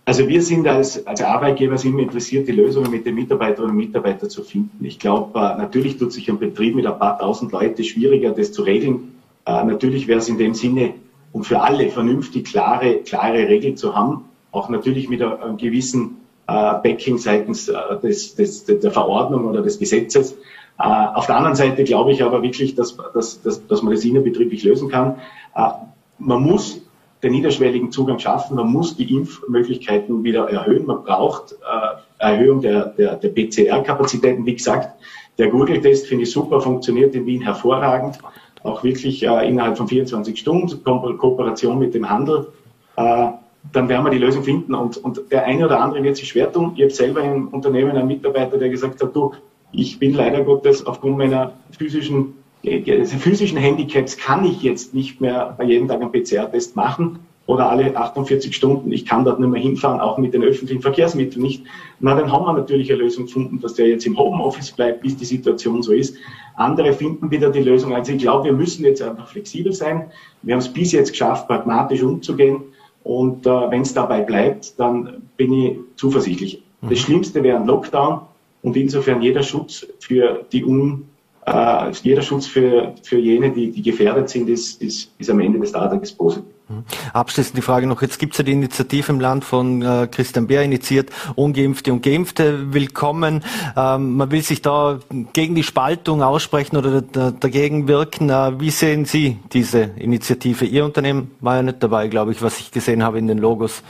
Also 0.07 0.25
wir 0.29 0.41
sind 0.41 0.65
als, 0.69 1.05
als 1.05 1.21
Arbeitgeber 1.21 1.77
sind 1.77 1.99
interessiert, 1.99 2.47
die 2.47 2.53
Lösungen 2.53 2.89
mit 2.91 3.05
den 3.05 3.13
Mitarbeiterinnen 3.13 3.71
und 3.71 3.75
Mitarbeitern 3.75 4.29
zu 4.29 4.41
finden. 4.41 4.85
Ich 4.85 4.99
glaube, 4.99 5.37
äh, 5.37 5.57
natürlich 5.57 5.97
tut 5.97 6.13
sich 6.13 6.29
ein 6.29 6.39
Betrieb 6.39 6.75
mit 6.75 6.85
ein 6.85 6.97
paar 6.97 7.19
tausend 7.19 7.51
Leute 7.51 7.83
schwieriger, 7.83 8.31
das 8.31 8.53
zu 8.53 8.61
regeln. 8.61 9.15
Äh, 9.45 9.65
natürlich 9.65 10.07
wäre 10.07 10.19
es 10.19 10.29
in 10.29 10.37
dem 10.37 10.53
Sinne 10.53 10.93
und 11.33 11.43
für 11.43 11.59
alle 11.59 11.89
vernünftig 11.89 12.45
klare, 12.45 12.99
klare 12.99 13.49
Regeln 13.49 13.75
zu 13.75 13.97
haben, 13.97 14.23
auch 14.53 14.69
natürlich 14.69 15.09
mit 15.09 15.21
einem 15.21 15.57
gewissen 15.57 16.15
äh, 16.47 16.53
Backing 16.81 17.17
seitens 17.17 17.69
des, 18.01 18.35
des, 18.35 18.63
der 18.63 18.91
Verordnung 18.91 19.43
oder 19.43 19.61
des 19.61 19.77
Gesetzes. 19.77 20.37
Auf 20.77 21.25
der 21.25 21.35
anderen 21.35 21.57
Seite 21.57 21.83
glaube 21.83 22.13
ich 22.13 22.23
aber 22.23 22.43
wirklich, 22.43 22.75
dass, 22.75 22.95
dass, 23.13 23.41
dass, 23.41 23.67
dass 23.67 23.81
man 23.81 23.93
das 23.93 24.05
innerbetrieblich 24.05 24.63
lösen 24.63 24.89
kann. 24.89 25.15
Man 26.19 26.43
muss 26.43 26.86
den 27.23 27.31
niederschwelligen 27.31 27.91
Zugang 27.91 28.19
schaffen. 28.19 28.55
Man 28.55 28.71
muss 28.71 28.95
die 28.95 29.11
Impfmöglichkeiten 29.11 30.23
wieder 30.23 30.49
erhöhen. 30.49 30.85
Man 30.85 31.03
braucht 31.03 31.53
äh, 31.53 32.23
Erhöhung 32.23 32.61
der, 32.61 32.85
der, 32.85 33.15
der 33.15 33.29
PCR-Kapazitäten. 33.29 34.45
Wie 34.45 34.55
gesagt, 34.55 34.89
der 35.37 35.49
Google-Test 35.49 36.07
finde 36.07 36.23
ich 36.23 36.31
super, 36.31 36.61
funktioniert 36.61 37.15
in 37.15 37.25
Wien 37.25 37.41
hervorragend. 37.41 38.19
Auch 38.63 38.83
wirklich 38.83 39.23
äh, 39.23 39.47
innerhalb 39.47 39.77
von 39.77 39.87
24 39.87 40.37
Stunden, 40.37 40.83
Ko 40.83 41.13
Kooperation 41.17 41.79
mit 41.79 41.93
dem 41.93 42.09
Handel. 42.09 42.47
Äh, 42.95 43.29
dann 43.73 43.89
werden 43.89 44.05
wir 44.05 44.11
die 44.11 44.17
Lösung 44.17 44.43
finden. 44.43 44.73
Und, 44.73 44.97
und 44.97 45.31
der 45.31 45.45
eine 45.45 45.65
oder 45.65 45.81
andere 45.81 46.03
wird 46.03 46.17
sich 46.17 46.29
schwer 46.29 46.51
tun. 46.51 46.73
Ich 46.75 46.83
habe 46.83 46.91
selber 46.91 47.21
im 47.21 47.49
Unternehmen 47.49 47.91
einen 47.91 48.07
Mitarbeiter, 48.07 48.57
der 48.57 48.69
gesagt 48.69 49.01
hat, 49.01 49.15
du, 49.15 49.33
ich 49.71 49.99
bin 49.99 50.13
leider 50.13 50.43
Gottes 50.43 50.85
aufgrund 50.85 51.17
meiner 51.17 51.53
physischen 51.77 52.35
physischen 52.63 53.57
Handicaps 53.57 54.17
kann 54.17 54.43
ich 54.45 54.61
jetzt 54.61 54.93
nicht 54.93 55.21
mehr 55.21 55.55
bei 55.57 55.63
jedem 55.63 55.87
Tag 55.87 56.01
einen 56.01 56.11
PCR-Test 56.11 56.75
machen 56.75 57.19
oder 57.47 57.69
alle 57.69 57.95
48 57.95 58.53
Stunden. 58.55 58.91
Ich 58.91 59.05
kann 59.05 59.23
dort 59.23 59.39
nicht 59.39 59.49
mehr 59.49 59.61
hinfahren, 59.61 60.01
auch 60.01 60.17
mit 60.17 60.33
den 60.33 60.43
öffentlichen 60.43 60.81
Verkehrsmitteln 60.81 61.41
nicht. 61.41 61.63
Na, 61.99 62.13
dann 62.13 62.31
haben 62.31 62.45
wir 62.45 62.53
natürlich 62.53 62.91
eine 62.91 63.01
Lösung 63.01 63.25
gefunden, 63.25 63.59
dass 63.61 63.75
der 63.75 63.87
jetzt 63.87 64.05
im 64.05 64.17
Homeoffice 64.17 64.71
bleibt, 64.71 65.01
bis 65.01 65.15
die 65.15 65.25
Situation 65.25 65.81
so 65.81 65.93
ist. 65.93 66.17
Andere 66.55 66.93
finden 66.93 67.31
wieder 67.31 67.49
die 67.49 67.61
Lösung. 67.61 67.95
Also 67.95 68.11
ich 68.11 68.19
glaube, 68.19 68.45
wir 68.45 68.53
müssen 68.53 68.83
jetzt 68.83 69.01
einfach 69.01 69.29
flexibel 69.29 69.71
sein. 69.71 70.11
Wir 70.41 70.55
haben 70.55 70.59
es 70.59 70.67
bis 70.71 70.91
jetzt 70.91 71.11
geschafft, 71.11 71.47
pragmatisch 71.47 72.03
umzugehen. 72.03 72.63
Und 73.03 73.47
äh, 73.47 73.71
wenn 73.71 73.83
es 73.83 73.93
dabei 73.93 74.21
bleibt, 74.21 74.77
dann 74.77 75.21
bin 75.37 75.53
ich 75.53 75.77
zuversichtlich. 75.95 76.63
Das 76.81 76.91
mhm. 76.91 76.95
Schlimmste 76.95 77.43
wäre 77.43 77.57
ein 77.57 77.65
Lockdown 77.65 78.21
und 78.61 78.75
insofern 78.75 79.21
jeder 79.21 79.43
Schutz 79.43 79.87
für 79.99 80.45
die 80.51 80.65
un 80.65 81.05
äh, 81.47 81.91
jeder 82.03 82.21
Schutz 82.21 82.45
für, 82.45 82.93
für 83.03 83.17
jene, 83.17 83.51
die, 83.51 83.71
die 83.71 83.81
gefährdet 83.81 84.29
sind, 84.29 84.49
ist, 84.49 84.81
ist, 84.81 85.09
ist 85.17 85.29
am 85.29 85.39
Ende 85.39 85.59
des 85.59 85.71
Tages 85.71 86.11
positiv. 86.11 86.43
Mhm. 86.67 86.83
Abschließend 87.13 87.55
die 87.55 87.61
Frage 87.61 87.87
noch, 87.87 88.01
jetzt 88.01 88.19
gibt 88.19 88.33
es 88.33 88.39
ja 88.39 88.43
die 88.43 88.51
Initiative 88.51 89.13
im 89.13 89.21
Land 89.21 89.45
von 89.45 89.81
äh, 89.81 90.09
Christian 90.11 90.47
Beer 90.47 90.63
initiiert, 90.63 91.09
Ungeimpfte 91.35 91.93
und 91.93 92.03
Geimpfte 92.03 92.73
willkommen. 92.73 93.45
Ähm, 93.77 94.17
man 94.17 94.29
will 94.29 94.41
sich 94.41 94.61
da 94.61 94.99
gegen 95.31 95.55
die 95.55 95.63
Spaltung 95.63 96.21
aussprechen 96.21 96.75
oder 96.75 97.01
dagegen 97.01 97.87
wirken. 97.87 98.29
Äh, 98.29 98.59
wie 98.59 98.69
sehen 98.69 99.05
Sie 99.05 99.37
diese 99.53 99.91
Initiative? 99.95 100.65
Ihr 100.65 100.83
Unternehmen 100.83 101.31
war 101.39 101.55
ja 101.55 101.63
nicht 101.63 101.81
dabei, 101.81 102.09
glaube 102.09 102.33
ich, 102.33 102.41
was 102.41 102.59
ich 102.59 102.71
gesehen 102.71 103.03
habe 103.03 103.19
in 103.19 103.27
den 103.27 103.37
Logos. 103.37 103.83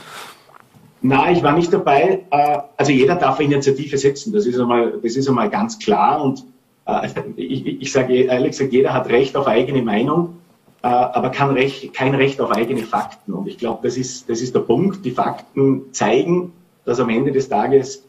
Nein, 1.02 1.36
ich 1.36 1.42
war 1.42 1.56
nicht 1.56 1.72
dabei. 1.72 2.24
Äh, 2.30 2.58
also 2.76 2.92
jeder 2.92 3.16
darf 3.16 3.40
eine 3.40 3.52
Initiative 3.52 3.98
setzen, 3.98 4.32
das 4.32 4.46
ist 4.46 4.60
einmal, 4.60 4.92
das 5.02 5.16
ist 5.16 5.28
einmal 5.28 5.50
ganz 5.50 5.76
klar 5.80 6.22
und 6.22 6.44
äh, 6.88 7.08
ich, 7.36 7.82
ich 7.82 7.92
sage 7.92 8.14
ehrlich 8.14 8.52
gesagt, 8.52 8.72
jeder 8.72 8.94
hat 8.94 9.08
Recht 9.08 9.36
auf 9.36 9.46
eigene 9.46 9.82
Meinung, 9.82 10.38
äh, 10.82 10.88
aber 10.88 11.30
kein 11.30 11.50
Recht, 11.50 11.92
kein 11.92 12.14
Recht 12.14 12.40
auf 12.40 12.50
eigene 12.50 12.82
Fakten. 12.82 13.34
Und 13.34 13.46
ich 13.46 13.58
glaube, 13.58 13.80
das 13.82 13.96
ist, 13.96 14.28
das 14.28 14.40
ist 14.40 14.54
der 14.54 14.60
Punkt. 14.60 15.04
Die 15.04 15.10
Fakten 15.10 15.92
zeigen, 15.92 16.52
dass 16.84 16.98
am 16.98 17.10
Ende 17.10 17.30
des 17.30 17.48
Tages 17.48 18.04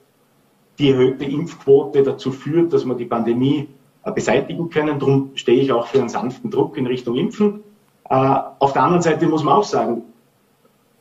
die 0.79 0.91
erhöhte 0.91 1.25
Impfquote 1.25 2.03
dazu 2.03 2.31
führt, 2.31 2.71
dass 2.71 2.85
wir 2.85 2.95
die 2.95 3.05
Pandemie 3.05 3.67
äh, 4.05 4.11
beseitigen 4.11 4.69
können. 4.69 4.97
Darum 4.97 5.31
stehe 5.35 5.61
ich 5.61 5.71
auch 5.73 5.87
für 5.87 5.99
einen 5.99 6.09
sanften 6.09 6.49
Druck 6.49 6.77
in 6.77 6.87
Richtung 6.87 7.15
Impfen. 7.15 7.63
Auf 8.11 8.73
der 8.73 8.81
anderen 8.81 9.03
Seite 9.03 9.27
muss 9.27 9.43
man 9.43 9.53
auch 9.53 9.63
sagen, 9.63 10.01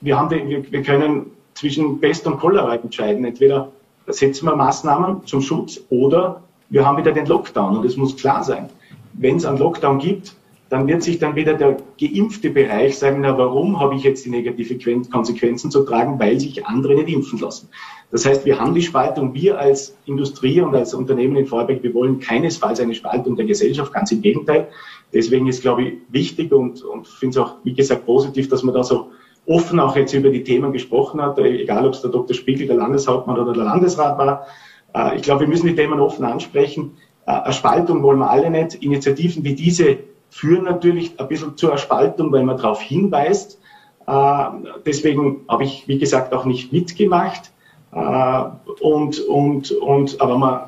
wir, 0.03 0.19
haben 0.19 0.29
die, 0.29 0.47
wir, 0.47 0.71
wir 0.71 0.83
können 0.83 1.31
zwischen 1.55 2.01
Pest 2.01 2.27
und 2.27 2.39
Cholera 2.39 2.75
entscheiden. 2.75 3.25
Entweder 3.25 3.73
setzen 4.07 4.45
wir 4.45 4.55
Maßnahmen 4.55 5.25
zum 5.25 5.41
Schutz 5.41 5.81
oder 5.89 6.43
wir 6.71 6.87
haben 6.87 6.99
wieder 6.99 7.13
den 7.13 7.27
Lockdown 7.27 7.77
und 7.77 7.85
es 7.85 7.97
muss 7.97 8.17
klar 8.17 8.43
sein, 8.43 8.69
wenn 9.15 9.37
es 9.37 9.45
einen 9.45 9.59
Lockdown 9.59 9.99
gibt, 9.99 10.35
dann 10.69 10.87
wird 10.87 11.03
sich 11.03 11.19
dann 11.19 11.35
wieder 11.35 11.55
der 11.55 11.79
geimpfte 11.99 12.51
Bereich 12.51 12.99
sagen, 12.99 13.23
na 13.23 13.39
warum 13.39 13.81
habe 13.81 13.95
ich 13.95 14.03
jetzt 14.03 14.27
die 14.27 14.31
negative 14.31 14.79
Konsequenzen 15.11 15.71
zu 15.71 15.83
tragen, 15.85 16.19
weil 16.19 16.39
sich 16.39 16.67
andere 16.67 16.95
nicht 16.95 17.09
impfen 17.09 17.39
lassen. 17.39 17.71
Das 18.11 18.27
heißt, 18.27 18.45
wir 18.45 18.61
haben 18.61 18.75
die 18.75 18.83
Spaltung, 18.83 19.33
wir 19.33 19.59
als 19.59 19.97
Industrie 20.05 20.61
und 20.61 20.75
als 20.75 20.93
Unternehmen 20.93 21.37
in 21.37 21.47
Vorarlberg, 21.47 21.83
wir 21.83 21.95
wollen 21.95 22.21
keinesfalls 22.21 22.81
eine 22.81 22.95
Spaltung 22.95 23.37
der 23.37 23.47
Gesellschaft, 23.47 23.93
ganz 23.93 24.13
im 24.13 24.21
Gegenteil. 24.21 24.69
Deswegen 25.13 25.47
ist, 25.47 25.63
glaube 25.63 25.85
ich, 25.85 25.95
wichtig 26.11 26.53
und, 26.53 26.83
und 26.83 27.07
finde 27.07 27.39
es 27.41 27.47
auch, 27.47 27.55
wie 27.65 27.73
gesagt, 27.73 28.05
positiv, 28.05 28.49
dass 28.49 28.63
man 28.63 28.75
da 28.75 28.85
so 28.85 29.09
offen 29.47 29.81
auch 29.81 29.97
jetzt 29.97 30.13
über 30.13 30.29
die 30.29 30.45
Themen 30.45 30.73
gesprochen 30.73 31.23
hat, 31.23 31.39
egal 31.39 31.87
ob 31.87 31.95
es 31.95 32.03
der 32.03 32.11
Dr. 32.11 32.35
Spiegel, 32.35 32.67
der 32.67 32.77
Landeshauptmann 32.77 33.39
oder 33.39 33.55
der 33.55 33.65
Landesrat 33.65 34.19
war. 34.19 34.47
Äh, 34.95 35.17
ich 35.17 35.23
glaube, 35.23 35.41
wir 35.41 35.49
müssen 35.49 35.67
die 35.67 35.75
Themen 35.75 36.01
offen 36.01 36.25
ansprechen. 36.25 36.97
Äh, 37.27 37.33
eine 37.33 37.53
Spaltung 37.53 38.03
wollen 38.03 38.19
wir 38.19 38.31
alle 38.31 38.51
nicht. 38.51 38.77
Initiativen 38.77 39.45
wie 39.45 39.55
diese 39.55 39.99
führen 40.31 40.65
natürlich 40.65 41.19
ein 41.19 41.29
bisschen 41.29 41.57
zur 41.57 41.79
Spaltung, 41.79 42.33
weil 42.33 42.45
man 42.45 42.57
darauf 42.57 42.81
hinweist. 42.81 43.59
Äh, 44.07 44.45
deswegen 44.85 45.41
habe 45.49 45.65
ich, 45.65 45.89
wie 45.89 45.99
gesagt, 45.99 46.33
auch 46.33 46.45
nicht 46.45 46.73
mitgemacht. 46.73 47.53
Und, 47.91 49.19
und, 49.21 49.71
und, 49.71 50.21
aber 50.21 50.37
man, 50.37 50.61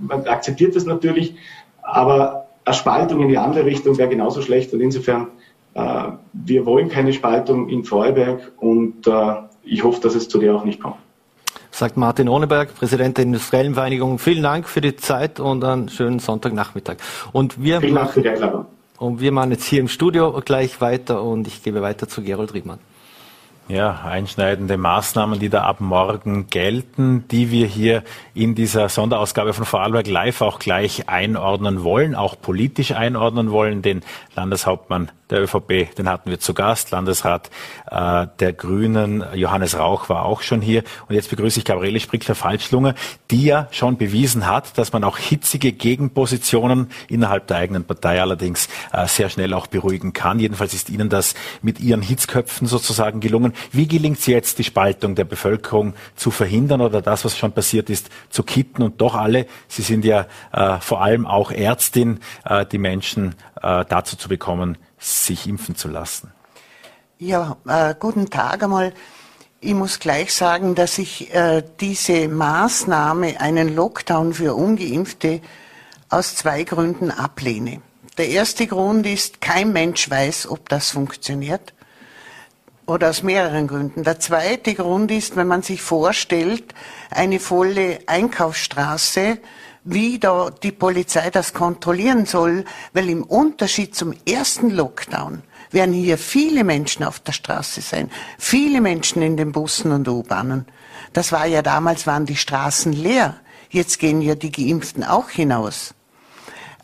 man 0.00 0.26
akzeptiert 0.26 0.74
das 0.74 0.86
natürlich. 0.86 1.36
Aber 1.82 2.48
eine 2.64 2.74
Spaltung 2.74 3.20
in 3.20 3.28
die 3.28 3.38
andere 3.38 3.64
Richtung 3.64 3.96
wäre 3.96 4.08
genauso 4.08 4.42
schlecht. 4.42 4.72
Und 4.74 4.80
insofern, 4.80 5.28
wir 6.32 6.66
wollen 6.66 6.88
keine 6.88 7.12
Spaltung 7.12 7.68
in 7.68 7.84
Vorarlberg 7.84 8.50
und 8.56 9.08
ich 9.62 9.84
hoffe, 9.84 10.00
dass 10.00 10.16
es 10.16 10.28
zu 10.28 10.40
der 10.40 10.56
auch 10.56 10.64
nicht 10.64 10.80
kommt. 10.80 10.96
Sagt 11.74 11.96
Martin 11.96 12.28
Ohneberg, 12.28 12.74
Präsident 12.74 13.16
der 13.16 13.24
Industriellen 13.24 13.72
Vereinigung. 13.72 14.18
Vielen 14.18 14.42
Dank 14.42 14.68
für 14.68 14.82
die 14.82 14.94
Zeit 14.94 15.40
und 15.40 15.64
einen 15.64 15.88
schönen 15.88 16.18
Sonntagnachmittag. 16.18 16.96
Und 17.32 17.62
wir 17.62 17.80
Vielen 17.80 17.94
Dank 17.94 18.10
für 18.10 18.20
die 18.20 18.28
Einladung. 18.28 18.66
Und 18.98 19.20
wir 19.20 19.32
machen 19.32 19.52
jetzt 19.52 19.64
hier 19.64 19.80
im 19.80 19.88
Studio 19.88 20.40
gleich 20.44 20.82
weiter 20.82 21.22
und 21.22 21.48
ich 21.48 21.62
gebe 21.62 21.80
weiter 21.80 22.06
zu 22.06 22.22
Gerold 22.22 22.52
Riedmann. 22.52 22.78
Ja, 23.68 24.00
einschneidende 24.04 24.76
Maßnahmen, 24.76 25.38
die 25.38 25.48
da 25.48 25.62
ab 25.62 25.80
morgen 25.80 26.48
gelten, 26.48 27.26
die 27.28 27.50
wir 27.50 27.66
hier 27.66 28.02
in 28.34 28.54
dieser 28.56 28.88
Sonderausgabe 28.88 29.54
von 29.54 29.64
Vorarlberg 29.64 30.08
Live 30.08 30.42
auch 30.42 30.58
gleich 30.58 31.08
einordnen 31.08 31.84
wollen, 31.84 32.16
auch 32.16 32.38
politisch 32.40 32.90
einordnen 32.90 33.52
wollen. 33.52 33.80
Den 33.80 34.02
Landeshauptmann 34.34 35.12
der 35.32 35.42
ÖVP, 35.42 35.94
den 35.96 36.08
hatten 36.08 36.28
wir 36.28 36.38
zu 36.38 36.54
Gast. 36.54 36.90
Landesrat 36.90 37.50
äh, 37.90 38.26
der 38.38 38.52
Grünen, 38.52 39.24
Johannes 39.34 39.78
Rauch, 39.78 40.08
war 40.08 40.24
auch 40.24 40.42
schon 40.42 40.60
hier. 40.60 40.84
Und 41.08 41.14
jetzt 41.14 41.30
begrüße 41.30 41.58
ich 41.58 41.64
Gabriele 41.64 41.98
Sprickler-Falschlunge, 41.98 42.94
die 43.30 43.44
ja 43.44 43.66
schon 43.70 43.96
bewiesen 43.96 44.46
hat, 44.46 44.76
dass 44.76 44.92
man 44.92 45.04
auch 45.04 45.16
hitzige 45.16 45.72
Gegenpositionen 45.72 46.90
innerhalb 47.08 47.46
der 47.46 47.56
eigenen 47.56 47.84
Partei 47.84 48.20
allerdings 48.20 48.68
äh, 48.92 49.06
sehr 49.06 49.30
schnell 49.30 49.54
auch 49.54 49.66
beruhigen 49.66 50.12
kann. 50.12 50.38
Jedenfalls 50.38 50.74
ist 50.74 50.90
Ihnen 50.90 51.08
das 51.08 51.34
mit 51.62 51.80
Ihren 51.80 52.02
Hitzköpfen 52.02 52.66
sozusagen 52.66 53.20
gelungen. 53.20 53.51
Wie 53.70 53.86
gelingt 53.86 54.18
es 54.18 54.26
jetzt, 54.26 54.58
die 54.58 54.64
Spaltung 54.64 55.14
der 55.14 55.24
Bevölkerung 55.24 55.94
zu 56.16 56.30
verhindern 56.30 56.80
oder 56.80 57.02
das, 57.02 57.24
was 57.24 57.36
schon 57.36 57.52
passiert 57.52 57.90
ist, 57.90 58.08
zu 58.30 58.42
kitten 58.42 58.82
und 58.82 59.00
doch 59.00 59.14
alle, 59.14 59.46
Sie 59.68 59.82
sind 59.82 60.04
ja 60.04 60.26
äh, 60.52 60.78
vor 60.80 61.02
allem 61.02 61.26
auch 61.26 61.50
Ärztin, 61.50 62.20
äh, 62.44 62.66
die 62.66 62.78
Menschen 62.78 63.34
äh, 63.62 63.84
dazu 63.88 64.16
zu 64.16 64.28
bekommen, 64.28 64.78
sich 64.98 65.46
impfen 65.46 65.76
zu 65.76 65.88
lassen? 65.88 66.32
Ja, 67.18 67.56
äh, 67.66 67.94
guten 67.98 68.30
Tag 68.30 68.62
einmal. 68.62 68.92
Ich 69.60 69.74
muss 69.74 70.00
gleich 70.00 70.34
sagen, 70.34 70.74
dass 70.74 70.98
ich 70.98 71.32
äh, 71.32 71.62
diese 71.80 72.26
Maßnahme, 72.26 73.40
einen 73.40 73.76
Lockdown 73.76 74.34
für 74.34 74.54
ungeimpfte, 74.54 75.40
aus 76.08 76.34
zwei 76.34 76.64
Gründen 76.64 77.12
ablehne. 77.12 77.80
Der 78.18 78.28
erste 78.28 78.66
Grund 78.66 79.06
ist, 79.06 79.40
kein 79.40 79.72
Mensch 79.72 80.10
weiß, 80.10 80.48
ob 80.50 80.68
das 80.68 80.90
funktioniert. 80.90 81.72
Oder 82.86 83.10
aus 83.10 83.22
mehreren 83.22 83.68
Gründen. 83.68 84.02
Der 84.02 84.18
zweite 84.18 84.74
Grund 84.74 85.10
ist, 85.10 85.36
wenn 85.36 85.46
man 85.46 85.62
sich 85.62 85.80
vorstellt, 85.80 86.74
eine 87.10 87.38
volle 87.38 88.00
Einkaufsstraße, 88.06 89.38
wie 89.84 90.18
da 90.18 90.50
die 90.50 90.72
Polizei 90.72 91.30
das 91.30 91.54
kontrollieren 91.54 92.26
soll, 92.26 92.64
weil 92.92 93.08
im 93.08 93.22
Unterschied 93.22 93.94
zum 93.94 94.14
ersten 94.28 94.70
Lockdown 94.70 95.42
werden 95.70 95.94
hier 95.94 96.18
viele 96.18 96.64
Menschen 96.64 97.04
auf 97.04 97.20
der 97.20 97.32
Straße 97.32 97.80
sein, 97.80 98.10
viele 98.38 98.80
Menschen 98.80 99.22
in 99.22 99.36
den 99.36 99.52
Bussen 99.52 99.92
und 99.92 100.08
U-Bahnen. 100.08 100.66
Das 101.12 101.32
war 101.32 101.46
ja 101.46 101.62
damals, 101.62 102.06
waren 102.06 102.26
die 102.26 102.36
Straßen 102.36 102.92
leer. 102.92 103.36
Jetzt 103.70 103.98
gehen 103.98 104.20
ja 104.20 104.34
die 104.34 104.52
Geimpften 104.52 105.02
auch 105.02 105.30
hinaus. 105.30 105.94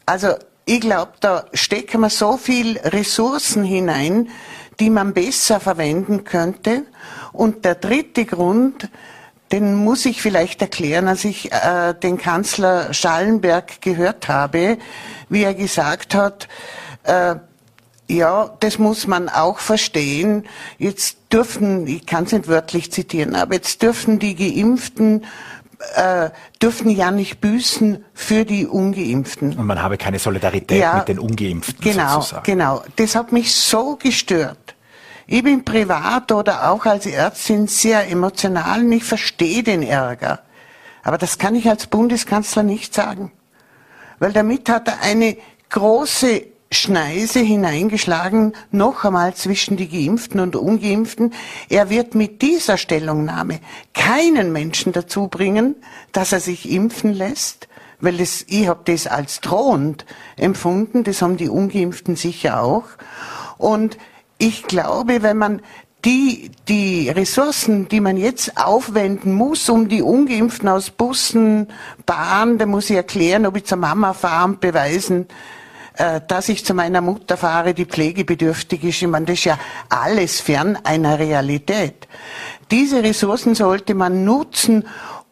Also 0.07 0.35
ich 0.65 0.81
glaube, 0.81 1.13
da 1.21 1.47
stecken 1.55 2.01
wir 2.01 2.11
so 2.11 2.37
viel 2.37 2.79
Ressourcen 2.79 3.65
hinein, 3.65 4.29
die 4.81 4.91
man 4.91 5.13
besser 5.13 5.61
verwenden 5.61 6.25
könnte. 6.25 6.85
Und 7.33 7.65
der 7.65 7.75
dritte 7.75 8.25
Grund, 8.25 8.89
den 9.53 9.75
muss 9.75 10.05
ich 10.07 10.21
vielleicht 10.21 10.61
erklären, 10.61 11.09
als 11.09 11.25
ich 11.25 11.53
äh, 11.53 11.95
den 11.95 12.19
Kanzler 12.19 12.93
Schallenberg 12.93 13.81
gehört 13.81 14.29
habe, 14.29 14.79
wie 15.29 15.43
er 15.43 15.55
gesagt 15.55 16.15
hat, 16.15 16.49
äh, 17.05 17.37
ja, 18.11 18.57
das 18.61 18.79
muss 18.79 19.07
man 19.07 19.29
auch 19.29 19.59
verstehen. 19.59 20.47
Jetzt 20.79 21.19
dürfen, 21.31 21.87
ich 21.87 22.07
kann 22.07 22.25
es 22.25 22.33
nicht 22.33 22.49
wörtlich 22.49 22.91
zitieren, 22.91 23.35
aber 23.35 23.55
jetzt 23.55 23.83
dürfen 23.83 24.19
die 24.19 24.35
Geimpften 24.35 25.27
äh, 25.95 26.31
dürfen 26.61 26.91
ja 26.91 27.11
nicht 27.11 27.41
büßen 27.41 28.05
für 28.15 28.45
die 28.45 28.67
Ungeimpften. 28.67 29.57
Und 29.57 29.67
man 29.67 29.83
habe 29.83 29.97
keine 29.97 30.19
Solidarität 30.19 30.81
ja, 30.81 30.97
mit 30.97 31.09
den 31.09 31.19
Ungeimpften. 31.19 31.81
Genau, 31.81 32.15
sozusagen. 32.15 32.43
genau. 32.45 32.83
Das 32.97 33.15
hat 33.15 33.33
mich 33.33 33.55
so 33.55 33.97
gestört. 33.97 34.75
Ich 35.27 35.43
bin 35.43 35.65
privat 35.65 36.33
oder 36.33 36.71
auch 36.71 36.87
als 36.87 37.07
Ärztin 37.07 37.67
sehr 37.69 38.11
emotional 38.11 38.81
und 38.81 38.93
ich 38.93 39.05
verstehe 39.05 39.63
den 39.63 39.83
Ärger. 39.83 40.41
Aber 41.03 41.19
das 41.19 41.39
kann 41.39 41.55
ich 41.55 41.69
als 41.69 41.87
Bundeskanzler 41.87 42.63
nicht 42.63 42.95
sagen. 42.95 43.31
Weil 44.19 44.33
damit 44.33 44.69
hat 44.69 44.89
er 44.89 45.01
eine 45.03 45.37
große 45.71 46.45
Schneise 46.79 47.41
hineingeschlagen, 47.41 48.55
noch 48.71 49.05
einmal 49.05 49.35
zwischen 49.35 49.77
die 49.77 49.89
Geimpften 49.89 50.41
und 50.41 50.57
Ungeimpften. 50.57 51.35
Er 51.69 51.91
wird 51.91 52.15
mit 52.15 52.41
dieser 52.41 52.77
Stellungnahme 52.77 53.61
keinen 53.95 54.53
Menschen 54.53 54.93
dazu 54.93 55.29
bringen, 55.29 55.77
dass 56.13 56.33
er 56.33 56.41
sich 56.41 56.71
impfen 56.71 57.13
lässt, 57.13 57.69
weil 58.01 58.17
das, 58.17 58.45
ich 58.49 58.69
habe 58.69 58.81
das 58.85 59.07
als 59.07 59.41
drohend 59.41 60.07
empfunden, 60.37 61.05
das 61.05 61.21
haben 61.21 61.37
die 61.37 61.49
Ungeimpften 61.49 62.17
sicher 62.17 62.63
auch. 62.63 62.85
Und 63.59 63.99
ich 64.39 64.63
glaube, 64.65 65.23
wenn 65.23 65.37
man 65.37 65.63
die, 66.05 66.53
die 66.69 67.11
Ressourcen, 67.11 67.89
die 67.89 68.01
man 68.01 68.17
jetzt 68.17 68.57
aufwenden 68.57 69.35
muss, 69.35 69.69
um 69.69 69.89
die 69.89 70.03
Ungeimpften 70.03 70.69
aus 70.69 70.91
Bussen, 70.91 71.69
Bahn, 72.07 72.59
da 72.59 72.67
muss 72.67 72.89
ich 72.89 72.97
erklären, 72.97 73.47
ob 73.47 73.57
ich 73.57 73.65
zur 73.65 73.79
Mama 73.79 74.13
fahre 74.13 74.45
und 74.45 74.61
beweisen, 74.61 75.27
dass 76.29 76.49
ich 76.49 76.65
zu 76.65 76.75
meiner 76.75 77.01
Mutter 77.01 77.37
fahre, 77.37 77.75
die 77.75 77.85
pflegebedürftig 77.85 78.85
ist. 78.85 79.03
Ich 79.03 79.09
meine, 79.09 79.27
das 79.27 79.39
ist 79.39 79.45
ja 79.45 79.59
alles 79.89 80.41
fern 80.41 80.79
einer 80.85 81.19
Realität. 81.19 82.07
Diese 82.71 83.03
Ressourcen 83.03 83.55
sollte 83.55 83.95
man 83.95 84.25
nutzen, 84.25 84.85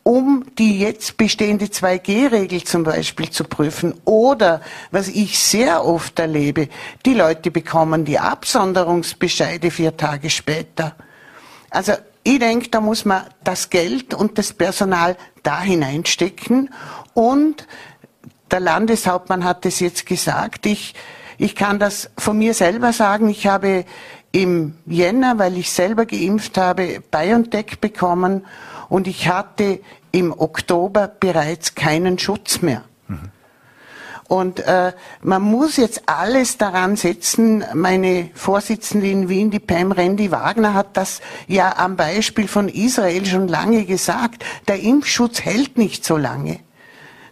um 0.02 0.44
die 0.56 0.78
jetzt 0.78 1.16
bestehende 1.16 1.66
2G-Regel 1.66 2.62
zum 2.62 2.84
Beispiel 2.84 3.28
zu 3.30 3.42
prüfen. 3.42 3.94
Oder, 4.04 4.60
was 4.92 5.08
ich 5.08 5.38
sehr 5.38 5.84
oft 5.84 6.18
erlebe, 6.20 6.68
die 7.04 7.14
Leute 7.14 7.50
bekommen 7.50 8.04
die 8.04 8.18
Absonderungsbescheide 8.18 9.70
vier 9.70 9.96
Tage 9.96 10.30
später. 10.30 10.94
Also 11.70 11.94
ich 12.22 12.38
denke, 12.38 12.68
da 12.70 12.80
muss 12.80 13.04
man 13.04 13.22
das 13.42 13.68
Geld 13.70 14.14
und 14.14 14.38
das 14.38 14.52
Personal 14.52 15.16
da 15.42 15.60
hineinstecken. 15.60 16.70
Und 17.14 17.66
der 18.50 18.60
Landeshauptmann 18.60 19.44
hat 19.44 19.66
es 19.66 19.80
jetzt 19.80 20.06
gesagt. 20.06 20.66
Ich, 20.66 20.94
ich 21.38 21.54
kann 21.54 21.78
das 21.78 22.10
von 22.16 22.38
mir 22.38 22.54
selber 22.54 22.92
sagen. 22.92 23.28
Ich 23.28 23.46
habe 23.46 23.84
im 24.32 24.74
Jänner, 24.86 25.38
weil 25.38 25.56
ich 25.56 25.72
selber 25.72 26.06
geimpft 26.06 26.58
habe, 26.58 27.02
BioNTech 27.10 27.80
bekommen 27.80 28.44
und 28.88 29.06
ich 29.06 29.28
hatte 29.28 29.80
im 30.12 30.32
Oktober 30.32 31.08
bereits 31.08 31.74
keinen 31.74 32.18
Schutz 32.18 32.62
mehr. 32.62 32.84
Und 34.28 34.60
äh, 34.60 34.92
man 35.22 35.42
muss 35.42 35.76
jetzt 35.76 36.02
alles 36.06 36.58
daran 36.58 36.96
setzen. 36.96 37.64
Meine 37.74 38.30
Vorsitzende 38.34 39.08
in 39.08 39.28
Wien, 39.28 39.50
die 39.50 39.60
Pam 39.60 39.92
Randy 39.92 40.32
Wagner, 40.32 40.74
hat 40.74 40.96
das 40.96 41.20
ja 41.46 41.76
am 41.76 41.96
Beispiel 41.96 42.48
von 42.48 42.68
Israel 42.68 43.24
schon 43.24 43.46
lange 43.46 43.84
gesagt. 43.84 44.44
Der 44.66 44.80
Impfschutz 44.80 45.42
hält 45.42 45.78
nicht 45.78 46.04
so 46.04 46.16
lange. 46.16 46.58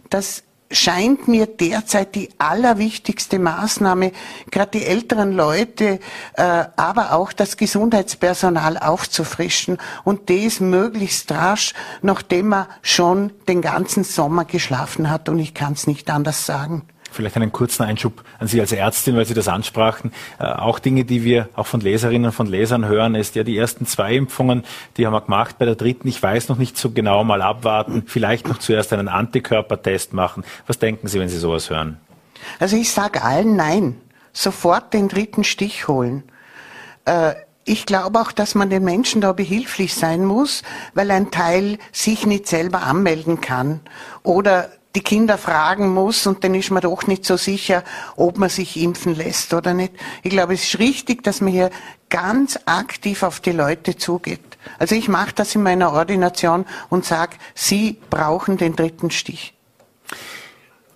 Das 0.09 0.43
scheint 0.71 1.27
mir 1.27 1.45
derzeit 1.45 2.15
die 2.15 2.29
allerwichtigste 2.37 3.39
Maßnahme, 3.39 4.11
gerade 4.51 4.79
die 4.79 4.85
älteren 4.85 5.33
Leute, 5.33 5.99
äh, 6.33 6.65
aber 6.75 7.13
auch 7.13 7.33
das 7.33 7.57
Gesundheitspersonal 7.57 8.77
aufzufrischen 8.77 9.77
und 10.03 10.29
das 10.29 10.59
möglichst 10.59 11.31
rasch, 11.31 11.73
nachdem 12.01 12.49
man 12.49 12.67
schon 12.81 13.31
den 13.47 13.61
ganzen 13.61 14.03
Sommer 14.03 14.45
geschlafen 14.45 15.09
hat 15.09 15.29
und 15.29 15.39
ich 15.39 15.53
kann 15.53 15.73
es 15.73 15.87
nicht 15.87 16.09
anders 16.09 16.45
sagen. 16.45 16.87
Vielleicht 17.15 17.35
einen 17.37 17.51
kurzen 17.51 17.83
Einschub 17.83 18.23
an 18.39 18.47
Sie 18.47 18.59
als 18.59 18.71
Ärztin, 18.71 19.15
weil 19.15 19.25
Sie 19.25 19.33
das 19.33 19.47
ansprachen. 19.47 20.11
Äh, 20.39 20.45
auch 20.45 20.79
Dinge, 20.79 21.05
die 21.05 21.23
wir 21.23 21.49
auch 21.55 21.67
von 21.67 21.79
Leserinnen 21.79 22.25
und 22.25 22.31
von 22.33 22.47
Lesern 22.47 22.85
hören, 22.85 23.15
ist 23.15 23.35
ja 23.35 23.43
die 23.43 23.57
ersten 23.57 23.85
zwei 23.85 24.15
Impfungen, 24.15 24.63
die 24.97 25.05
haben 25.05 25.13
wir 25.13 25.21
gemacht. 25.21 25.57
Bei 25.57 25.65
der 25.65 25.75
dritten, 25.75 26.07
ich 26.07 26.21
weiß 26.21 26.49
noch 26.49 26.57
nicht 26.57 26.77
so 26.77 26.91
genau, 26.91 27.23
mal 27.23 27.41
abwarten, 27.41 28.03
vielleicht 28.05 28.47
noch 28.47 28.59
zuerst 28.59 28.91
einen 28.93 29.07
Antikörpertest 29.07 30.13
machen. 30.13 30.43
Was 30.67 30.77
denken 30.77 31.07
Sie, 31.07 31.19
wenn 31.19 31.29
Sie 31.29 31.37
sowas 31.37 31.69
hören? 31.69 31.97
Also 32.59 32.75
ich 32.75 32.91
sage 32.91 33.23
allen 33.23 33.55
nein. 33.55 33.95
Sofort 34.33 34.93
den 34.93 35.07
dritten 35.07 35.45
Stich 35.45 35.87
holen. 35.87 36.23
Äh, 37.05 37.35
ich 37.63 37.85
glaube 37.85 38.19
auch, 38.19 38.31
dass 38.31 38.53
man 38.53 38.69
den 38.69 38.83
Menschen 38.83 39.21
da 39.21 39.31
behilflich 39.33 39.95
sein 39.95 40.23
muss, 40.23 40.61
weil 40.93 41.09
ein 41.09 41.31
Teil 41.31 41.79
sich 41.91 42.25
nicht 42.25 42.47
selber 42.47 42.83
anmelden 42.83 43.41
kann 43.41 43.79
oder 44.21 44.69
die 44.95 45.01
Kinder 45.01 45.37
fragen 45.37 45.93
muss 45.93 46.25
und 46.25 46.43
dann 46.43 46.55
ist 46.55 46.71
man 46.71 46.81
doch 46.81 47.05
nicht 47.07 47.25
so 47.25 47.37
sicher, 47.37 47.83
ob 48.15 48.37
man 48.37 48.49
sich 48.49 48.77
impfen 48.77 49.13
lässt 49.15 49.53
oder 49.53 49.73
nicht. 49.73 49.93
Ich 50.23 50.31
glaube, 50.31 50.53
es 50.53 50.63
ist 50.63 50.79
richtig, 50.79 51.23
dass 51.23 51.41
man 51.41 51.51
hier 51.51 51.69
ganz 52.09 52.57
aktiv 52.65 53.23
auf 53.23 53.39
die 53.39 53.51
Leute 53.51 53.97
zugeht. 53.97 54.39
Also 54.79 54.95
ich 54.95 55.09
mache 55.09 55.33
das 55.35 55.53
in 55.55 55.63
meiner 55.63 55.91
Ordination 55.91 56.65
und 56.89 57.05
sage, 57.05 57.35
Sie 57.53 57.97
brauchen 58.09 58.57
den 58.57 58.75
dritten 58.75 59.11
Stich. 59.11 59.54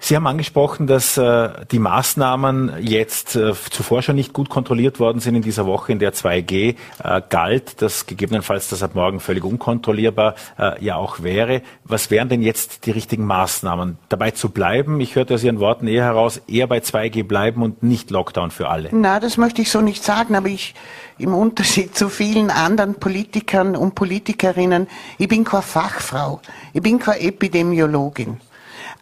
Sie 0.01 0.15
haben 0.15 0.27
angesprochen, 0.27 0.87
dass 0.87 1.17
äh, 1.17 1.49
die 1.71 1.77
Maßnahmen 1.77 2.73
jetzt 2.79 3.35
äh, 3.35 3.53
zuvor 3.69 4.01
schon 4.01 4.15
nicht 4.15 4.31
gut 4.31 4.49
kontrolliert 4.49 4.97
worden 4.99 5.19
sind 5.19 5.35
in 5.35 5.41
dieser 5.41 5.65
Woche, 5.65 5.91
in 5.91 5.99
der 5.99 6.13
2G 6.13 6.75
äh, 7.03 7.21
galt, 7.29 7.81
dass 7.81 8.05
gegebenenfalls 8.05 8.69
das 8.69 8.81
ab 8.81 8.95
morgen 8.95 9.19
völlig 9.19 9.43
unkontrollierbar 9.43 10.35
äh, 10.57 10.83
ja 10.83 10.95
auch 10.95 11.21
wäre. 11.21 11.61
Was 11.83 12.11
wären 12.11 12.29
denn 12.29 12.41
jetzt 12.41 12.85
die 12.85 12.91
richtigen 12.91 13.25
Maßnahmen? 13.25 13.97
Dabei 14.07 14.31
zu 14.31 14.49
bleiben, 14.49 15.01
ich 15.01 15.15
hörte 15.15 15.33
aus 15.33 15.43
Ihren 15.43 15.59
Worten 15.59 15.85
eher 15.87 16.05
heraus, 16.05 16.41
eher 16.47 16.67
bei 16.67 16.79
2G 16.79 17.25
bleiben 17.25 17.61
und 17.61 17.83
nicht 17.83 18.09
Lockdown 18.09 18.51
für 18.51 18.69
alle. 18.69 18.89
Na, 18.93 19.19
das 19.19 19.35
möchte 19.35 19.61
ich 19.61 19.69
so 19.69 19.81
nicht 19.81 20.03
sagen, 20.05 20.33
aber 20.33 20.47
ich, 20.47 20.75
im 21.17 21.33
Unterschied 21.33 21.95
zu 21.95 22.07
vielen 22.07 22.51
anderen 22.51 22.95
Politikern 22.95 23.75
und 23.75 23.95
Politikerinnen, 23.95 24.87
ich 25.17 25.27
bin 25.27 25.43
keine 25.43 25.61
Fachfrau, 25.61 26.39
ich 26.73 26.81
bin 26.81 26.99
keine 26.99 27.19
Epidemiologin. 27.19 28.39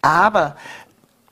Aber 0.01 0.55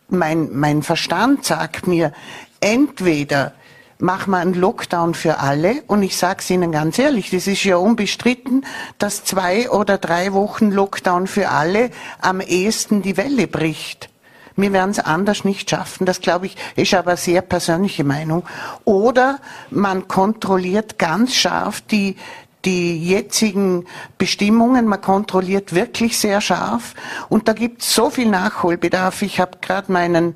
mein, 0.10 0.50
mein 0.58 0.84
Verstand 0.84 1.46
sagt 1.46 1.88
mir, 1.88 2.12
entweder 2.60 3.54
machen 3.98 4.32
wir 4.32 4.38
einen 4.38 4.54
Lockdown 4.54 5.14
für 5.14 5.40
alle 5.40 5.84
und 5.88 6.04
ich 6.04 6.18
sage 6.18 6.40
es 6.40 6.50
Ihnen 6.50 6.72
ganz 6.72 7.00
ehrlich, 7.00 7.30
das 7.30 7.48
ist 7.48 7.64
ja 7.64 7.78
unbestritten, 7.78 8.66
dass 9.00 9.24
zwei 9.24 9.70
oder 9.70 9.98
drei 9.98 10.34
Wochen 10.34 10.72
Lockdown 10.72 11.28
für 11.28 11.50
alle 11.50 11.92
am 12.22 12.42
ehesten 12.42 13.02
die 13.02 13.18
Welle 13.18 13.48
bricht. 13.48 14.10
Wir 14.58 14.72
werden 14.72 14.92
es 14.92 15.00
anders 15.00 15.44
nicht 15.44 15.70
schaffen. 15.70 16.06
Das, 16.06 16.22
glaube 16.22 16.46
ich, 16.46 16.56
ist 16.78 16.94
aber 16.94 17.18
sehr 17.18 17.42
persönliche 17.42 18.06
Meinung. 18.06 18.44
Oder 18.86 19.40
man 19.70 20.08
kontrolliert 20.08 20.98
ganz 20.98 21.36
scharf 21.36 21.82
die, 21.82 22.16
die 22.66 23.08
jetzigen 23.08 23.86
Bestimmungen. 24.18 24.88
Man 24.88 25.02
kontrolliert 25.02 25.74
wirklich 25.74 26.18
sehr 26.18 26.42
scharf. 26.42 26.94
Und 27.30 27.48
da 27.48 27.54
gibt 27.54 27.82
es 27.82 27.94
so 27.94 28.10
viel 28.10 28.30
Nachholbedarf. 28.30 29.22
Ich 29.22 29.40
habe 29.40 29.60
gerade 29.62 29.92
meinen 29.92 30.36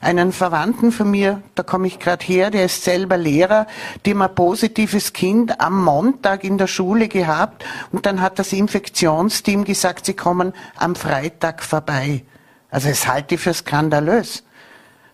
einen 0.00 0.32
Verwandten 0.32 0.92
von 0.92 1.10
mir, 1.10 1.42
da 1.54 1.62
komme 1.62 1.86
ich 1.86 1.98
gerade 1.98 2.24
her, 2.24 2.50
der 2.50 2.64
ist 2.64 2.84
selber 2.84 3.18
Lehrer, 3.18 3.66
dem 4.06 4.22
ein 4.22 4.34
positives 4.34 5.12
Kind 5.12 5.60
am 5.60 5.84
Montag 5.84 6.42
in 6.42 6.56
der 6.56 6.68
Schule 6.68 7.08
gehabt 7.08 7.64
und 7.92 8.06
dann 8.06 8.22
hat 8.22 8.38
das 8.38 8.52
Infektionsteam 8.52 9.64
gesagt, 9.64 10.06
sie 10.06 10.14
kommen 10.14 10.54
am 10.76 10.94
Freitag 10.94 11.62
vorbei. 11.62 12.24
Also 12.70 12.88
es 12.88 13.06
halte 13.06 13.34
ich 13.34 13.42
für 13.42 13.52
skandalös. 13.52 14.42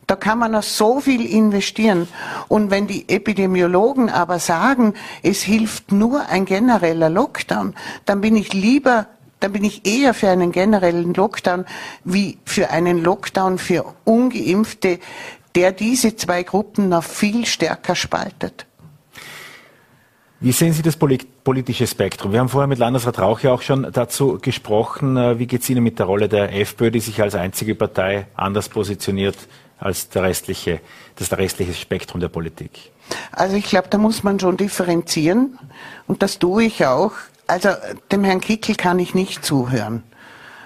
Da 0.06 0.14
kann 0.14 0.38
man 0.38 0.52
noch 0.52 0.62
so 0.62 1.00
viel 1.00 1.26
investieren. 1.26 2.06
Und 2.48 2.70
wenn 2.70 2.86
die 2.86 3.08
Epidemiologen 3.08 4.08
aber 4.08 4.38
sagen, 4.38 4.94
es 5.22 5.42
hilft 5.42 5.90
nur 5.90 6.28
ein 6.28 6.44
genereller 6.44 7.10
Lockdown, 7.10 7.74
dann 8.04 8.20
bin 8.20 8.36
ich 8.36 8.52
lieber, 8.52 9.06
dann 9.40 9.52
bin 9.52 9.64
ich 9.64 9.84
eher 9.84 10.14
für 10.14 10.28
einen 10.28 10.52
generellen 10.52 11.12
Lockdown 11.12 11.64
wie 12.04 12.38
für 12.44 12.70
einen 12.70 13.02
Lockdown 13.02 13.58
für 13.58 13.84
Ungeimpfte, 14.04 15.00
der 15.56 15.72
diese 15.72 16.14
zwei 16.14 16.44
Gruppen 16.44 16.88
noch 16.88 17.04
viel 17.04 17.44
stärker 17.44 17.96
spaltet. 17.96 18.66
Wie 20.38 20.52
sehen 20.52 20.74
Sie 20.74 20.82
das 20.82 20.96
politische 20.96 21.86
Spektrum? 21.86 22.30
Wir 22.30 22.40
haben 22.40 22.50
vorher 22.50 22.68
mit 22.68 22.78
Landesrat 22.78 23.18
Rauch 23.18 23.40
ja 23.40 23.52
auch 23.52 23.62
schon 23.62 23.90
dazu 23.90 24.38
gesprochen. 24.40 25.16
Äh, 25.16 25.38
wie 25.38 25.46
geht 25.46 25.62
es 25.62 25.70
Ihnen 25.70 25.82
mit 25.82 25.98
der 25.98 26.06
Rolle 26.06 26.28
der 26.28 26.54
FPÖ, 26.54 26.90
die 26.90 27.00
sich 27.00 27.22
als 27.22 27.34
einzige 27.34 27.74
Partei 27.74 28.26
anders 28.34 28.68
positioniert 28.68 29.36
als 29.78 30.08
der 30.08 30.22
restliche, 30.22 30.80
das 31.16 31.32
restliche 31.32 31.74
Spektrum 31.74 32.20
der 32.20 32.28
Politik? 32.28 32.90
Also 33.32 33.56
ich 33.56 33.66
glaube, 33.66 33.88
da 33.88 33.98
muss 33.98 34.22
man 34.22 34.40
schon 34.40 34.56
differenzieren 34.56 35.58
und 36.06 36.22
das 36.22 36.38
tue 36.38 36.64
ich 36.64 36.86
auch. 36.86 37.12
Also 37.46 37.70
dem 38.10 38.24
Herrn 38.24 38.40
Kickel 38.40 38.74
kann 38.74 38.98
ich 38.98 39.14
nicht 39.14 39.44
zuhören, 39.44 40.02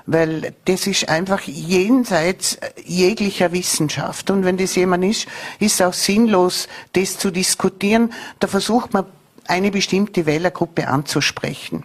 weil 0.06 0.54
das 0.64 0.86
ist 0.86 1.08
einfach 1.08 1.42
jenseits 1.42 2.58
jeglicher 2.84 3.52
Wissenschaft. 3.52 4.30
Und 4.30 4.44
wenn 4.44 4.56
das 4.56 4.76
jemand 4.76 5.04
ist, 5.04 5.26
ist 5.58 5.74
es 5.74 5.82
auch 5.82 5.92
sinnlos, 5.92 6.68
das 6.94 7.18
zu 7.18 7.30
diskutieren. 7.30 8.12
Da 8.38 8.46
versucht 8.46 8.94
man 8.94 9.04
eine 9.46 9.70
bestimmte 9.70 10.24
Wählergruppe 10.24 10.88
anzusprechen. 10.88 11.84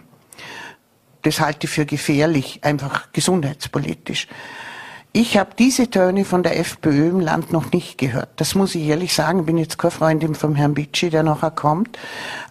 Das 1.22 1.40
halte 1.40 1.66
ich 1.66 1.70
für 1.70 1.84
gefährlich, 1.84 2.60
einfach 2.62 3.12
gesundheitspolitisch. 3.12 4.28
Ich 5.18 5.38
habe 5.38 5.52
diese 5.58 5.88
Töne 5.88 6.26
von 6.26 6.42
der 6.42 6.58
FPÖ 6.60 7.08
im 7.08 7.20
Land 7.20 7.50
noch 7.50 7.72
nicht 7.72 7.96
gehört. 7.96 8.28
Das 8.36 8.54
muss 8.54 8.74
ich 8.74 8.82
ehrlich 8.82 9.14
sagen. 9.14 9.40
Ich 9.40 9.46
bin 9.46 9.56
jetzt 9.56 9.78
keine 9.78 9.90
Freundin 9.90 10.34
vom 10.34 10.54
Herrn 10.54 10.74
Bitschi, 10.74 11.08
der 11.08 11.22
nachher 11.22 11.50
kommt. 11.52 11.98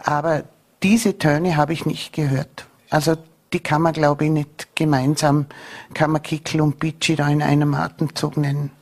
Aber 0.02 0.42
diese 0.82 1.16
Töne 1.16 1.56
habe 1.56 1.74
ich 1.74 1.86
nicht 1.86 2.12
gehört. 2.12 2.66
Also 2.90 3.14
die 3.52 3.60
kann 3.60 3.82
man, 3.82 3.92
glaube 3.92 4.24
ich, 4.24 4.32
nicht 4.32 4.74
gemeinsam, 4.74 5.46
kann 5.94 6.10
man 6.10 6.24
Kickel 6.24 6.60
und 6.60 6.80
Bitschi 6.80 7.14
da 7.14 7.28
in 7.28 7.40
einem 7.40 7.72
Atemzug 7.72 8.36
nennen. 8.36 8.72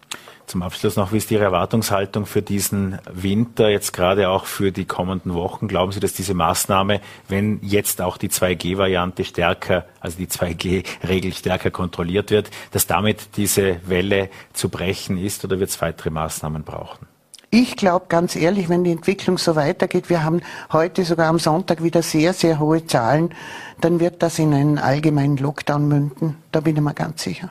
Zum 0.46 0.62
Abschluss 0.62 0.96
noch, 0.96 1.12
wie 1.12 1.16
ist 1.16 1.30
Ihre 1.30 1.44
Erwartungshaltung 1.44 2.26
für 2.26 2.42
diesen 2.42 2.98
Winter, 3.10 3.70
jetzt 3.70 3.92
gerade 3.92 4.28
auch 4.28 4.44
für 4.44 4.72
die 4.72 4.84
kommenden 4.84 5.32
Wochen? 5.34 5.68
Glauben 5.68 5.90
Sie, 5.90 6.00
dass 6.00 6.12
diese 6.12 6.34
Maßnahme, 6.34 7.00
wenn 7.28 7.60
jetzt 7.62 8.02
auch 8.02 8.18
die 8.18 8.28
2G-Variante 8.28 9.24
stärker, 9.24 9.86
also 10.00 10.18
die 10.18 10.26
2G-Regel 10.26 11.32
stärker 11.32 11.70
kontrolliert 11.70 12.30
wird, 12.30 12.50
dass 12.72 12.86
damit 12.86 13.36
diese 13.36 13.80
Welle 13.88 14.28
zu 14.52 14.68
brechen 14.68 15.16
ist 15.16 15.44
oder 15.44 15.58
wird 15.58 15.70
es 15.70 15.80
weitere 15.80 16.10
Maßnahmen 16.10 16.62
brauchen? 16.62 17.06
Ich 17.50 17.76
glaube 17.76 18.06
ganz 18.08 18.36
ehrlich, 18.36 18.68
wenn 18.68 18.84
die 18.84 18.90
Entwicklung 18.90 19.38
so 19.38 19.54
weitergeht, 19.56 20.10
wir 20.10 20.24
haben 20.24 20.40
heute 20.72 21.04
sogar 21.04 21.28
am 21.28 21.38
Sonntag 21.38 21.82
wieder 21.82 22.02
sehr, 22.02 22.32
sehr 22.32 22.58
hohe 22.58 22.84
Zahlen, 22.84 23.32
dann 23.80 24.00
wird 24.00 24.22
das 24.22 24.38
in 24.40 24.52
einen 24.52 24.78
allgemeinen 24.78 25.36
Lockdown 25.36 25.86
münden. 25.86 26.36
Da 26.50 26.60
bin 26.60 26.74
ich 26.74 26.82
mir 26.82 26.94
ganz 26.94 27.22
sicher. 27.22 27.50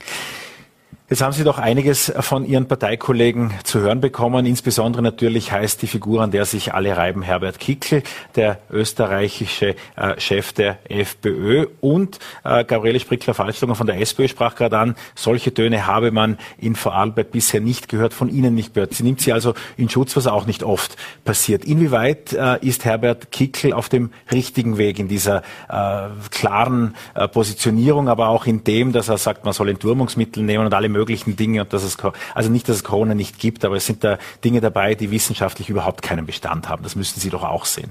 Jetzt 1.11 1.23
haben 1.23 1.33
Sie 1.33 1.43
doch 1.43 1.57
einiges 1.57 2.13
von 2.21 2.45
Ihren 2.45 2.69
Parteikollegen 2.69 3.55
zu 3.65 3.81
hören 3.81 4.03
bekommen. 4.03 4.45
Insbesondere 4.45 5.01
natürlich 5.01 5.53
heißt 5.53 5.81
die 5.81 5.87
Figur, 5.87 6.21
an 6.21 6.33
der 6.33 6.45
sich 6.45 6.75
alle 6.75 6.95
reiben, 6.99 7.23
Herbert 7.23 7.59
Kickl, 7.59 8.03
der 8.37 8.59
österreichische 8.71 9.75
äh, 9.97 10.21
Chef 10.21 10.53
der 10.53 10.81
FPÖ. 10.91 11.69
Und 11.81 12.19
äh, 12.45 12.63
Gabriele 12.63 13.01
Sprickler-Falschlunger 13.01 13.75
von 13.75 13.87
der 13.87 13.99
SPÖ 14.03 14.29
sprach 14.29 14.55
gerade 14.55 14.77
an, 14.77 14.97
solche 15.15 15.55
Töne 15.55 15.87
habe 15.87 16.11
man 16.11 16.37
in 16.59 16.77
Vorarlberg 16.77 17.31
bisher 17.31 17.63
nicht 17.63 17.89
gehört, 17.89 18.13
von 18.13 18.29
Ihnen 18.29 18.55
nicht 18.55 18.75
gehört. 18.75 18.93
Sie 18.93 19.03
nimmt 19.03 19.23
sie 19.23 19.33
also 19.33 19.55
in 19.79 19.89
Schutz, 19.89 20.15
was 20.15 20.27
auch 20.27 20.45
nicht 20.45 20.63
oft 20.63 20.99
passiert. 21.25 21.65
Inwieweit 21.65 22.35
äh, 22.35 22.59
ist 22.61 22.85
Herbert 22.85 23.33
Kickl 23.33 23.73
auf 23.73 23.89
dem 23.89 24.11
richtigen 24.31 24.77
Weg 24.77 24.99
in 24.99 25.09
dieser 25.09 25.39
äh, 25.71 26.09
klaren 26.31 26.95
äh, 27.15 27.27
Positionierung, 27.29 28.11
aber 28.11 28.29
auch 28.29 28.45
in 28.45 28.63
dem, 28.63 28.93
dass 28.93 29.09
er 29.09 29.17
sagt, 29.17 29.47
man 29.47 29.55
soll 29.55 29.71
Entwurmungsmittel 29.71 30.43
nehmen 30.43 30.67
und 30.67 30.75
alle 30.75 30.98
möglichen 30.99 31.37
Dinge 31.37 31.63
und 31.63 31.73
dass 31.73 31.85
es, 31.85 31.97
also 32.35 32.51
nicht, 32.51 32.69
dass 32.69 32.77
es 32.77 32.85
Corona 32.85 33.15
nicht 33.15 33.39
gibt, 33.39 33.65
aber 33.65 33.77
es 33.77 33.87
sind 33.87 34.03
da 34.03 34.19
Dinge 34.45 34.61
dabei, 34.61 34.95
die 34.95 35.11
wissenschaftlich 35.11 35.71
überhaupt 35.71 36.03
keinen 36.03 36.27
Bestand 36.27 36.69
haben. 36.69 36.83
Das 36.83 36.97
müssen 36.97 37.21
Sie 37.21 37.31
doch 37.31 37.45
auch 37.45 37.65
sehen. 37.65 37.91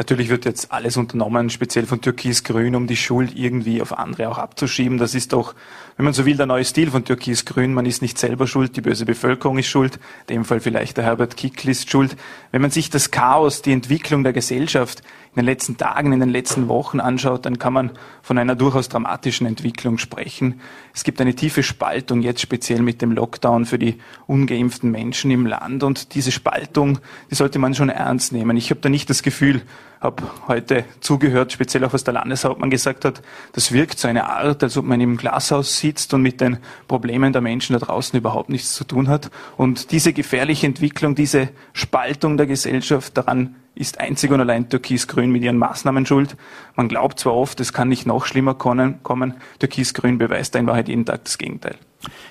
Natürlich 0.00 0.30
wird 0.30 0.46
jetzt 0.46 0.72
alles 0.72 0.96
unternommen, 0.96 1.50
speziell 1.50 1.84
von 1.84 2.00
Türkis-Grün, 2.00 2.74
um 2.74 2.86
die 2.86 2.96
Schuld 2.96 3.36
irgendwie 3.36 3.82
auf 3.82 3.98
andere 3.98 4.30
auch 4.30 4.38
abzuschieben. 4.38 4.96
Das 4.96 5.14
ist 5.14 5.34
doch, 5.34 5.54
wenn 5.98 6.04
man 6.04 6.14
so 6.14 6.24
will, 6.24 6.38
der 6.38 6.46
neue 6.46 6.64
Stil 6.64 6.90
von 6.90 7.04
Türkis-Grün. 7.04 7.74
Man 7.74 7.84
ist 7.84 8.00
nicht 8.00 8.16
selber 8.16 8.46
schuld, 8.46 8.76
die 8.76 8.80
böse 8.80 9.04
Bevölkerung 9.04 9.58
ist 9.58 9.66
schuld, 9.66 10.00
in 10.26 10.36
dem 10.36 10.44
Fall 10.46 10.60
vielleicht 10.60 10.96
der 10.96 11.04
Herbert 11.04 11.36
Kickl 11.36 11.68
ist 11.68 11.90
schuld. 11.90 12.16
Wenn 12.50 12.62
man 12.62 12.70
sich 12.70 12.88
das 12.88 13.10
Chaos, 13.10 13.60
die 13.60 13.72
Entwicklung 13.72 14.24
der 14.24 14.32
Gesellschaft 14.32 15.02
in 15.32 15.42
den 15.42 15.46
letzten 15.46 15.76
Tagen, 15.76 16.12
in 16.12 16.18
den 16.18 16.28
letzten 16.28 16.66
Wochen 16.66 16.98
anschaut, 16.98 17.46
dann 17.46 17.60
kann 17.60 17.72
man 17.72 17.90
von 18.20 18.36
einer 18.36 18.56
durchaus 18.56 18.88
dramatischen 18.88 19.46
Entwicklung 19.46 19.96
sprechen. 19.98 20.60
Es 20.92 21.04
gibt 21.04 21.20
eine 21.20 21.34
tiefe 21.34 21.62
Spaltung 21.62 22.22
jetzt 22.22 22.40
speziell 22.40 22.82
mit 22.82 23.00
dem 23.00 23.12
Lockdown 23.12 23.64
für 23.64 23.78
die 23.78 23.98
ungeimpften 24.26 24.90
Menschen 24.90 25.30
im 25.30 25.46
Land 25.46 25.84
und 25.84 26.14
diese 26.14 26.32
Spaltung, 26.32 26.98
die 27.30 27.36
sollte 27.36 27.60
man 27.60 27.74
schon 27.74 27.90
ernst 27.90 28.32
nehmen. 28.32 28.56
Ich 28.56 28.70
habe 28.70 28.80
da 28.80 28.88
nicht 28.88 29.08
das 29.08 29.22
Gefühl, 29.22 29.62
habe 30.00 30.22
heute 30.48 30.84
zugehört, 31.00 31.52
speziell 31.52 31.84
auch 31.84 31.92
was 31.92 32.02
der 32.02 32.14
Landeshauptmann 32.14 32.70
gesagt 32.70 33.04
hat, 33.04 33.22
das 33.52 33.70
wirkt 33.70 33.98
so 34.00 34.08
eine 34.08 34.28
Art, 34.28 34.62
als 34.64 34.76
ob 34.76 34.84
man 34.86 35.00
im 35.00 35.16
Glashaus 35.16 35.78
sitzt 35.78 36.12
und 36.12 36.22
mit 36.22 36.40
den 36.40 36.58
Problemen 36.88 37.32
der 37.32 37.42
Menschen 37.42 37.74
da 37.74 37.78
draußen 37.78 38.18
überhaupt 38.18 38.48
nichts 38.48 38.72
zu 38.74 38.84
tun 38.84 39.08
hat. 39.08 39.30
Und 39.56 39.92
diese 39.92 40.12
gefährliche 40.12 40.66
Entwicklung, 40.66 41.14
diese 41.14 41.50
Spaltung 41.72 42.36
der 42.36 42.46
Gesellschaft, 42.46 43.16
daran 43.16 43.54
ist 43.80 43.98
einzig 43.98 44.30
und 44.30 44.40
allein 44.40 44.68
Türkis-Grün 44.68 45.30
mit 45.32 45.42
ihren 45.42 45.56
Maßnahmen 45.58 46.04
schuld. 46.06 46.36
Man 46.76 46.88
glaubt 46.88 47.18
zwar 47.18 47.34
oft, 47.34 47.58
es 47.60 47.72
kann 47.72 47.88
nicht 47.88 48.06
noch 48.06 48.26
schlimmer 48.26 48.54
kommen, 48.54 49.34
Türkis-Grün 49.58 50.18
beweist 50.18 50.54
in 50.54 50.66
Wahrheit 50.66 50.88
jeden 50.88 51.06
Tag 51.06 51.24
das 51.24 51.38
Gegenteil. 51.38 51.76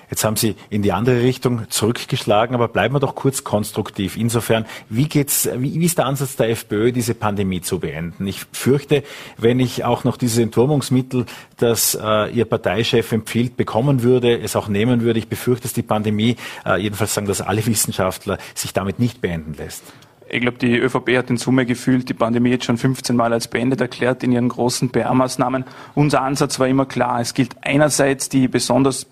Jetzt 0.08 0.24
haben 0.24 0.36
Sie 0.36 0.56
in 0.68 0.82
die 0.82 0.92
andere 0.92 1.22
Richtung 1.22 1.70
zurückgeschlagen, 1.70 2.56
aber 2.56 2.66
bleiben 2.66 2.94
wir 2.94 3.00
doch 3.00 3.14
kurz 3.14 3.44
konstruktiv. 3.44 4.16
Insofern, 4.16 4.66
wie 4.88 5.08
geht's, 5.08 5.48
wie, 5.56 5.78
wie 5.78 5.84
ist 5.84 5.98
der 5.98 6.06
Ansatz 6.06 6.34
der 6.34 6.50
FPÖ, 6.50 6.90
diese 6.90 7.14
Pandemie 7.14 7.60
zu 7.60 7.78
beenden? 7.78 8.26
Ich 8.26 8.46
fürchte, 8.52 9.04
wenn 9.36 9.60
ich 9.60 9.84
auch 9.84 10.02
noch 10.02 10.16
dieses 10.16 10.38
Entwurmungsmittel, 10.38 11.26
das 11.58 11.96
äh, 12.00 12.30
Ihr 12.32 12.44
Parteichef 12.44 13.12
empfiehlt, 13.12 13.56
bekommen 13.56 14.02
würde, 14.02 14.40
es 14.40 14.56
auch 14.56 14.66
nehmen 14.66 15.02
würde, 15.02 15.20
ich 15.20 15.28
befürchte, 15.28 15.64
dass 15.64 15.72
die 15.72 15.82
Pandemie, 15.82 16.36
äh, 16.66 16.80
jedenfalls 16.80 17.14
sagen 17.14 17.28
das 17.28 17.40
alle 17.40 17.64
Wissenschaftler, 17.64 18.38
sich 18.54 18.72
damit 18.72 18.98
nicht 18.98 19.20
beenden 19.20 19.54
lässt. 19.54 19.84
Ich 20.32 20.40
glaube, 20.40 20.58
die 20.58 20.76
ÖVP 20.76 21.16
hat 21.16 21.28
in 21.28 21.38
Summe 21.38 21.66
gefühlt 21.66 22.08
die 22.08 22.14
Pandemie 22.14 22.50
jetzt 22.50 22.64
schon 22.64 22.78
15 22.78 23.16
Mal 23.16 23.32
als 23.32 23.48
beendet 23.48 23.80
erklärt 23.80 24.22
in 24.22 24.30
ihren 24.30 24.48
großen 24.48 24.90
PR-Maßnahmen. 24.90 25.64
Unser 25.94 26.22
Ansatz 26.22 26.60
war 26.60 26.68
immer 26.68 26.86
klar. 26.86 27.20
Es 27.20 27.34
gilt 27.34 27.56
einerseits 27.62 28.28
die 28.28 28.46
besonders 28.46 29.06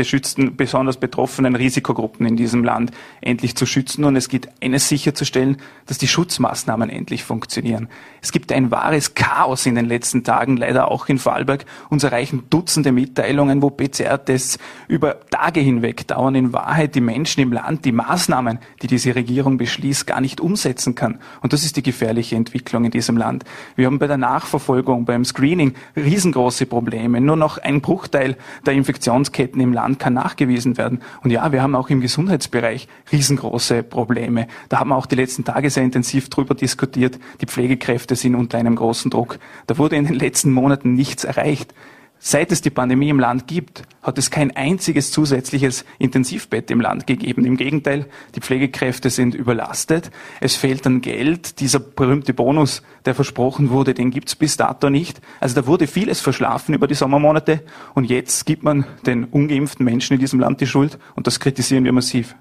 beschützten, 0.00 0.56
besonders 0.56 0.96
betroffenen 0.96 1.54
Risikogruppen 1.54 2.24
in 2.24 2.34
diesem 2.34 2.64
Land 2.64 2.90
endlich 3.20 3.54
zu 3.54 3.66
schützen. 3.66 4.04
Und 4.04 4.16
es 4.16 4.30
geht 4.30 4.48
eines 4.62 4.88
sicherzustellen, 4.88 5.58
dass 5.84 5.98
die 5.98 6.08
Schutzmaßnahmen 6.08 6.88
endlich 6.88 7.22
funktionieren. 7.22 7.90
Es 8.22 8.32
gibt 8.32 8.50
ein 8.50 8.70
wahres 8.70 9.12
Chaos 9.14 9.66
in 9.66 9.74
den 9.74 9.84
letzten 9.84 10.24
Tagen, 10.24 10.56
leider 10.56 10.90
auch 10.90 11.10
in 11.10 11.18
Vorarlberg. 11.18 11.66
Uns 11.90 12.02
erreichen 12.02 12.44
Dutzende 12.48 12.92
Mitteilungen, 12.92 13.60
wo 13.60 13.68
PCR-Tests 13.68 14.58
über 14.88 15.20
Tage 15.28 15.60
hinweg 15.60 16.06
dauern. 16.06 16.34
In 16.34 16.54
Wahrheit 16.54 16.94
die 16.94 17.02
Menschen 17.02 17.42
im 17.42 17.52
Land 17.52 17.84
die 17.84 17.92
Maßnahmen, 17.92 18.58
die 18.80 18.86
diese 18.86 19.14
Regierung 19.14 19.58
beschließt, 19.58 20.06
gar 20.06 20.22
nicht 20.22 20.40
umsetzen 20.40 20.94
kann. 20.94 21.18
Und 21.42 21.52
das 21.52 21.62
ist 21.62 21.76
die 21.76 21.82
gefährliche 21.82 22.36
Entwicklung 22.36 22.86
in 22.86 22.90
diesem 22.90 23.18
Land. 23.18 23.44
Wir 23.76 23.84
haben 23.84 23.98
bei 23.98 24.06
der 24.06 24.16
Nachverfolgung, 24.16 25.04
beim 25.04 25.26
Screening 25.26 25.74
riesengroße 25.94 26.64
Probleme. 26.64 27.20
Nur 27.20 27.36
noch 27.36 27.58
ein 27.58 27.82
Bruchteil 27.82 28.38
der 28.64 28.72
Infektionsketten 28.72 29.60
im 29.60 29.74
Land 29.74 29.89
Land 29.90 29.98
kann 29.98 30.14
nachgewiesen 30.14 30.78
werden. 30.78 31.00
Und 31.22 31.30
ja, 31.30 31.50
wir 31.52 31.62
haben 31.62 31.74
auch 31.74 31.90
im 31.90 32.00
Gesundheitsbereich 32.00 32.88
riesengroße 33.10 33.82
Probleme. 33.82 34.46
Da 34.68 34.78
haben 34.78 34.90
wir 34.90 34.96
auch 34.96 35.06
die 35.06 35.16
letzten 35.16 35.44
Tage 35.44 35.70
sehr 35.70 35.82
intensiv 35.82 36.28
drüber 36.30 36.54
diskutiert. 36.54 37.18
Die 37.40 37.46
Pflegekräfte 37.46 38.14
sind 38.14 38.34
unter 38.36 38.58
einem 38.58 38.76
großen 38.76 39.10
Druck. 39.10 39.38
Da 39.66 39.78
wurde 39.78 39.96
in 39.96 40.06
den 40.06 40.14
letzten 40.14 40.52
Monaten 40.52 40.94
nichts 40.94 41.24
erreicht. 41.24 41.74
Seit 42.22 42.52
es 42.52 42.60
die 42.60 42.68
Pandemie 42.68 43.08
im 43.08 43.18
Land 43.18 43.46
gibt, 43.46 43.84
hat 44.02 44.18
es 44.18 44.30
kein 44.30 44.54
einziges 44.54 45.10
zusätzliches 45.10 45.86
Intensivbett 45.98 46.70
im 46.70 46.82
Land 46.82 47.06
gegeben. 47.06 47.46
Im 47.46 47.56
Gegenteil, 47.56 48.04
die 48.34 48.40
Pflegekräfte 48.40 49.08
sind 49.08 49.34
überlastet. 49.34 50.10
Es 50.38 50.54
fehlt 50.54 50.86
an 50.86 51.00
Geld. 51.00 51.60
Dieser 51.60 51.80
berühmte 51.80 52.34
Bonus, 52.34 52.82
der 53.06 53.14
versprochen 53.14 53.70
wurde, 53.70 53.94
den 53.94 54.10
gibt's 54.10 54.36
bis 54.36 54.58
dato 54.58 54.90
nicht. 54.90 55.22
Also 55.40 55.54
da 55.62 55.66
wurde 55.66 55.86
vieles 55.86 56.20
verschlafen 56.20 56.74
über 56.74 56.86
die 56.86 56.94
Sommermonate 56.94 57.62
und 57.94 58.04
jetzt 58.04 58.44
gibt 58.44 58.64
man 58.64 58.84
den 59.06 59.24
ungeimpften 59.24 59.86
Menschen 59.86 60.12
in 60.12 60.20
diesem 60.20 60.40
Land 60.40 60.60
die 60.60 60.66
Schuld 60.66 60.98
und 61.16 61.26
das 61.26 61.40
kritisieren 61.40 61.84
wir 61.84 61.92
massiv. 61.92 62.36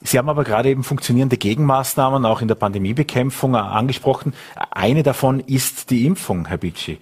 Sie 0.00 0.16
haben 0.16 0.30
aber 0.30 0.44
gerade 0.44 0.70
eben 0.70 0.82
funktionierende 0.82 1.36
Gegenmaßnahmen 1.36 2.24
auch 2.24 2.40
in 2.40 2.48
der 2.48 2.54
Pandemiebekämpfung 2.54 3.54
angesprochen. 3.54 4.32
Eine 4.70 5.02
davon 5.02 5.40
ist 5.40 5.90
die 5.90 6.06
Impfung, 6.06 6.46
Herr 6.46 6.58
Bitschi. 6.58 6.98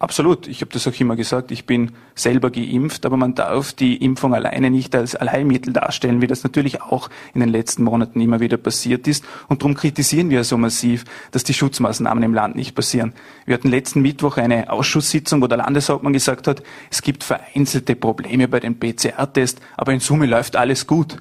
Absolut. 0.00 0.46
Ich 0.46 0.60
habe 0.60 0.70
das 0.72 0.86
auch 0.86 1.00
immer 1.00 1.16
gesagt. 1.16 1.50
Ich 1.50 1.66
bin 1.66 1.90
selber 2.14 2.50
geimpft, 2.52 3.04
aber 3.04 3.16
man 3.16 3.34
darf 3.34 3.72
die 3.72 3.96
Impfung 3.96 4.32
alleine 4.32 4.70
nicht 4.70 4.94
als 4.94 5.16
Allheilmittel 5.16 5.72
darstellen, 5.72 6.22
wie 6.22 6.28
das 6.28 6.44
natürlich 6.44 6.82
auch 6.82 7.10
in 7.34 7.40
den 7.40 7.48
letzten 7.48 7.82
Monaten 7.82 8.20
immer 8.20 8.38
wieder 8.38 8.58
passiert 8.58 9.08
ist. 9.08 9.24
Und 9.48 9.62
darum 9.62 9.74
kritisieren 9.74 10.30
wir 10.30 10.44
so 10.44 10.56
massiv, 10.56 11.04
dass 11.32 11.42
die 11.42 11.54
Schutzmaßnahmen 11.54 12.22
im 12.22 12.32
Land 12.32 12.54
nicht 12.54 12.76
passieren. 12.76 13.12
Wir 13.44 13.54
hatten 13.54 13.70
letzten 13.70 14.00
Mittwoch 14.00 14.36
eine 14.36 14.70
Ausschusssitzung, 14.70 15.42
wo 15.42 15.48
der 15.48 15.58
Landeshauptmann 15.58 16.12
gesagt 16.12 16.46
hat, 16.46 16.62
es 16.92 17.02
gibt 17.02 17.24
vereinzelte 17.24 17.96
Probleme 17.96 18.46
bei 18.46 18.60
den 18.60 18.78
PCR-Tests, 18.78 19.60
aber 19.76 19.92
in 19.92 20.00
Summe 20.00 20.26
läuft 20.26 20.54
alles 20.54 20.86
gut 20.86 21.18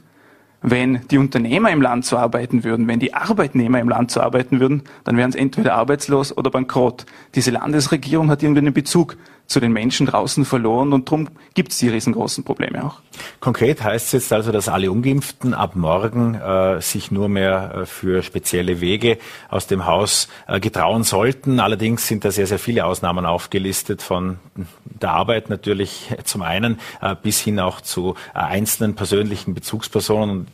wenn 0.61 1.01
die 1.09 1.17
Unternehmer 1.17 1.71
im 1.71 1.81
Land 1.81 2.05
so 2.05 2.17
arbeiten 2.17 2.63
würden, 2.63 2.87
wenn 2.87 2.99
die 2.99 3.13
Arbeitnehmer 3.13 3.79
im 3.79 3.89
Land 3.89 4.11
so 4.11 4.21
arbeiten 4.21 4.59
würden, 4.59 4.83
dann 5.03 5.17
wären 5.17 5.31
sie 5.31 5.39
entweder 5.39 5.75
arbeitslos 5.75 6.35
oder 6.35 6.49
bankrott. 6.49 7.05
Diese 7.35 7.51
Landesregierung 7.51 8.29
hat 8.29 8.41
irgendwie 8.41 8.61
einen 8.61 8.73
Bezug 8.73 9.17
zu 9.47 9.59
den 9.59 9.71
Menschen 9.71 10.05
draußen 10.05 10.45
verloren 10.45 10.93
und 10.93 11.07
darum 11.07 11.29
gibt 11.53 11.71
es 11.71 11.79
die 11.79 11.89
riesengroßen 11.89 12.43
Probleme 12.43 12.83
auch. 12.83 12.99
Konkret 13.39 13.83
heißt 13.83 14.07
es 14.07 14.11
jetzt 14.11 14.33
also, 14.33 14.51
dass 14.51 14.69
alle 14.69 14.91
Ungeimpften 14.91 15.53
ab 15.53 15.75
morgen 15.75 16.35
äh, 16.35 16.81
sich 16.81 17.11
nur 17.11 17.29
mehr 17.29 17.73
äh, 17.73 17.85
für 17.85 18.21
spezielle 18.21 18.81
Wege 18.81 19.17
aus 19.49 19.67
dem 19.67 19.85
Haus 19.85 20.27
äh, 20.47 20.59
getrauen 20.59 21.03
sollten. 21.03 21.59
Allerdings 21.59 22.07
sind 22.07 22.25
da 22.25 22.31
sehr, 22.31 22.47
sehr 22.47 22.59
viele 22.59 22.85
Ausnahmen 22.85 23.25
aufgelistet 23.25 24.01
von 24.01 24.37
der 24.83 25.11
Arbeit 25.11 25.49
natürlich 25.49 26.13
zum 26.25 26.41
einen 26.41 26.79
äh, 27.01 27.15
bis 27.15 27.39
hin 27.39 27.59
auch 27.59 27.81
zu 27.81 28.15
äh, 28.33 28.39
einzelnen 28.39 28.95
persönlichen 28.95 29.53
Bezugspersonen 29.53 30.47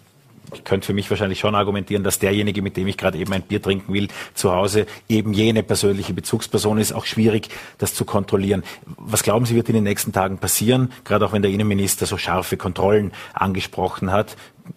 ich 0.54 0.64
könnte 0.64 0.88
für 0.88 0.94
mich 0.94 1.10
wahrscheinlich 1.10 1.40
schon 1.40 1.56
argumentieren, 1.56 2.04
dass 2.04 2.20
derjenige, 2.20 2.62
mit 2.62 2.78
dem 2.78 2.88
ich 2.88 2.98
gerade 2.98 3.18
eben 3.18 3.34
ein 3.34 3.42
Bier 3.42 3.62
trinken 3.62 3.94
will, 3.94 4.08
zu 4.34 4.52
Hause 4.52 4.86
eben 5.10 5.34
jene 5.34 5.64
persönliche 5.64 6.14
Bezugsperson 6.14 6.78
ist. 6.78 6.94
Auch 6.94 7.06
schwierig, 7.06 7.50
das 7.78 7.94
zu 7.94 8.06
kontrollieren. 8.06 8.64
Was 8.98 9.24
glauben 9.24 9.46
Sie, 9.46 9.56
wird 9.56 9.70
in 9.70 9.76
den 9.76 9.84
nächsten 9.84 10.14
Tagen 10.14 10.38
passieren? 10.38 10.92
Gerade 11.04 11.26
auch 11.26 11.34
wenn 11.34 11.42
der 11.42 11.52
Innenminister 11.52 12.06
so 12.06 12.18
scharfe 12.18 12.58
Kontrollen 12.58 13.12
angesprochen 13.34 14.12
hat. 14.12 14.36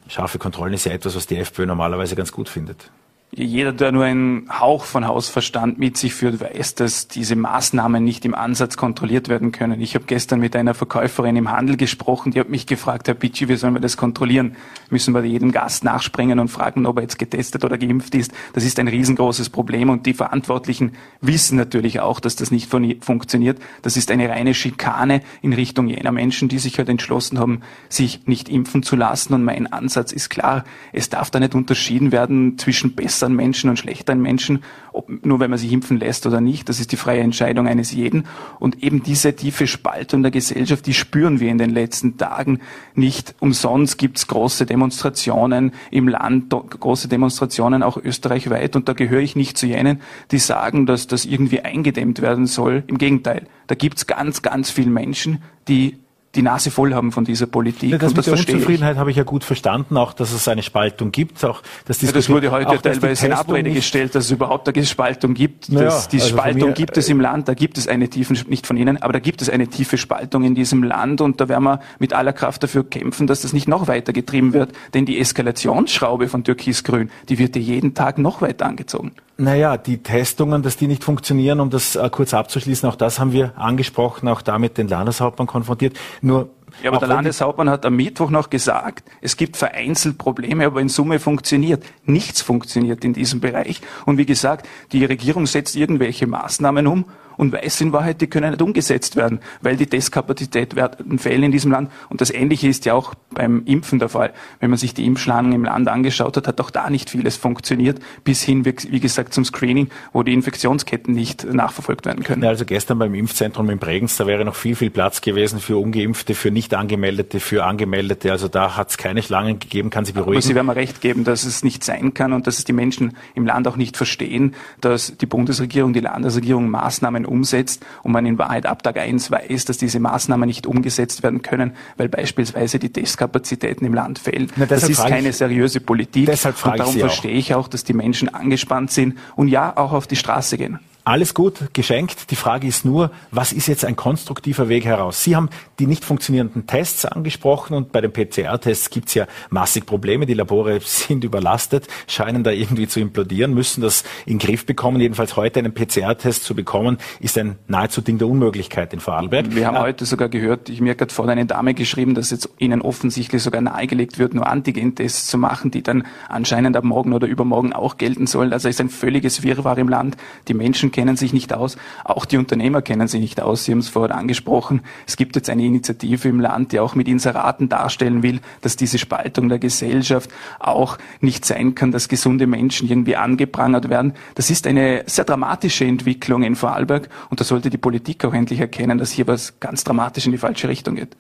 Scharfe 0.09 0.39
Kontrollen 0.39 0.75
ist 0.75 0.85
ja 0.85 0.93
etwas, 0.93 1.15
was 1.15 1.27
die 1.27 1.37
FPÖ 1.37 1.67
normalerweise 1.67 2.17
ganz 2.17 2.33
gut 2.33 2.49
findet. 2.49 2.91
Jeder, 3.33 3.73
der 3.73 3.93
nur 3.93 4.05
einen 4.05 4.49
Hauch 4.49 4.85
von 4.85 5.07
Hausverstand 5.07 5.79
mit 5.79 5.99
sich 5.99 6.15
führt, 6.15 6.41
weiß, 6.41 6.77
dass 6.77 7.07
diese 7.07 7.37
Maßnahmen 7.37 8.03
nicht 8.03 8.25
im 8.25 8.35
Ansatz 8.35 8.79
kontrolliert 8.79 9.29
werden 9.29 9.53
können. 9.53 9.83
Ich 9.83 9.95
habe 9.95 10.07
gestern 10.07 10.41
mit 10.41 10.57
einer 10.57 10.73
Verkäuferin 10.73 11.37
im 11.37 11.51
Handel 11.51 11.77
gesprochen, 11.77 12.33
die 12.33 12.41
hat 12.41 12.49
mich 12.49 12.67
gefragt, 12.67 13.09
Herr 13.09 13.15
Pitschi, 13.15 13.49
wie 13.49 13.57
sollen 13.57 13.75
wir 13.75 13.81
das 13.81 13.99
kontrollieren? 13.99 14.57
Müssen 14.89 15.13
wir 15.13 15.23
jedem 15.23 15.53
Gast 15.53 15.85
nachspringen 15.85 16.39
und 16.39 16.49
fragen, 16.49 16.87
ob 16.87 16.97
er 16.97 17.03
jetzt 17.03 17.19
getestet 17.19 17.63
oder 17.63 17.77
geimpft 17.77 18.15
ist? 18.15 18.33
Das 18.55 18.65
ist 18.65 18.79
ein 18.79 18.89
riesengroßes 18.89 19.51
Problem 19.51 19.91
und 19.91 20.07
die 20.07 20.15
Verantwortlichen 20.15 20.93
wissen 21.21 21.59
natürlich 21.59 22.01
auch, 22.01 22.21
dass 22.21 22.37
das 22.37 22.51
nicht 22.51 22.71
funktioniert. 22.71 23.59
Das 23.83 23.99
ist 23.99 24.11
eine 24.11 24.31
reine 24.31 24.55
Schikane 24.55 25.21
in 25.43 25.53
Richtung 25.53 25.89
jener 25.89 26.13
Menschen, 26.13 26.49
die 26.49 26.59
sich 26.59 26.79
halt 26.79 26.89
entschlossen 26.89 27.39
haben, 27.39 27.61
sich 27.91 28.27
nicht 28.27 28.49
impfen 28.49 28.83
zu 28.83 28.97
lassen. 28.97 29.35
Und 29.35 29.45
mein 29.45 29.71
Ansatz 29.71 30.13
ist 30.13 30.31
klar, 30.31 30.65
es 30.93 31.11
darf 31.11 31.31
da 31.31 31.39
nicht 31.39 31.55
unterschieden 31.55 32.13
werden 32.13 32.57
zwischen 32.57 32.95
besser 32.95 33.16
besseren 33.17 33.35
Menschen 33.35 33.71
und 33.71 33.79
schlechteren 33.79 34.21
Menschen, 34.21 34.63
ob, 34.93 35.25
nur 35.25 35.41
wenn 35.41 35.49
man 35.49 35.59
sich 35.59 35.73
impfen 35.73 35.99
lässt 35.99 36.27
oder 36.27 36.43
nicht. 36.43 36.69
Das 36.69 36.81
ist 36.81 36.93
die 36.93 36.97
freie 36.97 37.21
Entscheidung 37.21 37.67
eines 37.67 37.93
jeden. 37.93 38.27
Und 38.59 38.83
eben 38.83 39.03
diese 39.03 39.35
tiefe 39.35 39.67
Spaltung 39.67 40.23
der 40.23 40.31
Gesellschaft, 40.31 40.87
die 40.87 40.93
spüren 40.93 41.41
wir 41.41 41.51
in 41.51 41.57
den 41.57 41.71
letzten 41.71 42.19
Tagen 42.19 42.61
nicht. 42.95 43.35
Umsonst 43.41 43.97
gibt 43.97 44.19
es 44.19 44.27
große 44.27 44.67
Demonstrationen 44.67 45.73
im 45.91 46.09
Land, 46.09 46.51
große 46.51 47.09
Demonstrationen 47.09 47.83
auch 47.83 47.97
österreichweit. 47.97 48.77
Und 48.77 48.87
da 48.87 48.93
gehöre 48.93 49.23
ich 49.23 49.35
nicht 49.35 49.57
zu 49.57 49.67
jenen, 49.67 50.03
die 50.31 50.39
sagen, 50.39 50.85
dass 50.85 51.07
das 51.07 51.25
irgendwie 51.25 51.61
eingedämmt 51.61 52.21
werden 52.21 52.47
soll. 52.47 52.85
Im 52.87 52.99
Gegenteil, 52.99 53.47
da 53.67 53.75
gibt 53.75 53.97
es 53.97 54.07
ganz, 54.07 54.43
ganz 54.43 54.71
viele 54.71 54.91
Menschen, 54.91 55.43
die 55.69 55.97
die 56.37 56.43
Nase 56.43 56.71
voll 56.71 56.95
haben 56.95 57.13
von 57.13 57.25
dieser 57.25 57.47
Politik. 57.47 57.91
Ja, 57.91 57.99
das 57.99 58.11
mit 58.11 58.19
das 58.19 58.27
der 58.27 58.35
Unzufriedenheit 58.35 58.97
habe 58.97 59.11
ich 59.11 59.17
ja 59.17 59.25
gut 59.25 59.43
verstanden, 59.43 59.97
auch 59.97 60.13
dass 60.13 60.33
es 60.33 60.47
eine 60.49 60.63
Spaltung 60.63 61.11
gibt. 61.11 61.45
Auch, 61.45 61.63
dass 61.87 62.01
ja, 62.03 62.13
das 62.13 62.29
wurde 62.29 62.51
heute 62.51 62.81
teilweise 62.81 63.27
in 63.27 63.33
Abrede 63.33 63.71
gestellt, 63.71 64.15
dass 64.15 64.27
es 64.27 64.31
überhaupt 64.31 64.69
eine 64.69 64.87
Spaltung 64.87 65.35
gibt. 65.35 65.71
Naja, 65.71 65.87
das, 65.87 66.09
die 66.09 66.21
also 66.21 66.37
Spaltung 66.37 66.69
mir, 66.69 66.75
gibt 66.75 66.97
es 66.97 67.09
im 67.09 67.21
Land, 67.21 67.49
da 67.49 67.55
gibt 67.55 67.79
es 67.79 67.89
eine 67.89 68.09
tiefe, 68.09 68.35
nicht 68.49 68.67
von 68.67 68.77
Ihnen, 68.77 69.03
aber 69.03 69.15
da 69.15 69.19
gibt 69.19 69.43
es 69.43 69.51
eine 69.51 69.69
tiefe 69.69 69.99
Spaltung 69.99 70.45
in 70.45 70.55
diesem 70.55 70.83
Land 70.83 71.21
und 71.21 71.41
da 71.41 71.49
werden 71.49 71.65
wir 71.65 71.81
mit 71.99 72.13
aller 72.13 72.33
Kraft 72.33 72.63
dafür 72.63 72.85
kämpfen, 72.89 73.27
dass 73.27 73.43
das 73.43 73.53
nicht 73.53 73.69
noch 73.69 73.89
weiter 73.89 74.13
getrieben 74.13 74.53
wird. 74.53 74.73
Denn 74.95 75.07
die 75.07 75.19
Eskalationsschraube 75.19 76.29
von 76.29 76.45
Türkisgrün, 76.45 77.11
die 77.29 77.39
wird 77.39 77.57
ja 77.57 77.63
jeden 77.63 77.95
Tag 77.95 78.19
noch 78.19 78.43
weiter 78.43 78.67
angezogen. 78.67 79.13
Naja, 79.39 79.77
die 79.77 79.99
Testungen, 80.03 80.63
dass 80.63 80.79
die 80.79 80.87
nicht 80.87 81.05
funktionieren, 81.05 81.61
um 81.61 81.69
das 81.69 81.95
äh, 81.95 82.09
kurz 82.11 82.33
abzuschließen, 82.33 82.89
auch 82.89 82.97
das 82.97 83.19
haben 83.19 83.33
wir 83.33 83.53
angesprochen, 83.57 84.29
auch 84.29 84.41
damit 84.41 84.79
den 84.79 84.89
Landeshauptmann 84.89 85.47
konfrontiert. 85.47 85.99
Nur 86.23 86.49
ja, 86.83 86.91
aber 86.91 86.99
der 86.99 87.09
Landeshauptmann 87.09 87.71
hat 87.71 87.87
am 87.87 87.97
Mittwoch 87.97 88.31
noch 88.31 88.51
gesagt, 88.51 89.09
es 89.21 89.37
gibt 89.37 89.57
vereinzelt 89.57 90.19
Probleme, 90.19 90.67
aber 90.67 90.81
in 90.81 90.89
Summe 90.89 91.19
funktioniert. 91.19 91.85
Nichts 92.05 92.43
funktioniert 92.43 93.05
in 93.05 93.13
diesem 93.13 93.41
Bereich. 93.41 93.81
Und 94.05 94.19
wie 94.19 94.27
gesagt, 94.27 94.69
die 94.93 95.05
Regierung 95.05 95.47
setzt 95.47 95.77
irgendwelche 95.77 96.27
Maßnahmen 96.27 96.87
um 96.87 97.07
und 97.37 97.53
weiß 97.53 97.81
in 97.81 97.93
Wahrheit, 97.93 98.21
die 98.21 98.27
können 98.27 98.51
nicht 98.51 98.63
umgesetzt 98.63 99.17
werden, 99.17 99.41
weil 99.61 99.77
die 99.77 99.87
Testkapazität 99.87 100.77
werden 100.77 101.19
fehlen 101.19 101.45
in 101.45 101.53
diesem 101.53 101.71
Land. 101.71 101.91
Und 102.09 102.21
das 102.21 102.31
Ähnliche 102.31 102.69
ist 102.69 102.85
ja 102.85 102.95
auch 102.95 103.15
beim 103.31 103.65
Impfen 103.65 103.99
der 103.99 104.09
Fall. 104.09 104.33
Wenn 104.61 104.71
man 104.71 104.79
sich 104.79 104.95
die 104.95 105.05
Impfschlangen 105.05 105.53
im 105.53 105.65
Land 105.65 105.89
angeschaut 105.89 106.37
hat, 106.37 106.49
hat 106.49 106.61
auch 106.61 106.71
da 106.71 106.91
nicht 106.91 107.11
vieles 107.11 107.37
funktioniert, 107.37 108.01
bis 108.25 108.43
hin, 108.43 108.65
wie 108.65 109.01
gesagt, 109.01 109.35
zum 109.35 109.45
Screening, 109.45 109.89
wo 110.13 110.23
die 110.23 110.33
Infektionsketten 110.33 111.15
nicht 111.15 111.45
nachverfolgt 111.45 112.07
werden 112.07 112.25
können. 112.25 112.45
Also 112.45 112.65
gestern 112.65 112.99
beim 112.99 113.15
Impfzentrum 113.15 113.69
in 113.71 113.79
Bregenz, 113.79 114.17
da 114.17 114.27
wäre 114.27 114.45
noch 114.45 114.57
viel, 114.57 114.77
viel 114.77 114.91
Platz 114.91 115.21
gewesen 115.21 115.61
für 115.61 115.77
Ungeimpfte, 115.77 116.35
für 116.35 116.51
nicht 116.51 116.75
angemeldete, 116.75 117.41
für 117.41 117.65
Angemeldete. 117.65 118.33
Also 118.33 118.49
da 118.49 118.77
hat 118.77 118.91
es 118.91 118.99
keine 118.99 119.23
Schlangen 119.23 119.59
gegeben, 119.59 119.91
kann 119.91 120.05
Sie 120.05 120.13
beruhigen. 120.13 120.37
Aber 120.37 120.43
Sie 120.43 120.55
werden 120.55 120.67
mir 120.67 120.77
recht 120.77 121.01
geben, 121.01 121.25
dass 121.25 121.45
es 121.45 121.63
nicht 121.63 121.85
sein 121.85 122.15
kann 122.15 122.33
und 122.33 122.47
dass 122.47 122.59
es 122.59 122.65
die 122.65 122.73
Menschen 122.73 123.17
im 123.35 123.47
Land 123.47 123.69
auch 123.69 123.77
nicht 123.77 123.97
verstehen, 123.97 124.55
dass 124.81 125.17
die 125.17 125.27
Bundesregierung, 125.27 125.93
die 125.93 126.01
Landesregierung 126.01 126.71
Maßnahmen 126.71 127.26
umsetzt 127.27 127.85
und 128.03 128.13
man 128.13 128.27
in 128.27 128.39
Wahrheit 128.39 128.67
ab 128.67 128.83
Tag 128.83 128.99
eins 128.99 129.31
weiß, 129.31 129.65
dass 129.65 129.79
diese 129.79 130.01
Maßnahmen 130.01 130.47
nicht 130.47 130.67
umgesetzt 130.67 131.23
werden 131.23 131.43
können, 131.43 131.73
weil 131.97 132.09
beispielsweise 132.09 132.79
die 132.79 132.91
Testkapazitäten 132.91 133.87
im 133.87 133.95
Land 133.95 134.19
fehlen. 134.19 134.51
Na, 134.57 134.67
das 134.67 134.89
ist 134.89 135.05
keine 135.05 135.33
seriöse 135.33 135.81
Politik. 135.81 136.27
Deshalb 136.27 136.57
frage 136.57 136.75
und 136.75 136.79
darum 136.81 136.95
ich 136.95 137.01
verstehe 137.01 137.33
ich 137.33 137.55
auch, 137.55 137.69
dass 137.69 137.85
die 137.85 137.95
Menschen 137.95 138.33
angespannt 138.33 138.91
sind 138.91 139.19
und 139.35 139.49
ja 139.49 139.77
auch 139.77 139.93
auf 139.93 140.07
die 140.07 140.17
Straße 140.17 140.57
gehen. 140.57 140.79
Alles 141.09 141.35
gut, 141.35 141.73
geschenkt. 141.73 142.33
Die 142.33 142.35
Frage 142.35 142.67
ist 142.67 142.85
nur, 142.85 143.13
was 143.31 143.53
ist 143.53 143.69
jetzt 143.69 143.85
ein 143.85 143.95
konstruktiver 143.95 144.69
Weg 144.69 144.85
heraus? 144.87 145.23
Sie 145.23 145.37
haben 145.37 145.51
die 145.79 145.87
nicht 145.87 146.05
funktionierenden 146.05 146.67
Tests 146.67 147.05
angesprochen 147.05 147.75
und 147.75 147.93
bei 147.93 148.01
den 148.01 148.13
PCR-Tests 148.13 148.91
gibt 148.91 149.07
es 149.07 149.15
ja 149.15 149.29
massig 149.49 149.87
Probleme. 149.87 150.27
Die 150.27 150.35
Labore 150.35 150.81
sind 150.85 151.23
überlastet, 151.23 151.87
scheinen 152.09 152.43
da 152.43 152.51
irgendwie 152.51 152.89
zu 152.89 152.99
implodieren, 152.99 153.55
müssen 153.55 153.83
das 153.83 154.03
in 154.25 154.41
den 154.41 154.49
Griff 154.49 154.67
bekommen. 154.67 155.01
Jedenfalls 155.01 155.37
heute 155.37 155.61
einen 155.61 155.73
PCR-Test 155.73 156.43
zu 156.43 156.57
bekommen, 156.57 156.99
ist 157.21 157.39
ein 157.39 157.55
nahezu 157.69 158.01
Ding 158.01 158.19
der 158.19 158.27
Unmöglichkeit 158.27 158.93
in 158.93 158.99
Vorarlberg. 158.99 159.55
Wir 159.55 159.69
haben 159.69 159.77
äh, 159.77 159.83
heute 159.83 160.07
sogar 160.07 160.29
gehört, 160.29 160.69
ich 160.69 160.81
mir 160.81 160.97
gerade 160.97 161.15
vorhin 161.15 161.31
eine 161.31 161.47
Dame 161.47 161.75
geschrieben, 161.75 162.17
dass 162.17 162.33
jetzt 162.33 162.49
ihnen 162.59 162.83
offensichtlich 162.83 163.45
sogar 163.45 163.61
nahegelegt 163.61 164.19
wird, 164.19 164.35
nur 164.35 164.49
Antigen-Tests 164.49 165.29
zu 165.29 165.39
machen, 165.39 165.71
die 165.71 165.85
dann 165.85 166.05
anscheinend 166.29 166.77
ab 166.77 166.83
morgen 166.83 167.13
oder 167.13 167.29
übermorgen 167.29 167.73
auch 167.73 167.97
gelten 167.97 168.27
sollen. 168.27 168.53
Also 168.53 168.69
es 168.69 168.75
ist 168.75 168.81
ein 168.81 168.89
völliges 168.91 169.45
Wirrwarr 169.45 169.79
im 169.79 169.89
Land. 169.89 170.17
Die 170.49 170.55
Menschen 170.55 170.91
kennen 170.97 171.19
sich 171.19 171.35
nicht 171.35 171.53
aus. 171.53 171.77
Auch 172.05 172.25
die 172.25 172.39
Unternehmer 172.39 172.81
kennen 172.81 173.07
sich 173.07 173.21
nicht 173.21 173.43
aus. 173.43 173.67
Sie 173.67 173.73
haben 173.73 173.81
es 173.81 173.91
vorhin 173.91 174.17
angesprochen. 174.17 174.81
Es 175.07 175.19
gibt 175.19 175.37
jetzt 175.37 175.51
eine 175.51 175.63
Initiative 175.63 176.27
im 176.27 176.41
Land, 176.41 176.73
die 176.73 176.81
auch 176.81 176.95
mit 176.95 177.07
Inseraten 177.07 177.69
darstellen 177.69 178.23
will, 178.23 178.41
dass 178.63 178.77
diese 178.77 178.97
Spaltung 178.97 179.51
der 179.51 179.59
Gesellschaft 179.59 180.31
auch 180.59 180.97
nicht 181.21 181.45
sein 181.45 181.75
kann, 181.75 181.93
dass 181.93 182.09
gesunde 182.09 182.47
Menschen 182.47 182.89
irgendwie 182.89 183.15
angeprangert 183.15 183.91
werden. 183.91 184.15
Das 184.37 184.49
ist 184.49 184.67
eine 184.67 185.03
sehr 185.05 185.27
dramatische 185.27 185.85
Entwicklung 185.85 186.43
in 186.43 186.57
Vorarlberg 186.57 187.11
und 187.29 187.41
da 187.41 187.45
sollte 187.45 187.69
die 187.69 187.77
Politik 187.77 188.25
auch 188.25 188.33
endlich 188.33 188.61
erkennen, 188.61 188.97
dass 188.97 189.11
hier 189.11 189.27
was 189.27 189.61
ganz 189.61 189.85
dramatisch 189.85 190.25
in 190.25 190.33
die 190.33 190.39
falsche 190.39 190.71
Richtung 190.71 190.95
geht. 190.95 191.15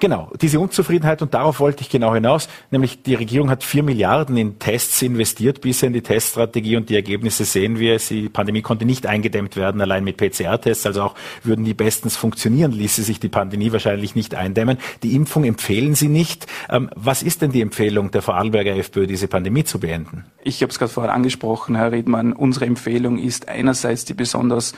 Genau, 0.00 0.30
diese 0.40 0.58
Unzufriedenheit 0.58 1.20
und 1.20 1.34
darauf 1.34 1.60
wollte 1.60 1.82
ich 1.82 1.90
genau 1.90 2.14
hinaus, 2.14 2.48
nämlich 2.70 3.02
die 3.02 3.14
Regierung 3.14 3.50
hat 3.50 3.62
vier 3.62 3.82
Milliarden 3.82 4.34
in 4.38 4.58
Tests 4.58 5.02
investiert 5.02 5.60
bisher 5.60 5.88
in 5.88 5.92
die 5.92 6.00
Teststrategie 6.00 6.76
und 6.76 6.88
die 6.88 6.94
Ergebnisse 6.94 7.44
sehen 7.44 7.78
wir. 7.78 7.98
Die 7.98 8.30
Pandemie 8.30 8.62
konnte 8.62 8.86
nicht 8.86 9.06
eingedämmt 9.06 9.56
werden, 9.56 9.82
allein 9.82 10.02
mit 10.02 10.16
PCR-Tests, 10.16 10.86
also 10.86 11.02
auch 11.02 11.14
würden 11.44 11.66
die 11.66 11.74
bestens 11.74 12.16
funktionieren, 12.16 12.72
ließe 12.72 13.02
sich 13.02 13.20
die 13.20 13.28
Pandemie 13.28 13.72
wahrscheinlich 13.72 14.14
nicht 14.14 14.34
eindämmen. 14.34 14.78
Die 15.02 15.14
Impfung 15.14 15.44
empfehlen 15.44 15.94
Sie 15.94 16.08
nicht. 16.08 16.46
Ähm, 16.70 16.88
was 16.96 17.22
ist 17.22 17.42
denn 17.42 17.52
die 17.52 17.60
Empfehlung 17.60 18.10
der 18.10 18.22
Vorarlberger 18.22 18.74
FPÖ, 18.76 19.06
diese 19.06 19.28
Pandemie 19.28 19.64
zu 19.64 19.80
beenden? 19.80 20.24
Ich 20.42 20.62
habe 20.62 20.70
es 20.70 20.78
gerade 20.78 20.92
vorher 20.92 21.12
angesprochen, 21.12 21.76
Herr 21.76 21.92
Redmann. 21.92 22.32
Unsere 22.32 22.64
Empfehlung 22.64 23.18
ist 23.18 23.50
einerseits 23.50 24.06
die 24.06 24.14
besonders 24.14 24.72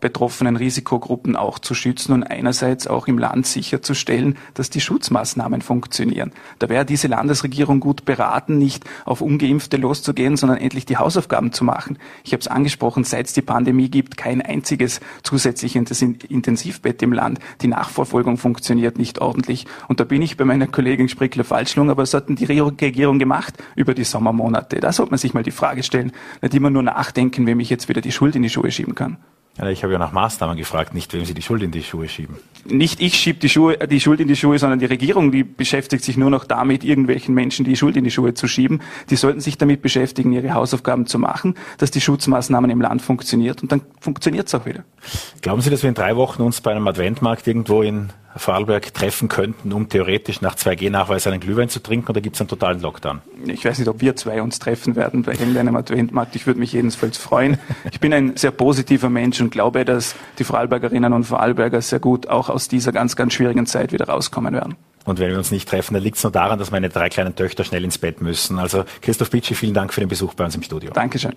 betroffenen 0.00 0.56
Risikogruppen 0.56 1.36
auch 1.36 1.58
zu 1.58 1.74
schützen 1.74 2.12
und 2.12 2.22
einerseits 2.24 2.86
auch 2.86 3.06
im 3.06 3.18
Land 3.18 3.46
sicherzustellen, 3.46 4.36
dass 4.58 4.70
die 4.70 4.80
Schutzmaßnahmen 4.80 5.62
funktionieren. 5.62 6.32
Da 6.58 6.68
wäre 6.68 6.84
diese 6.84 7.08
Landesregierung 7.08 7.80
gut 7.80 8.04
beraten, 8.04 8.58
nicht 8.58 8.84
auf 9.04 9.20
Ungeimpfte 9.20 9.76
loszugehen, 9.76 10.36
sondern 10.36 10.58
endlich 10.58 10.86
die 10.86 10.96
Hausaufgaben 10.96 11.52
zu 11.52 11.64
machen. 11.64 11.98
Ich 12.24 12.32
habe 12.32 12.40
es 12.40 12.48
angesprochen, 12.48 13.04
seit 13.04 13.26
es 13.26 13.32
die 13.32 13.42
Pandemie 13.42 13.88
gibt, 13.88 14.16
kein 14.16 14.42
einziges 14.42 15.00
zusätzliches 15.22 16.02
Intensivbett 16.02 17.02
im 17.02 17.12
Land. 17.12 17.38
Die 17.60 17.68
Nachverfolgung 17.68 18.36
funktioniert 18.36 18.98
nicht 18.98 19.20
ordentlich. 19.20 19.66
Und 19.86 20.00
da 20.00 20.04
bin 20.04 20.22
ich 20.22 20.36
bei 20.36 20.44
meiner 20.44 20.66
Kollegin 20.66 21.08
Sprickler-Falschlung, 21.08 21.90
aber 21.90 22.02
was 22.02 22.14
hat 22.14 22.28
die 22.28 22.44
Regierung 22.44 23.18
gemacht 23.18 23.54
über 23.76 23.94
die 23.94 24.04
Sommermonate? 24.04 24.80
Da 24.80 24.92
sollte 24.92 25.10
man 25.12 25.18
sich 25.18 25.34
mal 25.34 25.42
die 25.42 25.50
Frage 25.50 25.82
stellen, 25.82 26.12
nicht 26.42 26.54
immer 26.54 26.70
nur 26.70 26.82
nachdenken, 26.82 27.46
wem 27.46 27.60
ich 27.60 27.70
jetzt 27.70 27.88
wieder 27.88 28.00
die 28.00 28.12
Schuld 28.12 28.36
in 28.36 28.42
die 28.42 28.50
Schuhe 28.50 28.70
schieben 28.70 28.94
kann. 28.94 29.18
Ich 29.66 29.82
habe 29.82 29.92
ja 29.92 29.98
nach 29.98 30.12
Maßnahmen 30.12 30.56
gefragt, 30.56 30.94
nicht 30.94 31.12
wem 31.12 31.24
Sie 31.24 31.34
die 31.34 31.42
Schuld 31.42 31.62
in 31.64 31.72
die 31.72 31.82
Schuhe 31.82 32.08
schieben. 32.08 32.36
Nicht 32.64 33.00
ich 33.00 33.14
schiebe 33.14 33.40
die, 33.40 33.48
Schuhe, 33.48 33.76
die 33.76 34.00
Schuld 34.00 34.20
in 34.20 34.28
die 34.28 34.36
Schuhe, 34.36 34.58
sondern 34.58 34.78
die 34.78 34.86
Regierung, 34.86 35.32
die 35.32 35.42
beschäftigt 35.42 36.04
sich 36.04 36.16
nur 36.16 36.30
noch 36.30 36.44
damit, 36.44 36.84
irgendwelchen 36.84 37.34
Menschen 37.34 37.64
die 37.64 37.74
Schuld 37.74 37.96
in 37.96 38.04
die 38.04 38.12
Schuhe 38.12 38.34
zu 38.34 38.46
schieben. 38.46 38.80
Die 39.10 39.16
sollten 39.16 39.40
sich 39.40 39.58
damit 39.58 39.82
beschäftigen, 39.82 40.32
ihre 40.32 40.54
Hausaufgaben 40.54 41.06
zu 41.06 41.18
machen, 41.18 41.56
dass 41.78 41.90
die 41.90 42.00
Schutzmaßnahmen 42.00 42.70
im 42.70 42.80
Land 42.80 43.02
funktioniert 43.02 43.60
und 43.62 43.72
dann 43.72 43.80
funktioniert 44.00 44.46
es 44.46 44.54
auch 44.54 44.64
wieder. 44.64 44.84
Glauben 45.40 45.60
Sie, 45.60 45.70
dass 45.70 45.82
wir 45.82 45.88
in 45.88 45.94
drei 45.94 46.14
Wochen 46.14 46.42
uns 46.42 46.60
bei 46.60 46.70
einem 46.70 46.86
Adventmarkt 46.86 47.46
irgendwo 47.46 47.82
in 47.82 48.10
Vorarlberg 48.38 48.92
treffen 48.94 49.28
könnten, 49.28 49.72
um 49.72 49.88
theoretisch 49.88 50.40
nach 50.40 50.54
2G-Nachweis 50.54 51.26
einen 51.26 51.40
Glühwein 51.40 51.68
zu 51.68 51.80
trinken 51.80 52.10
oder 52.10 52.20
gibt 52.20 52.36
es 52.36 52.40
einen 52.40 52.48
totalen 52.48 52.80
Lockdown? 52.80 53.20
Ich 53.46 53.64
weiß 53.64 53.78
nicht, 53.78 53.88
ob 53.88 54.00
wir 54.00 54.16
zwei 54.16 54.42
uns 54.42 54.58
treffen 54.58 54.96
werden 54.96 55.22
bei 55.22 55.32
irgendeinem 55.32 55.76
Adventmarkt. 55.76 56.36
Ich 56.36 56.46
würde 56.46 56.60
mich 56.60 56.72
jedenfalls 56.72 57.18
freuen. 57.18 57.58
Ich 57.90 58.00
bin 58.00 58.12
ein 58.12 58.36
sehr 58.36 58.50
positiver 58.50 59.10
Mensch 59.10 59.40
und 59.40 59.50
glaube, 59.50 59.84
dass 59.84 60.14
die 60.38 60.44
Vorarlbergerinnen 60.44 61.12
und 61.12 61.24
Vorarlberger 61.24 61.80
sehr 61.80 62.00
gut 62.00 62.28
auch 62.28 62.48
aus 62.48 62.68
dieser 62.68 62.92
ganz, 62.92 63.16
ganz 63.16 63.32
schwierigen 63.32 63.66
Zeit 63.66 63.92
wieder 63.92 64.08
rauskommen 64.08 64.54
werden. 64.54 64.76
Und 65.08 65.18
wenn 65.18 65.30
wir 65.30 65.38
uns 65.38 65.50
nicht 65.50 65.66
treffen, 65.66 65.94
dann 65.94 66.02
liegt 66.02 66.18
es 66.18 66.22
nur 66.22 66.32
daran, 66.32 66.58
dass 66.58 66.70
meine 66.70 66.90
drei 66.90 67.08
kleinen 67.08 67.34
Töchter 67.34 67.64
schnell 67.64 67.82
ins 67.82 67.96
Bett 67.96 68.20
müssen. 68.20 68.58
Also 68.58 68.84
Christoph 69.00 69.30
Bitschi, 69.30 69.54
vielen 69.54 69.72
Dank 69.72 69.94
für 69.94 70.00
den 70.00 70.08
Besuch 70.10 70.34
bei 70.34 70.44
uns 70.44 70.54
im 70.54 70.62
Studio. 70.62 70.90
Dankeschön. 70.92 71.34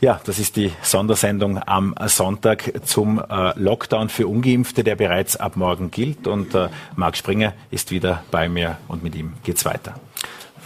Ja, 0.00 0.20
das 0.24 0.38
ist 0.38 0.54
die 0.54 0.70
Sondersendung 0.82 1.58
am 1.58 1.96
Sonntag 2.06 2.72
zum 2.84 3.18
äh, 3.18 3.58
Lockdown 3.58 4.08
für 4.08 4.28
Ungeimpfte, 4.28 4.84
der 4.84 4.94
bereits 4.94 5.36
ab 5.36 5.56
morgen 5.56 5.90
gilt. 5.90 6.28
Und 6.28 6.54
äh, 6.54 6.68
Marc 6.94 7.16
Springer 7.16 7.54
ist 7.72 7.90
wieder 7.90 8.22
bei 8.30 8.48
mir 8.48 8.76
und 8.86 9.02
mit 9.02 9.16
ihm 9.16 9.32
geht's 9.42 9.64
weiter. 9.64 9.94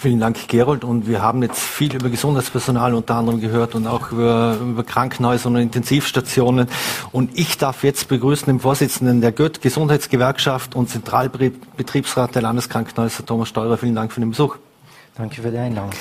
Vielen 0.02 0.18
Dank, 0.18 0.48
Gerold. 0.48 0.82
Und 0.82 1.06
wir 1.06 1.22
haben 1.22 1.42
jetzt 1.42 1.60
viel 1.60 1.94
über 1.94 2.10
Gesundheitspersonal 2.10 2.92
unter 2.92 3.14
anderem 3.14 3.40
gehört 3.40 3.76
und 3.76 3.86
auch 3.86 4.10
über, 4.10 4.58
über 4.60 4.82
Krankenhäuser 4.82 5.46
und 5.46 5.54
Intensivstationen. 5.54 6.66
Und 7.12 7.38
ich 7.38 7.56
darf 7.56 7.84
jetzt 7.84 8.08
begrüßen 8.08 8.46
den 8.46 8.58
Vorsitzenden 8.58 9.20
der 9.20 9.30
Gött 9.30 9.62
Gesundheitsgewerkschaft 9.62 10.74
und 10.74 10.90
Zentralbetriebsrat 10.90 12.34
der 12.34 12.42
Landeskrankenhäuser, 12.42 13.24
Thomas 13.24 13.48
Steurer. 13.48 13.78
Vielen 13.78 13.94
Dank 13.94 14.10
für 14.10 14.18
den 14.18 14.30
Besuch. 14.30 14.56
Danke 15.14 15.40
für 15.40 15.52
die 15.52 15.58
Einladung. 15.58 15.92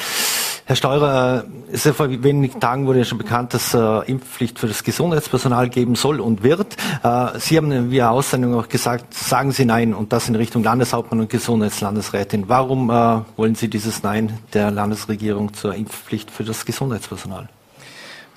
Herr 0.66 0.76
Steurer, 0.76 1.46
es 1.72 1.88
ist 1.88 1.96
vor 1.96 2.08
wenigen 2.10 2.60
Tagen 2.60 2.86
wurde 2.86 3.00
ja 3.00 3.06
schon 3.06 3.18
bekannt, 3.18 3.54
dass 3.56 3.74
äh, 3.74 4.00
Impfpflicht 4.06 4.60
für 4.60 4.68
das 4.68 4.84
Gesundheitspersonal 4.84 5.70
geben 5.70 5.96
soll 5.96 6.20
und 6.20 6.44
wird. 6.44 6.78
Äh, 7.04 7.40
Sie 7.40 7.58
haben 7.58 7.72
in 7.72 7.92
Ihrer 7.92 8.12
Aussendung 8.12 8.54
auch 8.54 8.70
gesagt, 8.70 9.14
sagen 9.14 9.52
Sie 9.52 9.66
Nein 9.66 9.96
und 9.96 10.14
das 10.14 10.30
in 10.30 10.36
Richtung 10.36 10.64
Landeshauptmann 10.64 11.20
und 11.20 11.30
Gesundheitslandesrätin. 11.32 12.48
Warum 12.48 12.92
äh, 12.92 13.22
wollen 13.38 13.56
Sie 13.56 13.70
dieses 13.70 14.04
Nein 14.04 14.38
der 14.54 14.70
Landesregierung 14.70 15.54
zur 15.54 15.74
Impfpflicht 15.74 16.30
für 16.30 16.44
das 16.44 16.64
Gesundheitspersonal? 16.64 17.50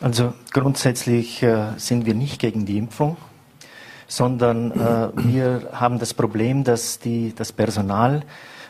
Also 0.01 0.33
grundsätzlich 0.51 1.43
äh, 1.43 1.73
sind 1.77 2.07
wir 2.07 2.15
nicht 2.15 2.41
gegen 2.41 2.65
die 2.65 2.79
Impfung, 2.79 3.19
sondern 4.07 4.73
äh, 4.73 5.09
wir 5.15 5.69
haben 5.73 5.99
das 5.99 6.15
Problem, 6.15 6.65
dass 6.65 6.99
die, 6.99 7.35
das 7.37 7.53
Personal 7.53 8.23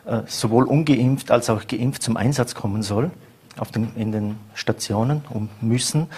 äh, 0.07 0.23
sowohl 0.27 0.65
ungeimpft 0.65 1.31
als 1.31 1.49
auch 1.51 1.69
geimpft 1.69 2.03
zum 2.03 2.17
Einsatz 2.17 2.57
kommen 2.57 2.83
soll 2.83 3.13
den, 3.73 3.95
in 3.97 4.13
den 4.13 4.37
Stationen 4.55 5.23
und 5.31 5.63
müssen. 5.63 6.09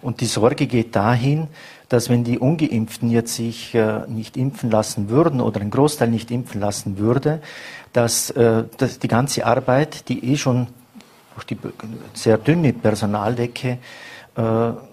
Und 0.00 0.20
die 0.20 0.26
Sorge 0.26 0.66
geht 0.66 0.94
dahin, 0.94 1.48
dass 1.88 2.08
wenn 2.08 2.24
die 2.24 2.38
Ungeimpften 2.38 3.10
jetzt 3.10 3.34
sich 3.34 3.74
äh, 3.74 4.00
nicht 4.08 4.36
impfen 4.36 4.70
lassen 4.70 5.08
würden 5.08 5.40
oder 5.40 5.60
ein 5.60 5.70
Großteil 5.70 6.08
nicht 6.08 6.30
impfen 6.30 6.60
lassen 6.60 6.98
würde, 6.98 7.40
dass, 7.92 8.30
äh, 8.30 8.64
dass 8.78 8.98
die 8.98 9.08
ganze 9.08 9.46
Arbeit, 9.46 10.08
die 10.08 10.32
eh 10.32 10.36
schon 10.36 10.68
durch 11.34 11.46
die 11.46 11.58
sehr 12.12 12.38
dünne 12.38 12.72
Personaldecke 12.72 13.78
äh, 14.36 14.40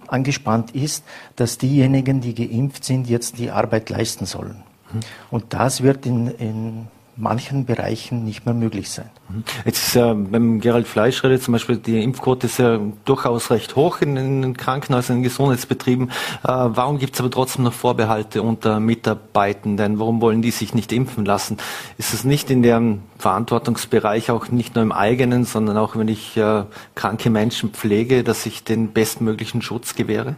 angespannt 0.07 0.71
ist, 0.71 1.03
dass 1.35 1.57
diejenigen, 1.57 2.21
die 2.21 2.35
geimpft 2.35 2.83
sind, 2.83 3.09
jetzt 3.09 3.37
die 3.37 3.51
Arbeit 3.51 3.89
leisten 3.89 4.25
sollen. 4.25 4.63
Mhm. 4.91 4.99
Und 5.29 5.53
das 5.53 5.81
wird 5.81 6.05
in, 6.05 6.27
in 6.27 6.87
manchen 7.15 7.65
Bereichen 7.65 8.23
nicht 8.23 8.45
mehr 8.45 8.53
möglich 8.53 8.89
sein. 8.89 9.09
Mhm. 9.29 9.43
Jetzt 9.65 9.87
ist 9.87 9.95
ja 9.95 10.13
beim 10.13 10.59
Gerald 10.59 10.87
Fleisch 10.87 11.23
redet 11.23 11.43
zum 11.43 11.51
Beispiel, 11.53 11.77
die 11.77 12.01
Impfquote 12.01 12.47
ist 12.47 12.59
ja 12.59 12.79
durchaus 13.05 13.51
recht 13.51 13.75
hoch 13.75 14.01
in 14.01 14.15
den 14.15 14.57
Krankenhäusern, 14.57 15.17
in 15.17 15.23
Gesundheitsbetrieben. 15.23 16.09
Äh, 16.09 16.11
warum 16.43 16.99
gibt 16.99 17.15
es 17.15 17.19
aber 17.19 17.29
trotzdem 17.29 17.63
noch 17.63 17.73
Vorbehalte 17.73 18.41
unter 18.41 18.79
Mitarbeitenden? 18.79 19.99
Warum 19.99 20.21
wollen 20.21 20.41
die 20.41 20.51
sich 20.51 20.73
nicht 20.73 20.91
impfen 20.91 21.25
lassen? 21.25 21.57
Ist 21.97 22.13
es 22.13 22.23
nicht 22.23 22.49
in 22.49 22.63
deren 22.63 23.03
Verantwortungsbereich, 23.17 24.31
auch 24.31 24.49
nicht 24.49 24.75
nur 24.75 24.83
im 24.83 24.91
eigenen, 24.91 25.45
sondern 25.45 25.77
auch 25.77 25.95
wenn 25.95 26.07
ich 26.07 26.37
äh, 26.37 26.63
kranke 26.95 27.29
Menschen 27.29 27.71
pflege, 27.71 28.23
dass 28.23 28.45
ich 28.45 28.63
den 28.63 28.93
bestmöglichen 28.93 29.61
Schutz 29.61 29.95
gewähre? 29.95 30.35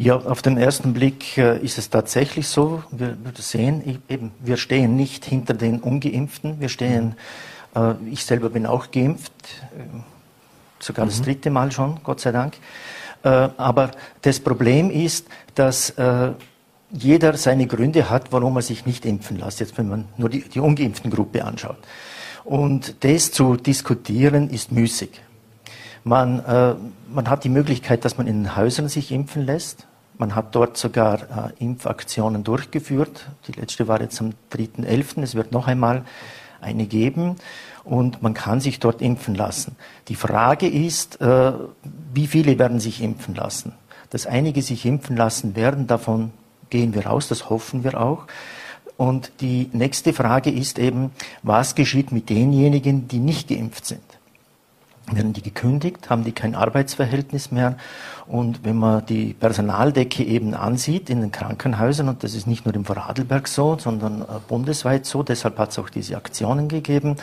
Ja, 0.00 0.16
auf 0.16 0.42
den 0.42 0.58
ersten 0.58 0.92
Blick 0.94 1.36
äh, 1.38 1.58
ist 1.58 1.76
es 1.76 1.90
tatsächlich 1.90 2.46
so. 2.46 2.84
Wir, 2.92 3.16
sehen 3.36 4.00
eben, 4.08 4.30
wir 4.38 4.56
stehen 4.56 4.94
nicht 4.94 5.24
hinter 5.24 5.54
den 5.54 5.80
Ungeimpften. 5.80 6.60
Wir 6.60 6.68
stehen, 6.68 7.16
äh, 7.74 7.94
ich 8.08 8.24
selber 8.24 8.48
bin 8.48 8.64
auch 8.64 8.92
geimpft, 8.92 9.32
äh, 9.76 9.82
sogar 10.78 11.04
mhm. 11.04 11.10
das 11.10 11.22
dritte 11.22 11.50
Mal 11.50 11.72
schon, 11.72 11.98
Gott 12.04 12.20
sei 12.20 12.32
Dank. 12.32 12.54
Aber 13.20 13.90
das 14.22 14.38
Problem 14.38 14.92
ist, 14.92 15.26
dass 15.56 15.92
jeder 16.90 17.36
seine 17.36 17.66
Gründe 17.66 18.08
hat, 18.08 18.30
warum 18.30 18.54
er 18.54 18.62
sich 18.62 18.86
nicht 18.86 19.04
impfen 19.04 19.40
lässt. 19.40 19.58
Jetzt, 19.58 19.76
wenn 19.76 19.88
man 19.88 20.04
nur 20.16 20.28
die, 20.28 20.42
die 20.42 20.60
ungeimpften 20.60 21.10
Gruppe 21.10 21.44
anschaut. 21.44 21.78
Und 22.44 23.02
das 23.02 23.32
zu 23.32 23.56
diskutieren 23.56 24.50
ist 24.50 24.70
müßig. 24.70 25.20
Man, 26.04 26.44
äh, 26.44 26.74
man 27.12 27.28
hat 27.28 27.42
die 27.42 27.48
Möglichkeit, 27.48 28.04
dass 28.04 28.16
man 28.18 28.28
in 28.28 28.44
den 28.44 28.56
Häusern 28.56 28.88
sich 28.88 29.10
impfen 29.10 29.44
lässt 29.44 29.87
Man 30.18 30.34
hat 30.34 30.54
dort 30.54 30.76
sogar 30.76 31.52
äh, 31.58 31.64
Impfaktionen 31.64 32.42
durchgeführt. 32.42 33.28
Die 33.46 33.52
letzte 33.52 33.86
war 33.86 34.00
jetzt 34.00 34.20
am 34.20 34.32
3.11. 34.52 35.22
Es 35.22 35.36
wird 35.36 35.52
noch 35.52 35.68
einmal 35.68 36.04
eine 36.60 36.86
geben 36.86 37.36
und 37.84 38.20
man 38.20 38.34
kann 38.34 38.60
sich 38.60 38.80
dort 38.80 39.00
impfen 39.00 39.36
lassen. 39.36 39.76
Die 40.08 40.16
Frage 40.16 40.66
ist, 40.68 41.20
äh, 41.20 41.52
wie 42.12 42.26
viele 42.26 42.58
werden 42.58 42.80
sich 42.80 43.00
impfen 43.00 43.36
lassen? 43.36 43.72
Dass 44.10 44.26
einige 44.26 44.60
sich 44.62 44.84
impfen 44.84 45.16
lassen 45.16 45.54
werden, 45.54 45.86
davon 45.86 46.32
gehen 46.68 46.94
wir 46.94 47.10
aus, 47.10 47.28
das 47.28 47.48
hoffen 47.48 47.84
wir 47.84 48.00
auch. 48.00 48.26
Und 48.96 49.30
die 49.40 49.70
nächste 49.72 50.12
Frage 50.12 50.50
ist 50.50 50.80
eben, 50.80 51.12
was 51.44 51.76
geschieht 51.76 52.10
mit 52.10 52.28
denjenigen, 52.28 53.06
die 53.06 53.20
nicht 53.20 53.48
geimpft 53.48 53.86
sind? 53.86 54.17
Werden 55.10 55.32
die 55.32 55.42
gekündigt? 55.42 56.10
Haben 56.10 56.24
die 56.24 56.32
kein 56.32 56.54
Arbeitsverhältnis 56.54 57.50
mehr? 57.50 57.76
Und 58.26 58.64
wenn 58.64 58.76
man 58.76 59.06
die 59.06 59.32
Personaldecke 59.32 60.22
eben 60.22 60.54
ansieht 60.54 61.08
in 61.08 61.22
den 61.22 61.32
Krankenhäusern, 61.32 62.08
und 62.08 62.22
das 62.24 62.34
ist 62.34 62.46
nicht 62.46 62.66
nur 62.66 62.74
im 62.74 62.84
Vorarlberg 62.84 63.48
so, 63.48 63.78
sondern 63.78 64.22
äh, 64.22 64.26
bundesweit 64.46 65.06
so, 65.06 65.22
deshalb 65.22 65.58
hat 65.58 65.70
es 65.70 65.78
auch 65.78 65.88
diese 65.88 66.16
Aktionen 66.16 66.68
gegeben, 66.68 67.16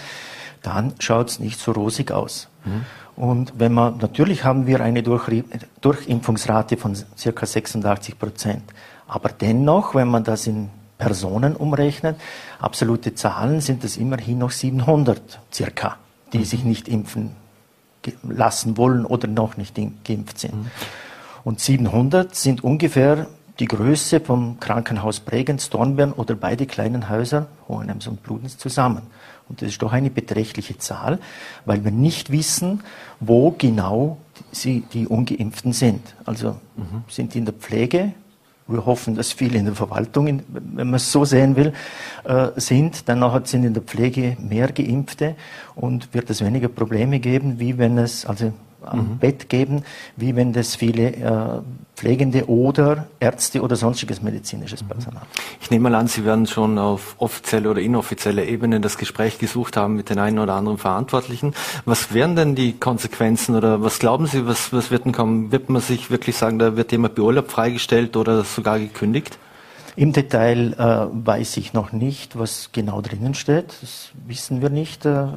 dann 0.64 0.94
schaut 1.00 1.30
es 1.30 1.40
nicht 1.40 1.60
so 1.60 1.74
rosig 1.74 2.12
aus. 2.12 2.48
Mhm. 2.66 2.86
Und 3.16 3.54
wenn 3.58 3.72
man, 3.72 3.98
natürlich 3.98 4.44
haben 4.44 4.66
wir 4.66 4.82
eine 4.82 5.04
Durchimpfungsrate 5.04 6.78
von 6.78 6.98
circa 7.18 7.46
86 7.46 8.18
Prozent. 8.18 8.64
Aber 9.08 9.30
dennoch, 9.30 9.94
wenn 9.94 10.08
man 10.08 10.24
das 10.24 10.48
in 10.48 10.70
Personen 10.98 11.56
umrechnet, 11.56 12.20
absolute 12.60 13.14
Zahlen 13.14 13.62
sind 13.62 13.84
es 13.84 13.98
immerhin 13.98 14.40
noch 14.40 14.52
700 14.52 15.40
circa, 15.54 15.98
die 16.34 16.40
mhm. 16.40 16.46
sich 16.46 16.64
nicht 16.64 16.88
impfen 16.88 17.45
lassen 18.24 18.78
wollen 18.78 19.06
oder 19.06 19.28
noch 19.28 19.58
nicht 19.58 19.76
geimpft 19.76 20.40
sind. 20.40 20.56
Mhm. 20.56 20.72
Und 21.44 21.60
700 21.60 22.36
sind 22.36 22.64
ungefähr 22.64 23.28
die 23.60 23.68
Größe 23.68 24.20
vom 24.20 24.60
Krankenhaus 24.60 25.20
Bregenz, 25.20 25.70
Dornbirn 25.70 26.12
oder 26.12 26.36
beide 26.36 26.66
kleinen 26.66 27.10
Häuser, 27.10 27.48
Hohenems 27.68 28.08
und 28.08 28.24
Bludenz, 28.24 28.58
zusammen. 28.58 29.04
Und 29.48 29.62
das 29.62 29.70
ist 29.70 29.82
doch 29.82 29.94
eine 29.94 30.10
beträchtliche 30.10 30.78
Zahl, 30.78 31.20
weil 31.66 31.84
wir 31.84 31.92
nicht 31.92 32.32
wissen, 32.32 32.82
wo 33.20 33.52
genau 33.52 34.18
sie, 34.52 34.84
die 34.92 35.08
Ungeimpften 35.08 35.72
sind. 35.72 36.16
Also 36.26 36.58
mhm. 36.76 37.04
sind 37.08 37.34
die 37.34 37.40
in 37.40 37.46
der 37.46 37.54
Pflege, 37.54 38.14
wir 38.68 38.86
hoffen, 38.86 39.16
dass 39.16 39.32
viele 39.32 39.60
in 39.60 39.66
der 39.66 39.76
Verwaltung, 39.76 40.42
wenn 40.48 40.88
man 40.88 40.96
es 40.96 41.12
so 41.12 41.24
sehen 41.24 41.56
will, 41.56 41.74
äh, 42.24 42.48
sind. 42.56 43.08
Dann 43.08 43.46
sind 43.46 43.64
in 43.64 43.74
der 43.74 43.84
Pflege 43.84 44.38
mehr 44.40 44.72
Geimpfte 44.72 45.36
und 45.76 46.14
wird 46.14 46.30
es 46.30 46.44
weniger 46.44 46.68
Probleme 46.68 47.20
geben, 47.20 47.60
wie 47.60 47.78
wenn 47.78 47.98
es, 47.98 48.26
also 48.26 48.54
am 48.86 49.00
mhm. 49.00 49.18
Bett 49.18 49.50
geben, 49.50 49.84
wie 50.16 50.36
wenn 50.36 50.54
das 50.54 50.76
viele 50.76 51.16
äh, 51.16 51.62
Pflegende 51.96 52.50
oder 52.50 53.08
Ärzte 53.20 53.62
oder 53.62 53.76
sonstiges 53.76 54.22
medizinisches 54.22 54.84
mhm. 54.84 54.88
Personal. 54.88 55.24
Ich 55.62 55.72
nehme 55.72 55.90
mal 55.90 55.96
an, 55.96 56.08
Sie 56.08 56.26
werden 56.26 56.46
schon 56.46 56.78
auf 56.78 57.16
offizielle 57.20 57.70
oder 57.70 57.82
inoffizielle 57.82 58.46
Ebene 58.46 58.80
das 58.82 58.98
Gespräch 58.98 59.40
gesucht 59.40 59.78
haben 59.78 59.96
mit 59.96 60.10
den 60.10 60.20
einen 60.20 60.40
oder 60.40 60.54
anderen 60.54 60.78
Verantwortlichen. 60.78 61.54
Was 61.86 62.14
wären 62.14 62.36
denn 62.36 62.56
die 62.56 62.74
Konsequenzen 62.74 63.56
oder 63.56 63.82
was 63.82 64.00
glauben 64.00 64.28
Sie, 64.28 64.46
was, 64.46 64.74
was 64.74 64.92
wird 64.92 65.06
denn 65.06 65.14
kommen? 65.14 65.52
Wird 65.52 65.70
man 65.70 65.82
sich 65.82 66.12
wirklich 66.12 66.36
sagen, 66.36 66.60
da 66.60 66.76
wird 66.76 66.92
jemand 66.92 67.16
beurlaubt 67.16 67.52
freigestellt 67.52 68.18
oder 68.18 68.44
sogar 68.44 68.80
gekündigt? 68.80 69.38
Im 69.98 70.12
Detail 70.12 70.74
äh, 70.74 71.08
weiß 71.26 71.56
ich 71.58 71.74
noch 71.74 71.94
nicht, 71.94 72.38
was 72.38 72.72
genau 72.74 73.00
drinnen 73.02 73.34
steht. 73.34 73.78
Das 73.82 74.10
wissen 74.28 74.62
wir 74.62 74.70
nicht. 74.70 75.06
Äh, 75.06 75.28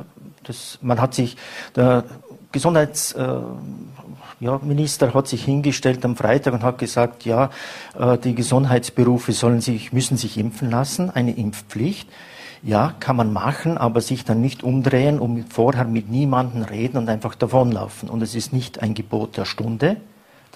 das, 0.42 0.80
man 0.82 1.00
hat 1.00 1.14
sich, 1.14 1.36
der 1.76 2.02
Gesundheitsminister 2.50 5.08
äh, 5.08 5.14
hat 5.14 5.28
sich 5.28 5.44
hingestellt 5.44 6.04
am 6.04 6.16
Freitag 6.16 6.54
und 6.54 6.64
hat 6.64 6.78
gesagt, 6.78 7.24
ja, 7.24 7.50
äh, 7.96 8.18
die 8.18 8.34
Gesundheitsberufe 8.34 9.32
sollen 9.32 9.60
sich, 9.60 9.92
müssen 9.92 10.16
sich 10.16 10.38
impfen 10.38 10.70
lassen, 10.70 11.08
eine 11.10 11.36
Impfpflicht. 11.36 12.08
Ja, 12.60 12.92
kann 12.98 13.14
man 13.14 13.32
machen, 13.32 13.78
aber 13.78 14.00
sich 14.00 14.24
dann 14.24 14.40
nicht 14.40 14.64
umdrehen 14.64 15.20
und 15.20 15.52
vorher 15.52 15.84
mit 15.84 16.10
niemandem 16.10 16.62
reden 16.62 16.96
und 16.96 17.08
einfach 17.08 17.36
davonlaufen. 17.36 18.08
Und 18.08 18.20
es 18.20 18.34
ist 18.34 18.52
nicht 18.52 18.82
ein 18.82 18.94
Gebot 18.94 19.36
der 19.36 19.44
Stunde, 19.44 19.98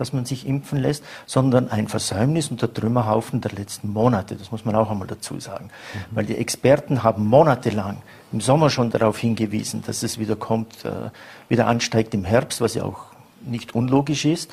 dass 0.02 0.12
man 0.12 0.24
sich 0.24 0.48
impfen 0.48 0.80
lässt, 0.80 1.04
sondern 1.26 1.70
ein 1.70 1.86
Versäumnis 1.86 2.50
und 2.50 2.60
der 2.60 2.74
Trümmerhaufen 2.74 3.40
der 3.40 3.52
letzten 3.52 3.92
Monate. 3.92 4.34
Das 4.34 4.50
muss 4.50 4.64
man 4.64 4.74
auch 4.74 4.90
einmal 4.90 5.06
dazu 5.06 5.38
sagen. 5.38 5.66
Mhm. 5.66 5.98
Weil 6.16 6.26
die 6.26 6.36
Experten 6.36 7.04
haben 7.04 7.24
monatelang 7.24 7.98
im 8.32 8.40
Sommer 8.40 8.68
schon 8.68 8.90
darauf 8.90 9.16
hingewiesen, 9.16 9.84
dass 9.86 10.02
es 10.02 10.18
wieder 10.18 10.34
kommt, 10.34 10.84
äh, 10.84 11.10
wieder 11.48 11.68
ansteigt 11.68 12.14
im 12.14 12.24
Herbst, 12.24 12.60
was 12.60 12.74
ja 12.74 12.82
auch 12.82 13.04
nicht 13.46 13.76
unlogisch 13.76 14.24
ist. 14.24 14.50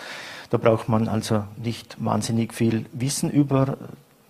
Da 0.52 0.58
braucht 0.58 0.88
man 0.88 1.08
also 1.08 1.46
nicht 1.58 1.98
wahnsinnig 1.98 2.54
viel 2.54 2.86
Wissen 2.94 3.32
über, 3.32 3.78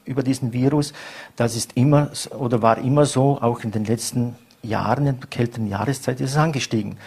über 0.05 0.23
diesen 0.23 0.53
Virus. 0.53 0.93
Das 1.35 1.57
ist 1.57 1.75
immer 1.75 2.11
oder 2.37 2.61
war 2.61 2.77
immer 2.77 3.05
so, 3.05 3.41
auch 3.41 3.59
in 3.65 3.71
den 3.71 3.83
letzten 3.83 4.35
Jahren, 4.63 5.05
in 5.05 5.19
der 5.19 5.27
kälteren 5.27 5.67
Jahreszeit 5.67 6.21
ist 6.21 6.31
es 6.31 6.37
angestiegen. 6.37 6.97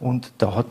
Und 0.00 0.32
da 0.38 0.54
hat 0.54 0.66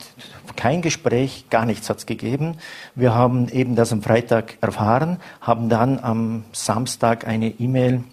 kein 0.55 0.81
Gespräch, 0.81 1.45
gar 1.49 1.65
nichts 1.65 1.89
hat's 1.89 2.05
gegeben. 2.05 2.57
Wir 2.95 3.13
haben 3.13 3.49
eben 3.49 3.75
das 3.75 3.91
am 3.91 4.01
Freitag 4.01 4.57
erfahren, 4.61 5.17
haben 5.41 5.69
dann 5.69 5.99
am 5.99 6.45
Samstag 6.53 7.27
eine 7.27 7.49
E-Mail 7.49 8.03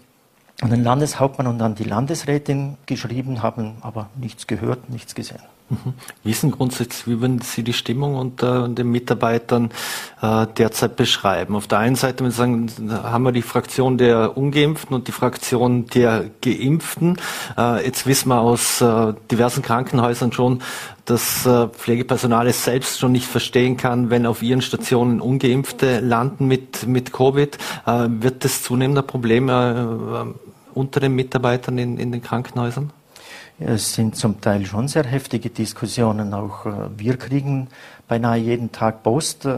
an 0.61 0.69
den 0.69 0.83
Landeshauptmann 0.83 1.47
und 1.47 1.61
an 1.61 1.75
die 1.75 1.83
Landesrätin 1.83 2.77
geschrieben, 2.85 3.43
haben 3.43 3.77
aber 3.81 4.09
nichts 4.15 4.47
gehört, 4.47 4.89
nichts 4.89 5.15
gesehen. 5.15 5.54
Mhm. 5.67 5.93
Wie 6.23 6.51
grundsätzlich, 6.51 7.07
wie 7.07 7.21
würden 7.21 7.41
Sie 7.41 7.63
die 7.63 7.73
Stimmung 7.73 8.15
unter 8.15 8.67
den 8.67 8.91
Mitarbeitern 8.91 9.71
äh, 10.21 10.45
derzeit 10.57 10.95
beschreiben? 10.95 11.55
Auf 11.55 11.65
der 11.65 11.79
einen 11.79 11.95
Seite 11.95 12.23
wir 12.23 12.29
sagen, 12.29 12.69
haben 12.91 13.23
wir 13.23 13.31
die 13.31 13.41
Fraktion 13.41 13.97
der 13.97 14.37
Ungeimpften 14.37 14.95
und 14.95 15.07
die 15.07 15.11
Fraktion 15.11 15.87
der 15.87 16.25
Geimpften. 16.41 17.17
Äh, 17.57 17.83
jetzt 17.83 18.05
wissen 18.05 18.29
wir 18.29 18.41
aus 18.41 18.79
äh, 18.81 19.13
diversen 19.31 19.63
Krankenhäusern 19.63 20.31
schon, 20.31 20.61
dass 21.05 21.47
äh, 21.47 21.67
Pflegepersonal 21.69 22.45
es 22.47 22.63
selbst 22.63 22.99
schon 22.99 23.11
nicht 23.11 23.27
verstehen 23.27 23.75
kann, 23.75 24.11
wenn 24.11 24.27
auf 24.27 24.43
ihren 24.43 24.61
Stationen 24.61 25.19
Ungeimpfte 25.19 25.99
landen 25.99 26.47
mit, 26.47 26.85
mit 26.85 27.11
Covid. 27.11 27.57
Äh, 27.87 28.07
wird 28.09 28.43
das 28.43 28.61
zunehmender 28.61 29.01
Problem 29.01 29.49
äh, 29.49 29.85
unter 30.75 30.99
den 30.99 31.15
Mitarbeitern 31.15 31.79
in, 31.79 31.97
in 31.97 32.11
den 32.11 32.21
Krankenhäusern? 32.21 32.91
Es 33.57 33.93
sind 33.93 34.17
zum 34.17 34.41
Teil 34.41 34.65
schon 34.65 34.89
sehr 34.89 35.05
heftige 35.05 35.49
Diskussionen. 35.49 36.33
Auch 36.33 36.65
äh, 36.65 36.71
wir 36.97 37.15
kriegen 37.15 37.69
beinahe 38.05 38.37
jeden 38.37 38.73
Tag 38.73 39.01
Post, 39.01 39.45
äh, 39.45 39.57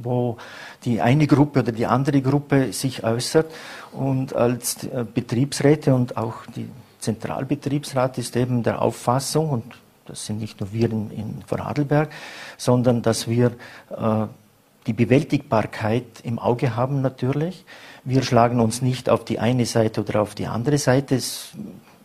wo 0.00 0.36
die 0.84 1.00
eine 1.00 1.26
Gruppe 1.26 1.60
oder 1.60 1.72
die 1.72 1.86
andere 1.86 2.22
Gruppe 2.22 2.72
sich 2.72 3.02
äußert. 3.02 3.50
Und 3.90 4.36
als 4.36 4.84
äh, 4.84 5.04
Betriebsräte 5.12 5.92
und 5.92 6.16
auch 6.16 6.46
die 6.54 6.68
Zentralbetriebsrat 7.00 8.16
ist 8.18 8.36
eben 8.36 8.62
der 8.62 8.80
Auffassung, 8.80 9.50
und 9.50 9.64
das 10.06 10.26
sind 10.26 10.38
nicht 10.38 10.60
nur 10.60 10.72
wir 10.72 10.88
in, 10.90 11.10
in 11.10 11.42
Vorarlberg, 11.46 12.10
sondern 12.56 13.02
dass 13.02 13.28
wir 13.28 13.52
die 14.86 14.92
Bewältigbarkeit 14.94 16.04
im 16.22 16.38
Auge 16.38 16.76
haben 16.76 17.02
natürlich. 17.02 17.66
Wir 18.04 18.22
schlagen 18.22 18.58
uns 18.60 18.80
nicht 18.80 19.10
auf 19.10 19.24
die 19.26 19.38
eine 19.38 19.66
Seite 19.66 20.00
oder 20.00 20.22
auf 20.22 20.34
die 20.34 20.46
andere 20.46 20.78
Seite. 20.78 21.14
Es 21.14 21.52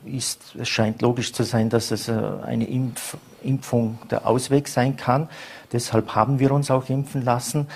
ist, 0.05 0.55
es 0.57 0.69
scheint 0.69 1.01
logisch 1.01 1.33
zu 1.33 1.43
sein, 1.43 1.69
dass 1.69 1.91
es 1.91 2.07
äh, 2.07 2.13
eine 2.43 2.65
Impf 2.65 3.17
Impfung 3.41 3.99
der 4.11 4.27
Ausweg 4.27 4.67
sein 4.67 4.97
kann. 4.97 5.29
Deshalb 5.71 6.13
haben 6.13 6.39
wir 6.39 6.51
uns 6.51 6.69
auch 6.71 6.89
impfen 6.89 7.23
lassen. 7.23 7.67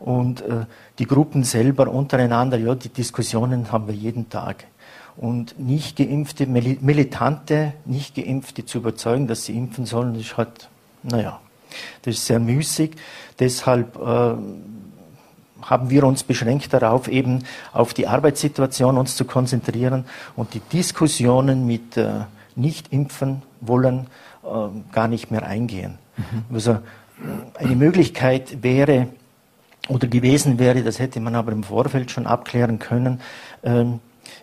Und 0.00 0.40
äh, 0.42 0.66
die 0.98 1.06
Gruppen 1.06 1.44
selber 1.44 1.88
untereinander, 1.88 2.58
ja, 2.58 2.74
die 2.74 2.88
Diskussionen 2.88 3.70
haben 3.70 3.86
wir 3.86 3.94
jeden 3.94 4.28
Tag. 4.30 4.64
Und 5.16 5.58
nicht 5.60 5.96
geimpfte, 5.96 6.46
militante, 6.46 7.74
nicht 7.84 8.16
geimpfte 8.16 8.64
zu 8.64 8.78
überzeugen, 8.78 9.28
dass 9.28 9.44
sie 9.44 9.56
impfen 9.56 9.86
sollen, 9.86 10.14
ist 10.14 10.36
halt, 10.36 10.68
naja, 11.02 11.40
das 12.02 12.14
ist 12.14 12.26
sehr 12.26 12.40
müßig. 12.40 12.96
Deshalb 13.38 13.96
äh, 13.96 14.34
haben 15.62 15.90
wir 15.90 16.04
uns 16.04 16.22
beschränkt 16.22 16.72
darauf, 16.72 17.08
eben 17.08 17.44
auf 17.72 17.94
die 17.94 18.06
Arbeitssituation 18.06 18.98
uns 18.98 19.16
zu 19.16 19.24
konzentrieren 19.24 20.04
und 20.36 20.54
die 20.54 20.60
Diskussionen 20.60 21.66
mit 21.66 21.96
äh, 21.96 22.24
nicht 22.56 22.92
impfen 22.92 23.42
wollen 23.60 24.06
äh, 24.44 24.48
gar 24.92 25.08
nicht 25.08 25.30
mehr 25.30 25.44
eingehen. 25.44 25.98
Mhm. 26.16 26.54
Also 26.54 26.78
eine 27.54 27.76
Möglichkeit 27.76 28.62
wäre 28.62 29.08
oder 29.88 30.06
gewesen 30.06 30.58
wäre, 30.58 30.82
das 30.82 30.98
hätte 30.98 31.20
man 31.20 31.34
aber 31.34 31.52
im 31.52 31.64
Vorfeld 31.64 32.10
schon 32.10 32.26
abklären 32.26 32.78
können, 32.78 33.20
äh, 33.62 33.84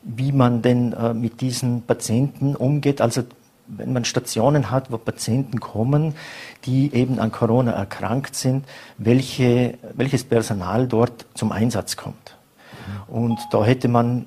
wie 0.03 0.31
man 0.31 0.61
denn 0.61 0.93
äh, 0.93 1.13
mit 1.13 1.41
diesen 1.41 1.83
Patienten 1.83 2.55
umgeht. 2.55 3.01
Also 3.01 3.23
wenn 3.77 3.93
man 3.93 4.05
Stationen 4.05 4.71
hat, 4.71 4.91
wo 4.91 4.97
Patienten 4.97 5.59
kommen, 5.59 6.15
die 6.65 6.93
eben 6.93 7.19
an 7.19 7.31
Corona 7.31 7.71
erkrankt 7.71 8.35
sind, 8.35 8.65
welche, 8.97 9.77
welches 9.93 10.23
Personal 10.23 10.87
dort 10.87 11.25
zum 11.35 11.51
Einsatz 11.51 11.95
kommt. 11.95 12.35
Und 13.07 13.39
da 13.51 13.63
hätte 13.63 13.87
man 13.87 14.25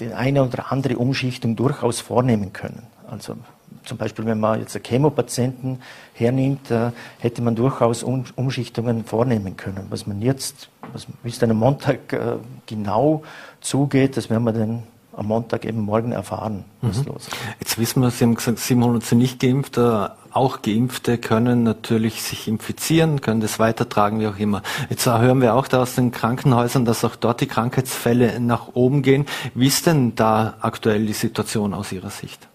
die 0.00 0.12
eine 0.12 0.42
oder 0.44 0.72
andere 0.72 0.96
Umschichtung 0.96 1.56
durchaus 1.56 2.00
vornehmen 2.00 2.52
können. 2.52 2.82
Also 3.10 3.36
zum 3.84 3.98
Beispiel, 3.98 4.24
wenn 4.26 4.40
man 4.40 4.60
jetzt 4.60 4.74
einen 4.76 4.84
Chemopatienten 4.84 5.82
hernimmt, 6.14 6.70
äh, 6.70 6.92
hätte 7.18 7.42
man 7.42 7.54
durchaus 7.54 8.02
um, 8.02 8.24
Umschichtungen 8.36 9.04
vornehmen 9.04 9.56
können. 9.56 9.86
Was 9.90 10.06
man 10.06 10.22
jetzt, 10.22 10.68
was, 10.92 11.06
wie 11.22 11.28
es 11.28 11.38
dann 11.38 11.50
am 11.50 11.58
Montag 11.58 12.12
äh, 12.12 12.36
genau 12.66 13.22
zugeht, 13.60 14.16
das 14.16 14.30
werden 14.30 14.44
wir 14.44 14.52
dann 14.52 14.84
am 15.14 15.26
Montag 15.26 15.64
eben 15.64 15.80
morgen 15.80 16.12
erfahren, 16.12 16.64
was 16.80 16.98
mhm. 16.98 17.06
los 17.06 17.28
ist. 17.28 17.36
Jetzt 17.60 17.78
wissen 17.78 18.02
wir, 18.02 18.10
Sie 18.10 18.24
haben 18.24 18.34
gesagt, 18.34 18.58
700 18.58 19.04
sind 19.04 19.18
nicht 19.18 19.40
geimpft. 19.40 19.76
Äh, 19.76 20.08
auch 20.32 20.62
Geimpfte 20.62 21.18
können 21.18 21.62
natürlich 21.62 22.22
sich 22.22 22.48
infizieren, 22.48 23.20
können 23.20 23.42
das 23.42 23.58
weitertragen, 23.58 24.20
wie 24.20 24.26
auch 24.26 24.38
immer. 24.38 24.62
Jetzt 24.88 25.06
hören 25.06 25.42
wir 25.42 25.54
auch 25.54 25.68
da 25.68 25.82
aus 25.82 25.94
den 25.94 26.10
Krankenhäusern, 26.10 26.84
dass 26.86 27.04
auch 27.04 27.16
dort 27.16 27.42
die 27.42 27.46
Krankheitsfälle 27.46 28.40
nach 28.40 28.68
oben 28.74 29.02
gehen. 29.02 29.26
Wie 29.54 29.66
ist 29.66 29.86
denn 29.86 30.14
da 30.14 30.54
aktuell 30.60 31.04
die 31.04 31.12
Situation 31.12 31.74
aus 31.74 31.92
Ihrer 31.92 32.10
Sicht? 32.10 32.48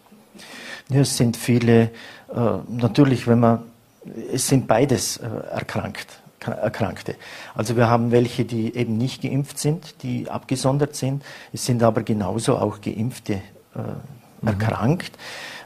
Ja, 0.89 1.01
es 1.01 1.17
sind 1.17 1.37
viele, 1.37 1.81
äh, 1.81 1.89
natürlich, 2.67 3.27
wenn 3.27 3.39
man, 3.39 3.59
es 4.31 4.47
sind 4.47 4.67
beides 4.67 5.17
äh, 5.17 5.27
erkrankt. 5.51 6.07
Erkrankte. 6.45 7.15
Also 7.55 7.75
wir 7.75 7.89
haben 7.89 8.11
welche, 8.11 8.45
die 8.45 8.75
eben 8.75 8.97
nicht 8.97 9.21
geimpft 9.21 9.57
sind, 9.57 10.01
die 10.03 10.29
abgesondert 10.29 10.95
sind. 10.95 11.23
Es 11.51 11.65
sind 11.65 11.83
aber 11.83 12.03
genauso 12.03 12.57
auch 12.57 12.79
Geimpfte 12.81 13.33
äh, 13.33 13.79
mhm. 14.41 14.47
erkrankt. 14.47 15.11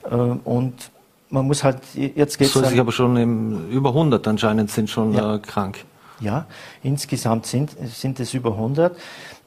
Äh, 0.10 0.15
und 0.15 0.91
man 1.30 1.48
muss 1.48 1.64
halt, 1.64 1.80
jetzt 1.93 2.38
geht 2.38 2.56
es. 2.56 2.69
sich 2.69 2.80
aber 2.80 2.91
schon 2.91 3.18
im, 3.18 3.69
über 3.69 3.89
100 3.89 4.27
anscheinend 4.27 4.72
sind 4.72 4.89
schon 4.89 5.14
ja. 5.14 5.35
äh, 5.35 5.39
krank. 5.39 5.85
Ja, 6.19 6.45
insgesamt 6.84 7.48
sind, 7.48 7.72
sind 7.88 8.19
es 8.19 8.34
über 8.34 8.52
100. 8.52 8.95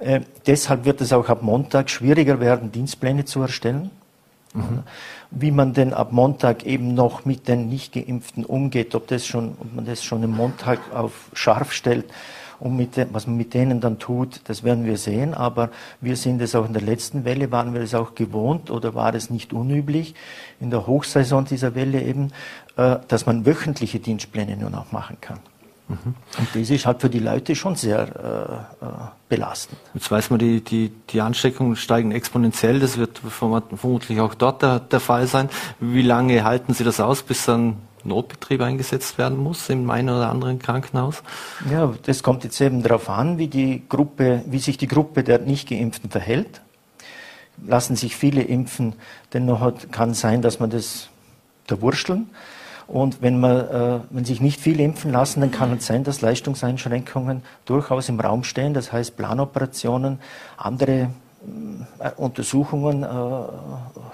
Äh, 0.00 0.20
deshalb 0.46 0.84
wird 0.84 1.00
es 1.00 1.12
auch 1.12 1.28
ab 1.28 1.42
Montag 1.42 1.88
schwieriger 1.88 2.40
werden, 2.40 2.72
Dienstpläne 2.72 3.24
zu 3.24 3.42
erstellen. 3.42 3.90
Mhm. 4.54 4.84
Wie 5.30 5.50
man 5.50 5.72
denn 5.74 5.92
ab 5.92 6.12
Montag 6.12 6.64
eben 6.64 6.94
noch 6.94 7.24
mit 7.24 7.48
den 7.48 7.68
Nicht-Geimpften 7.68 8.44
umgeht, 8.44 8.94
ob, 8.94 9.08
das 9.08 9.26
schon, 9.26 9.56
ob 9.60 9.74
man 9.74 9.84
das 9.84 10.04
schon 10.04 10.22
am 10.22 10.30
Montag 10.30 10.78
auf 10.94 11.30
scharf 11.34 11.72
stellt 11.72 12.06
und 12.60 12.76
mit 12.76 12.90
was 13.12 13.26
man 13.26 13.36
mit 13.36 13.52
denen 13.52 13.80
dann 13.80 13.98
tut, 13.98 14.40
das 14.44 14.62
werden 14.62 14.84
wir 14.84 14.96
sehen. 14.96 15.34
Aber 15.34 15.70
wir 16.00 16.16
sind 16.16 16.40
es 16.40 16.54
auch 16.54 16.64
in 16.64 16.72
der 16.72 16.82
letzten 16.82 17.24
Welle, 17.24 17.50
waren 17.50 17.74
wir 17.74 17.80
es 17.80 17.94
auch 17.94 18.14
gewohnt 18.14 18.70
oder 18.70 18.94
war 18.94 19.14
es 19.14 19.28
nicht 19.28 19.52
unüblich, 19.52 20.14
in 20.60 20.70
der 20.70 20.86
Hochsaison 20.86 21.44
dieser 21.44 21.74
Welle 21.74 22.00
eben, 22.00 22.30
äh, 22.76 22.96
dass 23.08 23.26
man 23.26 23.44
wöchentliche 23.44 23.98
Dienstpläne 23.98 24.56
nur 24.56 24.70
noch 24.70 24.92
machen 24.92 25.16
kann. 25.20 25.40
Mhm. 25.88 26.14
Und 26.38 26.48
das 26.54 26.70
ist 26.70 26.86
halt 26.86 27.00
für 27.00 27.10
die 27.10 27.18
Leute 27.18 27.54
schon 27.54 27.76
sehr 27.76 28.66
äh, 28.80 28.84
äh, 28.84 28.88
belastend. 29.28 29.78
Jetzt 29.92 30.10
weiß 30.10 30.30
man, 30.30 30.38
die, 30.38 30.62
die, 30.62 30.92
die 31.10 31.20
Ansteckungen 31.20 31.76
steigen 31.76 32.10
exponentiell. 32.12 32.80
Das 32.80 32.96
wird 32.96 33.18
vermutlich 33.18 34.20
auch 34.20 34.34
dort 34.34 34.62
der, 34.62 34.80
der 34.80 35.00
Fall 35.00 35.26
sein. 35.26 35.50
Wie 35.80 36.02
lange 36.02 36.44
halten 36.44 36.72
Sie 36.72 36.84
das 36.84 37.00
aus, 37.00 37.22
bis 37.22 37.44
dann 37.44 37.76
Notbetrieb 38.04 38.60
eingesetzt 38.60 39.18
werden 39.18 39.38
muss 39.38 39.68
im 39.70 39.90
einen 39.90 40.10
oder 40.10 40.30
anderen 40.30 40.58
Krankenhaus? 40.58 41.22
Ja, 41.70 41.92
das 42.04 42.22
kommt 42.22 42.44
jetzt 42.44 42.60
eben 42.60 42.82
darauf 42.82 43.08
an, 43.08 43.38
wie 43.38 43.48
die 43.48 43.82
Gruppe, 43.88 44.42
wie 44.46 44.58
sich 44.58 44.76
die 44.76 44.88
Gruppe 44.88 45.24
der 45.24 45.38
Nicht-Geimpften 45.38 46.10
verhält. 46.10 46.60
Lassen 47.64 47.96
sich 47.96 48.16
viele 48.16 48.42
impfen, 48.42 48.94
dennoch 49.32 49.72
kann 49.90 50.12
sein, 50.12 50.42
dass 50.42 50.60
man 50.60 50.70
das 50.70 51.08
da 51.66 51.80
wursteln. 51.80 52.28
Und 52.86 53.22
wenn, 53.22 53.40
man, 53.40 53.56
äh, 53.56 54.00
wenn 54.10 54.24
sich 54.24 54.40
nicht 54.40 54.60
viele 54.60 54.82
impfen 54.82 55.12
lassen, 55.12 55.40
dann 55.40 55.50
kann 55.50 55.72
es 55.72 55.86
sein, 55.86 56.04
dass 56.04 56.20
Leistungseinschränkungen 56.20 57.42
durchaus 57.64 58.08
im 58.08 58.20
Raum 58.20 58.44
stehen. 58.44 58.74
Das 58.74 58.92
heißt, 58.92 59.16
Planoperationen, 59.16 60.18
andere 60.56 61.10
äh, 61.98 62.10
Untersuchungen 62.16 63.02
äh, 63.02 63.06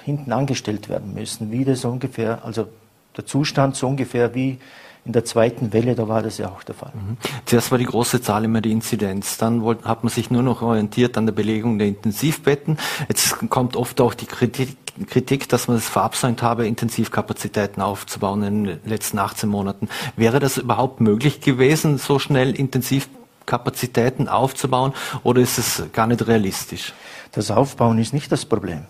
hinten 0.05 0.32
angestellt 0.32 0.88
werden 0.88 1.14
müssen. 1.14 1.51
Wie 1.51 1.64
das 1.64 1.84
ungefähr, 1.84 2.44
also 2.44 2.68
der 3.16 3.26
Zustand 3.26 3.76
so 3.76 3.88
ungefähr 3.88 4.34
wie 4.34 4.59
in 5.05 5.12
der 5.12 5.24
zweiten 5.24 5.72
Welle, 5.72 5.94
da 5.94 6.09
war 6.09 6.22
das 6.22 6.39
ja 6.39 6.48
auch 6.48 6.62
der 6.62 6.74
Fall. 6.74 6.93
Mhm. 6.94 7.16
Zuerst 7.47 7.70
war 7.70 7.78
die 7.78 7.86
große 7.86 8.20
Zahl 8.20 8.44
immer 8.44 8.60
die 8.60 8.72
Inzidenz. 8.72 9.39
Dann 9.39 9.62
wollt, 9.62 9.85
hat 9.85 10.05
man 10.05 10.10
sich 10.10 10.31
nur 10.31 10.43
noch 10.43 10.62
orientiert 10.62 11.16
an 11.16 11.27
der 11.27 11.32
Belegung 11.32 11.78
der 11.78 11.89
Intensivbetten. 11.89 12.78
Jetzt 13.09 13.36
kommt 13.48 13.77
oft 13.77 14.01
auch 14.01 14.14
die 14.14 14.27
Kritik, 14.27 14.77
Kritik, 15.06 15.48
dass 15.48 15.68
man 15.68 15.78
es 15.78 15.89
verabsäumt 15.89 16.43
habe, 16.43 16.66
Intensivkapazitäten 16.66 17.82
aufzubauen 17.82 18.43
in 18.43 18.64
den 18.64 18.81
letzten 18.85 19.18
18 19.18 19.48
Monaten. 19.48 19.89
Wäre 20.16 20.40
das 20.40 20.59
überhaupt 20.59 21.01
möglich 21.01 21.40
gewesen, 21.40 21.97
so 21.97 22.18
schnell 22.18 22.55
Intensivkapazitäten 22.55 24.28
aufzubauen 24.28 24.93
oder 25.22 25.40
ist 25.40 25.59
es 25.59 25.82
gar 25.93 26.06
nicht 26.06 26.27
realistisch? 26.27 26.93
Das 27.32 27.51
Aufbauen 27.51 27.98
ist 27.98 28.12
nicht 28.12 28.31
das 28.31 28.44
Problem. 28.44 28.85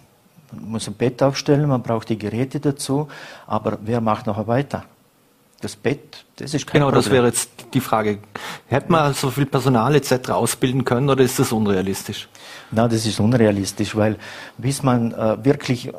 Man 0.53 0.71
muss 0.71 0.89
ein 0.89 0.95
Bett 0.95 1.23
aufstellen, 1.23 1.69
man 1.69 1.83
braucht 1.83 2.09
die 2.09 2.19
Geräte 2.19 2.59
dazu, 2.59 3.07
aber 3.47 3.79
wer 3.83 4.01
macht 4.01 4.27
nachher 4.27 4.49
weiter? 4.49 4.85
Das 5.61 5.77
Bett, 5.77 6.25
das 6.37 6.55
ist 6.55 6.67
kein 6.67 6.81
Genau, 6.81 6.87
Problem. 6.87 7.03
das 7.03 7.13
wäre 7.13 7.27
jetzt 7.27 7.51
die 7.75 7.81
Frage. 7.81 8.19
Hätte 8.69 8.91
man 8.91 9.13
so 9.13 9.31
viel 9.31 9.45
Personal 9.45 9.95
etc. 9.95 10.31
ausbilden 10.31 10.87
können 10.87 11.11
oder 11.11 11.23
ist 11.23 11.39
das 11.39 11.53
unrealistisch? 11.53 12.29
Na, 12.71 12.89
das 12.89 13.05
ist 13.05 13.21
unrealistisch, 13.21 13.95
weil 13.95 14.17
bis 14.57 14.83
man 14.83 15.13
äh, 15.13 15.45
wirklich, 15.45 15.89
äh, 15.89 15.93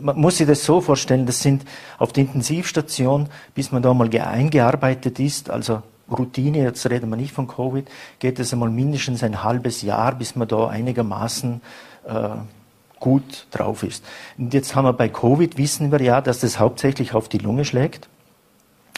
man 0.00 0.18
muss 0.18 0.38
sich 0.38 0.48
das 0.48 0.64
so 0.64 0.80
vorstellen, 0.80 1.26
das 1.26 1.40
sind 1.40 1.64
auf 1.98 2.12
der 2.12 2.24
Intensivstation, 2.24 3.28
bis 3.54 3.70
man 3.70 3.82
da 3.82 3.94
mal 3.94 4.10
eingearbeitet 4.18 5.20
ist, 5.20 5.48
also 5.48 5.82
Routine, 6.10 6.58
jetzt 6.58 6.88
reden 6.90 7.08
wir 7.08 7.16
nicht 7.16 7.32
von 7.32 7.46
Covid, 7.46 7.88
geht 8.18 8.40
es 8.40 8.52
einmal 8.52 8.70
mindestens 8.70 9.22
ein 9.22 9.44
halbes 9.44 9.82
Jahr, 9.82 10.16
bis 10.16 10.34
man 10.34 10.48
da 10.48 10.66
einigermaßen 10.66 11.60
äh, 12.06 12.28
gut 12.98 13.46
drauf 13.52 13.84
ist. 13.84 14.04
Und 14.38 14.52
jetzt 14.54 14.74
haben 14.74 14.86
wir 14.86 14.92
bei 14.92 15.08
Covid, 15.08 15.56
wissen 15.56 15.92
wir 15.92 16.02
ja, 16.02 16.20
dass 16.20 16.40
das 16.40 16.58
hauptsächlich 16.58 17.14
auf 17.14 17.28
die 17.28 17.38
Lunge 17.38 17.64
schlägt 17.64 18.08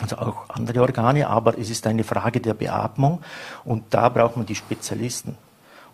also 0.01 0.17
auch 0.19 0.51
andere 0.51 0.83
Organe, 0.83 1.27
aber 1.29 1.59
es 1.59 1.71
ist 1.71 1.87
eine 1.87 2.05
Frage 2.05 2.41
der 2.41 2.55
Beatmung 2.55 3.21
und 3.65 3.85
da 3.91 4.09
braucht 4.09 4.37
man 4.37 4.47
die 4.47 4.55
Spezialisten. 4.55 5.37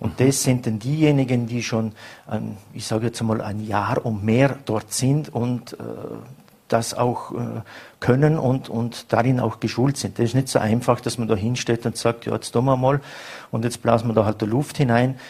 Und 0.01 0.19
das 0.19 0.43
sind 0.43 0.67
dann 0.67 0.81
diejenigen, 0.81 1.47
die 1.47 1.63
schon, 1.63 1.93
ein, 2.27 2.57
ich 2.75 2.87
sage 2.87 3.07
jetzt 3.07 3.23
mal, 3.23 3.41
ein 3.41 3.65
Jahr 3.65 4.05
und 4.05 4.25
mehr 4.25 4.59
dort 4.65 4.93
sind 4.93 5.33
und 5.33 5.75
äh, 5.75 5.77
das 6.67 6.95
auch 6.95 7.31
äh, 7.33 7.61
können 8.01 8.37
und, 8.37 8.69
und 8.69 9.13
darin 9.13 9.39
auch 9.39 9.61
geschult 9.61 9.97
sind. 9.97 10.19
Das 10.19 10.25
ist 10.25 10.35
nicht 10.35 10.49
so 10.49 10.59
einfach, 10.59 11.01
dass 11.01 11.19
man 11.19 11.29
da 11.29 11.37
hinsteht 11.37 11.87
und 11.87 11.97
sagt, 11.97 12.27
ja, 12.27 12.35
jetzt 12.35 12.51
tun 12.51 12.65
wir 12.65 12.77
mal 12.77 13.01
und 13.53 13.65
jetzt 13.65 13.81
blasen 13.83 14.09
wir 14.09 14.15
da 14.15 14.25
halt 14.25 14.41
die 14.41 14.47
Luft 14.47 14.79
hinein. 14.79 15.21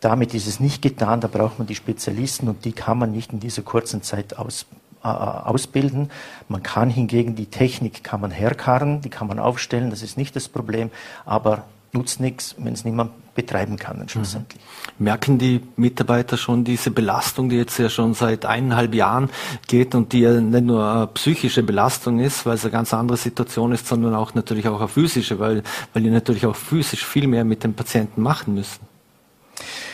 Damit 0.00 0.32
ist 0.32 0.46
es 0.46 0.60
nicht 0.60 0.80
getan, 0.80 1.20
da 1.20 1.28
braucht 1.28 1.58
man 1.58 1.66
die 1.66 1.74
Spezialisten 1.74 2.48
und 2.48 2.64
die 2.64 2.72
kann 2.72 2.96
man 2.98 3.12
nicht 3.12 3.34
in 3.34 3.40
dieser 3.40 3.62
kurzen 3.62 4.02
Zeit 4.02 4.38
ausbilden 4.38 4.85
ausbilden. 5.06 6.10
Man 6.48 6.62
kann 6.62 6.90
hingegen 6.90 7.36
die 7.36 7.46
Technik 7.46 8.04
kann 8.04 8.20
man 8.20 8.30
herkarren, 8.30 9.00
die 9.00 9.10
kann 9.10 9.28
man 9.28 9.38
aufstellen, 9.38 9.90
das 9.90 10.02
ist 10.02 10.16
nicht 10.16 10.36
das 10.36 10.48
Problem, 10.48 10.90
aber 11.24 11.64
nutzt 11.92 12.20
nichts, 12.20 12.54
wenn 12.58 12.74
es 12.74 12.84
niemand 12.84 13.10
betreiben 13.34 13.76
kann 13.76 14.08
schlussendlich. 14.08 14.60
Mhm. 14.98 15.04
Merken 15.04 15.38
die 15.38 15.60
Mitarbeiter 15.76 16.36
schon 16.36 16.64
diese 16.64 16.90
Belastung, 16.90 17.48
die 17.48 17.56
jetzt 17.56 17.78
ja 17.78 17.88
schon 17.88 18.14
seit 18.14 18.46
eineinhalb 18.46 18.94
Jahren 18.94 19.30
geht 19.66 19.94
und 19.94 20.12
die 20.12 20.20
ja 20.20 20.40
nicht 20.40 20.64
nur 20.64 20.84
eine 20.84 21.06
psychische 21.08 21.62
Belastung 21.62 22.18
ist, 22.18 22.46
weil 22.46 22.54
es 22.54 22.64
eine 22.64 22.72
ganz 22.72 22.94
andere 22.94 23.18
Situation 23.18 23.72
ist, 23.72 23.86
sondern 23.86 24.14
auch 24.14 24.34
natürlich 24.34 24.66
auch 24.68 24.78
eine 24.78 24.88
physische, 24.88 25.38
weil, 25.38 25.62
weil 25.92 26.02
die 26.02 26.10
natürlich 26.10 26.46
auch 26.46 26.56
physisch 26.56 27.04
viel 27.04 27.28
mehr 27.28 27.44
mit 27.44 27.62
den 27.62 27.74
Patienten 27.74 28.22
machen 28.22 28.54
müssen? 28.54 28.80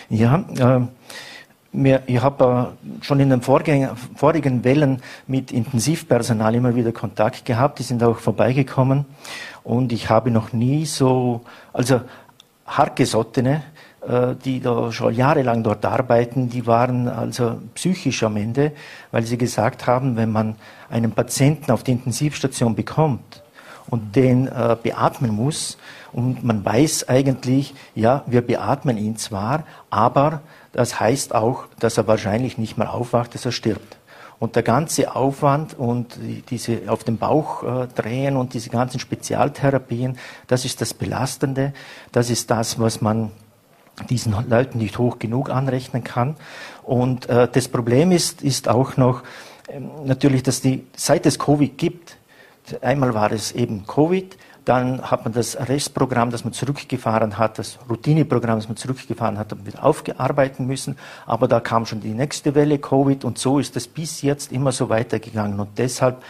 Ja, 0.09 0.45
äh, 0.57 0.87
mir, 1.73 2.03
ich 2.07 2.21
habe 2.21 2.75
äh, 2.83 3.05
schon 3.05 3.21
in 3.21 3.31
den 3.31 3.41
vorigen 3.43 4.65
Wellen 4.65 5.03
mit 5.27 5.51
Intensivpersonal 5.51 6.55
immer 6.55 6.75
wieder 6.75 6.93
Kontakt 6.93 7.45
gehabt. 7.45 7.79
Die 7.79 7.83
sind 7.83 8.03
auch 8.03 8.19
vorbeigekommen. 8.19 9.07
Und 9.65 9.93
ich 9.93 10.11
habe 10.11 10.31
noch 10.31 10.53
nie 10.53 10.85
so, 10.85 11.43
also 11.73 12.03
hartgesottene, 12.67 13.63
äh, 14.07 14.35
die 14.45 14.61
da 14.61 14.93
schon 14.93 15.15
jahrelang 15.15 15.63
dort 15.63 15.85
arbeiten, 15.85 16.49
die 16.49 16.67
waren 16.67 17.09
also 17.09 17.61
psychisch 17.75 18.23
am 18.23 18.37
Ende, 18.37 18.73
weil 19.11 19.23
sie 19.23 19.39
gesagt 19.39 19.87
haben, 19.87 20.17
wenn 20.17 20.31
man 20.31 20.57
einen 20.91 21.13
Patienten 21.13 21.71
auf 21.71 21.85
die 21.85 21.93
Intensivstation 21.93 22.75
bekommt 22.75 23.43
und 23.89 24.17
den 24.17 24.49
äh, 24.49 24.77
beatmen 24.83 25.35
muss 25.35 25.79
und 26.13 26.45
man 26.45 26.65
weiß 26.65 27.09
eigentlich, 27.09 27.75
ja, 27.95 28.25
wir 28.27 28.43
beatmen 28.43 28.97
ihn 28.99 29.17
zwar, 29.17 29.65
aber 29.91 30.41
das 30.73 30.99
heißt 30.99 31.35
auch, 31.35 31.65
dass 31.79 31.99
er 31.99 32.07
wahrscheinlich 32.07 32.59
nicht 32.59 32.79
mehr 32.79 32.93
aufwacht, 32.93 33.35
dass 33.35 33.45
er 33.45 33.53
stirbt. 33.53 33.99
Und 34.39 34.57
der 34.57 34.65
ganze 34.65 35.15
Aufwand 35.15 35.79
und 35.79 36.19
diese 36.51 36.81
auf 36.89 37.05
dem 37.05 37.17
Bauch 37.17 37.63
äh, 37.63 37.87
drehen 37.87 38.37
und 38.37 38.55
diese 38.55 38.71
ganzen 38.71 38.99
Spezialtherapien, 38.99 40.19
das 40.49 40.65
ist 40.65 40.81
das 40.81 40.95
Belastende. 40.95 41.73
Das 42.11 42.29
ist 42.29 42.51
das, 42.51 42.81
was 42.81 43.01
man 43.01 43.31
diesen 44.11 44.35
Leuten 44.49 44.79
nicht 44.79 44.99
hoch 44.99 45.21
genug 45.21 45.51
anrechnen 45.51 46.03
kann. 46.03 46.37
Und 46.83 47.29
äh, 47.29 47.47
das 47.53 47.69
Problem 47.69 48.11
ist, 48.11 48.43
ist 48.43 48.69
auch 48.69 48.97
noch 48.97 49.23
äh, 49.69 49.79
natürlich, 50.05 50.43
dass 50.43 50.61
die, 50.61 50.87
seit 50.97 51.25
es 51.27 51.39
Covid 51.39 51.79
gibt, 51.79 52.17
einmal 52.81 53.15
war 53.15 53.31
es 53.31 53.53
eben 53.53 53.87
Covid, 53.87 54.37
dann 54.65 55.03
hat 55.03 55.25
man 55.25 55.33
das 55.33 55.57
Restprogramm, 55.69 56.31
das 56.31 56.45
man 56.45 56.53
zurückgefahren 56.53 57.37
hat, 57.39 57.59
das 57.59 57.79
Routineprogramm, 57.89 58.59
das 58.59 58.69
man 58.69 58.77
zurückgefahren 58.77 59.39
hat, 59.39 59.67
wieder 59.67 59.85
aufgearbeiten 59.85 60.67
müssen. 60.67 60.97
Aber 61.27 61.49
da 61.49 61.61
kam 61.61 61.85
schon 61.87 62.01
die 62.01 62.15
nächste 62.15 62.55
Welle 62.55 62.79
Covid 62.79 63.25
und 63.25 63.39
so 63.39 63.59
ist 63.59 63.77
es 63.77 63.89
bis 63.89 64.23
jetzt 64.23 64.53
immer 64.53 64.73
so 64.73 64.89
weitergegangen. 64.89 65.59
Und 65.59 65.79
deshalb 65.79 66.23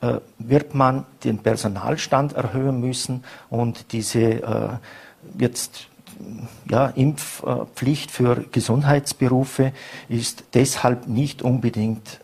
äh, 0.00 0.20
wird 0.38 0.74
man 0.74 1.04
den 1.24 1.38
Personalstand 1.38 2.32
erhöhen 2.32 2.80
müssen 2.80 3.24
und 3.50 3.92
diese 3.92 4.20
äh, 4.20 4.68
jetzt 5.38 5.88
ja, 6.70 6.86
Impfpflicht 6.86 8.10
für 8.10 8.44
Gesundheitsberufe 8.52 9.72
ist 10.08 10.44
deshalb 10.54 11.08
nicht 11.08 11.42
unbedingt 11.42 12.20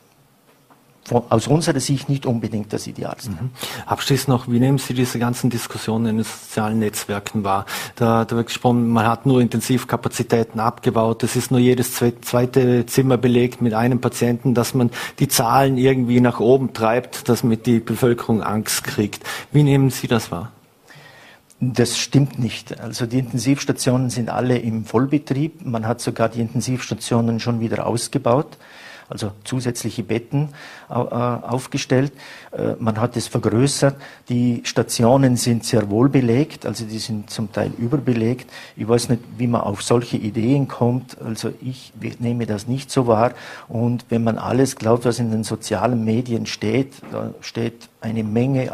aus 1.08 1.46
unserer 1.48 1.80
Sicht 1.80 2.08
nicht 2.08 2.26
unbedingt 2.26 2.72
das 2.72 2.86
Idealste. 2.86 3.30
Mhm. 3.30 3.50
Abschließend 3.86 4.28
noch, 4.28 4.48
wie 4.48 4.60
nehmen 4.60 4.78
Sie 4.78 4.94
diese 4.94 5.18
ganzen 5.18 5.50
Diskussionen 5.50 6.06
in 6.06 6.16
den 6.18 6.24
sozialen 6.24 6.78
Netzwerken 6.78 7.42
wahr? 7.42 7.66
Da, 7.96 8.24
da 8.24 8.36
wird 8.36 8.46
gesprochen, 8.46 8.88
man 8.88 9.06
hat 9.06 9.26
nur 9.26 9.40
Intensivkapazitäten 9.40 10.60
abgebaut, 10.60 11.22
es 11.22 11.36
ist 11.36 11.50
nur 11.50 11.60
jedes 11.60 11.94
zweite 11.94 12.86
Zimmer 12.86 13.16
belegt 13.16 13.60
mit 13.60 13.74
einem 13.74 14.00
Patienten, 14.00 14.54
dass 14.54 14.74
man 14.74 14.90
die 15.18 15.28
Zahlen 15.28 15.78
irgendwie 15.78 16.20
nach 16.20 16.38
oben 16.38 16.72
treibt, 16.72 17.28
dass 17.28 17.42
mit 17.42 17.66
die 17.66 17.80
Bevölkerung 17.80 18.42
Angst 18.42 18.84
kriegt. 18.84 19.24
Wie 19.52 19.62
nehmen 19.62 19.90
Sie 19.90 20.06
das 20.06 20.30
wahr? 20.30 20.52
Das 21.62 21.98
stimmt 21.98 22.38
nicht. 22.38 22.80
Also 22.80 23.04
die 23.04 23.18
Intensivstationen 23.18 24.08
sind 24.08 24.30
alle 24.30 24.56
im 24.56 24.86
Vollbetrieb. 24.86 25.66
Man 25.66 25.86
hat 25.86 26.00
sogar 26.00 26.30
die 26.30 26.40
Intensivstationen 26.40 27.38
schon 27.38 27.60
wieder 27.60 27.86
ausgebaut 27.86 28.56
also 29.10 29.32
zusätzliche 29.44 30.02
Betten 30.02 30.48
äh, 30.88 30.94
aufgestellt. 30.94 32.12
Äh, 32.52 32.74
man 32.78 33.00
hat 33.00 33.16
es 33.16 33.26
vergrößert. 33.26 33.96
Die 34.28 34.62
Stationen 34.64 35.36
sind 35.36 35.64
sehr 35.64 35.90
wohl 35.90 36.08
belegt, 36.08 36.64
also 36.64 36.84
die 36.84 36.98
sind 36.98 37.28
zum 37.28 37.52
Teil 37.52 37.72
überbelegt. 37.76 38.50
Ich 38.76 38.88
weiß 38.88 39.08
nicht, 39.08 39.22
wie 39.36 39.48
man 39.48 39.62
auf 39.62 39.82
solche 39.82 40.16
Ideen 40.16 40.68
kommt. 40.68 41.20
Also 41.20 41.52
ich 41.60 41.92
nehme 42.20 42.46
das 42.46 42.68
nicht 42.68 42.90
so 42.90 43.06
wahr. 43.06 43.32
Und 43.68 44.06
wenn 44.08 44.24
man 44.24 44.38
alles 44.38 44.76
glaubt, 44.76 45.04
was 45.04 45.18
in 45.18 45.30
den 45.30 45.44
sozialen 45.44 46.04
Medien 46.04 46.46
steht, 46.46 46.94
da 47.10 47.34
steht 47.40 47.88
eine 48.00 48.24
Menge, 48.24 48.70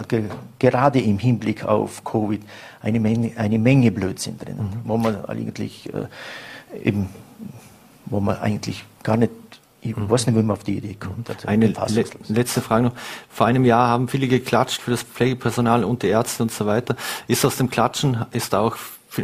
gerade 0.58 1.00
im 1.00 1.18
Hinblick 1.18 1.64
auf 1.64 2.04
Covid, 2.04 2.42
eine 2.82 3.00
Menge, 3.00 3.32
eine 3.36 3.58
Menge 3.58 3.90
Blödsinn 3.90 4.38
drin, 4.38 4.56
mhm. 4.56 4.68
wo 4.84 4.96
man 4.96 5.24
eigentlich 5.24 5.90
äh, 5.92 6.88
eben, 6.88 7.08
wo 8.06 8.20
man 8.20 8.38
eigentlich 8.38 8.84
gar 9.02 9.16
nicht 9.16 9.32
ich 9.90 9.96
mhm. 9.96 10.10
weiß 10.10 10.26
nicht, 10.26 10.36
wie 10.36 10.42
man 10.42 10.52
auf 10.52 10.64
die 10.64 10.78
Idee 10.78 10.96
kommt. 10.98 11.28
Also 11.30 11.48
Eine 11.48 11.68
le 11.68 12.04
letzte 12.28 12.60
Frage 12.60 12.84
noch. 12.84 12.92
Vor 13.28 13.46
einem 13.46 13.64
Jahr 13.64 13.88
haben 13.88 14.08
viele 14.08 14.28
geklatscht 14.28 14.80
für 14.80 14.90
das 14.90 15.02
Pflegepersonal 15.02 15.84
und 15.84 16.02
die 16.02 16.08
Ärzte 16.08 16.42
und 16.42 16.52
so 16.52 16.66
weiter. 16.66 16.96
Ist 17.28 17.44
aus 17.44 17.56
dem 17.56 17.70
Klatschen, 17.70 18.26
ist 18.32 18.54
auch, 18.54 18.76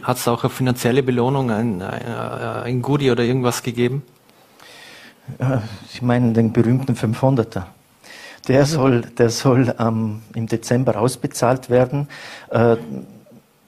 hat 0.03 0.17
es 0.17 0.29
auch 0.29 0.45
eine 0.45 0.51
finanzielle 0.51 1.03
Belohnung, 1.03 1.51
ein, 1.51 1.83
ein 1.83 2.83
Goodie 2.83 3.11
oder 3.11 3.23
irgendwas 3.25 3.63
gegeben? 3.63 4.03
Ich 5.93 6.03
meine 6.03 6.33
den 6.33 6.53
berühmten 6.53 6.95
500er. 6.95 7.65
Der 8.49 8.67
soll, 8.67 9.03
der 9.03 9.31
soll 9.31 9.73
ähm, 9.79 10.23
im 10.35 10.49
Dezember 10.49 10.99
ausbezahlt 10.99 11.71
werden. 11.71 12.09
Äh, 12.51 12.77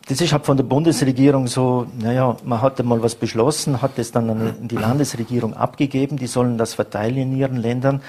das 0.06 0.20
ist 0.20 0.32
halt 0.32 0.44
von 0.44 0.56
der 0.56 0.64
Bundesregierung 0.64 1.46
so, 1.46 1.86
naja, 1.98 2.36
man 2.44 2.60
hat 2.60 2.82
mal 2.84 3.02
was 3.02 3.14
beschlossen, 3.14 3.80
hat 3.80 3.98
es 3.98 4.12
dann 4.12 4.28
an 4.28 4.68
die 4.68 4.76
Landesregierung 4.76 5.54
abgegeben, 5.54 6.18
die 6.18 6.26
sollen 6.26 6.58
das 6.58 6.74
verteilen 6.74 7.16
in 7.16 7.36
ihren 7.36 7.56
Ländern 7.56 8.02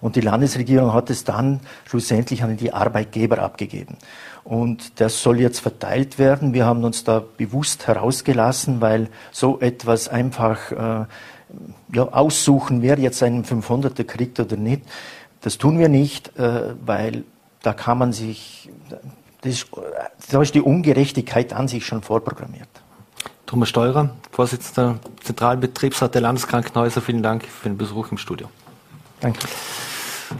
und 0.00 0.16
die 0.16 0.20
Landesregierung 0.20 0.92
hat 0.92 1.10
es 1.10 1.24
dann 1.24 1.60
schlussendlich 1.84 2.42
an 2.42 2.56
die 2.56 2.72
Arbeitgeber 2.72 3.38
abgegeben. 3.38 3.96
Und 4.44 5.00
das 5.00 5.22
soll 5.22 5.38
jetzt 5.38 5.60
verteilt 5.60 6.18
werden. 6.18 6.54
Wir 6.54 6.66
haben 6.66 6.82
uns 6.82 7.04
da 7.04 7.22
bewusst 7.36 7.86
herausgelassen, 7.86 8.80
weil 8.80 9.08
so 9.30 9.60
etwas 9.60 10.08
einfach 10.08 10.72
äh, 10.72 11.04
ja, 11.94 12.08
aussuchen, 12.10 12.82
wer 12.82 12.98
jetzt 12.98 13.22
einen 13.22 13.44
500er 13.44 14.02
kriegt 14.02 14.40
oder 14.40 14.56
nicht, 14.56 14.82
das 15.42 15.58
tun 15.58 15.78
wir 15.78 15.88
nicht, 15.88 16.36
äh, 16.36 16.74
weil 16.84 17.24
da 17.62 17.72
kann 17.72 17.98
man 17.98 18.12
sich, 18.12 18.70
das 19.42 19.52
ist, 19.54 19.66
da 20.30 20.40
ist 20.40 20.54
die 20.54 20.60
Ungerechtigkeit 20.60 21.52
an 21.52 21.68
sich 21.68 21.84
schon 21.84 22.02
vorprogrammiert. 22.02 22.68
Thomas 23.46 23.68
Steurer, 23.68 24.16
Vorsitzender 24.30 24.98
Zentralbetriebsrat 25.22 26.14
der 26.14 26.22
Landeskrankenhäuser, 26.22 27.02
vielen 27.02 27.22
Dank 27.22 27.44
für 27.44 27.68
den 27.68 27.76
Besuch 27.76 28.10
im 28.10 28.18
Studio. 28.18 28.48
Danke. 29.20 29.40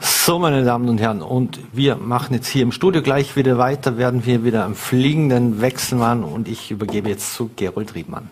So, 0.01 0.39
meine 0.39 0.65
Damen 0.65 0.89
und 0.89 0.99
Herren, 0.99 1.21
und 1.21 1.59
wir 1.73 1.97
machen 1.97 2.33
jetzt 2.35 2.49
hier 2.49 2.63
im 2.63 2.73
Studio 2.73 3.03
gleich 3.03 3.37
wieder 3.37 3.59
weiter, 3.59 3.99
werden 3.99 4.25
wir 4.25 4.45
wieder 4.45 4.65
am 4.65 4.75
fliegenden 4.75 5.61
Wechsel 5.61 5.99
machen 5.99 6.25
und 6.25 6.49
ich 6.49 6.71
übergebe 6.71 7.09
jetzt 7.09 7.35
zu 7.35 7.51
Gerold 7.55 7.95
Riedmann. 7.95 8.31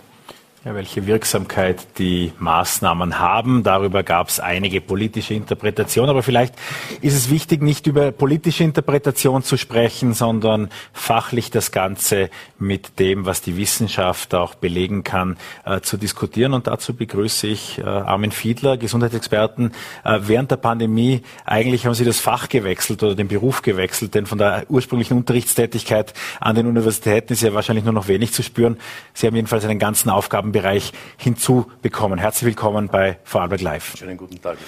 Ja, 0.63 0.75
welche 0.75 1.07
Wirksamkeit 1.07 1.79
die 1.97 2.33
Maßnahmen 2.39 3.19
haben, 3.19 3.63
darüber 3.63 4.03
gab 4.03 4.29
es 4.29 4.41
einige 4.41 4.83
politische 4.83 5.33
Interpretationen. 5.33 6.11
Aber 6.11 6.23
vielleicht 6.23 6.55
ist 7.01 7.15
es 7.15 7.31
wichtig, 7.31 7.63
nicht 7.63 7.87
über 7.87 8.13
politische 8.13 8.63
Interpretation 8.65 9.43
zu 9.43 9.57
sprechen, 9.57 10.13
sondern 10.13 10.69
fachlich 10.93 11.51
das 11.51 11.73
Ganze 11.73 12.29
mit 12.59 12.99
dem, 12.99 13.25
was 13.25 13.41
die 13.41 13.57
Wissenschaft 13.57 14.35
auch 14.35 14.55
belegen 14.55 15.03
kann, 15.03 15.39
äh, 15.65 15.81
zu 15.81 15.97
diskutieren. 15.97 16.53
Und 16.53 16.67
dazu 16.67 16.93
begrüße 16.93 17.47
ich 17.47 17.79
äh, 17.79 17.85
Armin 17.85 18.31
Fiedler, 18.31 18.77
Gesundheitsexperten. 18.77 19.73
Äh, 20.05 20.19
während 20.25 20.51
der 20.51 20.59
Pandemie 20.59 21.23
eigentlich 21.47 21.87
haben 21.87 21.95
Sie 21.95 22.05
das 22.05 22.21
Fach 22.21 22.51
gewechselt 22.51 23.03
oder 23.03 23.15
den 23.15 23.29
Beruf 23.29 23.63
gewechselt, 23.63 24.15
denn 24.15 24.27
von 24.27 24.37
der 24.37 24.67
ursprünglichen 24.69 25.17
Unterrichtstätigkeit 25.17 26.13
an 26.39 26.55
den 26.55 26.67
Universitäten 26.67 27.33
ist 27.33 27.41
ja 27.41 27.55
wahrscheinlich 27.55 27.87
nur 27.87 27.95
noch 27.95 28.09
wenig 28.09 28.35
zu 28.35 28.43
spüren. 28.43 28.77
Sie 29.15 29.27
haben 29.27 29.37
jedenfalls 29.37 29.65
einen 29.65 29.79
ganzen 29.79 30.11
Aufgaben 30.11 30.50
Aufgabenbereich 30.51 30.93
hinzubekommen. 31.17 32.19
Herzlich 32.19 32.47
willkommen 32.47 32.89
bei 32.89 33.19
Vorarlberg 33.25 33.61
Live. 33.61 33.97
Schönen 33.97 34.17
guten 34.17 34.41
Tag. 34.43 34.59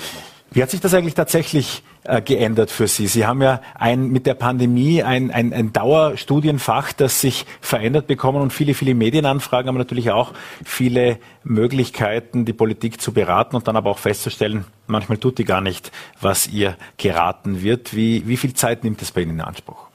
Wie 0.52 0.62
hat 0.62 0.70
sich 0.70 0.80
das 0.80 0.92
eigentlich 0.92 1.14
tatsächlich 1.14 1.82
äh, 2.04 2.20
geändert 2.20 2.70
für 2.70 2.86
Sie? 2.86 3.06
Sie 3.06 3.26
haben 3.26 3.42
ja 3.42 3.62
ein, 3.74 4.10
mit 4.10 4.26
der 4.26 4.34
Pandemie 4.34 5.02
ein, 5.02 5.30
ein, 5.30 5.52
ein 5.52 5.72
Dauerstudienfach, 5.72 6.92
das 6.92 7.20
sich 7.20 7.46
verändert 7.60 8.06
bekommen 8.06 8.42
und 8.42 8.52
viele, 8.52 8.74
viele 8.74 8.94
Medienanfragen, 8.94 9.70
aber 9.70 9.78
natürlich 9.78 10.10
auch 10.10 10.34
viele 10.62 11.18
Möglichkeiten, 11.42 12.44
die 12.44 12.52
Politik 12.52 13.00
zu 13.00 13.12
beraten 13.12 13.56
und 13.56 13.66
dann 13.66 13.76
aber 13.76 13.90
auch 13.90 13.98
festzustellen, 13.98 14.66
manchmal 14.86 15.18
tut 15.18 15.38
die 15.38 15.44
gar 15.44 15.62
nicht, 15.62 15.90
was 16.20 16.46
ihr 16.46 16.76
geraten 16.98 17.62
wird. 17.62 17.96
Wie, 17.96 18.28
wie 18.28 18.36
viel 18.36 18.52
Zeit 18.52 18.84
nimmt 18.84 19.00
es 19.00 19.10
bei 19.10 19.22
Ihnen 19.22 19.32
in 19.32 19.40
Anspruch? 19.40 19.88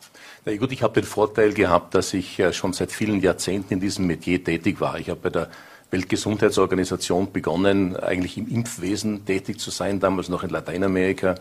Na 0.44 0.56
gut, 0.56 0.72
ich 0.72 0.82
habe 0.82 0.94
den 0.94 1.04
Vorteil 1.04 1.54
gehabt, 1.54 1.94
dass 1.94 2.14
ich 2.14 2.40
äh, 2.40 2.52
schon 2.52 2.74
seit 2.74 2.92
vielen 2.92 3.22
Jahrzehnten 3.22 3.74
in 3.74 3.80
diesem 3.80 4.08
Metier 4.08 4.44
tätig 4.44 4.80
war. 4.80 4.98
Ich 4.98 5.10
habe 5.10 5.20
bei 5.20 5.30
der 5.30 5.50
Weltgesundheitsorganisation 5.92 7.32
begonnen, 7.32 7.96
eigentlich 7.96 8.38
im 8.38 8.48
Impfwesen 8.48 9.26
tätig 9.26 9.60
zu 9.60 9.72
sein, 9.72 10.00
damals 10.00 10.30
noch 10.30 10.44
in 10.44 10.50
Lateinamerika. 10.50 11.36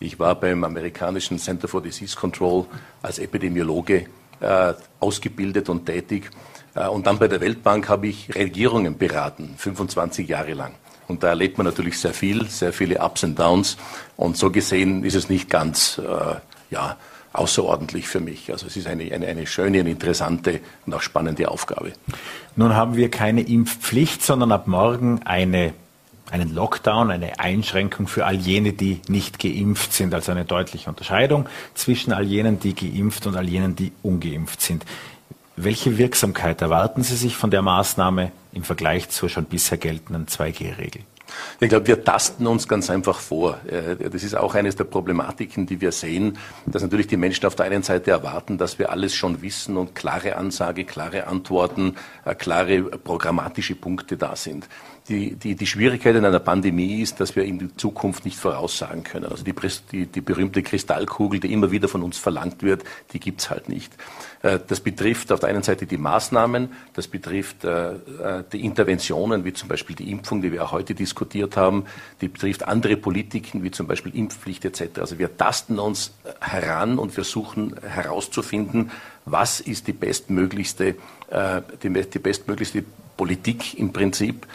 Ich 0.00 0.18
war 0.18 0.34
beim 0.34 0.64
amerikanischen 0.64 1.38
Center 1.38 1.68
for 1.68 1.80
Disease 1.80 2.16
Control 2.16 2.66
als 3.02 3.18
Epidemiologe 3.18 4.06
äh, 4.40 4.74
ausgebildet 5.00 5.68
und 5.68 5.86
tätig. 5.86 6.30
Äh, 6.74 6.88
und 6.88 7.06
dann 7.06 7.18
bei 7.18 7.28
der 7.28 7.40
Weltbank 7.40 7.88
habe 7.88 8.08
ich 8.08 8.34
Regierungen 8.34 8.98
beraten, 8.98 9.54
25 9.56 10.28
Jahre 10.28 10.54
lang. 10.54 10.74
Und 11.06 11.22
da 11.22 11.28
erlebt 11.28 11.58
man 11.58 11.66
natürlich 11.66 11.98
sehr 11.98 12.14
viel, 12.14 12.46
sehr 12.48 12.72
viele 12.72 12.98
Ups 12.98 13.24
und 13.24 13.38
Downs. 13.38 13.76
Und 14.16 14.36
so 14.36 14.50
gesehen 14.50 15.04
ist 15.04 15.14
es 15.14 15.28
nicht 15.28 15.50
ganz, 15.50 15.98
äh, 15.98 16.36
ja, 16.70 16.96
außerordentlich 17.34 18.08
für 18.08 18.20
mich. 18.20 18.50
Also 18.50 18.66
es 18.66 18.76
ist 18.76 18.86
eine, 18.86 19.12
eine, 19.12 19.26
eine 19.26 19.46
schöne 19.46 19.80
und 19.80 19.86
interessante 19.86 20.60
und 20.86 20.94
auch 20.94 21.02
spannende 21.02 21.50
Aufgabe. 21.50 21.92
Nun 22.56 22.74
haben 22.74 22.96
wir 22.96 23.10
keine 23.10 23.42
Impfpflicht, 23.42 24.22
sondern 24.22 24.52
ab 24.52 24.66
morgen 24.68 25.20
eine, 25.24 25.74
einen 26.30 26.54
Lockdown, 26.54 27.10
eine 27.10 27.40
Einschränkung 27.40 28.06
für 28.06 28.24
all 28.24 28.36
jene, 28.36 28.72
die 28.72 29.00
nicht 29.08 29.40
geimpft 29.40 29.92
sind. 29.92 30.14
Also 30.14 30.32
eine 30.32 30.44
deutliche 30.44 30.88
Unterscheidung 30.88 31.48
zwischen 31.74 32.12
all 32.12 32.24
jenen, 32.24 32.60
die 32.60 32.74
geimpft 32.74 33.26
und 33.26 33.36
all 33.36 33.48
jenen, 33.48 33.74
die 33.74 33.92
ungeimpft 34.02 34.60
sind. 34.60 34.84
Welche 35.56 35.98
Wirksamkeit 35.98 36.62
erwarten 36.62 37.02
Sie 37.02 37.16
sich 37.16 37.36
von 37.36 37.50
der 37.50 37.62
Maßnahme 37.62 38.32
im 38.52 38.62
Vergleich 38.62 39.08
zur 39.10 39.28
schon 39.28 39.44
bisher 39.44 39.78
geltenden 39.78 40.26
2G-Regel? 40.26 41.02
Ich 41.60 41.68
glaube, 41.68 41.86
wir 41.86 42.04
tasten 42.04 42.46
uns 42.46 42.68
ganz 42.68 42.90
einfach 42.90 43.18
vor. 43.18 43.58
Äh, 43.66 44.10
das 44.10 44.22
ist 44.22 44.36
auch 44.36 44.54
eines 44.54 44.76
der 44.76 44.84
Problematiken, 44.84 45.66
die 45.66 45.80
wir 45.80 45.92
sehen, 45.92 46.38
dass 46.66 46.82
natürlich 46.82 47.06
die 47.06 47.16
Menschen 47.16 47.46
auf 47.46 47.54
der 47.54 47.66
einen 47.66 47.82
Seite 47.82 48.10
erwarten, 48.10 48.58
dass 48.58 48.78
wir 48.78 48.90
alles 48.90 49.14
schon 49.14 49.42
wissen 49.42 49.76
und 49.76 49.94
klare 49.94 50.36
Ansage, 50.36 50.84
klare 50.84 51.26
Antworten, 51.26 51.96
äh, 52.24 52.34
klare 52.34 52.82
programmatische 52.82 53.74
Punkte 53.74 54.16
da 54.16 54.36
sind. 54.36 54.68
Die, 55.08 55.36
die, 55.36 55.54
die 55.54 55.66
Schwierigkeit 55.66 56.16
in 56.16 56.24
einer 56.24 56.38
Pandemie 56.38 57.02
ist, 57.02 57.20
dass 57.20 57.36
wir 57.36 57.44
in 57.44 57.58
die 57.58 57.76
Zukunft 57.76 58.24
nicht 58.24 58.38
voraussagen 58.38 59.04
können. 59.04 59.26
Also 59.26 59.44
die, 59.44 59.54
die, 59.92 60.06
die 60.06 60.20
berühmte 60.22 60.62
Kristallkugel, 60.62 61.40
die 61.40 61.52
immer 61.52 61.70
wieder 61.70 61.88
von 61.88 62.02
uns 62.02 62.16
verlangt 62.16 62.62
wird, 62.62 62.84
die 63.12 63.20
gibt's 63.20 63.50
halt 63.50 63.68
nicht. 63.68 63.92
Äh, 64.42 64.60
das 64.66 64.80
betrifft 64.80 65.30
auf 65.30 65.40
der 65.40 65.50
einen 65.50 65.62
Seite 65.62 65.84
die 65.84 65.98
Maßnahmen, 65.98 66.70
das 66.94 67.08
betrifft 67.08 67.64
äh, 67.64 67.92
äh, 67.92 67.96
die 68.50 68.64
Interventionen, 68.64 69.44
wie 69.44 69.52
zum 69.52 69.68
Beispiel 69.68 69.94
die 69.94 70.10
Impfung, 70.10 70.40
die 70.40 70.52
wir 70.52 70.64
auch 70.64 70.72
heute 70.72 70.94
diskutiert 70.94 71.58
haben, 71.58 71.84
die 72.22 72.28
betrifft 72.28 72.66
andere 72.66 72.96
Politiken, 72.96 73.62
wie 73.62 73.70
zum 73.70 73.86
Beispiel 73.86 74.16
Impfpflicht 74.16 74.64
etc. 74.64 75.00
Also 75.00 75.18
wir 75.18 75.36
tasten 75.36 75.78
uns 75.78 76.14
heran 76.40 76.98
und 76.98 77.12
versuchen 77.12 77.74
herauszufinden, 77.82 78.90
was 79.26 79.60
ist 79.60 79.86
die 79.86 79.92
bestmöglichste, 79.92 80.96
die, 81.82 81.88
die 81.88 82.18
bestmöglichste 82.18 82.84
Politik 83.16 83.78
im 83.78 83.92
Prinzip, 83.92 84.46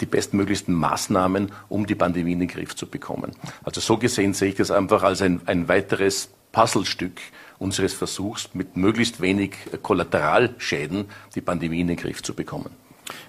die 0.00 0.06
bestmöglichsten 0.06 0.74
Maßnahmen, 0.74 1.52
um 1.68 1.86
die 1.86 1.94
Pandemie 1.94 2.32
in 2.32 2.40
den 2.40 2.48
Griff 2.48 2.74
zu 2.74 2.86
bekommen. 2.86 3.32
Also 3.62 3.80
so 3.80 3.96
gesehen 3.96 4.34
sehe 4.34 4.50
ich 4.50 4.56
das 4.56 4.70
einfach 4.70 5.02
als 5.02 5.22
ein, 5.22 5.40
ein 5.46 5.68
weiteres 5.68 6.30
Puzzlestück 6.52 7.20
unseres 7.58 7.94
Versuchs, 7.94 8.50
mit 8.54 8.76
möglichst 8.76 9.20
wenig 9.20 9.52
Kollateralschäden 9.82 11.06
die 11.34 11.40
Pandemie 11.40 11.80
in 11.80 11.88
den 11.88 11.96
Griff 11.96 12.22
zu 12.22 12.34
bekommen. 12.34 12.70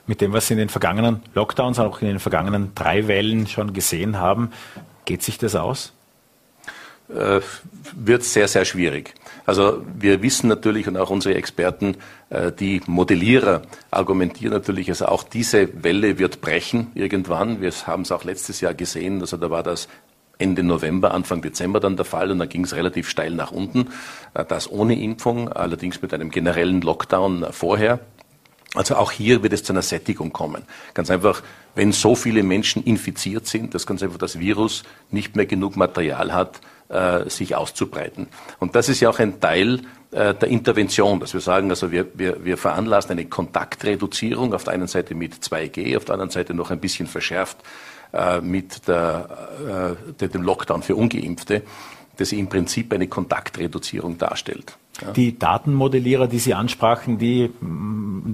Mit 0.08 0.22
dem, 0.22 0.32
was 0.32 0.48
Sie 0.48 0.54
in 0.54 0.60
den 0.60 0.70
vergangenen 0.70 1.22
Lockdowns, 1.34 1.80
auch 1.80 2.02
in 2.02 2.08
den 2.08 2.20
vergangenen 2.20 2.74
drei 2.76 3.08
Wellen 3.08 3.48
schon 3.48 3.74
gesehen 3.74 4.20
haben, 4.20 4.52
geht 5.06 5.24
sich 5.24 5.38
das 5.38 5.56
aus? 5.56 5.94
Äh, 7.10 7.42
wird 7.96 8.24
sehr, 8.24 8.48
sehr 8.48 8.66
schwierig. 8.66 9.14
Also 9.52 9.84
wir 9.99 10.22
wissen 10.22 10.48
natürlich 10.48 10.88
und 10.88 10.95
auch 10.95 11.10
unsere 11.10 11.36
Experten, 11.36 11.98
äh, 12.30 12.53
die 12.53 12.82
Modellierer 12.88 13.64
argumentieren 13.91 14.53
natürlich, 14.53 14.88
also 14.88 15.07
auch 15.07 15.23
diese 15.23 15.84
Welle 15.84 16.18
wird 16.18 16.40
brechen 16.40 16.88
irgendwann. 16.95 17.60
Wir 17.60 17.69
haben 17.86 18.03
es 18.03 18.14
auch 18.14 18.23
letztes 18.23 18.61
Jahr 18.61 18.73
gesehen, 18.73 19.19
also 19.19 19.36
da 19.36 19.49
war 19.52 19.61
das 19.61 19.90
Ende 20.38 20.64
November, 20.64 21.14
Anfang 21.14 21.41
Dezember 21.41 21.82
dann 21.82 21.98
der 21.98 22.06
Fall 22.06 22.32
und 22.32 22.40
dann 22.40 22.48
ging 22.48 22.64
es 22.64 22.78
relativ 22.78 23.10
steil 23.10 23.32
nach 23.32 23.52
unten. 23.52 23.90
Äh, 24.36 24.45
das 24.45 24.72
ohne 24.72 24.98
Impfung, 24.98 25.49
allerdings 25.49 26.02
mit 26.02 26.14
einem 26.14 26.32
generellen 26.32 26.80
Lockdown 26.80 27.48
vorher. 27.52 27.99
Also 28.73 28.95
auch 28.95 29.11
hier 29.11 29.44
wird 29.44 29.52
es 29.52 29.65
zu 29.65 29.73
einer 29.73 29.82
Sättigung 29.82 30.32
kommen. 30.32 30.64
Ganz 30.94 31.11
einfach, 31.11 31.44
wenn 31.76 31.91
so 31.91 32.15
viele 32.15 32.41
Menschen 32.41 32.86
infiziert 32.86 33.48
sind, 33.48 33.76
dass 33.76 33.86
ganz 33.86 34.02
einfach 34.02 34.18
das 34.18 34.40
Virus 34.40 34.84
nicht 35.10 35.36
mehr 35.36 35.45
genug 35.45 35.76
Material 35.76 36.34
hat, 36.34 36.61
äh, 36.92 37.30
sich 37.30 37.56
auszubreiten. 37.56 38.28
Und 38.60 38.76
das 38.76 38.90
ist 38.90 39.00
ja 39.00 39.10
auch 39.10 39.20
ein 39.20 39.40
Teil 39.40 39.82
äh, 40.12 40.34
der 40.34 40.50
Intervention, 40.50 41.20
dass 41.20 41.34
wir 41.34 41.42
sagen, 41.42 41.70
also 41.70 41.92
wir, 41.92 42.08
wir, 42.14 42.44
wir 42.44 42.58
veranlassen 42.58 43.12
eine 43.12 43.26
Kontaktreduzierung 43.26 44.54
auf 44.54 44.66
der 44.66 44.74
einen 44.74 44.88
Seite 44.88 45.16
mit 45.16 45.36
2G, 45.36 45.96
auf 45.98 46.06
der 46.06 46.14
anderen 46.14 46.32
Seite 46.32 46.54
noch 46.54 46.70
ein 46.70 46.80
bisschen 46.80 47.08
verschärft 47.08 47.58
äh, 48.14 48.42
mit 48.42 48.88
der, 48.88 49.96
äh, 50.20 50.28
dem 50.28 50.42
Lockdown 50.42 50.84
für 50.84 50.96
Ungeimpfte, 50.96 51.64
das 52.18 52.34
im 52.34 52.50
Prinzip 52.50 52.94
eine 52.94 53.08
Kontaktreduzierung 53.08 54.18
darstellt. 54.18 54.78
Die 55.16 55.40
Datenmodellierer, 55.40 56.28
die 56.28 56.40
Sie 56.40 56.54
ansprachen, 56.54 57.18
die 57.18 57.50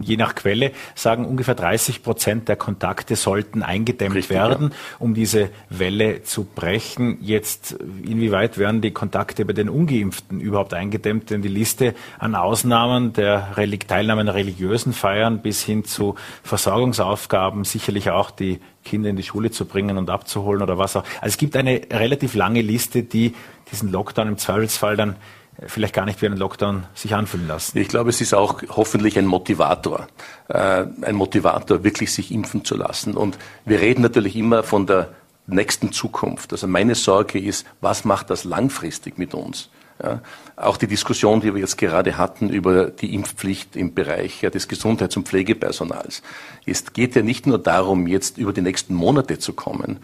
je 0.02 0.18
nach 0.18 0.36
Quelle 0.36 0.72
sagen, 0.96 1.26
ungefähr 1.26 1.56
30 1.56 2.04
Prozent 2.04 2.48
der 2.48 2.56
Kontakte 2.56 3.16
sollten 3.16 3.64
eingedämmt 3.64 4.16
Richtig, 4.16 4.36
werden, 4.36 4.70
ja. 4.70 4.76
um 5.00 5.14
diese 5.14 5.50
Welle 5.70 6.24
zu 6.24 6.44
brechen. 6.44 7.20
Jetzt, 7.22 7.74
inwieweit 8.04 8.58
werden 8.58 8.82
die 8.82 8.92
Kontakte 8.92 9.46
bei 9.46 9.54
den 9.54 9.70
Ungeimpften 9.70 10.40
überhaupt 10.40 10.74
eingedämmt? 10.74 11.30
Denn 11.30 11.42
die 11.42 11.48
Liste 11.48 11.94
an 12.20 12.36
Ausnahmen 12.36 13.14
der 13.14 13.54
Teilnahme 13.88 14.22
an 14.22 14.30
religiösen 14.30 14.94
Feiern 14.94 15.42
bis 15.42 15.64
hin 15.64 15.86
zu 15.86 16.16
Versorgungsaufgaben, 16.44 17.64
sicherlich 17.64 18.10
auch 18.10 18.32
die 18.32 18.60
Kinder 18.84 19.10
in 19.10 19.16
die 19.16 19.24
Schule 19.24 19.52
zu 19.52 19.66
bringen 19.66 19.98
und 19.98 20.10
abzuholen 20.10 20.62
oder 20.62 20.78
was 20.78 20.96
auch. 20.96 21.04
Also 21.22 21.34
es 21.34 21.38
gibt 21.38 21.56
eine 21.56 21.82
relativ 21.92 22.36
lange 22.36 22.62
Liste, 22.62 23.04
die 23.04 23.36
diesen 23.72 23.92
Lockdown 23.92 24.30
im 24.30 24.38
Zweifelsfall 24.38 24.96
dann 24.96 25.18
vielleicht 25.66 25.96
gar 25.96 26.06
nicht 26.06 26.22
wie 26.22 26.28
einen 26.28 26.38
Lockdown 26.38 26.84
sich 26.94 27.16
anfühlen 27.16 27.48
lassen. 27.48 27.78
Ich 27.80 27.88
glaube, 27.88 28.10
es 28.10 28.22
ist 28.22 28.34
auch 28.34 28.62
hoffentlich 28.70 29.18
ein 29.18 29.26
Motivator, 29.26 30.08
äh, 30.50 30.86
ein 31.02 31.16
Motivator, 31.16 31.84
wirklich 31.84 32.14
sich 32.14 32.32
impfen 32.32 32.64
zu 32.64 32.76
lassen. 32.76 33.16
Und 33.16 33.38
wir 33.66 33.82
reden 33.82 34.02
natürlich 34.02 34.36
immer 34.36 34.64
von 34.64 34.86
der 34.86 35.10
nächsten 35.48 35.92
Zukunft. 35.92 36.52
Also 36.52 36.68
meine 36.68 36.94
Sorge 36.96 37.40
ist, 37.40 37.66
was 37.82 38.06
macht 38.06 38.30
das 38.30 38.44
langfristig 38.44 39.18
mit 39.18 39.34
uns? 39.34 39.70
Ja, 40.04 40.22
auch 40.56 40.78
die 40.78 40.86
Diskussion, 40.86 41.42
die 41.42 41.56
wir 41.56 41.62
jetzt 41.62 41.78
gerade 41.78 42.18
hatten 42.18 42.50
über 42.50 42.92
die 42.92 43.16
Impfpflicht 43.16 43.76
im 43.76 43.96
Bereich 43.96 44.44
ja, 44.44 44.52
des 44.52 44.68
Gesundheits- 44.68 45.18
und 45.18 45.28
Pflegepersonals, 45.28 46.22
ist, 46.66 46.94
geht 46.94 47.16
ja 47.16 47.24
nicht 47.24 47.48
nur 47.48 47.58
darum, 47.58 48.06
jetzt 48.06 48.38
über 48.38 48.54
die 48.54 48.62
nächsten 48.62 48.94
Monate 48.94 49.40
zu 49.40 49.54
kommen. 49.54 49.98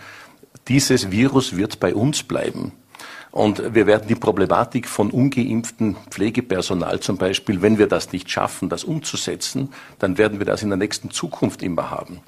Dieses 0.67 1.11
Virus 1.11 1.57
wird 1.57 1.79
bei 1.79 1.93
uns 1.93 2.23
bleiben. 2.23 2.71
Und 3.33 3.73
wir 3.73 3.87
werden 3.87 4.07
die 4.07 4.13
Problematik 4.13 4.87
von 4.87 5.09
ungeimpften 5.09 5.95
Pflegepersonal 6.11 6.99
zum 6.99 7.17
Beispiel, 7.17 7.63
wenn 7.63 7.79
wir 7.79 7.87
das 7.87 8.13
nicht 8.13 8.29
schaffen, 8.29 8.69
das 8.69 8.83
umzusetzen, 8.83 9.73
dann 9.97 10.19
werden 10.19 10.37
wir 10.37 10.45
das 10.45 10.61
in 10.61 10.69
der 10.69 10.77
nächsten 10.77 11.09
Zukunft 11.09 11.63
immer 11.63 11.89
haben. 11.89 12.19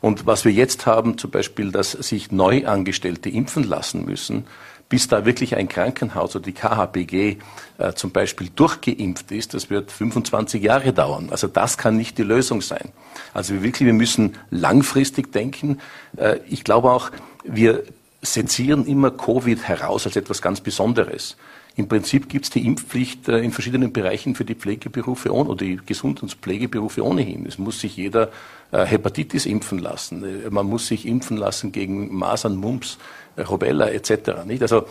Und 0.00 0.24
was 0.24 0.46
wir 0.46 0.52
jetzt 0.52 0.86
haben, 0.86 1.18
zum 1.18 1.30
Beispiel, 1.30 1.72
dass 1.72 1.92
sich 1.92 2.32
Neuangestellte 2.32 3.28
impfen 3.28 3.64
lassen 3.64 4.06
müssen, 4.06 4.46
bis 4.88 5.08
da 5.08 5.26
wirklich 5.26 5.56
ein 5.56 5.68
Krankenhaus 5.68 6.34
oder 6.34 6.46
die 6.46 6.54
KHBG 6.54 7.36
äh, 7.76 7.92
zum 7.92 8.12
Beispiel 8.12 8.48
durchgeimpft 8.48 9.30
ist, 9.32 9.52
das 9.52 9.68
wird 9.68 9.92
25 9.92 10.62
Jahre 10.62 10.94
dauern. 10.94 11.28
Also 11.30 11.48
das 11.48 11.76
kann 11.76 11.98
nicht 11.98 12.16
die 12.16 12.22
Lösung 12.22 12.62
sein. 12.62 12.92
Also 13.34 13.52
wir 13.52 13.62
wirklich, 13.62 13.84
wir 13.84 13.92
müssen 13.92 14.36
langfristig 14.50 15.32
denken. 15.32 15.80
Äh, 16.16 16.38
ich 16.48 16.64
glaube 16.64 16.92
auch, 16.92 17.10
wir 17.44 17.82
sezieren 18.22 18.86
immer 18.86 19.10
Covid 19.10 19.62
heraus 19.62 20.06
als 20.06 20.16
etwas 20.16 20.42
ganz 20.42 20.60
Besonderes. 20.60 21.36
Im 21.76 21.88
Prinzip 21.88 22.30
gibt 22.30 22.46
es 22.46 22.50
die 22.50 22.64
Impfpflicht 22.64 23.28
äh, 23.28 23.38
in 23.38 23.52
verschiedenen 23.52 23.92
Bereichen 23.92 24.34
für 24.34 24.46
die 24.46 24.54
Pflegeberufe 24.54 25.32
oder 25.32 25.54
die 25.54 25.76
Gesund- 25.76 26.22
und 26.22 26.32
Pflegeberufe 26.32 27.04
ohnehin. 27.04 27.44
Es 27.44 27.58
muss 27.58 27.80
sich 27.80 27.96
jeder 27.96 28.30
äh, 28.72 28.86
Hepatitis 28.86 29.44
impfen 29.44 29.78
lassen. 29.78 30.24
Äh, 30.24 30.50
man 30.50 30.66
muss 30.66 30.86
sich 30.86 31.06
impfen 31.06 31.36
lassen 31.36 31.72
gegen 31.72 32.14
Masern, 32.14 32.56
Mumps, 32.56 32.96
Rubella 33.36 33.88
etc. 33.88 34.46
Nicht? 34.46 34.62
Also 34.62 34.86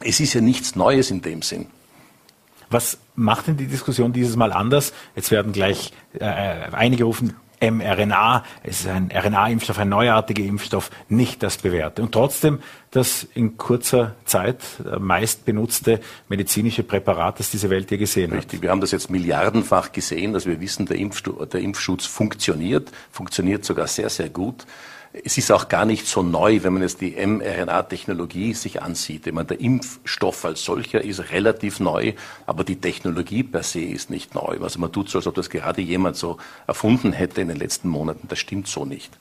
es 0.00 0.18
ist 0.18 0.32
ja 0.32 0.40
nichts 0.40 0.76
Neues 0.76 1.10
in 1.10 1.20
dem 1.20 1.42
Sinn. 1.42 1.66
Was 2.70 2.98
macht 3.14 3.46
denn 3.48 3.58
die 3.58 3.66
Diskussion 3.66 4.14
dieses 4.14 4.36
Mal 4.36 4.52
anders? 4.52 4.94
Jetzt 5.14 5.30
werden 5.30 5.52
gleich 5.52 5.92
äh, 6.18 6.24
einige 6.24 7.04
rufen, 7.04 7.34
mRNA, 7.60 8.44
es 8.62 8.80
ist 8.80 8.88
ein 8.88 9.10
RNA-Impfstoff, 9.10 9.78
ein 9.78 9.88
neuartiger 9.88 10.44
Impfstoff, 10.44 10.90
nicht 11.08 11.42
das 11.42 11.58
bewährte. 11.58 12.02
Und 12.02 12.12
trotzdem 12.12 12.60
das 12.90 13.26
in 13.34 13.56
kurzer 13.56 14.14
Zeit 14.24 14.60
äh, 14.84 14.98
meist 14.98 15.44
benutzte 15.44 16.00
medizinische 16.28 16.82
Präparat, 16.84 17.40
das 17.40 17.50
diese 17.50 17.70
Welt 17.70 17.90
je 17.90 17.96
gesehen 17.96 18.30
hat. 18.30 18.38
Richtig, 18.38 18.62
wir 18.62 18.70
haben 18.70 18.80
das 18.80 18.92
jetzt 18.92 19.10
milliardenfach 19.10 19.92
gesehen, 19.92 20.32
dass 20.32 20.46
wir 20.46 20.60
wissen, 20.60 20.86
der, 20.86 20.98
der 20.98 21.60
Impfschutz 21.60 22.06
funktioniert, 22.06 22.90
funktioniert 23.10 23.64
sogar 23.64 23.86
sehr, 23.88 24.08
sehr 24.10 24.28
gut. 24.28 24.64
Es 25.22 25.38
ist 25.38 25.52
auch 25.52 25.68
gar 25.68 25.84
nicht 25.84 26.08
so 26.08 26.24
neu, 26.24 26.64
wenn 26.64 26.72
man 26.72 26.82
jetzt 26.82 27.00
die 27.00 27.14
mRNA-Technologie 27.24 28.52
sich 28.52 28.82
ansieht. 28.82 29.28
Ich 29.28 29.32
meine, 29.32 29.46
der 29.46 29.60
Impfstoff 29.60 30.44
als 30.44 30.64
solcher 30.64 31.02
ist 31.02 31.30
relativ 31.30 31.78
neu, 31.78 32.14
aber 32.46 32.64
die 32.64 32.80
Technologie 32.80 33.44
per 33.44 33.62
se 33.62 33.80
ist 33.80 34.10
nicht 34.10 34.34
neu. 34.34 34.58
Also 34.60 34.80
man 34.80 34.90
tut 34.90 35.08
so, 35.08 35.18
als 35.18 35.28
ob 35.28 35.36
das 35.36 35.50
gerade 35.50 35.82
jemand 35.82 36.16
so 36.16 36.38
erfunden 36.66 37.12
hätte 37.12 37.40
in 37.40 37.48
den 37.48 37.58
letzten 37.58 37.88
Monaten. 37.88 38.26
Das 38.26 38.40
stimmt 38.40 38.66
so 38.66 38.84
nicht. 38.84 39.16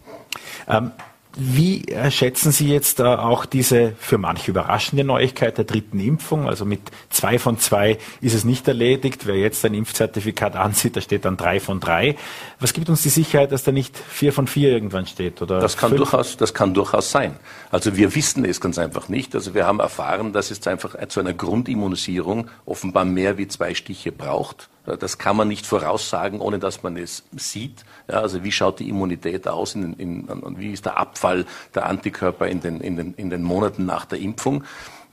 Ähm, 0.68 0.91
wie 1.35 1.84
schätzen 2.10 2.51
Sie 2.51 2.69
jetzt 2.69 2.99
äh, 2.99 3.03
auch 3.03 3.45
diese 3.45 3.93
für 3.97 4.18
manche 4.18 4.51
überraschende 4.51 5.03
Neuigkeit 5.03 5.57
der 5.57 5.65
dritten 5.65 5.99
Impfung? 5.99 6.47
Also 6.47 6.64
mit 6.64 6.81
zwei 7.10 7.39
von 7.39 7.57
zwei 7.57 7.97
ist 8.22 8.35
es 8.35 8.43
nicht 8.43 8.68
erledigt. 8.68 9.26
Wer 9.26 9.35
jetzt 9.35 9.65
ein 9.65 9.73
Impfzertifikat 9.73 10.55
ansieht, 10.55 10.95
da 10.95 11.01
steht 11.01 11.26
dann 11.26 11.35
drei 11.35 11.60
von 11.60 11.80
drei. 11.80 12.15
Was 12.60 12.73
gibt 12.73 12.88
uns 12.89 13.01
die 13.01 13.10
Sicherheit, 13.10 13.51
dass 13.51 13.64
da 13.64 13.72
nicht 13.72 13.97
vier 13.97 14.31
von 14.31 14.45
vier 14.45 14.69
irgendwann 14.69 15.07
steht? 15.07 15.41
Oder 15.41 15.60
das 15.60 15.76
kann 15.76 15.95
durchaus, 15.95 16.38
das 16.38 16.53
kann 16.53 16.73
durchaus 16.73 17.10
sein. 17.10 17.38
Also 17.72 17.97
wir 17.97 18.14
wissen 18.14 18.45
es 18.45 18.61
ganz 18.61 18.77
einfach 18.77 19.10
nicht. 19.10 19.34
Also 19.34 19.55
wir 19.55 19.65
haben 19.65 19.80
erfahren, 19.80 20.34
dass 20.34 20.51
es 20.51 20.65
einfach 20.68 20.95
zu 21.07 21.19
einer 21.19 21.34
Grundimmunisierung 21.34 22.49
offenbar 22.65 23.05
mehr 23.05 23.38
wie 23.39 23.47
zwei 23.47 23.73
Stiche 23.73 24.11
braucht. 24.11 24.69
Das 24.85 25.18
kann 25.18 25.38
man 25.38 25.47
nicht 25.47 25.65
voraussagen, 25.65 26.41
ohne 26.41 26.60
dass 26.60 26.84
man 26.84 26.97
es 26.97 27.23
sieht. 27.31 27.85
Ja, 28.10 28.15
also 28.19 28.43
wie 28.43 28.51
schaut 28.51 28.80
die 28.80 28.89
Immunität 28.89 29.47
aus, 29.47 29.76
in, 29.76 29.93
in, 29.93 30.27
in, 30.27 30.60
wie 30.60 30.73
ist 30.73 30.85
der 30.85 30.97
Abfall 30.97 31.45
der 31.73 31.85
Antikörper 31.85 32.47
in 32.47 32.60
den, 32.60 32.81
in, 32.81 32.97
den, 32.97 33.14
in 33.14 33.30
den 33.30 33.43
Monaten 33.43 33.85
nach 33.85 34.05
der 34.05 34.19
Impfung. 34.19 34.64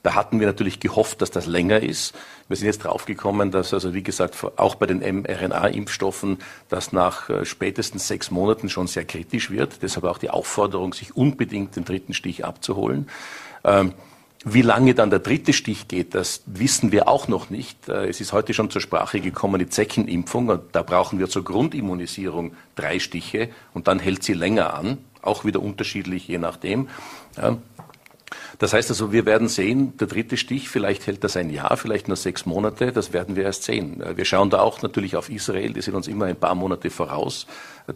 Da 0.03 0.15
hatten 0.15 0.41
wir 0.41 0.47
natürlich 0.47 0.81
gehofft, 0.81 1.21
dass 1.21 1.31
das 1.31 1.47
länger 1.47 1.81
ist. 1.81 2.15
Wir 2.49 2.57
sind 2.57 2.67
jetzt 2.67 2.85
draufgekommen, 2.85 3.51
dass 3.51 3.75
also 3.75 3.93
wie 3.93 4.03
gesagt 4.03 4.35
auch 4.57 4.75
bei 4.75 4.87
den 4.87 5.01
mRNA-Impfstoffen 5.01 6.39
das 6.69 6.93
nach 6.93 7.29
äh, 7.29 7.45
spätestens 7.45 8.09
sechs 8.09 8.31
Monaten 8.31 8.71
schon 8.71 8.87
sehr 8.87 9.05
kritisch 9.05 9.51
wird. 9.51 9.83
Deshalb 9.83 10.05
auch 10.05 10.19
die 10.19 10.31
Aufforderung, 10.31 10.95
sich 10.95 11.17
unbedingt 11.17 11.77
den 11.77 11.85
dritten 11.85 12.15
Stich 12.15 12.45
abzuholen. 12.45 13.09
Ähm, 13.63 13.93
wie 14.45 14.63
lange 14.63 14.95
dann 14.95 15.11
der 15.11 15.19
dritte 15.19 15.53
Stich 15.53 15.87
geht, 15.87 16.15
das 16.15 16.43
wissen 16.47 16.93
wir 16.93 17.09
auch 17.09 17.29
noch 17.29 17.51
nicht. 17.51 17.89
Äh, 17.89 18.09
es 18.09 18.21
ist 18.21 18.33
heute 18.33 18.55
schon 18.55 18.71
zur 18.71 18.81
Sprache 18.81 19.21
gekommen, 19.21 19.59
die 19.59 19.69
Zeckenimpfung. 19.69 20.49
Und 20.49 20.63
da 20.73 20.83
brauchen 20.83 21.19
wir 21.19 21.29
zur 21.29 21.45
Grundimmunisierung 21.45 22.53
drei 22.75 22.99
Stiche 22.99 23.51
und 23.75 23.87
dann 23.87 23.99
hält 23.99 24.23
sie 24.23 24.33
länger 24.33 24.75
an. 24.75 24.99
auch 25.23 25.45
wieder 25.45 25.61
unterschiedlich, 25.61 26.29
je 26.29 26.39
nachdem. 26.39 26.89
Ja. 27.37 27.59
Das 28.59 28.73
heißt 28.73 28.91
also, 28.91 29.13
wir 29.13 29.27
werden 29.27 29.49
sehen, 29.49 29.97
der 29.99 30.07
dritte 30.07 30.37
Stich, 30.37 30.69
vielleicht 30.69 31.07
hält 31.07 31.25
das 31.25 31.37
ein 31.37 31.51
Jahr, 31.51 31.77
vielleicht 31.77 32.09
nur 32.09 32.17
sechs 32.17 32.47
Monate, 32.47 32.93
das 32.93 33.13
werden 33.13 33.37
wir 33.37 33.45
erst 33.45 33.65
sehen. 33.65 34.03
Wir 34.15 34.25
schauen 34.25 34.51
da 34.51 34.61
auch 34.61 34.83
natürlich 34.83 35.17
auf 35.17 35.29
Israel, 35.31 35.73
die 35.73 35.83
sind 35.83 35.95
uns 35.95 36.09
immer 36.09 36.27
ein 36.27 36.37
paar 36.37 36.55
Monate 36.55 36.91
voraus. 36.91 37.47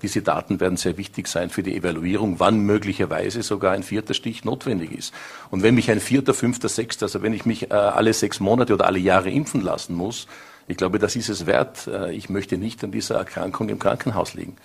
Diese 0.02 0.22
Daten 0.22 0.60
werden 0.60 0.76
sehr 0.76 0.96
wichtig 0.96 1.28
sein 1.28 1.50
für 1.50 1.62
die 1.62 1.76
Evaluierung, 1.76 2.40
wann 2.40 2.60
möglicherweise 2.60 3.42
sogar 3.42 3.72
ein 3.72 3.82
vierter 3.82 4.14
Stich 4.14 4.44
notwendig 4.44 4.92
ist. 4.92 5.14
Und 5.50 5.62
wenn 5.62 5.74
mich 5.74 5.90
ein 5.90 6.00
vierter, 6.00 6.34
fünfter, 6.34 6.68
sechster, 6.68 7.06
also 7.06 7.22
wenn 7.22 7.32
ich 7.32 7.46
mich 7.46 7.70
äh, 7.70 7.74
alle 7.74 8.12
sechs 8.12 8.40
Monate 8.40 8.74
oder 8.74 8.86
alle 8.86 8.98
Jahre 8.98 9.30
impfen 9.30 9.60
lassen 9.60 9.94
muss, 9.94 10.26
ich 10.66 10.76
glaube, 10.76 10.98
das 10.98 11.14
ist 11.14 11.28
es 11.28 11.46
wert. 11.46 11.86
Äh, 11.86 12.12
ich 12.12 12.28
möchte 12.28 12.56
nicht 12.56 12.82
an 12.84 12.90
dieser 12.90 13.16
Erkrankung 13.16 13.68
im 13.68 13.78
Krankenhaus 13.78 14.34
liegen. 14.34 14.56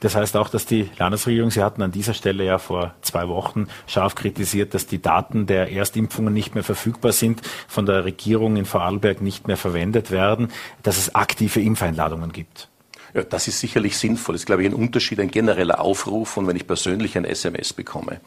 Das 0.00 0.16
heißt 0.16 0.36
auch, 0.36 0.48
dass 0.48 0.66
die 0.66 0.90
Landesregierung, 0.98 1.50
Sie 1.50 1.62
hatten 1.62 1.82
an 1.82 1.92
dieser 1.92 2.14
Stelle 2.14 2.44
ja 2.44 2.58
vor 2.58 2.94
zwei 3.00 3.28
Wochen 3.28 3.68
scharf 3.86 4.14
kritisiert, 4.14 4.74
dass 4.74 4.86
die 4.86 5.00
Daten 5.00 5.46
der 5.46 5.72
Erstimpfungen 5.72 6.34
nicht 6.34 6.54
mehr 6.54 6.64
verfügbar 6.64 7.12
sind, 7.12 7.42
von 7.68 7.86
der 7.86 8.04
Regierung 8.04 8.56
in 8.56 8.64
Vorarlberg 8.64 9.22
nicht 9.22 9.46
mehr 9.46 9.56
verwendet 9.56 10.10
werden, 10.10 10.48
dass 10.82 10.98
es 10.98 11.14
aktive 11.14 11.60
Impfeinladungen 11.60 12.32
gibt. 12.32 12.68
Das 13.14 13.46
ist 13.46 13.60
sicherlich 13.60 13.96
sinnvoll. 13.96 14.34
Das 14.34 14.42
ist, 14.42 14.46
glaube 14.46 14.62
ich, 14.62 14.68
ein 14.68 14.74
Unterschied, 14.74 15.20
ein 15.20 15.30
genereller 15.30 15.80
Aufruf 15.80 16.36
und 16.36 16.46
wenn 16.46 16.56
ich 16.56 16.66
persönlich 16.66 17.16
ein 17.16 17.24
SMS 17.24 17.72
bekomme. 17.72 18.20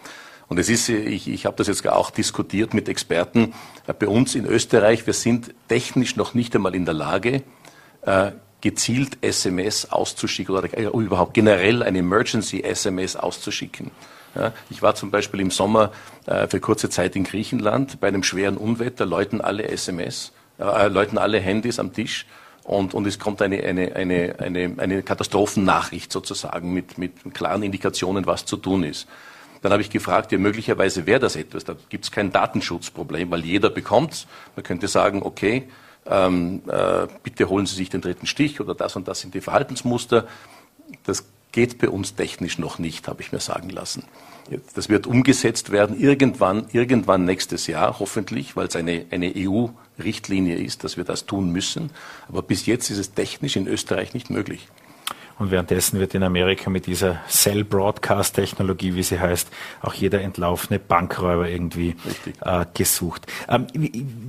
Und 0.48 0.60
es 0.60 0.70
ist, 0.70 0.88
ich, 0.88 1.28
ich 1.28 1.46
habe 1.46 1.58
das 1.58 1.68
jetzt 1.68 1.86
auch 1.88 2.10
diskutiert 2.10 2.74
mit 2.74 2.88
Experten 2.88 3.54
äh, 3.86 3.94
bei 3.94 4.08
uns 4.08 4.34
in 4.34 4.46
Österreich. 4.46 5.06
Wir 5.06 5.14
sind 5.14 5.54
technisch 5.68 6.16
noch 6.16 6.34
nicht 6.34 6.56
einmal 6.56 6.74
in 6.74 6.86
der 6.86 6.94
Lage, 6.94 7.44
äh, 8.04 8.32
gezielt 8.62 9.18
SMS 9.22 9.92
auszuschicken 9.92 10.56
oder 10.56 10.70
überhaupt 10.94 11.34
generell 11.34 11.84
eine 11.84 12.00
Emergency-SMS 12.00 13.16
auszuschicken. 13.16 13.92
Ich 14.70 14.82
war 14.82 14.96
zum 14.96 15.12
Beispiel 15.12 15.40
im 15.40 15.52
Sommer 15.52 15.92
äh, 16.26 16.48
für 16.48 16.60
kurze 16.60 16.90
Zeit 16.90 17.16
in 17.16 17.24
Griechenland 17.24 18.00
bei 18.00 18.08
einem 18.08 18.24
schweren 18.24 18.58
Unwetter, 18.58 19.06
läuten 19.06 19.42
alle 19.42 19.68
SMS, 19.68 20.32
äh, 20.60 20.88
läuten 20.88 21.18
alle 21.18 21.40
Handys 21.40 21.80
am 21.80 21.94
Tisch 21.94 22.26
und, 22.68 22.94
und 22.94 23.08
es 23.08 23.18
kommt 23.18 23.42
eine, 23.42 23.64
eine, 23.64 23.96
eine, 23.96 24.36
eine, 24.40 24.74
eine 24.78 25.02
Katastrophennachricht 25.02 26.12
sozusagen 26.12 26.74
mit, 26.74 26.98
mit 26.98 27.34
klaren 27.34 27.64
Indikationen, 27.64 28.26
was 28.26 28.46
zu 28.46 28.58
tun 28.58 28.84
ist. 28.84 29.08
Dann 29.62 29.72
habe 29.72 29.82
ich 29.82 29.90
gefragt, 29.90 30.34
ja, 30.34 30.38
möglicherweise 30.38 31.06
wäre 31.06 31.22
das 31.22 31.38
etwas. 31.38 31.64
Da 31.64 31.76
gibt 31.88 32.04
es 32.04 32.12
kein 32.12 32.32
Datenschutzproblem, 32.32 33.32
weil 33.32 33.46
jeder 33.46 33.70
bekommt 33.70 34.28
Man 34.56 34.64
könnte 34.64 34.90
sagen, 34.90 35.24
okay, 35.24 35.70
ähm, 36.06 36.62
äh, 36.68 37.08
bitte 37.24 37.48
holen 37.50 37.66
Sie 37.66 37.76
sich 37.76 37.90
den 37.90 38.02
dritten 38.02 38.28
Stich 38.28 38.60
oder 38.60 38.76
das 38.76 38.98
und 38.98 39.08
das 39.08 39.22
sind 39.22 39.34
die 39.34 39.42
Verhaltensmuster. 39.42 40.28
Das 41.06 41.26
geht 41.54 41.78
bei 41.80 41.90
uns 41.90 42.16
technisch 42.16 42.60
noch 42.60 42.80
nicht, 42.80 43.08
habe 43.08 43.22
ich 43.22 43.32
mir 43.32 43.40
sagen 43.40 43.70
lassen. 43.70 44.04
Das 44.76 44.90
wird 44.90 45.08
umgesetzt 45.08 45.72
werden 45.72 45.98
irgendwann, 46.00 46.68
irgendwann 46.74 47.24
nächstes 47.24 47.68
Jahr, 47.68 48.00
hoffentlich, 48.00 48.56
weil 48.58 48.68
es 48.68 48.76
eine, 48.76 49.06
eine 49.10 49.32
EU-Richtlinie 50.00 50.56
ist, 50.56 50.84
dass 50.84 50.98
wir 50.98 51.04
das 51.04 51.26
tun 51.26 51.52
müssen. 51.52 51.92
Aber 52.28 52.42
bis 52.42 52.66
jetzt 52.66 52.90
ist 52.90 52.98
es 52.98 53.14
technisch 53.14 53.56
in 53.56 53.68
Österreich 53.68 54.14
nicht 54.14 54.30
möglich. 54.30 54.68
Und 55.40 55.52
währenddessen 55.52 56.00
wird 56.00 56.16
in 56.16 56.24
Amerika 56.24 56.70
mit 56.72 56.88
dieser 56.88 57.22
Cell 57.30 57.64
Broadcast 57.64 58.36
Technologie, 58.36 58.96
wie 58.96 59.04
sie 59.04 59.20
heißt, 59.20 59.50
auch 59.82 59.94
jeder 59.94 60.22
entlaufene 60.22 60.80
Bankräuber 60.80 61.48
irgendwie 61.48 61.96
äh, 62.42 62.66
gesucht. 62.74 63.28
Ähm, 63.48 63.68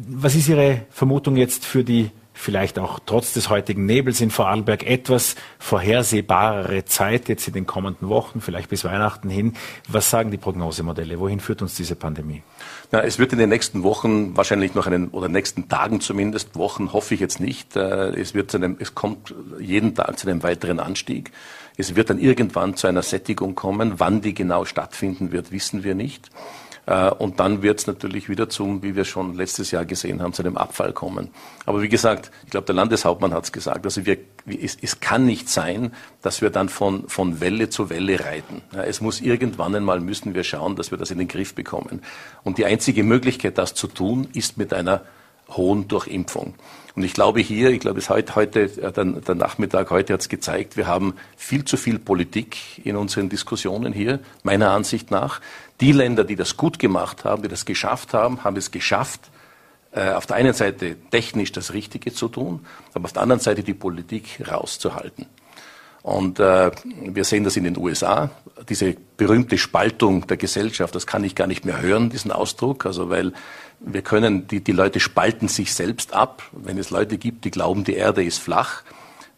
was 0.08 0.34
ist 0.34 0.48
Ihre 0.48 0.82
Vermutung 0.90 1.36
jetzt 1.36 1.64
für 1.64 1.82
die 1.82 2.10
vielleicht 2.38 2.78
auch 2.78 3.00
trotz 3.04 3.32
des 3.32 3.50
heutigen 3.50 3.84
Nebels 3.84 4.20
in 4.20 4.30
Vorarlberg 4.30 4.86
etwas 4.86 5.34
vorhersehbarere 5.58 6.84
Zeit 6.84 7.28
jetzt 7.28 7.48
in 7.48 7.54
den 7.54 7.66
kommenden 7.66 8.08
Wochen, 8.08 8.40
vielleicht 8.40 8.70
bis 8.70 8.84
Weihnachten 8.84 9.28
hin. 9.28 9.54
Was 9.88 10.08
sagen 10.08 10.30
die 10.30 10.36
Prognosemodelle? 10.36 11.18
Wohin 11.18 11.40
führt 11.40 11.62
uns 11.62 11.74
diese 11.74 11.96
Pandemie? 11.96 12.42
Ja, 12.92 13.00
es 13.00 13.18
wird 13.18 13.32
in 13.32 13.38
den 13.38 13.48
nächsten 13.48 13.82
Wochen 13.82 14.36
wahrscheinlich 14.36 14.74
noch 14.74 14.86
einen 14.86 15.08
oder 15.08 15.28
nächsten 15.28 15.68
Tagen 15.68 16.00
zumindest 16.00 16.56
Wochen 16.56 16.92
hoffe 16.92 17.14
ich 17.14 17.20
jetzt 17.20 17.40
nicht. 17.40 17.76
Äh, 17.76 18.18
es 18.18 18.34
wird 18.34 18.50
zu 18.50 18.56
einem, 18.56 18.76
es 18.78 18.94
kommt 18.94 19.34
jeden 19.58 19.94
Tag 19.94 20.18
zu 20.18 20.28
einem 20.28 20.42
weiteren 20.42 20.80
Anstieg. 20.80 21.32
Es 21.76 21.96
wird 21.96 22.10
dann 22.10 22.18
irgendwann 22.18 22.76
zu 22.76 22.86
einer 22.86 23.02
Sättigung 23.02 23.54
kommen. 23.54 23.94
Wann 23.98 24.20
die 24.20 24.34
genau 24.34 24.64
stattfinden 24.64 25.32
wird, 25.32 25.52
wissen 25.52 25.84
wir 25.84 25.94
nicht. 25.94 26.30
Äh, 26.88 27.10
und 27.10 27.38
dann 27.38 27.62
wird 27.62 27.80
es 27.80 27.86
natürlich 27.86 28.30
wieder 28.30 28.48
zum, 28.48 28.82
wie 28.82 28.96
wir 28.96 29.04
schon 29.04 29.34
letztes 29.34 29.70
Jahr 29.70 29.84
gesehen 29.84 30.22
haben, 30.22 30.32
zu 30.32 30.42
einem 30.42 30.56
Abfall 30.56 30.94
kommen. 30.94 31.28
Aber 31.66 31.82
wie 31.82 31.88
gesagt, 31.88 32.30
ich 32.44 32.50
glaube, 32.50 32.64
der 32.64 32.74
Landeshauptmann 32.74 33.34
hat 33.34 33.44
es 33.44 33.52
gesagt, 33.52 33.84
also 33.84 34.06
wir, 34.06 34.16
es, 34.46 34.78
es, 34.80 34.98
kann 34.98 35.26
nicht 35.26 35.50
sein, 35.50 35.92
dass 36.22 36.40
wir 36.40 36.48
dann 36.48 36.70
von, 36.70 37.06
von 37.08 37.40
Welle 37.40 37.68
zu 37.68 37.90
Welle 37.90 38.24
reiten. 38.24 38.62
Ja, 38.72 38.84
es 38.84 39.02
muss 39.02 39.20
irgendwann 39.20 39.74
einmal, 39.74 40.00
müssen 40.00 40.34
wir 40.34 40.44
schauen, 40.44 40.76
dass 40.76 40.90
wir 40.90 40.96
das 40.96 41.10
in 41.10 41.18
den 41.18 41.28
Griff 41.28 41.54
bekommen. 41.54 42.00
Und 42.42 42.56
die 42.56 42.64
einzige 42.64 43.04
Möglichkeit, 43.04 43.58
das 43.58 43.74
zu 43.74 43.86
tun, 43.86 44.26
ist 44.32 44.56
mit 44.56 44.72
einer 44.72 45.02
hohen 45.50 45.88
Durchimpfung. 45.88 46.54
Und 46.94 47.04
ich 47.04 47.14
glaube 47.14 47.40
hier, 47.40 47.70
ich 47.70 47.80
glaube, 47.80 47.98
es 47.98 48.10
heute, 48.10 48.34
heute 48.34 48.62
äh, 48.62 48.92
der, 48.92 49.04
der 49.04 49.34
Nachmittag 49.34 49.90
heute 49.90 50.14
hat 50.14 50.20
es 50.20 50.28
gezeigt, 50.28 50.76
wir 50.76 50.86
haben 50.86 51.14
viel 51.36 51.64
zu 51.64 51.76
viel 51.76 51.98
Politik 51.98 52.56
in 52.84 52.96
unseren 52.96 53.28
Diskussionen 53.28 53.92
hier, 53.92 54.18
meiner 54.42 54.72
Ansicht 54.72 55.10
nach. 55.10 55.40
Die 55.80 55.92
Länder, 55.92 56.24
die 56.24 56.36
das 56.36 56.56
gut 56.56 56.78
gemacht 56.78 57.24
haben, 57.24 57.42
die 57.42 57.48
das 57.48 57.64
geschafft 57.64 58.14
haben, 58.14 58.42
haben 58.44 58.56
es 58.56 58.70
geschafft, 58.70 59.30
äh, 59.92 60.10
auf 60.10 60.26
der 60.26 60.36
einen 60.36 60.52
Seite 60.52 60.96
technisch 61.10 61.52
das 61.52 61.72
Richtige 61.72 62.12
zu 62.12 62.28
tun, 62.28 62.66
aber 62.94 63.06
auf 63.06 63.12
der 63.12 63.22
anderen 63.22 63.40
Seite 63.40 63.62
die 63.62 63.74
Politik 63.74 64.40
rauszuhalten. 64.50 65.26
Und 66.02 66.40
äh, 66.40 66.70
wir 66.84 67.24
sehen 67.24 67.44
das 67.44 67.56
in 67.56 67.64
den 67.64 67.76
USA, 67.76 68.30
diese 68.68 68.96
berühmte 69.16 69.58
Spaltung 69.58 70.26
der 70.26 70.36
Gesellschaft, 70.36 70.94
das 70.94 71.06
kann 71.06 71.24
ich 71.24 71.34
gar 71.34 71.46
nicht 71.46 71.64
mehr 71.64 71.80
hören, 71.80 72.10
diesen 72.10 72.32
Ausdruck, 72.32 72.86
also 72.86 73.10
weil 73.10 73.32
wir 73.80 74.02
können, 74.02 74.46
die, 74.46 74.60
die 74.62 74.72
Leute 74.72 75.00
spalten 75.00 75.48
sich 75.48 75.74
selbst 75.74 76.12
ab. 76.12 76.42
Wenn 76.52 76.78
es 76.78 76.90
Leute 76.90 77.18
gibt, 77.18 77.44
die 77.44 77.50
glauben, 77.50 77.84
die 77.84 77.94
Erde 77.94 78.24
ist 78.24 78.38
flach 78.38 78.82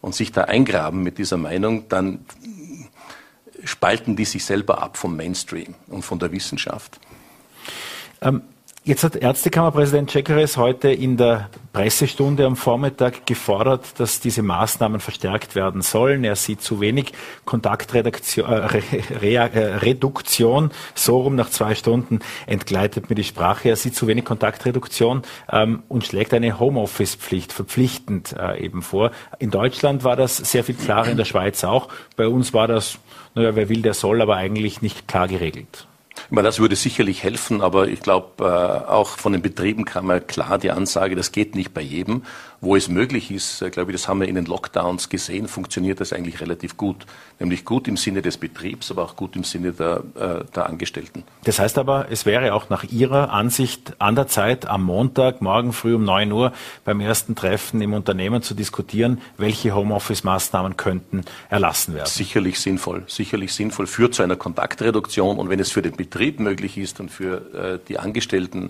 und 0.01 0.15
sich 0.15 0.31
da 0.31 0.45
eingraben 0.45 1.03
mit 1.03 1.17
dieser 1.17 1.37
Meinung, 1.37 1.87
dann 1.89 2.25
spalten 3.63 4.15
die 4.15 4.25
sich 4.25 4.45
selber 4.45 4.81
ab 4.81 4.97
vom 4.97 5.15
Mainstream 5.15 5.75
und 5.87 6.03
von 6.03 6.19
der 6.19 6.31
Wissenschaft. 6.31 6.99
Ähm, 8.21 8.41
Jetzt 8.83 9.03
hat 9.03 9.15
Ärztekammerpräsident 9.15 10.09
Czekeres 10.09 10.57
heute 10.57 10.91
in 10.91 11.15
der 11.15 11.51
Pressestunde 11.71 12.47
am 12.47 12.55
Vormittag 12.55 13.27
gefordert, 13.27 13.99
dass 13.99 14.21
diese 14.21 14.41
Maßnahmen 14.41 14.99
verstärkt 14.99 15.53
werden 15.53 15.83
sollen. 15.83 16.23
Er 16.23 16.35
sieht 16.35 16.63
zu 16.63 16.81
wenig 16.81 17.13
Kontaktreduktion, 17.45 18.65
äh, 19.21 19.45
äh, 19.77 20.69
so 20.95 21.21
rum 21.21 21.35
nach 21.35 21.51
zwei 21.51 21.75
Stunden 21.75 22.21
entgleitet 22.47 23.07
mir 23.11 23.15
die 23.15 23.23
Sprache. 23.23 23.69
Er 23.69 23.75
sieht 23.75 23.95
zu 23.95 24.07
wenig 24.07 24.25
Kontaktreduktion 24.25 25.21
ähm, 25.51 25.83
und 25.87 26.03
schlägt 26.03 26.33
eine 26.33 26.59
Homeoffice-Pflicht 26.59 27.53
verpflichtend 27.53 28.33
äh, 28.35 28.65
eben 28.65 28.81
vor. 28.81 29.11
In 29.37 29.51
Deutschland 29.51 30.03
war 30.03 30.15
das 30.15 30.37
sehr 30.37 30.63
viel 30.63 30.73
klarer, 30.73 31.09
in 31.09 31.17
der 31.17 31.25
Schweiz 31.25 31.63
auch. 31.63 31.89
Bei 32.15 32.27
uns 32.27 32.51
war 32.51 32.67
das, 32.67 32.97
naja, 33.35 33.55
wer 33.55 33.69
will, 33.69 33.81
der 33.81 33.93
soll, 33.93 34.21
aber 34.21 34.35
eigentlich 34.35 34.81
nicht 34.81 35.07
klar 35.07 35.27
geregelt. 35.27 35.87
Ich 36.25 36.31
meine, 36.31 36.47
das 36.47 36.59
würde 36.59 36.75
sicherlich 36.75 37.23
helfen, 37.23 37.61
aber 37.61 37.87
ich 37.87 38.01
glaube, 38.01 38.43
äh, 38.43 38.89
auch 38.89 39.17
von 39.17 39.33
den 39.33 39.41
Betrieben 39.41 39.85
kam 39.85 40.09
ja 40.09 40.19
klar 40.19 40.57
die 40.57 40.71
Ansage, 40.71 41.15
das 41.15 41.31
geht 41.31 41.55
nicht 41.55 41.73
bei 41.73 41.81
jedem. 41.81 42.23
Wo 42.63 42.75
es 42.75 42.89
möglich 42.89 43.31
ist, 43.31 43.63
äh, 43.63 43.71
glaube 43.71 43.91
ich, 43.91 43.97
das 43.97 44.07
haben 44.07 44.21
wir 44.21 44.27
in 44.27 44.35
den 44.35 44.45
Lockdowns 44.45 45.09
gesehen, 45.09 45.47
funktioniert 45.47 45.99
das 45.99 46.13
eigentlich 46.13 46.41
relativ 46.41 46.77
gut. 46.77 47.07
Nämlich 47.39 47.65
gut 47.65 47.87
im 47.87 47.97
Sinne 47.97 48.21
des 48.21 48.37
Betriebs, 48.37 48.91
aber 48.91 49.03
auch 49.03 49.15
gut 49.15 49.35
im 49.35 49.43
Sinne 49.43 49.71
der, 49.71 50.03
äh, 50.13 50.45
der 50.55 50.67
Angestellten. 50.67 51.23
Das 51.43 51.57
heißt 51.57 51.79
aber, 51.79 52.11
es 52.11 52.27
wäre 52.27 52.53
auch 52.53 52.69
nach 52.69 52.83
Ihrer 52.83 53.33
Ansicht 53.33 53.95
an 53.97 54.15
der 54.15 54.27
Zeit, 54.27 54.67
am 54.67 54.83
Montag, 54.83 55.41
morgen 55.41 55.73
früh 55.73 55.95
um 55.95 56.03
9 56.03 56.31
Uhr 56.31 56.53
beim 56.85 56.99
ersten 57.01 57.35
Treffen 57.35 57.81
im 57.81 57.93
Unternehmen 57.93 58.43
zu 58.43 58.53
diskutieren, 58.53 59.21
welche 59.37 59.73
Homeoffice-Maßnahmen 59.73 60.77
könnten 60.77 61.23
erlassen 61.49 61.95
werden. 61.95 62.09
Sicherlich 62.09 62.59
sinnvoll, 62.59 63.05
sicherlich 63.07 63.53
sinnvoll, 63.53 63.87
führt 63.87 64.13
zu 64.13 64.21
einer 64.21 64.35
Kontaktreduktion 64.35 65.39
und 65.39 65.49
wenn 65.49 65.59
es 65.59 65.71
für 65.71 65.81
den 65.81 65.95
Betrieb 65.95 66.39
möglich 66.39 66.77
ist 66.77 66.99
und 66.99 67.09
für 67.09 67.55
äh, 67.55 67.79
die 67.87 67.97
Angestellten 67.97 68.69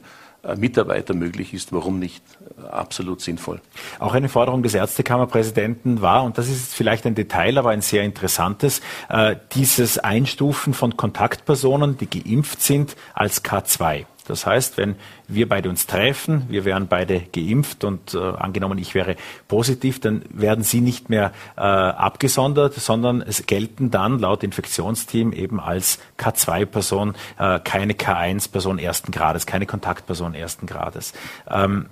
Mitarbeiter 0.58 1.14
möglich 1.14 1.54
ist, 1.54 1.72
warum 1.72 2.00
nicht? 2.00 2.24
Absolut 2.70 3.22
sinnvoll. 3.22 3.62
Auch 4.00 4.14
eine 4.14 4.28
Forderung 4.28 4.64
des 4.64 4.74
Ärztekammerpräsidenten 4.74 6.02
war, 6.02 6.24
und 6.24 6.38
das 6.38 6.50
ist 6.50 6.74
vielleicht 6.74 7.06
ein 7.06 7.16
Detail, 7.16 7.58
aber 7.58 7.70
ein 7.70 7.82
sehr 7.82 8.04
interessantes, 8.04 8.82
äh, 9.10 9.36
dieses 9.54 10.00
Einstufen 10.00 10.74
von 10.74 10.98
Kontaktpersonen, 10.98 11.98
die 11.98 12.10
geimpft 12.10 12.62
sind, 12.62 12.96
als 13.14 13.44
K2. 13.44 14.06
Das 14.26 14.46
heißt, 14.46 14.78
wenn 14.78 14.96
wir 15.28 15.50
beide 15.50 15.70
uns 15.70 15.88
treffen, 15.88 16.46
wir 16.50 16.66
wären 16.66 16.88
beide 16.88 17.22
geimpft 17.22 17.84
und 17.84 18.14
äh, 18.14 18.18
angenommen, 18.18 18.78
ich 18.78 18.94
wäre 18.94 19.16
positiv, 19.48 20.00
dann 20.00 20.24
werden 20.30 20.64
Sie 20.64 20.82
nicht 20.82 21.10
mehr 21.10 21.32
äh, 21.58 21.62
abgesondert, 21.62 22.76
sondern 22.76 23.22
es 23.22 23.46
gelten 23.46 23.92
dann 23.92 24.20
laut 24.20 24.44
Infektionsteam 24.44 25.34
eben 25.34 25.60
als 25.60 26.00
K2-Person, 26.18 27.16
äh, 27.40 27.60
keine 27.60 27.94
K1-Person 27.94 28.80
ersten 28.80 29.12
Grades, 29.12 29.46
keine 29.46 29.66
Kontaktperson 29.66 30.36
ersten 30.36 30.68
Grades. 30.68 31.14
Ähm, 31.50 31.88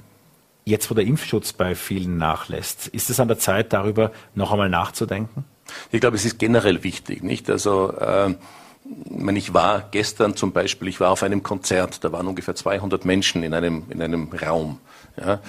jetzt, 0.66 0.90
wo 0.90 0.96
der 0.96 1.06
Impfschutz 1.06 1.54
bei 1.54 1.74
vielen 1.76 2.18
nachlässt, 2.18 2.88
ist 2.88 3.10
es 3.10 3.20
an 3.20 3.28
der 3.28 3.40
Zeit, 3.40 3.74
darüber 3.74 4.12
noch 4.36 4.52
einmal 4.52 4.70
nachzudenken? 4.70 5.46
Ich 5.92 6.02
glaube, 6.02 6.16
es 6.16 6.26
ist 6.26 6.40
generell 6.40 6.84
wichtig, 6.84 7.24
nicht? 7.24 7.50
Also 7.50 7.92
äh 7.94 8.36
ich 9.36 9.54
war 9.54 9.88
gestern 9.92 10.36
zum 10.36 10.52
Beispiel, 10.52 10.88
ich 10.88 11.00
war 11.00 11.12
auf 11.12 11.24
einem 11.24 11.44
Konzert, 11.44 12.04
da 12.04 12.12
waren 12.12 12.28
ungefähr 12.28 12.56
200 12.56 13.06
Menschen 13.06 13.44
in 13.44 13.54
einem, 13.54 13.84
in 13.90 14.02
einem 14.02 14.30
Raum. 14.30 14.80
Ja. 15.18 15.40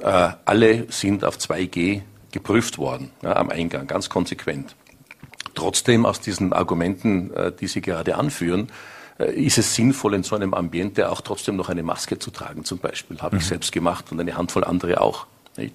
Äh, 0.00 0.34
alle 0.44 0.86
sind 0.90 1.24
auf 1.24 1.36
2G 1.36 2.02
geprüft 2.32 2.78
worden 2.78 3.10
ja, 3.22 3.36
am 3.36 3.50
Eingang, 3.50 3.86
ganz 3.86 4.08
konsequent. 4.08 4.76
Trotzdem 5.54 6.06
aus 6.06 6.20
diesen 6.20 6.52
Argumenten, 6.52 7.32
äh, 7.34 7.52
die 7.52 7.66
Sie 7.66 7.80
gerade 7.80 8.16
anführen, 8.16 8.68
äh, 9.18 9.32
ist 9.32 9.58
es 9.58 9.74
sinnvoll, 9.74 10.14
in 10.14 10.22
so 10.22 10.36
einem 10.36 10.54
Ambiente 10.54 11.10
auch 11.10 11.20
trotzdem 11.20 11.56
noch 11.56 11.68
eine 11.68 11.82
Maske 11.82 12.18
zu 12.18 12.30
tragen, 12.30 12.64
zum 12.64 12.78
Beispiel. 12.78 13.20
Habe 13.20 13.36
mhm. 13.36 13.40
ich 13.40 13.46
selbst 13.46 13.72
gemacht 13.72 14.12
und 14.12 14.20
eine 14.20 14.36
Handvoll 14.36 14.64
andere 14.64 15.00
auch. 15.00 15.26
Nicht? 15.56 15.74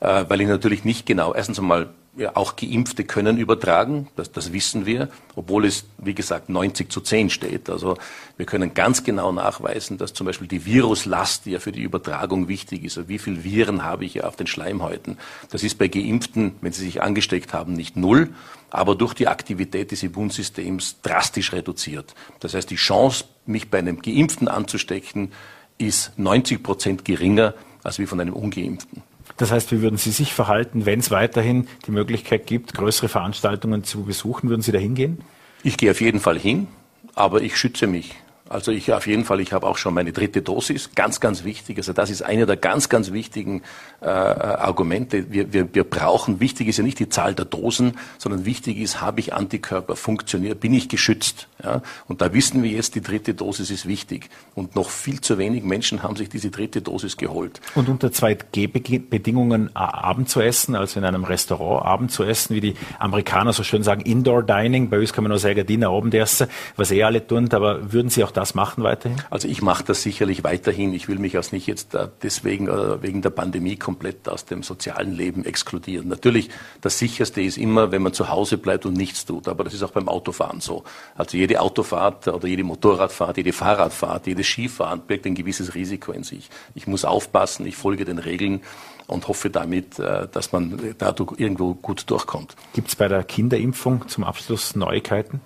Äh, 0.00 0.24
weil 0.28 0.40
ich 0.40 0.48
natürlich 0.48 0.84
nicht 0.84 1.06
genau, 1.06 1.34
erstens 1.34 1.58
einmal 1.58 1.90
ja, 2.16 2.36
auch 2.36 2.54
Geimpfte 2.56 3.04
können 3.04 3.38
übertragen, 3.38 4.08
das, 4.14 4.30
das 4.30 4.52
wissen 4.52 4.86
wir, 4.86 5.08
obwohl 5.34 5.64
es, 5.64 5.84
wie 5.98 6.14
gesagt, 6.14 6.48
90 6.48 6.90
zu 6.90 7.00
10 7.00 7.30
steht. 7.30 7.68
Also 7.68 7.96
wir 8.36 8.46
können 8.46 8.72
ganz 8.74 9.02
genau 9.02 9.32
nachweisen, 9.32 9.98
dass 9.98 10.12
zum 10.12 10.26
Beispiel 10.26 10.46
die 10.46 10.64
Viruslast, 10.64 11.46
die 11.46 11.52
ja 11.52 11.58
für 11.58 11.72
die 11.72 11.82
Übertragung 11.82 12.46
wichtig 12.46 12.84
ist, 12.84 12.98
also 12.98 13.08
wie 13.08 13.18
viel 13.18 13.42
Viren 13.42 13.82
habe 13.82 14.04
ich 14.04 14.14
ja 14.14 14.24
auf 14.24 14.36
den 14.36 14.46
Schleimhäuten, 14.46 15.18
das 15.50 15.64
ist 15.64 15.76
bei 15.76 15.88
Geimpften, 15.88 16.54
wenn 16.60 16.72
sie 16.72 16.84
sich 16.84 17.02
angesteckt 17.02 17.52
haben, 17.52 17.72
nicht 17.72 17.96
null, 17.96 18.32
aber 18.70 18.94
durch 18.94 19.14
die 19.14 19.26
Aktivität 19.26 19.90
des 19.90 20.02
Immunsystems 20.02 21.00
drastisch 21.02 21.52
reduziert. 21.52 22.14
Das 22.40 22.54
heißt, 22.54 22.70
die 22.70 22.76
Chance, 22.76 23.24
mich 23.46 23.70
bei 23.70 23.78
einem 23.78 24.00
Geimpften 24.02 24.48
anzustecken, 24.48 25.32
ist 25.78 26.16
90 26.16 26.62
Prozent 26.62 27.04
geringer 27.04 27.54
als 27.82 27.98
wie 27.98 28.06
von 28.06 28.20
einem 28.20 28.34
Ungeimpften. 28.34 29.02
Das 29.36 29.50
heißt, 29.50 29.72
wie 29.72 29.82
würden 29.82 29.96
Sie 29.96 30.10
sich 30.10 30.32
verhalten, 30.32 30.86
wenn 30.86 31.00
es 31.00 31.10
weiterhin 31.10 31.66
die 31.86 31.90
Möglichkeit 31.90 32.46
gibt, 32.46 32.74
größere 32.74 33.08
Veranstaltungen 33.08 33.82
zu 33.84 34.04
besuchen? 34.04 34.48
Würden 34.48 34.62
Sie 34.62 34.72
da 34.72 34.78
hingehen? 34.78 35.22
Ich 35.62 35.76
gehe 35.76 35.90
auf 35.90 36.00
jeden 36.00 36.20
Fall 36.20 36.38
hin, 36.38 36.68
aber 37.14 37.42
ich 37.42 37.56
schütze 37.56 37.86
mich. 37.86 38.14
Also 38.46 38.72
ich 38.72 38.92
auf 38.92 39.06
jeden 39.06 39.24
Fall, 39.24 39.40
ich 39.40 39.54
habe 39.54 39.66
auch 39.66 39.78
schon 39.78 39.94
meine 39.94 40.12
dritte 40.12 40.42
Dosis, 40.42 40.90
ganz, 40.94 41.18
ganz 41.18 41.44
wichtig. 41.44 41.78
Also 41.78 41.94
das 41.94 42.10
ist 42.10 42.20
einer 42.20 42.44
der 42.44 42.58
ganz, 42.58 42.90
ganz 42.90 43.10
wichtigen 43.10 43.62
äh, 44.02 44.06
Argumente. 44.06 45.32
Wir, 45.32 45.54
wir, 45.54 45.74
wir 45.74 45.84
brauchen, 45.84 46.40
wichtig 46.40 46.68
ist 46.68 46.76
ja 46.76 46.84
nicht 46.84 46.98
die 46.98 47.08
Zahl 47.08 47.34
der 47.34 47.46
Dosen, 47.46 47.96
sondern 48.18 48.44
wichtig 48.44 48.76
ist, 48.76 49.00
habe 49.00 49.20
ich 49.20 49.32
Antikörper, 49.32 49.96
funktioniert, 49.96 50.60
bin 50.60 50.74
ich 50.74 50.90
geschützt. 50.90 51.48
Ja? 51.62 51.80
Und 52.06 52.20
da 52.20 52.34
wissen 52.34 52.62
wir 52.62 52.70
jetzt, 52.70 52.94
die 52.94 53.00
dritte 53.00 53.32
Dosis 53.32 53.70
ist 53.70 53.88
wichtig. 53.88 54.28
Und 54.54 54.76
noch 54.76 54.90
viel 54.90 55.22
zu 55.22 55.38
wenig 55.38 55.64
Menschen 55.64 56.02
haben 56.02 56.16
sich 56.16 56.28
diese 56.28 56.50
dritte 56.50 56.82
Dosis 56.82 57.16
geholt. 57.16 57.62
Und 57.74 57.88
unter 57.88 58.08
2G-Bedingungen 58.08 59.74
Abend 59.74 60.28
zu 60.28 60.42
essen, 60.42 60.74
also 60.74 61.00
in 61.00 61.06
einem 61.06 61.24
Restaurant 61.24 61.86
Abend 61.86 62.12
zu 62.12 62.24
essen, 62.24 62.54
wie 62.54 62.60
die 62.60 62.74
Amerikaner 62.98 63.54
so 63.54 63.62
schön 63.62 63.82
sagen, 63.82 64.02
Indoor 64.02 64.42
Dining. 64.42 64.90
Bei 64.90 64.98
uns 64.98 65.14
kann 65.14 65.24
man 65.24 65.30
nur 65.30 65.38
sagen, 65.38 65.66
Dinner 65.66 65.88
Abendessen, 65.88 66.48
was 66.76 66.90
eh 66.90 67.02
alle 67.04 67.26
tun. 67.26 67.48
Aber 67.50 67.90
würden 67.90 68.10
Sie 68.10 68.22
auch 68.22 68.33
das 68.36 68.54
machen 68.54 68.84
weiterhin? 68.84 69.20
Also 69.30 69.48
ich 69.48 69.62
mache 69.62 69.84
das 69.84 70.02
sicherlich 70.02 70.44
weiterhin. 70.44 70.92
Ich 70.92 71.08
will 71.08 71.18
mich 71.18 71.38
auch 71.38 71.52
nicht 71.52 71.66
jetzt 71.66 71.96
deswegen 72.22 72.68
äh, 72.68 73.02
wegen 73.02 73.22
der 73.22 73.30
Pandemie 73.30 73.76
komplett 73.76 74.28
aus 74.28 74.44
dem 74.44 74.62
sozialen 74.62 75.12
Leben 75.12 75.44
exkludieren. 75.44 76.08
Natürlich, 76.08 76.50
das 76.80 76.98
sicherste 76.98 77.40
ist 77.40 77.56
immer, 77.56 77.92
wenn 77.92 78.02
man 78.02 78.12
zu 78.12 78.28
Hause 78.28 78.58
bleibt 78.58 78.86
und 78.86 78.94
nichts 78.94 79.24
tut. 79.24 79.48
Aber 79.48 79.64
das 79.64 79.74
ist 79.74 79.82
auch 79.82 79.92
beim 79.92 80.08
Autofahren 80.08 80.60
so. 80.60 80.84
Also 81.14 81.36
jede 81.36 81.60
Autofahrt 81.60 82.28
oder 82.28 82.46
jede 82.46 82.64
Motorradfahrt, 82.64 83.36
jede 83.36 83.52
Fahrradfahrt, 83.52 84.26
jedes 84.26 84.46
Skifahren 84.46 85.00
birgt 85.00 85.26
ein 85.26 85.34
gewisses 85.34 85.74
Risiko 85.74 86.12
in 86.12 86.24
sich. 86.24 86.50
Ich 86.74 86.86
muss 86.86 87.04
aufpassen, 87.04 87.66
ich 87.66 87.76
folge 87.76 88.04
den 88.04 88.18
Regeln 88.18 88.60
und 89.06 89.28
hoffe 89.28 89.50
damit, 89.50 89.98
äh, 89.98 90.28
dass 90.28 90.52
man 90.52 90.94
dadurch 90.98 91.38
irgendwo 91.38 91.74
gut 91.74 92.10
durchkommt. 92.10 92.56
Gibt 92.72 92.88
es 92.88 92.96
bei 92.96 93.08
der 93.08 93.24
Kinderimpfung 93.24 94.08
zum 94.08 94.24
Abschluss 94.24 94.76
Neuigkeiten? 94.76 95.40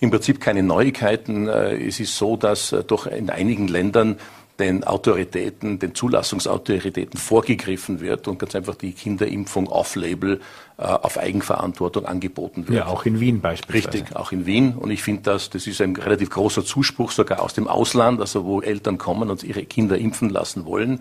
Im 0.00 0.10
Prinzip 0.10 0.40
keine 0.40 0.62
Neuigkeiten. 0.62 1.48
Äh, 1.48 1.86
es 1.86 2.00
ist 2.00 2.16
so, 2.16 2.36
dass 2.36 2.72
äh, 2.72 2.84
doch 2.84 3.06
in 3.06 3.30
einigen 3.30 3.68
Ländern 3.68 4.16
den 4.60 4.84
Autoritäten, 4.84 5.78
den 5.78 5.94
Zulassungsautoritäten 5.94 7.18
vorgegriffen 7.18 8.00
wird 8.00 8.28
und 8.28 8.38
ganz 8.38 8.54
einfach 8.54 8.74
die 8.74 8.92
Kinderimpfung 8.92 9.66
off-label 9.68 10.40
äh, 10.76 10.82
auf 10.82 11.18
Eigenverantwortung 11.18 12.04
angeboten 12.04 12.68
wird. 12.68 12.78
Ja, 12.78 12.86
auch 12.86 13.06
in 13.06 13.18
Wien 13.20 13.40
beispielsweise. 13.40 13.98
Richtig, 13.98 14.16
auch 14.16 14.32
in 14.32 14.46
Wien. 14.46 14.74
Und 14.74 14.90
ich 14.90 15.02
finde 15.02 15.22
das, 15.22 15.50
das 15.50 15.66
ist 15.66 15.80
ein 15.80 15.96
relativ 15.96 16.30
großer 16.30 16.64
Zuspruch 16.64 17.10
sogar 17.10 17.42
aus 17.42 17.54
dem 17.54 17.66
Ausland, 17.66 18.20
also 18.20 18.44
wo 18.44 18.60
Eltern 18.60 18.98
kommen 18.98 19.30
und 19.30 19.42
ihre 19.42 19.64
Kinder 19.64 19.96
impfen 19.96 20.28
lassen 20.28 20.66
wollen. 20.66 21.00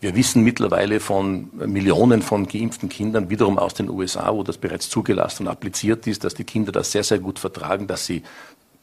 Wir 0.00 0.14
wissen 0.14 0.44
mittlerweile 0.44 1.00
von 1.00 1.50
Millionen 1.54 2.22
von 2.22 2.46
geimpften 2.46 2.88
Kindern, 2.88 3.30
wiederum 3.30 3.58
aus 3.58 3.74
den 3.74 3.90
USA, 3.90 4.32
wo 4.32 4.44
das 4.44 4.56
bereits 4.56 4.88
zugelassen 4.88 5.46
und 5.46 5.52
appliziert 5.52 6.06
ist, 6.06 6.22
dass 6.22 6.34
die 6.34 6.44
Kinder 6.44 6.70
das 6.70 6.92
sehr, 6.92 7.02
sehr 7.02 7.18
gut 7.18 7.40
vertragen, 7.40 7.88
dass 7.88 8.06
sie 8.06 8.22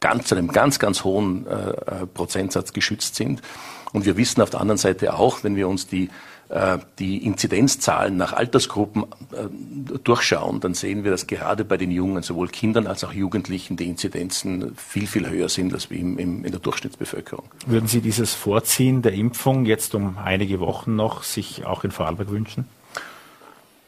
ganz, 0.00 0.30
einem 0.32 0.48
ganz, 0.48 0.78
ganz 0.78 1.04
hohen 1.04 1.46
äh, 1.46 1.52
äh, 1.52 2.06
Prozentsatz 2.06 2.74
geschützt 2.74 3.14
sind. 3.14 3.40
Und 3.94 4.04
wir 4.04 4.18
wissen 4.18 4.42
auf 4.42 4.50
der 4.50 4.60
anderen 4.60 4.76
Seite 4.76 5.14
auch, 5.14 5.42
wenn 5.42 5.56
wir 5.56 5.68
uns 5.68 5.86
die 5.86 6.10
die 6.98 7.24
Inzidenzzahlen 7.24 8.16
nach 8.16 8.32
Altersgruppen 8.32 9.04
äh, 9.32 9.98
durchschauen, 10.04 10.60
dann 10.60 10.74
sehen 10.74 11.02
wir, 11.02 11.10
dass 11.10 11.26
gerade 11.26 11.64
bei 11.64 11.76
den 11.76 11.90
Jungen, 11.90 12.22
sowohl 12.22 12.48
Kindern 12.48 12.86
als 12.86 13.02
auch 13.02 13.12
Jugendlichen, 13.12 13.76
die 13.76 13.88
Inzidenzen 13.88 14.76
viel, 14.76 15.08
viel 15.08 15.28
höher 15.28 15.48
sind 15.48 15.74
als 15.74 15.86
im, 15.86 16.18
im, 16.18 16.44
in 16.44 16.52
der 16.52 16.60
Durchschnittsbevölkerung. 16.60 17.46
Würden 17.66 17.88
Sie 17.88 18.00
dieses 18.00 18.34
Vorziehen 18.34 19.02
der 19.02 19.12
Impfung 19.12 19.66
jetzt 19.66 19.94
um 19.96 20.18
einige 20.18 20.60
Wochen 20.60 20.94
noch 20.94 21.24
sich 21.24 21.66
auch 21.66 21.82
in 21.82 21.90
Vorarlberg 21.90 22.30
wünschen? 22.30 22.66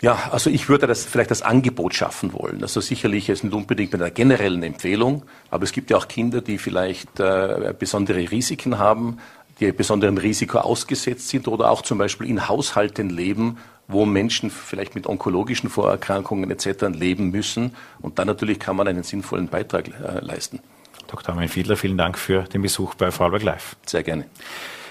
Ja, 0.01 0.28
also 0.30 0.48
ich 0.48 0.68
würde 0.68 0.86
das 0.86 1.05
vielleicht 1.05 1.32
das 1.32 1.43
Angebot 1.43 1.93
schaffen 1.93 2.32
wollen. 2.32 2.62
Also 2.62 2.80
sicherlich 2.80 3.28
ist 3.28 3.43
nicht 3.43 3.52
unbedingt 3.52 3.93
mit 3.93 4.01
einer 4.01 4.12
generellen 4.12 4.62
Empfehlung, 4.62 5.24
aber 5.51 5.64
es 5.64 5.72
gibt 5.72 5.90
ja 5.90 5.97
auch 5.97 6.06
Kinder, 6.06 6.40
die 6.40 6.59
vielleicht 6.59 7.18
äh, 7.18 7.74
besondere 7.76 8.30
Risiken 8.30 8.78
haben, 8.78 9.18
die 9.60 9.72
besonderem 9.72 10.18
Risiko 10.18 10.59
ausgesetzt 10.59 11.28
sind 11.28 11.48
oder 11.48 11.70
auch 11.70 11.82
zum 11.82 11.98
Beispiel 11.98 12.28
in 12.28 12.48
Haushalten 12.48 13.10
leben, 13.10 13.59
wo 13.89 14.05
Menschen 14.05 14.51
vielleicht 14.51 14.94
mit 14.94 15.06
onkologischen 15.06 15.70
Vorerkrankungen 15.70 16.51
etc. 16.51 16.86
leben 16.93 17.30
müssen. 17.30 17.74
Und 18.01 18.18
dann 18.18 18.26
natürlich 18.26 18.59
kann 18.59 18.76
man 18.76 18.86
einen 18.86 19.02
sinnvollen 19.02 19.48
Beitrag 19.48 19.89
äh, 19.89 20.20
leisten. 20.20 20.60
Dr. 21.09 21.35
Armin 21.35 21.48
Fiedler, 21.48 21.76
vielen 21.76 21.97
Dank 21.97 22.18
für 22.18 22.43
den 22.43 22.62
Besuch 22.62 22.94
bei 22.94 23.10
Vorarlberg 23.10 23.43
Live. 23.43 23.76
Sehr 23.86 24.02
gerne. 24.02 24.26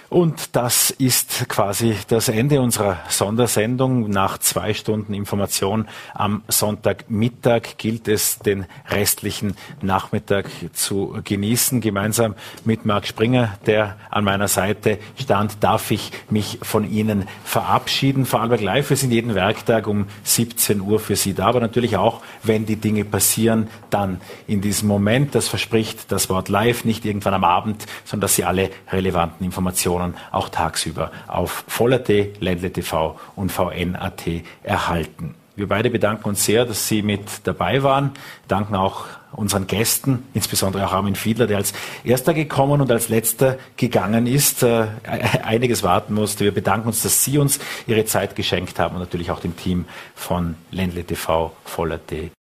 Und 0.10 0.56
das 0.56 0.90
ist 0.90 1.50
quasi 1.50 1.96
das 2.08 2.30
Ende 2.30 2.62
unserer 2.62 3.00
Sondersendung. 3.10 4.10
Nach 4.10 4.38
zwei 4.38 4.74
Stunden 4.74 5.14
Information 5.14 5.90
am 6.14 6.44
Sonntagmittag 6.48 7.78
gilt 7.78 8.08
es, 8.08 8.40
den 8.40 8.68
restlichen 8.90 9.58
Nachmittag 9.82 10.50
zu 10.72 11.18
genießen. 11.26 11.82
Gemeinsam 11.82 12.36
mit 12.64 12.86
Marc 12.86 13.06
Springer, 13.06 13.58
der 13.66 13.98
an 14.10 14.24
meiner 14.24 14.48
Seite 14.48 14.98
stand, 15.22 15.62
darf 15.62 15.92
ich 15.92 16.12
mich 16.30 16.60
von 16.62 16.90
Ihnen 16.90 17.28
verabschieden. 17.44 18.26
Vorarlberg 18.26 18.62
Live, 18.62 18.90
wir 18.90 18.98
sind 18.98 19.12
jeden 19.12 19.36
Werktag 19.36 19.88
um 19.88 20.06
17 20.24 20.80
Uhr 20.80 21.02
für 21.02 21.18
Sie 21.18 21.34
da, 21.34 21.48
aber 21.48 21.60
natürlich 21.60 21.98
auch, 21.98 22.22
wenn 22.44 22.66
die 22.66 22.78
Dinge 22.78 23.04
passieren, 23.04 23.68
dann 23.90 24.22
in 24.48 24.62
diesem 24.62 24.88
Moment. 24.88 25.36
Das 25.36 25.50
verspricht 25.50 26.14
das 26.14 26.30
Wort 26.30 26.48
live, 26.48 26.86
nicht 26.86 27.04
irgendwann 27.04 27.34
am 27.34 27.44
Abend, 27.44 27.86
sondern 28.06 28.22
dass 28.22 28.36
Sie 28.36 28.46
alle 28.46 28.70
relevanten 28.90 29.46
Informationen 29.46 29.97
Informationen 29.98 30.16
auch 30.32 30.50
tagsüber 30.50 31.12
auf 31.28 31.64
Voller.at, 31.68 32.42
Ländle 32.42 32.72
TV 32.72 33.20
und 33.36 33.52
VN.at 33.52 34.24
erhalten. 34.64 35.36
Wir 35.56 35.68
beide 35.68 35.90
bedanken 35.90 36.30
uns 36.30 36.46
sehr, 36.46 36.66
dass 36.66 36.88
Sie 36.88 37.02
mit 37.02 37.22
dabei 37.46 37.82
waren. 37.82 38.12
Danken 38.48 38.76
auch 38.76 39.06
unseren 39.32 39.66
Gästen, 39.66 40.28
insbesondere 40.36 40.86
auch 40.86 40.94
Armin 40.94 41.16
Fiedler, 41.16 41.48
der 41.48 41.58
als 41.58 41.74
erster 42.04 42.36
gekommen 42.36 42.80
und 42.80 42.92
als 42.92 43.10
letzter 43.10 43.58
gegangen 43.76 44.28
ist, 44.28 44.62
äh, 44.62 44.86
einiges 45.44 45.82
warten 45.82 46.14
musste. 46.14 46.44
Wir 46.44 46.54
bedanken 46.54 46.88
uns, 46.88 47.02
dass 47.02 47.24
Sie 47.24 47.40
uns 47.40 47.60
Ihre 47.88 48.06
Zeit 48.06 48.36
geschenkt 48.36 48.78
haben 48.78 48.96
und 48.96 49.02
natürlich 49.02 49.32
auch 49.32 49.40
dem 49.40 49.58
Team 49.58 49.86
von 50.14 50.56
Ländle 50.72 51.04
TV, 51.04 51.52
Voller.at 51.66 52.37